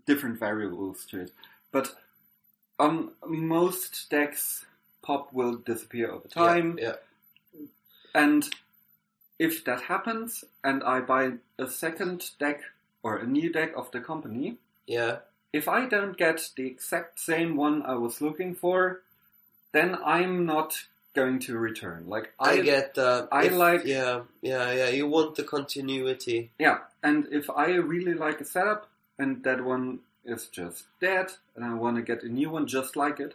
different 0.05 0.39
variables 0.39 1.05
to 1.05 1.21
it. 1.21 1.31
But 1.71 1.95
on 2.79 3.11
most 3.25 4.09
decks, 4.09 4.65
pop 5.01 5.31
will 5.33 5.55
disappear 5.55 6.11
over 6.11 6.27
time. 6.27 6.77
Yeah, 6.81 6.95
And 8.13 8.49
if 9.39 9.63
that 9.65 9.81
happens, 9.83 10.43
and 10.63 10.83
I 10.83 10.99
buy 10.99 11.33
a 11.57 11.67
second 11.67 12.31
deck 12.39 12.61
or 13.03 13.17
a 13.17 13.25
new 13.25 13.51
deck 13.51 13.71
of 13.75 13.89
the 13.91 14.01
company, 14.01 14.57
yeah, 14.87 15.19
if 15.53 15.67
I 15.67 15.85
don't 15.85 16.17
get 16.17 16.49
the 16.55 16.65
exact 16.67 17.19
same 17.19 17.55
one 17.55 17.83
I 17.83 17.95
was 17.95 18.21
looking 18.21 18.53
for, 18.55 19.01
then 19.71 19.97
I'm 20.03 20.45
not 20.45 20.83
going 21.13 21.39
to 21.39 21.57
return. 21.57 22.05
Like 22.07 22.33
I, 22.39 22.51
I, 22.51 22.61
get 22.61 22.95
that. 22.95 23.27
I 23.31 23.45
If- 23.45 23.53
like- 23.53 23.85
Yeah, 23.85 24.21
yeah, 24.41 24.71
yeah. 24.71 24.89
You 24.89 25.07
want 25.07 25.35
the 25.35 25.43
continuity. 25.43 26.51
yeah, 26.59 26.79
and 27.03 27.27
if 27.31 27.49
I 27.49 27.67
really 27.75 28.13
like 28.13 28.39
a 28.41 28.45
setup 28.45 28.89
and 29.19 29.43
that 29.43 29.63
one 29.63 29.99
is 30.25 30.47
just 30.47 30.83
dead, 30.99 31.27
and 31.55 31.65
I 31.65 31.73
want 31.73 31.95
to 31.97 32.01
get 32.01 32.23
a 32.23 32.29
new 32.29 32.49
one 32.49 32.67
just 32.67 32.95
like 32.95 33.19
it, 33.19 33.33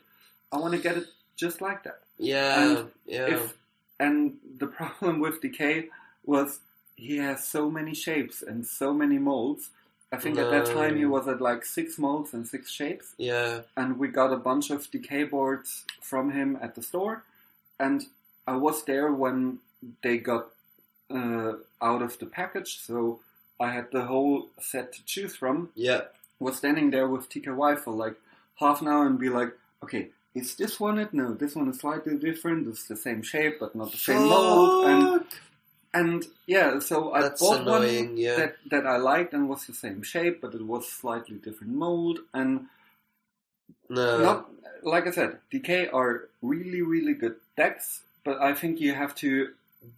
I 0.53 0.59
want 0.59 0.73
to 0.75 0.81
get 0.81 0.97
it 0.97 1.07
just 1.37 1.61
like 1.61 1.83
that. 1.85 2.01
Yeah, 2.19 2.63
And 2.79 2.89
yeah. 3.07 3.27
if 3.35 3.55
and 4.01 4.37
the 4.59 4.67
problem 4.79 5.21
with 5.21 5.41
DK 5.43 5.89
was 6.25 6.61
he 6.97 7.19
has 7.19 7.47
so 7.47 7.71
many 7.71 7.95
shapes 7.95 8.41
and 8.43 8.67
so 8.67 8.95
many 8.95 9.19
molds. 9.19 9.71
I 10.13 10.17
think 10.19 10.39
at 10.39 10.51
that 10.51 10.67
time 10.67 10.97
he 10.97 11.05
was 11.05 11.27
at 11.29 11.41
like 11.43 11.65
six 11.67 11.99
molds 11.99 12.33
and 12.33 12.47
six 12.47 12.71
shapes, 12.71 13.13
yeah, 13.19 13.63
and 13.77 13.99
we 13.99 14.09
got 14.09 14.33
a 14.33 14.37
bunch 14.37 14.71
of 14.71 14.89
DK 14.91 15.29
boards 15.29 15.85
from 16.01 16.31
him 16.31 16.57
at 16.63 16.75
the 16.77 16.83
store, 16.83 17.25
and 17.79 18.05
I 18.47 18.57
was 18.57 18.85
there 18.85 19.13
when 19.13 19.59
they 20.03 20.19
got 20.19 20.49
uh, 21.11 21.55
out 21.81 22.03
of 22.03 22.19
the 22.19 22.27
package, 22.27 22.81
so 22.81 23.21
I 23.61 23.71
had 23.73 23.91
the 23.93 24.05
whole 24.05 24.49
set 24.61 24.93
to 24.95 25.05
choose 25.05 25.35
from. 25.37 25.71
yeah. 25.75 26.03
Was 26.39 26.57
standing 26.57 26.91
there 26.91 27.09
with 27.09 27.31
TKY 27.31 27.79
for 27.79 27.95
like 27.95 28.17
half 28.57 28.83
an 28.83 28.89
hour 28.89 29.07
and 29.07 29.19
be 29.19 29.31
like, 29.31 29.53
okay, 29.83 30.09
is 30.35 30.55
this 30.57 30.79
one 30.79 30.99
it? 30.99 31.15
No, 31.15 31.33
this 31.33 31.57
one 31.57 31.69
is 31.71 31.81
slightly 31.81 32.19
different. 32.19 32.69
It's 32.69 32.87
the 32.87 32.97
same 32.97 33.23
shape, 33.23 33.59
but 33.59 33.75
not 33.75 33.91
the 33.91 33.97
same 33.97 34.29
mold. 34.29 34.85
And 34.87 35.25
and 35.95 36.25
yeah, 36.47 36.79
so 36.81 37.13
I 37.15 37.23
That's 37.23 37.41
bought 37.41 37.63
annoying, 37.63 38.09
one 38.09 38.17
yeah. 38.19 38.37
that 38.37 38.57
that 38.71 38.87
I 38.87 38.99
liked 38.99 39.33
and 39.33 39.49
was 39.49 39.65
the 39.65 39.73
same 39.73 40.03
shape, 40.03 40.43
but 40.43 40.55
it 40.55 40.61
was 40.61 40.87
slightly 40.87 41.37
different 41.37 41.73
mold. 41.73 42.19
And 42.35 42.67
no, 43.89 44.19
not 44.23 44.51
like 44.83 45.07
I 45.07 45.11
said, 45.11 45.39
DK 45.53 45.93
are 45.93 46.29
really 46.43 46.83
really 46.83 47.15
good 47.15 47.37
decks, 47.57 48.03
but 48.25 48.41
I 48.41 48.55
think 48.55 48.81
you 48.81 48.95
have 48.95 49.15
to 49.17 49.51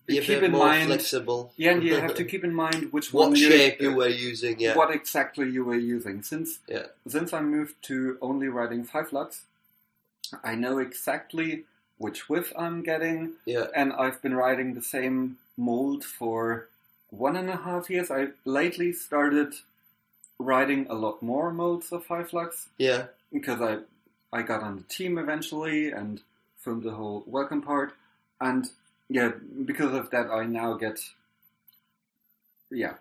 be 0.06 0.20
keep 0.20 0.42
in 0.42 0.52
more 0.52 0.66
mind. 0.66 0.86
flexible. 0.88 1.52
Yeah, 1.56 1.72
and 1.72 1.82
you 1.82 1.96
have 1.96 2.14
to 2.16 2.24
keep 2.24 2.44
in 2.44 2.54
mind 2.54 2.92
which 2.92 3.12
one 3.12 3.30
what 3.30 3.38
you- 3.38 3.50
shape 3.50 3.80
you 3.80 3.94
were 3.94 4.08
using. 4.08 4.60
Yeah, 4.60 4.76
what 4.76 4.90
exactly 4.94 5.48
you 5.48 5.64
were 5.64 5.76
using. 5.96 6.22
Since 6.22 6.58
Yeah. 6.68 6.86
since 7.06 7.32
I 7.32 7.40
moved 7.40 7.76
to 7.84 8.18
only 8.20 8.48
writing 8.48 8.84
five 8.84 9.12
lux, 9.12 9.42
I 10.44 10.54
know 10.54 10.78
exactly 10.78 11.64
which 11.96 12.28
width 12.28 12.52
I'm 12.56 12.82
getting, 12.82 13.32
yeah, 13.46 13.66
and 13.74 13.92
I've 13.92 14.20
been 14.22 14.34
writing 14.34 14.74
the 14.74 14.82
same 14.82 15.38
mold 15.56 16.04
for 16.04 16.68
one 17.10 17.34
and 17.36 17.48
a 17.50 17.56
half 17.56 17.88
years. 17.90 18.10
I 18.10 18.28
lately 18.44 18.92
started 18.92 19.54
writing 20.38 20.86
a 20.88 20.94
lot 20.94 21.20
more 21.22 21.50
molds 21.52 21.90
of 21.92 22.04
five 22.04 22.32
lux 22.32 22.68
yeah. 22.78 23.06
Because 23.32 23.60
I 23.60 23.78
I 24.32 24.42
got 24.42 24.62
on 24.62 24.76
the 24.76 24.82
team 24.84 25.18
eventually 25.18 25.90
and 25.90 26.20
filmed 26.58 26.82
the 26.82 26.92
whole 26.92 27.24
welcome 27.26 27.62
part, 27.62 27.92
and 28.40 28.68
yeah, 29.08 29.30
because 29.64 29.94
of 29.94 30.10
that, 30.10 30.30
I 30.30 30.44
now 30.44 30.74
get 30.74 30.98
yeah 32.70 32.94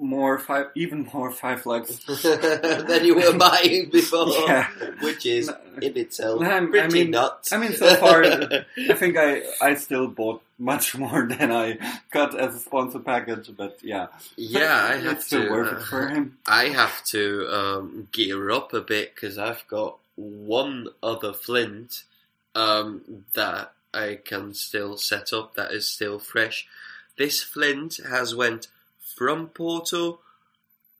more 0.00 0.38
five, 0.38 0.66
even 0.74 1.08
more 1.12 1.30
five 1.30 1.64
lux. 1.66 1.98
than 2.22 3.04
you 3.04 3.14
were 3.14 3.36
buying 3.36 3.90
before, 3.92 4.28
Yeah. 4.46 4.68
which 5.00 5.26
is 5.26 5.50
in 5.82 5.96
itself 5.96 6.40
I 6.42 6.60
mean- 6.60 6.70
pretty 6.70 6.86
I 6.86 6.88
mean- 7.04 7.10
nuts. 7.10 7.52
I 7.52 7.58
mean, 7.58 7.72
so 7.72 7.94
far, 7.96 8.24
I 8.24 8.94
think 8.94 9.16
I 9.16 9.42
I 9.60 9.74
still 9.74 10.08
bought 10.08 10.42
much 10.58 10.94
more 10.98 11.26
than 11.26 11.52
I 11.52 11.78
got 12.10 12.38
as 12.38 12.54
a 12.54 12.58
sponsor 12.58 12.98
package, 12.98 13.50
but 13.56 13.78
yeah, 13.82 14.08
yeah, 14.36 14.88
I 14.90 14.96
have 14.96 15.26
to. 15.28 15.50
worth 15.50 15.72
uh, 15.72 15.76
it 15.76 15.82
for 15.82 16.08
him. 16.08 16.38
I 16.46 16.64
have 16.66 17.04
to 17.06 17.48
um, 17.48 18.08
gear 18.12 18.50
up 18.50 18.72
a 18.72 18.80
bit 18.80 19.14
because 19.14 19.38
I've 19.38 19.66
got 19.68 19.98
one 20.16 20.88
other 21.02 21.32
flint 21.32 22.02
um, 22.54 23.24
that 23.34 23.72
I 23.94 24.18
can 24.24 24.54
still 24.54 24.96
set 24.96 25.32
up 25.32 25.54
that 25.54 25.72
is 25.72 25.88
still 25.88 26.18
fresh. 26.18 26.66
This 27.16 27.42
flint 27.42 28.00
has 28.08 28.34
went 28.34 28.68
from 29.00 29.48
Porto 29.48 30.20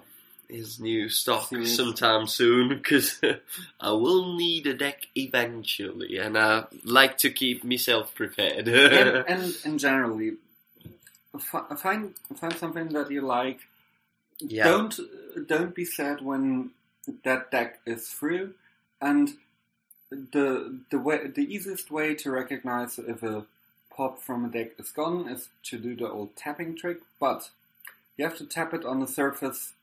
his 0.49 0.81
new 0.81 1.09
stock 1.09 1.51
sometime 1.65 2.27
soon 2.27 2.69
because 2.69 3.21
I 3.81 3.93
will 3.93 4.35
need 4.35 4.67
a 4.67 4.75
deck 4.75 5.07
eventually 5.15 6.19
and 6.19 6.39
I 6.39 6.65
like 6.85 7.19
to 7.19 7.31
keep 7.31 7.65
myself 7.65 8.15
prepared. 8.15 8.67
and, 8.69 9.25
and, 9.29 9.57
and 9.65 9.79
generally, 9.79 10.37
find 11.39 12.15
find 12.35 12.55
something 12.57 12.89
that 12.89 13.11
you 13.11 13.21
like. 13.21 13.61
yeah. 14.39 14.65
Don't 14.65 14.99
don't 15.47 15.75
be 15.75 15.85
sad 15.85 16.21
when 16.23 16.71
that 17.25 17.51
deck 17.51 17.81
is 17.87 18.09
through. 18.09 18.55
And 19.01 19.35
the 20.11 20.81
the 20.91 20.99
way 20.99 21.27
the 21.27 21.43
easiest 21.43 21.91
way 21.91 22.15
to 22.15 22.31
recognize 22.31 22.99
if 22.99 23.23
a 23.23 23.45
pop 23.95 24.21
from 24.23 24.45
a 24.45 24.49
deck 24.49 24.73
is 24.79 24.91
gone 24.91 25.29
is 25.29 25.49
to 25.65 25.79
do 25.79 25.95
the 25.95 26.11
old 26.11 26.37
tapping 26.37 26.77
trick. 26.77 27.01
But 27.21 27.51
you 28.17 28.25
have 28.25 28.39
to 28.39 28.47
tap 28.47 28.73
it 28.75 28.85
on 28.85 29.01
the 29.01 29.07
surface 29.07 29.75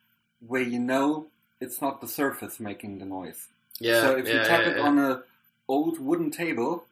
where 0.47 0.61
you 0.61 0.79
know 0.79 1.27
it's 1.61 1.81
not 1.81 2.01
the 2.01 2.07
surface 2.07 2.59
making 2.59 2.99
the 2.99 3.05
noise. 3.05 3.47
yeah. 3.79 4.01
so 4.01 4.17
if 4.17 4.27
you 4.27 4.33
tap 4.39 4.61
yeah, 4.61 4.69
it 4.71 4.77
yeah. 4.77 4.83
on 4.83 4.99
a 4.99 5.23
old 5.67 5.99
wooden 5.99 6.31
table, 6.31 6.85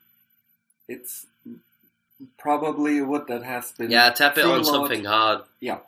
it's 0.88 1.26
probably 2.38 3.02
wood 3.02 3.26
that 3.28 3.44
has 3.44 3.72
been 3.74 3.92
Yeah, 3.92 4.10
tap 4.12 4.38
it 4.38 4.46
on 4.46 4.64
something 4.64 5.06
hard. 5.06 5.42
Yeah. 5.60 5.80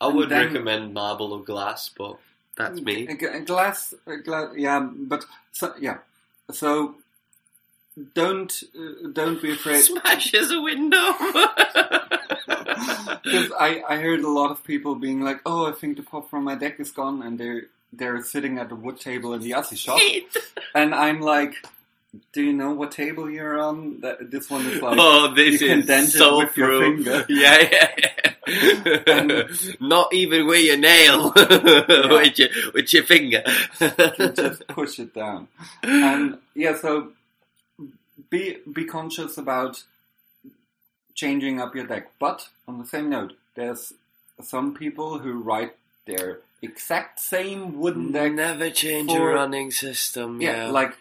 I 0.00 0.06
And 0.06 0.16
would 0.16 0.28
then- 0.30 0.46
recommend 0.46 0.94
marble 0.94 1.32
or 1.32 1.42
glass, 1.44 1.88
but 1.96 2.16
that's 2.56 2.80
me. 2.80 3.06
A, 3.06 3.16
g- 3.16 3.26
a 3.26 3.40
glass, 3.40 3.94
a 4.06 4.16
gla- 4.16 4.52
yeah, 4.56 4.80
but 4.80 5.24
so, 5.52 5.72
yeah. 5.80 5.98
So 6.50 6.96
don't 8.14 8.52
uh, 8.76 9.08
don't 9.12 9.40
be 9.40 9.52
afraid. 9.52 9.82
Smashes 9.82 10.50
a 10.50 10.60
window. 10.60 11.12
Because 13.24 13.52
I, 13.58 13.82
I 13.88 13.96
heard 13.96 14.20
a 14.20 14.28
lot 14.30 14.50
of 14.50 14.64
people 14.64 14.94
being 14.94 15.20
like, 15.22 15.40
"Oh, 15.46 15.66
I 15.66 15.72
think 15.72 15.96
the 15.96 16.02
pop 16.02 16.28
from 16.30 16.44
my 16.44 16.54
deck 16.54 16.80
is 16.80 16.90
gone," 16.90 17.22
and 17.22 17.38
they're 17.38 17.62
they're 17.92 18.22
sitting 18.22 18.58
at 18.58 18.68
the 18.68 18.74
wood 18.74 18.98
table 19.00 19.34
in 19.34 19.40
the 19.42 19.50
Aussie 19.52 19.76
shop, 19.76 20.00
and 20.74 20.94
I'm 20.94 21.20
like, 21.20 21.54
"Do 22.32 22.42
you 22.42 22.52
know 22.52 22.72
what 22.72 22.90
table 22.92 23.30
you're 23.30 23.60
on? 23.60 24.00
That 24.00 24.30
this 24.30 24.50
one 24.50 24.66
is 24.66 24.80
like." 24.82 24.96
oh, 24.98 25.32
this 25.34 25.60
you 25.60 25.68
can 25.68 25.86
dent 25.86 26.08
is 26.08 26.14
it 26.14 26.18
so 26.18 26.38
with 26.38 26.56
your 26.56 26.68
through. 26.68 27.04
finger. 27.04 27.26
Yeah, 27.28 27.58
yeah, 27.72 27.88
yeah. 27.98 28.98
And- 29.06 29.80
Not 29.80 30.12
even 30.12 30.46
with 30.46 30.64
your 30.64 30.76
nail, 30.78 31.32
with 31.36 32.38
your 32.38 32.48
with 32.74 32.92
your 32.92 33.04
finger. 33.04 33.42
to 33.78 34.32
just 34.34 34.66
push 34.68 34.98
it 34.98 35.14
down. 35.14 35.48
And 35.82 36.38
yeah, 36.54 36.76
so 36.76 37.12
be 38.30 38.58
be 38.72 38.84
conscious 38.84 39.38
about 39.38 39.82
changing 41.14 41.60
up 41.60 41.74
your 41.74 41.86
deck. 41.86 42.10
But 42.18 42.48
on 42.66 42.78
the 42.78 42.86
same 42.86 43.10
note, 43.10 43.34
there's 43.54 43.92
some 44.42 44.74
people 44.74 45.18
who 45.18 45.42
write 45.42 45.76
their 46.06 46.40
exact 46.62 47.20
same 47.20 47.78
wooden 47.78 48.12
deck. 48.12 48.32
Never 48.32 48.70
change 48.70 49.10
for- 49.10 49.30
a 49.30 49.34
running 49.34 49.70
system. 49.70 50.40
Yeah, 50.40 50.66
Yeah, 50.66 50.70
like 50.72 50.96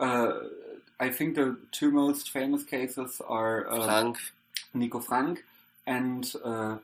uh, 0.00 0.32
I 1.00 1.10
think 1.10 1.34
the 1.36 1.56
two 1.70 1.90
most 1.90 2.30
famous 2.30 2.64
cases 2.64 3.20
are 3.26 3.68
uh, 3.70 3.84
Frank. 3.84 4.18
Nico 4.74 5.00
Frank 5.00 5.44
and 5.86 6.32
uh, 6.44 6.78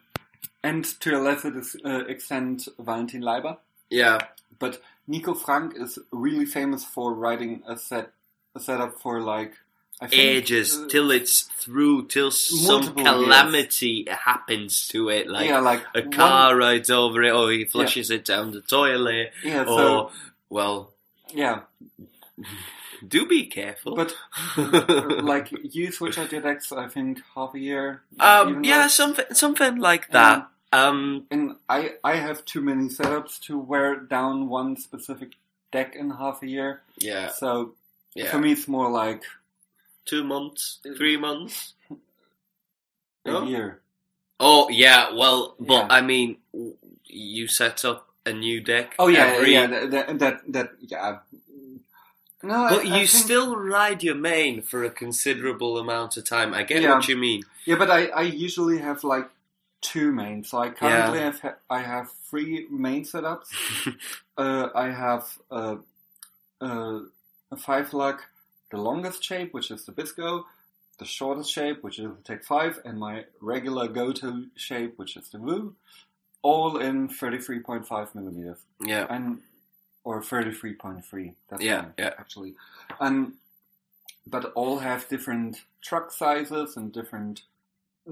and 0.62 0.84
to 1.00 1.16
a 1.16 1.20
lesser 1.20 1.62
uh, 1.84 2.04
extent 2.06 2.68
Valentin 2.78 3.22
Leiber. 3.22 3.56
Yeah, 3.90 4.18
But 4.58 4.82
Nico 5.06 5.32
Frank 5.34 5.74
is 5.76 5.98
really 6.10 6.44
famous 6.44 6.84
for 6.84 7.14
writing 7.14 7.62
a 7.66 7.76
set 7.78 8.10
a 8.54 8.60
setup 8.60 9.00
for 9.00 9.20
like 9.20 9.54
ages 10.12 10.78
till 10.88 11.10
it's 11.10 11.42
through, 11.42 12.06
till 12.06 12.30
some 12.30 12.64
multiple 12.66 13.04
calamity 13.04 14.06
happens 14.08 14.86
to 14.88 15.08
it, 15.08 15.28
like 15.28 15.48
yeah, 15.48 15.60
like 15.60 15.82
a 15.94 16.00
one- 16.02 16.10
car 16.12 16.56
rides 16.56 16.90
over 16.90 17.22
it, 17.22 17.32
or 17.32 17.50
he 17.50 17.64
flushes 17.64 18.10
it 18.10 18.24
down 18.24 18.52
the 18.52 18.60
toilet, 18.60 19.32
yeah, 19.44 19.64
or 19.64 20.10
well, 20.50 20.92
yeah, 21.34 21.60
do 23.06 23.26
be 23.26 23.46
careful. 23.46 23.94
but 23.96 24.14
like 25.24 25.50
you 25.74 25.90
switch 25.92 26.18
out 26.18 26.32
your 26.32 26.40
decks. 26.40 26.72
I 26.72 26.88
think 26.88 27.20
half 27.34 27.54
a 27.54 27.58
year. 27.58 28.02
um, 28.20 28.48
even 28.50 28.64
yeah, 28.64 28.78
less. 28.78 28.94
something 28.94 29.26
something 29.32 29.76
like 29.76 30.10
that. 30.10 30.48
Um, 30.72 31.26
And 31.30 31.56
I 31.68 31.94
I 32.04 32.16
have 32.16 32.44
too 32.44 32.60
many 32.60 32.88
setups 32.88 33.40
to 33.46 33.58
wear 33.58 33.96
down 33.96 34.48
one 34.48 34.76
specific 34.76 35.30
deck 35.72 35.94
in 35.96 36.10
half 36.10 36.42
a 36.42 36.46
year. 36.46 36.82
yeah, 36.98 37.28
So 37.30 37.74
yeah, 38.14 38.30
for 38.30 38.38
me, 38.38 38.52
it's 38.52 38.68
more 38.68 38.90
like 38.90 39.22
two 40.08 40.24
months, 40.24 40.78
three 40.96 41.16
months. 41.16 41.74
a 43.26 43.44
year. 43.46 43.80
Oh 44.40 44.68
yeah, 44.70 45.12
well, 45.14 45.54
but 45.58 45.74
Yeah. 45.74 45.86
I 45.90 46.00
mean, 46.00 46.38
you 47.04 47.46
set 47.48 47.84
up 47.84 48.08
a 48.24 48.32
new 48.32 48.60
deck. 48.60 48.94
Oh 48.98 49.08
yeah, 49.08 49.26
every- 49.36 49.52
yeah, 49.52 49.66
that, 49.66 49.90
that 49.90 50.18
that 50.18 50.36
that 50.52 50.68
yeah. 50.80 51.18
No, 52.42 52.68
But 52.70 52.80
I 52.86 53.00
you 53.00 53.06
think- 53.06 53.24
still 53.24 53.56
ride 53.56 54.02
your 54.04 54.14
main 54.14 54.62
for 54.62 54.84
a 54.84 54.90
considerable 54.90 55.76
amount 55.76 56.16
of 56.16 56.24
time. 56.24 56.54
I 56.54 56.62
get 56.62 56.82
Yeah. 56.82 56.94
what 56.94 57.08
you 57.08 57.16
mean. 57.16 57.42
Yeah, 57.66 57.74
but 57.76 57.90
I, 57.90 58.06
I 58.14 58.22
usually 58.22 58.78
have 58.78 59.02
like 59.02 59.28
two 59.80 60.12
mains. 60.12 60.50
So 60.50 60.58
I 60.58 60.70
currently 60.70 61.18
have 61.18 61.40
ha- 61.40 61.58
I 61.68 61.80
have 61.82 62.10
three 62.30 62.66
main 62.70 63.02
setups. 63.04 63.48
uh, 64.38 64.68
I 64.72 64.86
have 64.90 65.24
uh, 65.50 65.76
uh, 66.60 67.00
a 67.50 67.56
five 67.56 67.92
luck, 67.92 68.24
the 68.70 68.76
longest 68.78 69.22
shape, 69.24 69.54
which 69.54 69.70
is 69.70 69.84
the 69.84 69.92
Bisco, 69.92 70.46
the 70.98 71.04
shortest 71.04 71.50
shape, 71.50 71.82
which 71.82 71.98
is 71.98 72.06
the 72.10 72.22
Tech 72.24 72.44
Five, 72.44 72.80
and 72.84 72.98
my 72.98 73.24
regular 73.40 73.88
go-to 73.88 74.46
shape, 74.56 74.98
which 74.98 75.16
is 75.16 75.28
the 75.30 75.38
Woo, 75.38 75.74
all 76.42 76.78
in 76.78 77.08
thirty-three 77.08 77.60
point 77.60 77.86
five 77.86 78.14
millimeters, 78.14 78.58
Yeah, 78.80 79.06
and 79.08 79.40
or 80.04 80.22
thirty-three 80.22 80.74
point 80.74 81.04
three. 81.04 81.34
That's 81.48 81.62
Yeah, 81.62 81.86
yeah. 81.98 82.14
actually, 82.18 82.54
and 83.00 83.32
but 84.26 84.52
all 84.54 84.78
have 84.78 85.08
different 85.08 85.62
truck 85.82 86.12
sizes 86.12 86.76
and 86.76 86.92
different 86.92 87.42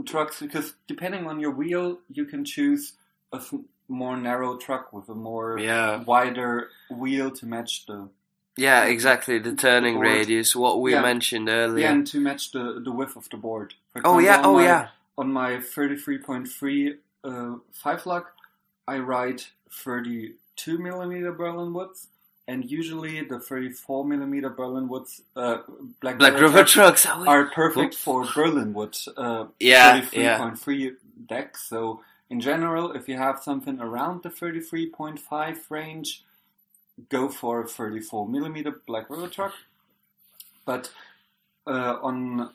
trucks 0.07 0.41
because 0.41 0.75
depending 0.87 1.27
on 1.27 1.41
your 1.41 1.51
wheel, 1.51 1.99
you 2.11 2.25
can 2.25 2.45
choose 2.45 2.93
a 3.33 3.41
more 3.89 4.17
narrow 4.17 4.57
truck 4.57 4.93
with 4.93 5.09
a 5.09 5.15
more 5.15 5.59
yeah, 5.59 6.03
wider 6.03 6.69
wheel 6.91 7.31
to 7.31 7.47
match 7.47 7.87
the 7.87 8.09
yeah. 8.57 8.85
Exactly. 8.85 9.39
The 9.39 9.55
turning 9.55 9.95
Board. 9.97 10.07
radius, 10.07 10.57
what 10.57 10.81
we 10.81 10.93
Yeah. 10.93 11.03
mentioned 11.03 11.49
earlier. 11.49 11.85
yeah, 11.87 11.93
and 11.93 12.07
to 12.09 12.21
match 12.21 12.53
the, 12.53 12.81
the 12.85 12.91
width 12.93 13.17
of 13.17 13.29
the 13.31 13.37
board. 13.37 13.75
Oh 14.05 14.19
yeah. 14.19 14.41
Oh 14.45 14.55
my- 14.55 14.65
yeah. 14.65 14.89
On 15.19 15.33
my 15.33 15.61
thirty-three 15.61 16.19
point 16.19 16.47
three 16.49 16.97
uh, 17.25 17.55
five 17.73 18.05
luck, 18.07 18.33
I 18.87 18.99
ride 18.99 19.43
thirty-two 20.01 20.79
millimeter 20.79 21.33
Berlin 21.33 21.73
woods, 21.73 22.09
and 22.47 22.71
usually 22.71 23.23
the 23.25 23.41
thirty-four 23.41 24.05
millimeter 24.05 24.51
Berlin 24.51 24.89
woods, 24.89 25.23
uh, 25.35 25.59
black, 26.01 26.19
Black 26.19 26.35
River 26.35 26.65
trucks 26.65 27.03
trucks. 27.03 27.07
oh, 27.09 27.27
are 27.27 27.47
perfect 27.47 27.95
Oops. 27.95 27.99
for 27.99 28.27
Berlin 28.35 28.75
wood. 28.75 28.97
Uh, 29.17 29.47
Yeah, 29.59 30.01
33.3 30.03 30.97
decks. 31.27 31.63
So 31.69 32.03
in 32.29 32.41
general, 32.41 32.93
if 32.93 33.09
you 33.09 33.17
have 33.17 33.43
something 33.43 33.81
around 33.81 34.23
the 34.23 34.29
33.5 34.29 35.71
range, 35.71 36.25
go 37.09 37.29
for 37.29 37.61
a 37.63 37.67
34 37.69 38.29
millimeter 38.29 38.71
Black 38.87 39.09
River 39.11 39.29
truck. 39.29 39.53
But 40.65 40.91
uh, 41.67 41.99
on 42.03 42.51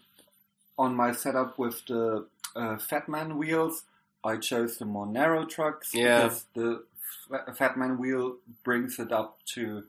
on 0.77 0.95
my 0.95 1.11
setup 1.11 1.57
with 1.59 1.85
the 1.85 2.25
uh, 2.55 2.75
Fatman 2.77 3.35
wheels, 3.37 3.83
I 4.23 4.37
chose 4.37 4.77
the 4.77 4.85
more 4.85 5.05
narrow 5.05 5.45
trucks 5.45 5.93
Yeah. 5.93 6.23
because 6.23 6.45
the 6.53 6.83
Fa- 7.29 7.53
Fatman 7.57 7.97
wheel 7.99 8.37
brings 8.63 8.99
it 8.99 9.11
up 9.11 9.37
to 9.53 9.83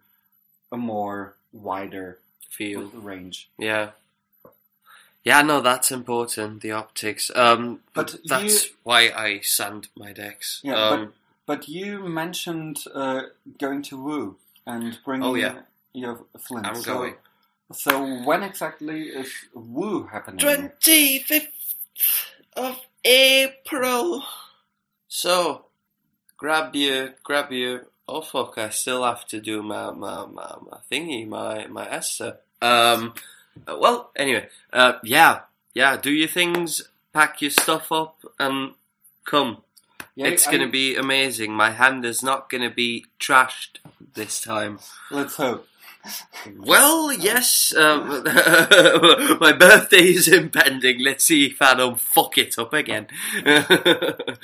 a 0.70 0.77
more 0.77 1.35
wider 1.53 2.19
Feel. 2.51 2.89
range. 2.89 3.49
Yeah. 3.59 3.91
Yeah, 5.24 5.43
no, 5.43 5.61
that's 5.61 5.93
important. 5.93 6.62
The 6.62 6.73
optics. 6.73 7.31
Um, 7.35 7.81
But 7.95 8.16
that's 8.24 8.65
you- 8.66 8.70
why 8.83 9.11
I 9.11 9.41
sand 9.41 9.89
my 9.97 10.12
decks. 10.12 10.61
Yeah, 10.65 10.74
um, 10.74 11.15
But 11.53 11.69
you 11.69 11.99
mentioned 12.09 12.85
uh, 12.95 13.23
going 13.59 13.83
to 13.83 14.03
Woo 14.03 14.37
and 14.66 14.99
bringing 15.05 15.29
Oh, 15.29 15.35
yeah. 15.35 15.61
your 15.93 16.24
flint. 16.39 16.66
I'm 16.66 16.77
so, 16.77 16.95
going. 16.95 17.15
So 17.74 18.24
when 18.24 18.43
exactly 18.43 19.09
is 19.20 19.31
Woo 19.53 20.05
happening? 20.07 20.39
Twenty 20.39 21.19
fifth 21.19 21.74
of 22.57 22.81
April. 23.05 24.24
So, 25.09 25.66
grab 26.39 26.74
your 26.74 27.15
grab 27.23 27.53
your 27.53 27.87
Oh 28.09 28.23
fuck! 28.23 28.57
I 28.57 28.70
still 28.70 29.05
have 29.05 29.27
to 29.27 29.39
do 29.39 29.62
my 29.62 29.91
my 29.91 30.24
my, 30.24 30.57
my 30.70 30.79
thingy, 30.91 31.29
my 31.29 31.66
my 31.66 31.87
Esther. 31.87 32.39
Um. 32.62 33.12
uh, 33.69 33.77
Well, 33.79 34.11
anyway. 34.16 34.49
Uh. 34.73 34.95
Yeah. 35.05 35.41
Yeah. 35.74 35.99
Do 35.99 36.11
your 36.11 36.29
things. 36.29 36.81
Pack 37.12 37.43
your 37.43 37.51
stuff 37.51 37.93
up 37.93 38.16
and 38.39 38.73
come. 39.27 39.59
Yeah, 40.15 40.27
it's 40.29 40.47
I- 40.47 40.53
gonna 40.53 40.69
be 40.69 40.97
amazing. 40.97 41.53
My 41.53 41.71
hand 41.71 42.05
is 42.05 42.23
not 42.23 42.49
gonna 42.51 42.71
be 42.71 43.07
trashed 43.19 43.79
this 44.15 44.41
time. 44.41 44.79
Let's 45.11 45.37
hope. 45.37 45.67
Well, 46.59 47.13
yes. 47.13 47.73
Um, 47.77 48.09
my 49.41 49.53
birthday 49.57 50.03
is 50.15 50.27
impending. 50.29 50.99
Let's 51.03 51.25
see 51.25 51.47
if 51.47 51.63
I 51.63 51.75
don't 51.75 52.01
fuck 52.01 52.37
it 52.39 52.59
up 52.59 52.73
again. 52.73 53.07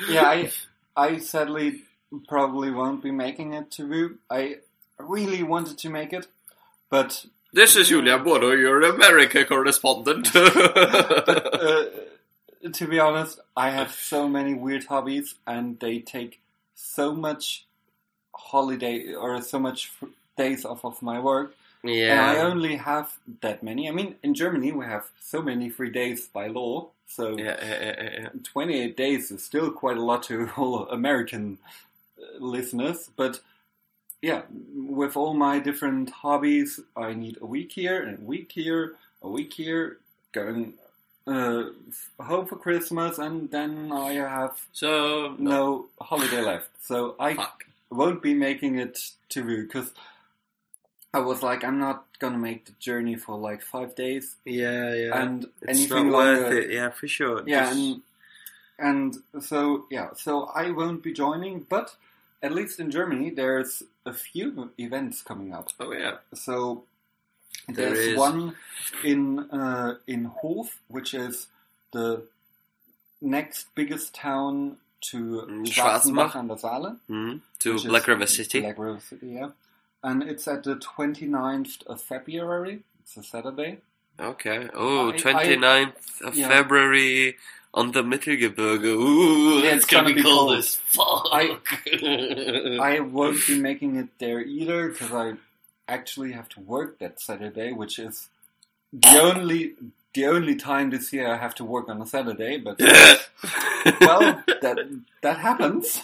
Yeah, 0.09 0.23
I 0.25 0.51
I 0.97 1.19
sadly 1.19 1.83
probably 2.29 2.71
won't 2.71 3.03
be 3.03 3.11
making 3.11 3.53
it 3.55 3.71
to 3.73 3.87
Woo. 3.89 4.19
I 4.31 4.57
really 4.99 5.43
wanted 5.43 5.79
to 5.79 5.91
make 5.91 6.13
it, 6.13 6.27
but 6.91 7.27
This 7.53 7.77
is 7.77 7.89
Julia 7.89 8.19
Bono, 8.19 8.53
your 8.53 8.81
America 8.83 9.45
correspondent. 9.45 10.31
uh, 10.37 11.85
to 12.73 12.87
be 12.87 12.99
honest, 12.99 13.41
I 13.57 13.71
have 13.71 13.93
so 13.93 14.29
many 14.29 14.55
weird 14.55 14.85
hobbies, 14.85 15.35
and 15.47 15.79
they 15.81 15.99
take 16.01 16.41
so 16.75 17.15
much 17.15 17.67
holiday 18.35 19.15
or 19.15 19.41
so 19.43 19.59
much 19.59 19.93
days 20.37 20.65
off 20.65 20.85
of 20.85 21.03
my 21.03 21.19
work, 21.21 21.55
Yeah. 21.83 22.13
and 22.13 22.21
I 22.21 22.39
only 22.43 22.77
have 22.77 23.19
that 23.41 23.63
many. 23.63 23.89
I 23.89 23.93
mean, 23.93 24.17
in 24.23 24.35
Germany 24.35 24.73
we 24.73 24.85
have 24.87 25.11
so 25.21 25.43
many 25.43 25.71
free 25.71 25.91
days 25.91 26.29
by 26.29 26.47
law, 26.49 26.91
so 27.07 27.37
Yeah, 27.37 27.57
yeah, 27.63 27.81
yeah, 28.03 28.11
yeah. 28.21 28.29
28 28.45 28.97
days 28.97 29.31
is 29.31 29.43
still 29.45 29.71
quite 29.71 29.97
a 29.97 30.03
lot 30.05 30.23
to 30.25 30.49
all 30.57 30.89
American 30.89 31.59
uh, 32.19 32.39
listeners, 32.39 33.11
but 33.17 33.41
yeah, 34.23 34.43
with 34.75 35.17
all 35.17 35.35
my 35.35 35.59
different 35.61 36.11
hobbies, 36.11 36.81
I 36.97 37.15
need 37.15 37.39
a 37.41 37.47
week 37.47 37.73
here, 37.73 38.03
and 38.03 38.19
a 38.19 38.25
week 38.25 38.51
here, 38.53 38.97
a 39.23 39.29
week 39.29 39.53
here, 39.53 39.99
going 40.33 40.75
uh, 41.29 41.65
home 42.23 42.47
for 42.47 42.57
Christmas, 42.57 43.19
and 43.19 43.51
then 43.51 43.93
I 43.93 44.13
have 44.15 44.57
So, 44.73 45.35
no 45.39 45.87
holiday 46.01 46.41
left. 46.43 46.71
So 46.83 47.15
I 47.21 47.35
fuck. 47.35 47.65
won't 47.91 48.23
be 48.23 48.35
making 48.35 48.79
it 48.79 48.99
to 49.31 49.43
because 49.45 49.93
I 51.13 51.21
was 51.21 51.43
like, 51.43 51.65
I'm 51.65 51.79
not 51.79 52.05
gonna 52.19 52.39
make 52.39 52.65
the 52.67 52.73
journey 52.79 53.17
for 53.17 53.37
like 53.39 53.63
five 53.63 53.95
days, 53.95 54.37
Yeah, 54.45 54.95
yeah. 54.95 55.21
and 55.23 55.45
it's 55.63 55.79
anything 55.79 56.11
not 56.11 56.19
longer. 56.19 56.43
worth 56.43 56.53
it, 56.65 56.71
yeah, 56.71 56.91
for 56.91 57.09
sure. 57.09 57.43
Yeah, 57.47 57.67
Just- 57.67 57.77
and 57.79 58.03
and 58.81 59.43
so 59.45 59.87
yeah, 59.91 60.09
so 60.15 60.45
I 60.55 60.71
won't 60.71 61.03
be 61.03 61.13
joining, 61.13 61.61
but 61.69 61.97
at 62.43 62.53
least 62.53 62.79
in 62.79 62.91
Germany, 62.91 63.31
there's 63.31 63.83
a 64.07 64.13
few 64.13 64.71
events 64.79 65.23
coming 65.23 65.53
up. 65.53 65.69
oh, 65.81 65.93
yeah. 65.93 66.19
So 66.35 66.85
There 67.69 67.91
there's 67.91 67.99
is. 67.99 68.19
one 68.19 68.55
in 69.05 69.39
uh, 69.51 69.97
in 70.07 70.25
Hof, 70.25 70.79
which 70.89 71.13
is 71.15 71.47
the 71.93 72.23
next 73.21 73.67
biggest 73.75 74.15
town 74.15 74.77
to 75.11 75.43
Mm, 75.49 75.67
Schwarzenbach 75.67 76.35
an 76.35 76.49
der 76.49 76.57
Saale. 76.57 76.97
Hmm? 77.07 77.37
To 77.61 77.79
Black 77.81 78.07
River 78.09 78.27
City. 78.27 78.61
Black 78.61 78.79
River 78.79 79.01
City, 79.01 79.29
yeah. 79.29 79.51
And 80.03 80.23
it's 80.23 80.47
at 80.49 80.63
the 80.65 80.77
29th 80.77 81.87
of 81.87 82.01
February. 82.01 82.83
It's 83.03 83.17
a 83.17 83.23
Saturday. 83.23 83.79
Okay. 84.19 84.69
Oh, 84.75 85.11
I- 85.11 85.17
29th 85.17 86.21
of 86.23 86.35
yeah. 86.37 86.49
February 86.49 87.37
on 87.75 87.93
the 87.93 88.03
Mittelgebirge. 88.03 88.85
Ooh, 88.85 89.59
Yeah, 89.61 89.75
it's, 89.75 89.85
it's 89.85 89.93
gonna, 89.93 90.03
gonna 90.05 90.15
be 90.15 90.23
be 90.23 90.29
cold, 90.29 90.49
cold. 90.49 90.59
as 90.59 90.75
fuck. 90.75 91.29
I- 91.33 91.59
I 92.97 93.01
won't 93.01 93.39
be 93.47 93.59
making 93.61 93.97
it 93.97 94.09
there 94.19 94.41
either 94.41 94.89
because 94.89 95.13
I 95.13 95.35
actually 95.89 96.33
have 96.33 96.49
to 96.51 96.61
work 96.61 96.99
that 96.99 97.21
Saturday, 97.21 97.73
which 97.73 97.99
is 97.99 98.29
the 98.93 99.19
only 99.21 99.75
the 100.15 100.27
only 100.27 100.57
time 100.57 100.91
this 100.91 101.13
year 101.13 101.29
I 101.33 101.37
have 101.37 101.55
to 101.57 101.65
work 101.65 101.89
on 101.89 102.01
a 102.03 102.07
Saturday. 102.07 102.59
But 102.59 102.79
well, 104.01 104.43
that 104.63 104.79
that 105.23 105.39
happens. 105.39 106.03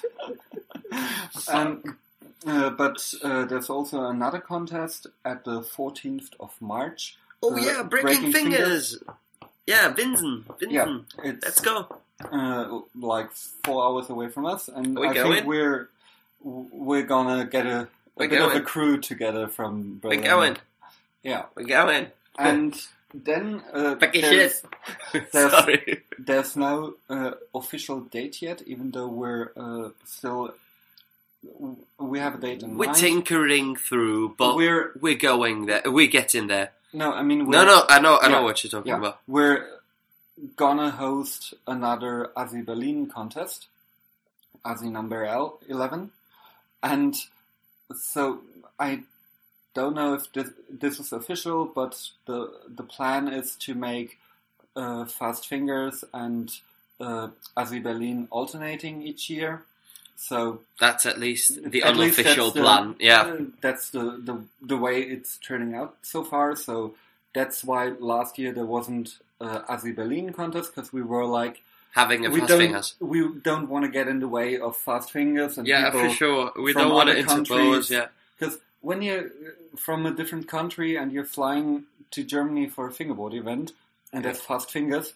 um, 1.48 1.96
uh, 2.46 2.70
but 2.70 3.14
uh, 3.22 3.44
there's 3.46 3.70
also 3.70 4.04
another 4.06 4.38
contest 4.38 5.06
at 5.24 5.44
the 5.44 5.62
14th 5.62 6.30
of 6.40 6.52
March. 6.60 7.16
oh 7.42 7.54
uh, 7.54 7.56
yeah, 7.56 7.82
breaking, 7.82 8.30
Breaking 8.30 8.32
fingers. 8.32 8.98
Yeah, 9.66 9.88
Vincent. 9.94 10.46
Vincent. 10.60 10.72
Yeah, 10.72 10.98
Let's 11.42 11.60
go. 11.60 11.86
uh, 12.30 12.80
like 12.94 13.30
four 13.64 13.82
hours 13.84 14.10
away 14.10 14.28
from 14.28 14.44
us, 14.46 14.68
and 14.68 14.98
We 14.98 15.08
I 15.08 15.14
going? 15.14 15.32
think 15.32 15.46
we're 15.46 15.88
we're 16.42 17.04
gonna 17.06 17.46
get 17.46 17.64
a, 17.66 17.88
a 18.16 18.20
We're 18.20 18.28
bit 18.28 18.40
of 18.42 18.48
a 18.50 18.52
going. 18.54 18.64
crew 18.64 19.00
together 19.00 19.48
from 19.48 19.98
Berlin. 20.00 20.20
We're 20.20 20.26
going. 20.26 20.56
Yeah, 21.22 21.44
We're 21.54 21.64
going. 21.64 22.06
and 22.38 22.80
then 23.14 23.62
uh, 23.72 23.94
there's, 24.12 24.62
there's- 25.12 25.32
Sorry. 25.52 26.02
there's 26.18 26.56
no 26.56 26.94
uh, 27.08 27.32
official 27.54 28.00
date 28.00 28.42
yet, 28.42 28.62
even 28.66 28.90
though 28.90 29.06
we're 29.08 29.50
uh, 29.56 29.90
still 30.04 30.54
we 31.98 32.18
have 32.18 32.36
a 32.36 32.38
date 32.38 32.62
in 32.62 32.78
We're 32.78 32.86
mind. 32.86 32.98
tinkering 32.98 33.76
through, 33.76 34.34
but 34.38 34.56
we're, 34.56 34.92
we're 35.00 35.14
going 35.14 35.66
there. 35.66 35.82
We're 35.84 36.06
getting 36.08 36.46
there. 36.46 36.70
no, 36.92 37.12
I 37.12 37.22
mean 37.22 37.46
we're, 37.46 37.52
No, 37.52 37.64
no, 37.64 37.84
I 37.88 37.98
know, 38.00 38.18
I 38.20 38.28
know 38.28 38.42
what 38.42 38.64
you're 38.64 38.70
talking 38.70 38.90
Yeah, 38.90 38.98
about. 38.98 39.20
we're 39.28 39.66
gonna 40.56 40.90
host 40.90 41.52
another 41.66 42.30
Asi 42.36 42.62
Berlin 42.62 43.06
contest, 43.08 43.66
Asi 44.64 44.88
number 44.88 45.24
L 45.24 45.58
eleven, 45.68 46.10
and 46.82 47.14
so 47.98 48.40
I 48.78 49.00
don't 49.74 49.94
know 49.94 50.14
if 50.14 50.32
this 50.32 50.50
this 50.70 51.00
is 51.00 51.12
official, 51.12 51.64
but 51.66 52.00
the 52.26 52.52
the 52.68 52.82
plan 52.82 53.28
is 53.28 53.56
to 53.56 53.74
make 53.74 54.18
uh, 54.76 55.04
Fast 55.04 55.46
Fingers 55.48 56.04
and 56.12 56.50
uh, 57.00 57.28
Asi 57.56 57.80
Berlin 57.80 58.28
alternating 58.30 59.02
each 59.02 59.28
year. 59.30 59.62
So 60.16 60.60
That's 60.78 61.06
at 61.06 61.18
least 61.18 61.68
the 61.70 61.82
At 61.82 61.96
least 61.96 62.18
unofficial 62.18 62.50
the- 62.52 62.60
plan. 62.60 62.94
Yeah. 63.00 63.22
uh, 63.22 63.38
that's 63.60 63.90
the, 63.90 64.20
the 64.22 64.42
the 64.62 64.76
way 64.76 65.02
it's 65.02 65.38
turning 65.38 65.74
out 65.74 65.96
so 66.02 66.22
far. 66.22 66.54
So 66.56 66.94
that's 67.34 67.64
why 67.64 67.88
last 67.98 68.38
year 68.38 68.52
there 68.52 68.64
wasn't 68.64 69.18
uh, 69.40 69.62
Asi 69.68 69.90
Berlin 69.92 70.32
contest 70.32 70.72
because 70.74 70.92
we 70.92 71.02
were 71.02 71.24
like 71.26 71.62
Having 71.94 72.26
a 72.26 72.30
we 72.30 72.40
fast 72.40 72.48
don't 72.48 72.58
fingers. 72.58 72.94
we 72.98 73.28
don't 73.42 73.68
want 73.68 73.84
to 73.84 73.90
get 73.90 74.08
in 74.08 74.18
the 74.18 74.26
way 74.26 74.58
of 74.58 74.76
fast 74.76 75.12
fingers 75.12 75.58
and 75.58 75.66
Yeah, 75.66 75.92
for 75.92 76.10
sure. 76.10 76.52
We 76.56 76.72
don't 76.72 76.92
want 76.92 77.08
to 77.08 77.16
interpose. 77.16 77.88
Yeah. 77.88 78.06
because 78.36 78.58
when 78.80 79.00
you're 79.00 79.30
from 79.76 80.04
a 80.04 80.10
different 80.10 80.48
country 80.48 80.96
and 80.96 81.12
you're 81.12 81.24
flying 81.24 81.84
to 82.10 82.24
Germany 82.24 82.68
for 82.68 82.88
a 82.88 82.92
fingerboard 82.92 83.32
event 83.32 83.72
and 84.12 84.24
there's 84.24 84.40
fast 84.40 84.72
fingers, 84.72 85.14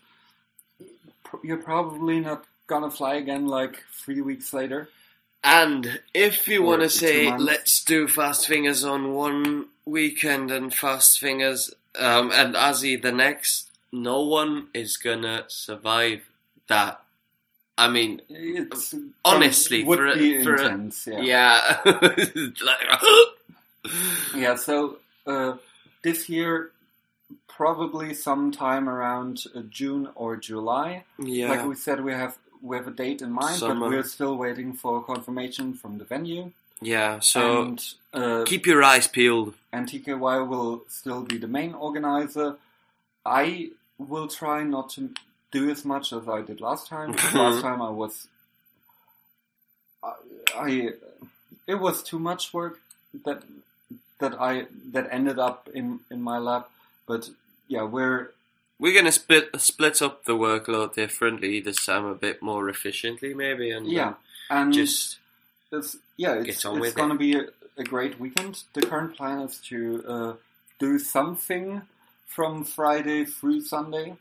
you're 1.42 1.56
probably 1.59 2.20
not 2.20 2.44
gonna 2.68 2.90
fly 2.90 3.14
again 3.14 3.46
like 3.48 3.82
three 3.92 4.20
weeks 4.20 4.52
later. 4.52 4.88
And 5.42 6.00
if 6.14 6.46
you 6.46 6.62
want 6.62 6.82
to 6.82 6.90
say, 6.90 7.36
let's 7.36 7.84
do 7.84 8.06
fast 8.09 8.46
fingers 8.46 8.84
on 8.84 9.14
one 9.14 9.66
weekend 9.84 10.50
and 10.50 10.72
fast 10.72 11.18
fingers 11.18 11.74
um, 11.98 12.30
and 12.32 12.56
Asi 12.56 12.96
the 12.96 13.12
next, 13.12 13.70
no 13.92 14.22
one 14.22 14.68
is 14.74 14.96
gonna 14.96 15.44
survive 15.48 16.27
that. 16.69 17.03
I 17.77 17.89
mean, 17.89 18.23
It's 18.28 18.95
Honestly, 19.24 19.85
for 19.85 20.07
a- 20.07 20.43
for 20.43 20.55
a- 20.57 20.90
yeah. 21.07 21.20
yeah. 21.20 21.81
Like- 22.65 23.01
Yeah, 24.36 24.57
so 24.57 24.99
uh, 25.27 25.55
this 26.03 26.28
year, 26.28 26.73
probably 27.47 28.15
sometime 28.15 28.89
around 28.89 29.45
uh, 29.55 29.61
June 29.70 30.09
or 30.15 30.36
July. 30.36 31.05
yeah. 31.19 31.49
Like 31.51 31.66
we 31.66 31.74
said, 31.74 32.03
we 32.05 32.12
have 32.12 32.36
we 32.61 32.77
have 32.77 32.89
a 32.89 32.90
date 32.90 33.23
in 33.23 33.31
mind, 33.31 33.57
Summer. 33.57 33.81
but 33.86 33.90
we're 33.90 34.03
still 34.03 34.36
waiting 34.36 34.73
for 34.73 35.03
confirmation 35.03 35.74
from 35.74 35.99
the 35.99 36.05
venue. 36.05 36.51
yeah. 36.81 37.20
So 37.20 37.62
and 37.62 37.95
uh, 38.12 38.45
keep 38.45 38.66
your 38.66 38.82
eyes 38.82 39.07
peeled. 39.07 39.55
and 39.73 39.89
TKY 39.89 40.47
will 40.49 40.82
still 40.89 41.23
be 41.23 41.39
the 41.39 41.47
main 41.49 41.73
organizer. 41.74 42.57
I 43.24 43.70
will 43.99 44.27
try 44.28 44.65
not 44.65 44.90
to 44.90 45.11
do 45.51 45.70
as 45.70 45.85
much 45.85 46.12
as 46.12 46.29
I 46.29 46.43
did 46.43 46.61
last 46.61 46.89
time. 46.89 47.12
last 47.35 47.62
time 47.62 47.81
I 47.83 47.91
was, 47.91 48.29
I, 50.03 50.12
I, 50.57 50.91
it 51.66 51.77
was 51.77 52.03
too 52.03 52.19
much 52.19 52.53
work 52.53 52.81
that 53.25 53.43
that 54.19 54.41
I 54.41 54.66
that 54.93 55.09
ended 55.11 55.39
up 55.39 55.69
in 55.75 56.01
in 56.11 56.23
my 56.23 56.39
lap. 56.39 56.70
But 57.07 57.31
yeah, 57.69 57.83
we're 57.83 58.33
We're 58.79 58.95
gonna 58.95 59.12
split 59.12 59.49
split 59.61 60.03
up 60.03 60.25
the 60.25 60.35
workload 60.35 60.95
differently 60.95 61.61
this 61.61 61.85
time, 61.85 62.05
a 62.05 62.15
bit 62.15 62.43
more 62.43 62.69
efficiently, 62.69 63.35
maybe, 63.35 63.70
and 63.70 63.91
yeah, 63.91 64.09
um, 64.09 64.16
and 64.51 64.73
just 64.73 65.19
it's 65.73 65.97
yeah, 66.16 66.35
it's, 66.35 66.49
it's 66.49 66.62
to 66.62 66.83
it. 66.83 67.19
be 67.19 67.37
a, 67.37 67.47
a 67.77 67.85
great 67.85 68.20
weekend. 68.20 68.62
The 68.75 68.83
current 68.83 69.16
plan 69.16 69.41
is 69.41 69.59
to 69.69 70.05
uh, 70.07 70.33
do 70.79 70.99
something 70.99 71.83
from 72.27 72.65
Friday 72.65 73.25
through 73.25 73.62
Sunday, 73.62 74.16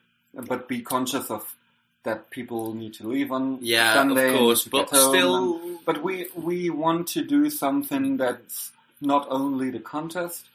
but 0.48 0.68
be 0.68 0.82
conscious 0.82 1.30
of 1.32 1.56
that 2.04 2.30
people 2.30 2.74
need 2.74 2.94
to 2.94 3.08
leave 3.08 3.32
on 3.32 3.58
Yeah, 3.62 3.94
Sunday. 3.94 4.30
of 4.34 4.38
course, 4.40 4.66
but 4.68 4.88
still, 4.90 5.58
and- 5.60 5.80
but 5.86 6.04
we 6.04 6.28
we 6.36 6.70
want 6.70 7.08
to 7.10 7.22
do 7.24 7.50
something 7.50 8.18
that's 8.18 8.72
not 9.02 9.28
only 9.30 9.70
the 9.72 9.80
contest, 9.80 10.48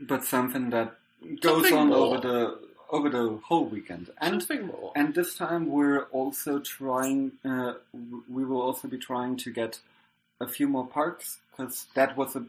but 0.00 0.24
something 0.24 0.70
that 0.70 0.96
goes 1.40 1.68
Something 1.68 1.74
on 1.74 1.88
more. 1.88 1.98
over 1.98 2.18
the 2.28 2.58
over 2.90 3.08
the 3.10 3.38
whole 3.44 3.66
weekend. 3.66 4.10
And 4.20 4.42
something 4.42 4.66
more. 4.68 4.92
and 4.94 5.14
this 5.14 5.34
time 5.36 5.66
we're 5.66 6.04
also 6.12 6.58
trying. 6.60 7.32
Uh, 7.44 7.74
we 8.28 8.44
will 8.44 8.60
also 8.62 8.88
be 8.88 8.98
trying 8.98 9.36
to 9.38 9.50
get 9.52 9.80
a 10.40 10.46
few 10.46 10.68
more 10.68 10.86
parks 10.86 11.38
because 11.50 11.86
that 11.94 12.16
was 12.16 12.36
a, 12.36 12.44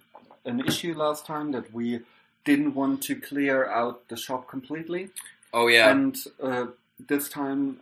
an 0.46 0.60
issue 0.62 0.94
last 0.94 1.26
time 1.26 1.52
that 1.52 1.74
we 1.74 2.02
didn't 2.44 2.74
want 2.76 3.02
to 3.04 3.16
clear 3.16 3.66
out 3.70 4.08
the 4.10 4.16
shop 4.18 4.48
completely. 4.48 5.10
Oh 5.54 5.68
yeah, 5.68 5.92
And 5.92 6.18
uh, 6.42 6.68
this 7.08 7.30
time 7.30 7.80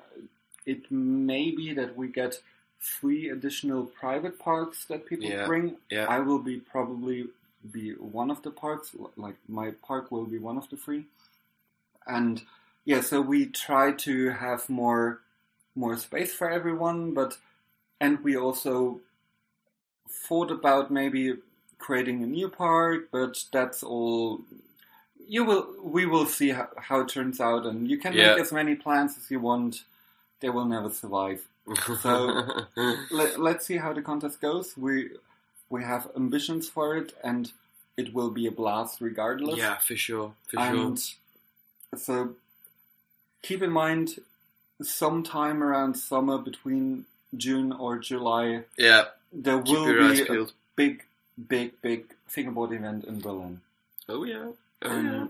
it 0.65 0.91
may 0.91 1.51
be 1.51 1.73
that 1.73 1.95
we 1.95 2.07
get 2.07 2.39
three 2.79 3.29
additional 3.29 3.85
private 3.85 4.37
parks 4.39 4.85
that 4.85 5.05
people 5.05 5.25
Yeah, 5.27 5.45
bring. 5.45 5.77
yeah. 5.89 6.05
I 6.07 6.19
will 6.19 6.39
be 6.39 6.57
probably 6.57 7.27
be 7.71 7.93
one 7.93 8.29
of 8.31 8.41
the 8.43 8.51
parks. 8.51 8.91
Like 9.17 9.35
my 9.47 9.71
park 9.87 10.11
will 10.11 10.25
be 10.25 10.37
one 10.37 10.57
of 10.57 10.69
the 10.69 10.77
three. 10.77 11.05
And 12.07 12.41
yeah, 12.85 13.01
so 13.01 13.21
we 13.21 13.47
try 13.47 13.91
to 13.91 14.29
have 14.31 14.69
more 14.69 15.21
more 15.75 15.97
space 15.97 16.33
for 16.33 16.49
everyone, 16.49 17.13
but 17.13 17.37
and 17.99 18.23
we 18.23 18.35
also 18.37 19.01
thought 20.09 20.51
about 20.51 20.91
maybe 20.91 21.35
creating 21.77 22.23
a 22.23 22.27
new 22.27 22.49
park, 22.49 23.09
but 23.11 23.43
that's 23.51 23.83
all. 23.83 24.41
You 25.27 25.43
will. 25.45 25.67
We 25.83 26.05
will 26.05 26.25
see 26.25 26.49
how, 26.49 26.69
how 26.77 26.99
it 27.01 27.09
turns 27.09 27.39
out, 27.41 27.65
and 27.65 27.89
you 27.89 27.97
can 27.97 28.13
Yeah. 28.13 28.31
make 28.33 28.41
as 28.41 28.51
many 28.51 28.75
plans 28.75 29.17
as 29.17 29.29
you 29.31 29.39
want. 29.39 29.83
They 30.41 30.49
will 30.49 30.65
never 30.65 30.89
survive. 30.89 31.45
So- 32.01 32.65
Let, 33.11 33.39
let's 33.39 33.65
see 33.65 33.77
how 33.77 33.91
the 33.93 34.01
contest 34.01 34.39
goes. 34.41 34.77
We 34.77 35.11
we 35.69 35.83
have 35.83 36.07
ambitions 36.15 36.69
for 36.69 36.95
it, 36.97 37.13
and 37.23 37.51
it 37.97 38.13
will 38.13 38.29
be 38.29 38.45
a 38.45 38.51
blast 38.51 39.01
regardless. 39.01 39.57
yeah, 39.57 39.77
for 39.77 39.95
sure, 39.95 40.33
for 40.47 40.57
sure. 40.57 40.65
and 40.85 40.99
so 41.97 42.35
keep 43.41 43.61
in 43.63 43.71
mind, 43.71 44.19
sometime 44.81 45.63
around 45.63 45.95
summer, 45.95 46.37
between 46.37 47.05
June 47.35 47.71
or 47.71 47.97
July, 47.97 48.63
Yeah, 48.77 49.05
there 49.33 49.57
will 49.57 49.85
be 50.13 50.21
a 50.21 50.45
big, 50.75 51.03
big, 51.47 51.81
big 51.81 52.13
fingerboard 52.27 52.71
event 52.73 53.05
in 53.05 53.21
Berlin. 53.21 53.61
Oh 54.07 54.23
yeah, 54.23 54.51
Um. 54.85 55.29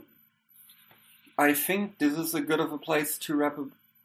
I 1.37 1.53
think 1.53 1.97
this 1.97 2.17
is 2.17 2.33
a 2.33 2.41
good 2.41 2.59
of 2.59 2.71
a 2.71 2.77
place 2.77 3.17
to 3.19 3.35
wrap 3.35 3.57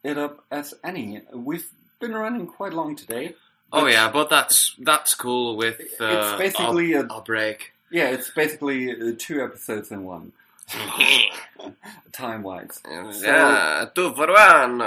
it 0.03 0.17
up 0.17 0.43
as 0.51 0.73
any. 0.83 1.21
We've 1.33 1.67
been 1.99 2.13
running 2.13 2.47
quite 2.47 2.73
long 2.73 2.95
today. 2.95 3.35
Oh 3.71 3.85
yeah, 3.87 4.11
but 4.11 4.29
that's 4.29 4.75
that's 4.79 5.15
cool 5.15 5.55
with 5.55 5.79
uh, 5.99 6.05
It's 6.05 6.37
basically 6.37 6.95
our, 6.95 7.05
a 7.05 7.13
our 7.13 7.21
break. 7.21 7.71
yeah. 7.89 8.09
It's 8.09 8.29
basically 8.29 8.91
uh, 8.91 9.15
two 9.17 9.41
episodes 9.41 9.91
in 9.91 10.03
one, 10.03 10.33
time 12.11 12.43
wise. 12.43 12.81
yeah, 12.85 13.85
two 13.95 14.13
for 14.13 14.27
one. 14.27 14.81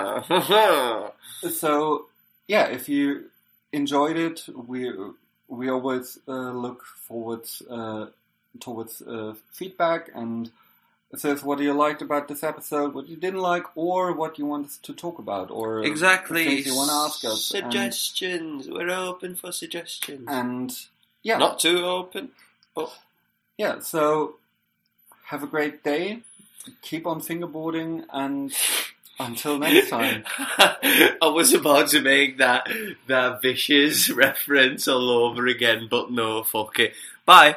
So 1.50 2.06
yeah, 2.46 2.66
if 2.66 2.88
you 2.88 3.30
enjoyed 3.72 4.16
it, 4.18 4.44
we 4.54 4.92
we 5.48 5.70
always 5.70 6.18
uh, 6.28 6.50
look 6.52 6.84
forward 6.84 7.44
uh, 7.70 8.06
towards 8.60 9.02
uh, 9.02 9.34
feedback 9.52 10.10
and 10.14 10.50
says 11.16 11.42
what 11.44 11.60
you 11.60 11.72
liked 11.72 12.02
about 12.02 12.26
this 12.28 12.42
episode, 12.42 12.92
what 12.94 13.08
you 13.08 13.16
didn't 13.16 13.40
like, 13.40 13.64
or 13.76 14.12
what 14.12 14.38
you 14.38 14.46
want 14.46 14.66
us 14.66 14.78
to 14.78 14.92
talk 14.92 15.18
about, 15.18 15.50
or 15.50 15.84
exactly. 15.84 16.44
things 16.44 16.66
you 16.66 16.74
want 16.74 16.90
to 16.90 16.96
ask 16.96 17.24
us. 17.24 17.52
And- 17.52 17.64
Suggestions. 17.64 18.68
We're 18.68 18.90
open 18.90 19.36
for 19.36 19.52
suggestions. 19.52 20.26
And, 20.28 20.76
yeah, 21.22 21.38
Not 21.38 21.60
too 21.60 21.84
open. 21.84 22.30
yeah. 23.56 23.78
So 23.80 24.36
have 25.26 25.42
a 25.42 25.46
great 25.46 25.82
day. 25.84 26.20
Keep 26.82 27.06
on 27.06 27.20
fingerboarding, 27.20 28.04
and 28.12 28.52
until 29.18 29.58
next 29.58 29.90
time. 29.90 30.24
I 30.38 31.16
was 31.22 31.52
about 31.52 31.88
to 31.88 32.00
make 32.00 32.38
that 32.38 32.66
that 33.06 33.42
vicious 33.42 34.10
reference 34.24 34.88
all 34.88 35.10
over 35.10 35.46
again, 35.46 35.88
but 35.90 36.10
no, 36.10 36.42
fuck 36.42 36.78
it. 36.78 36.94
Bye. 37.26 37.56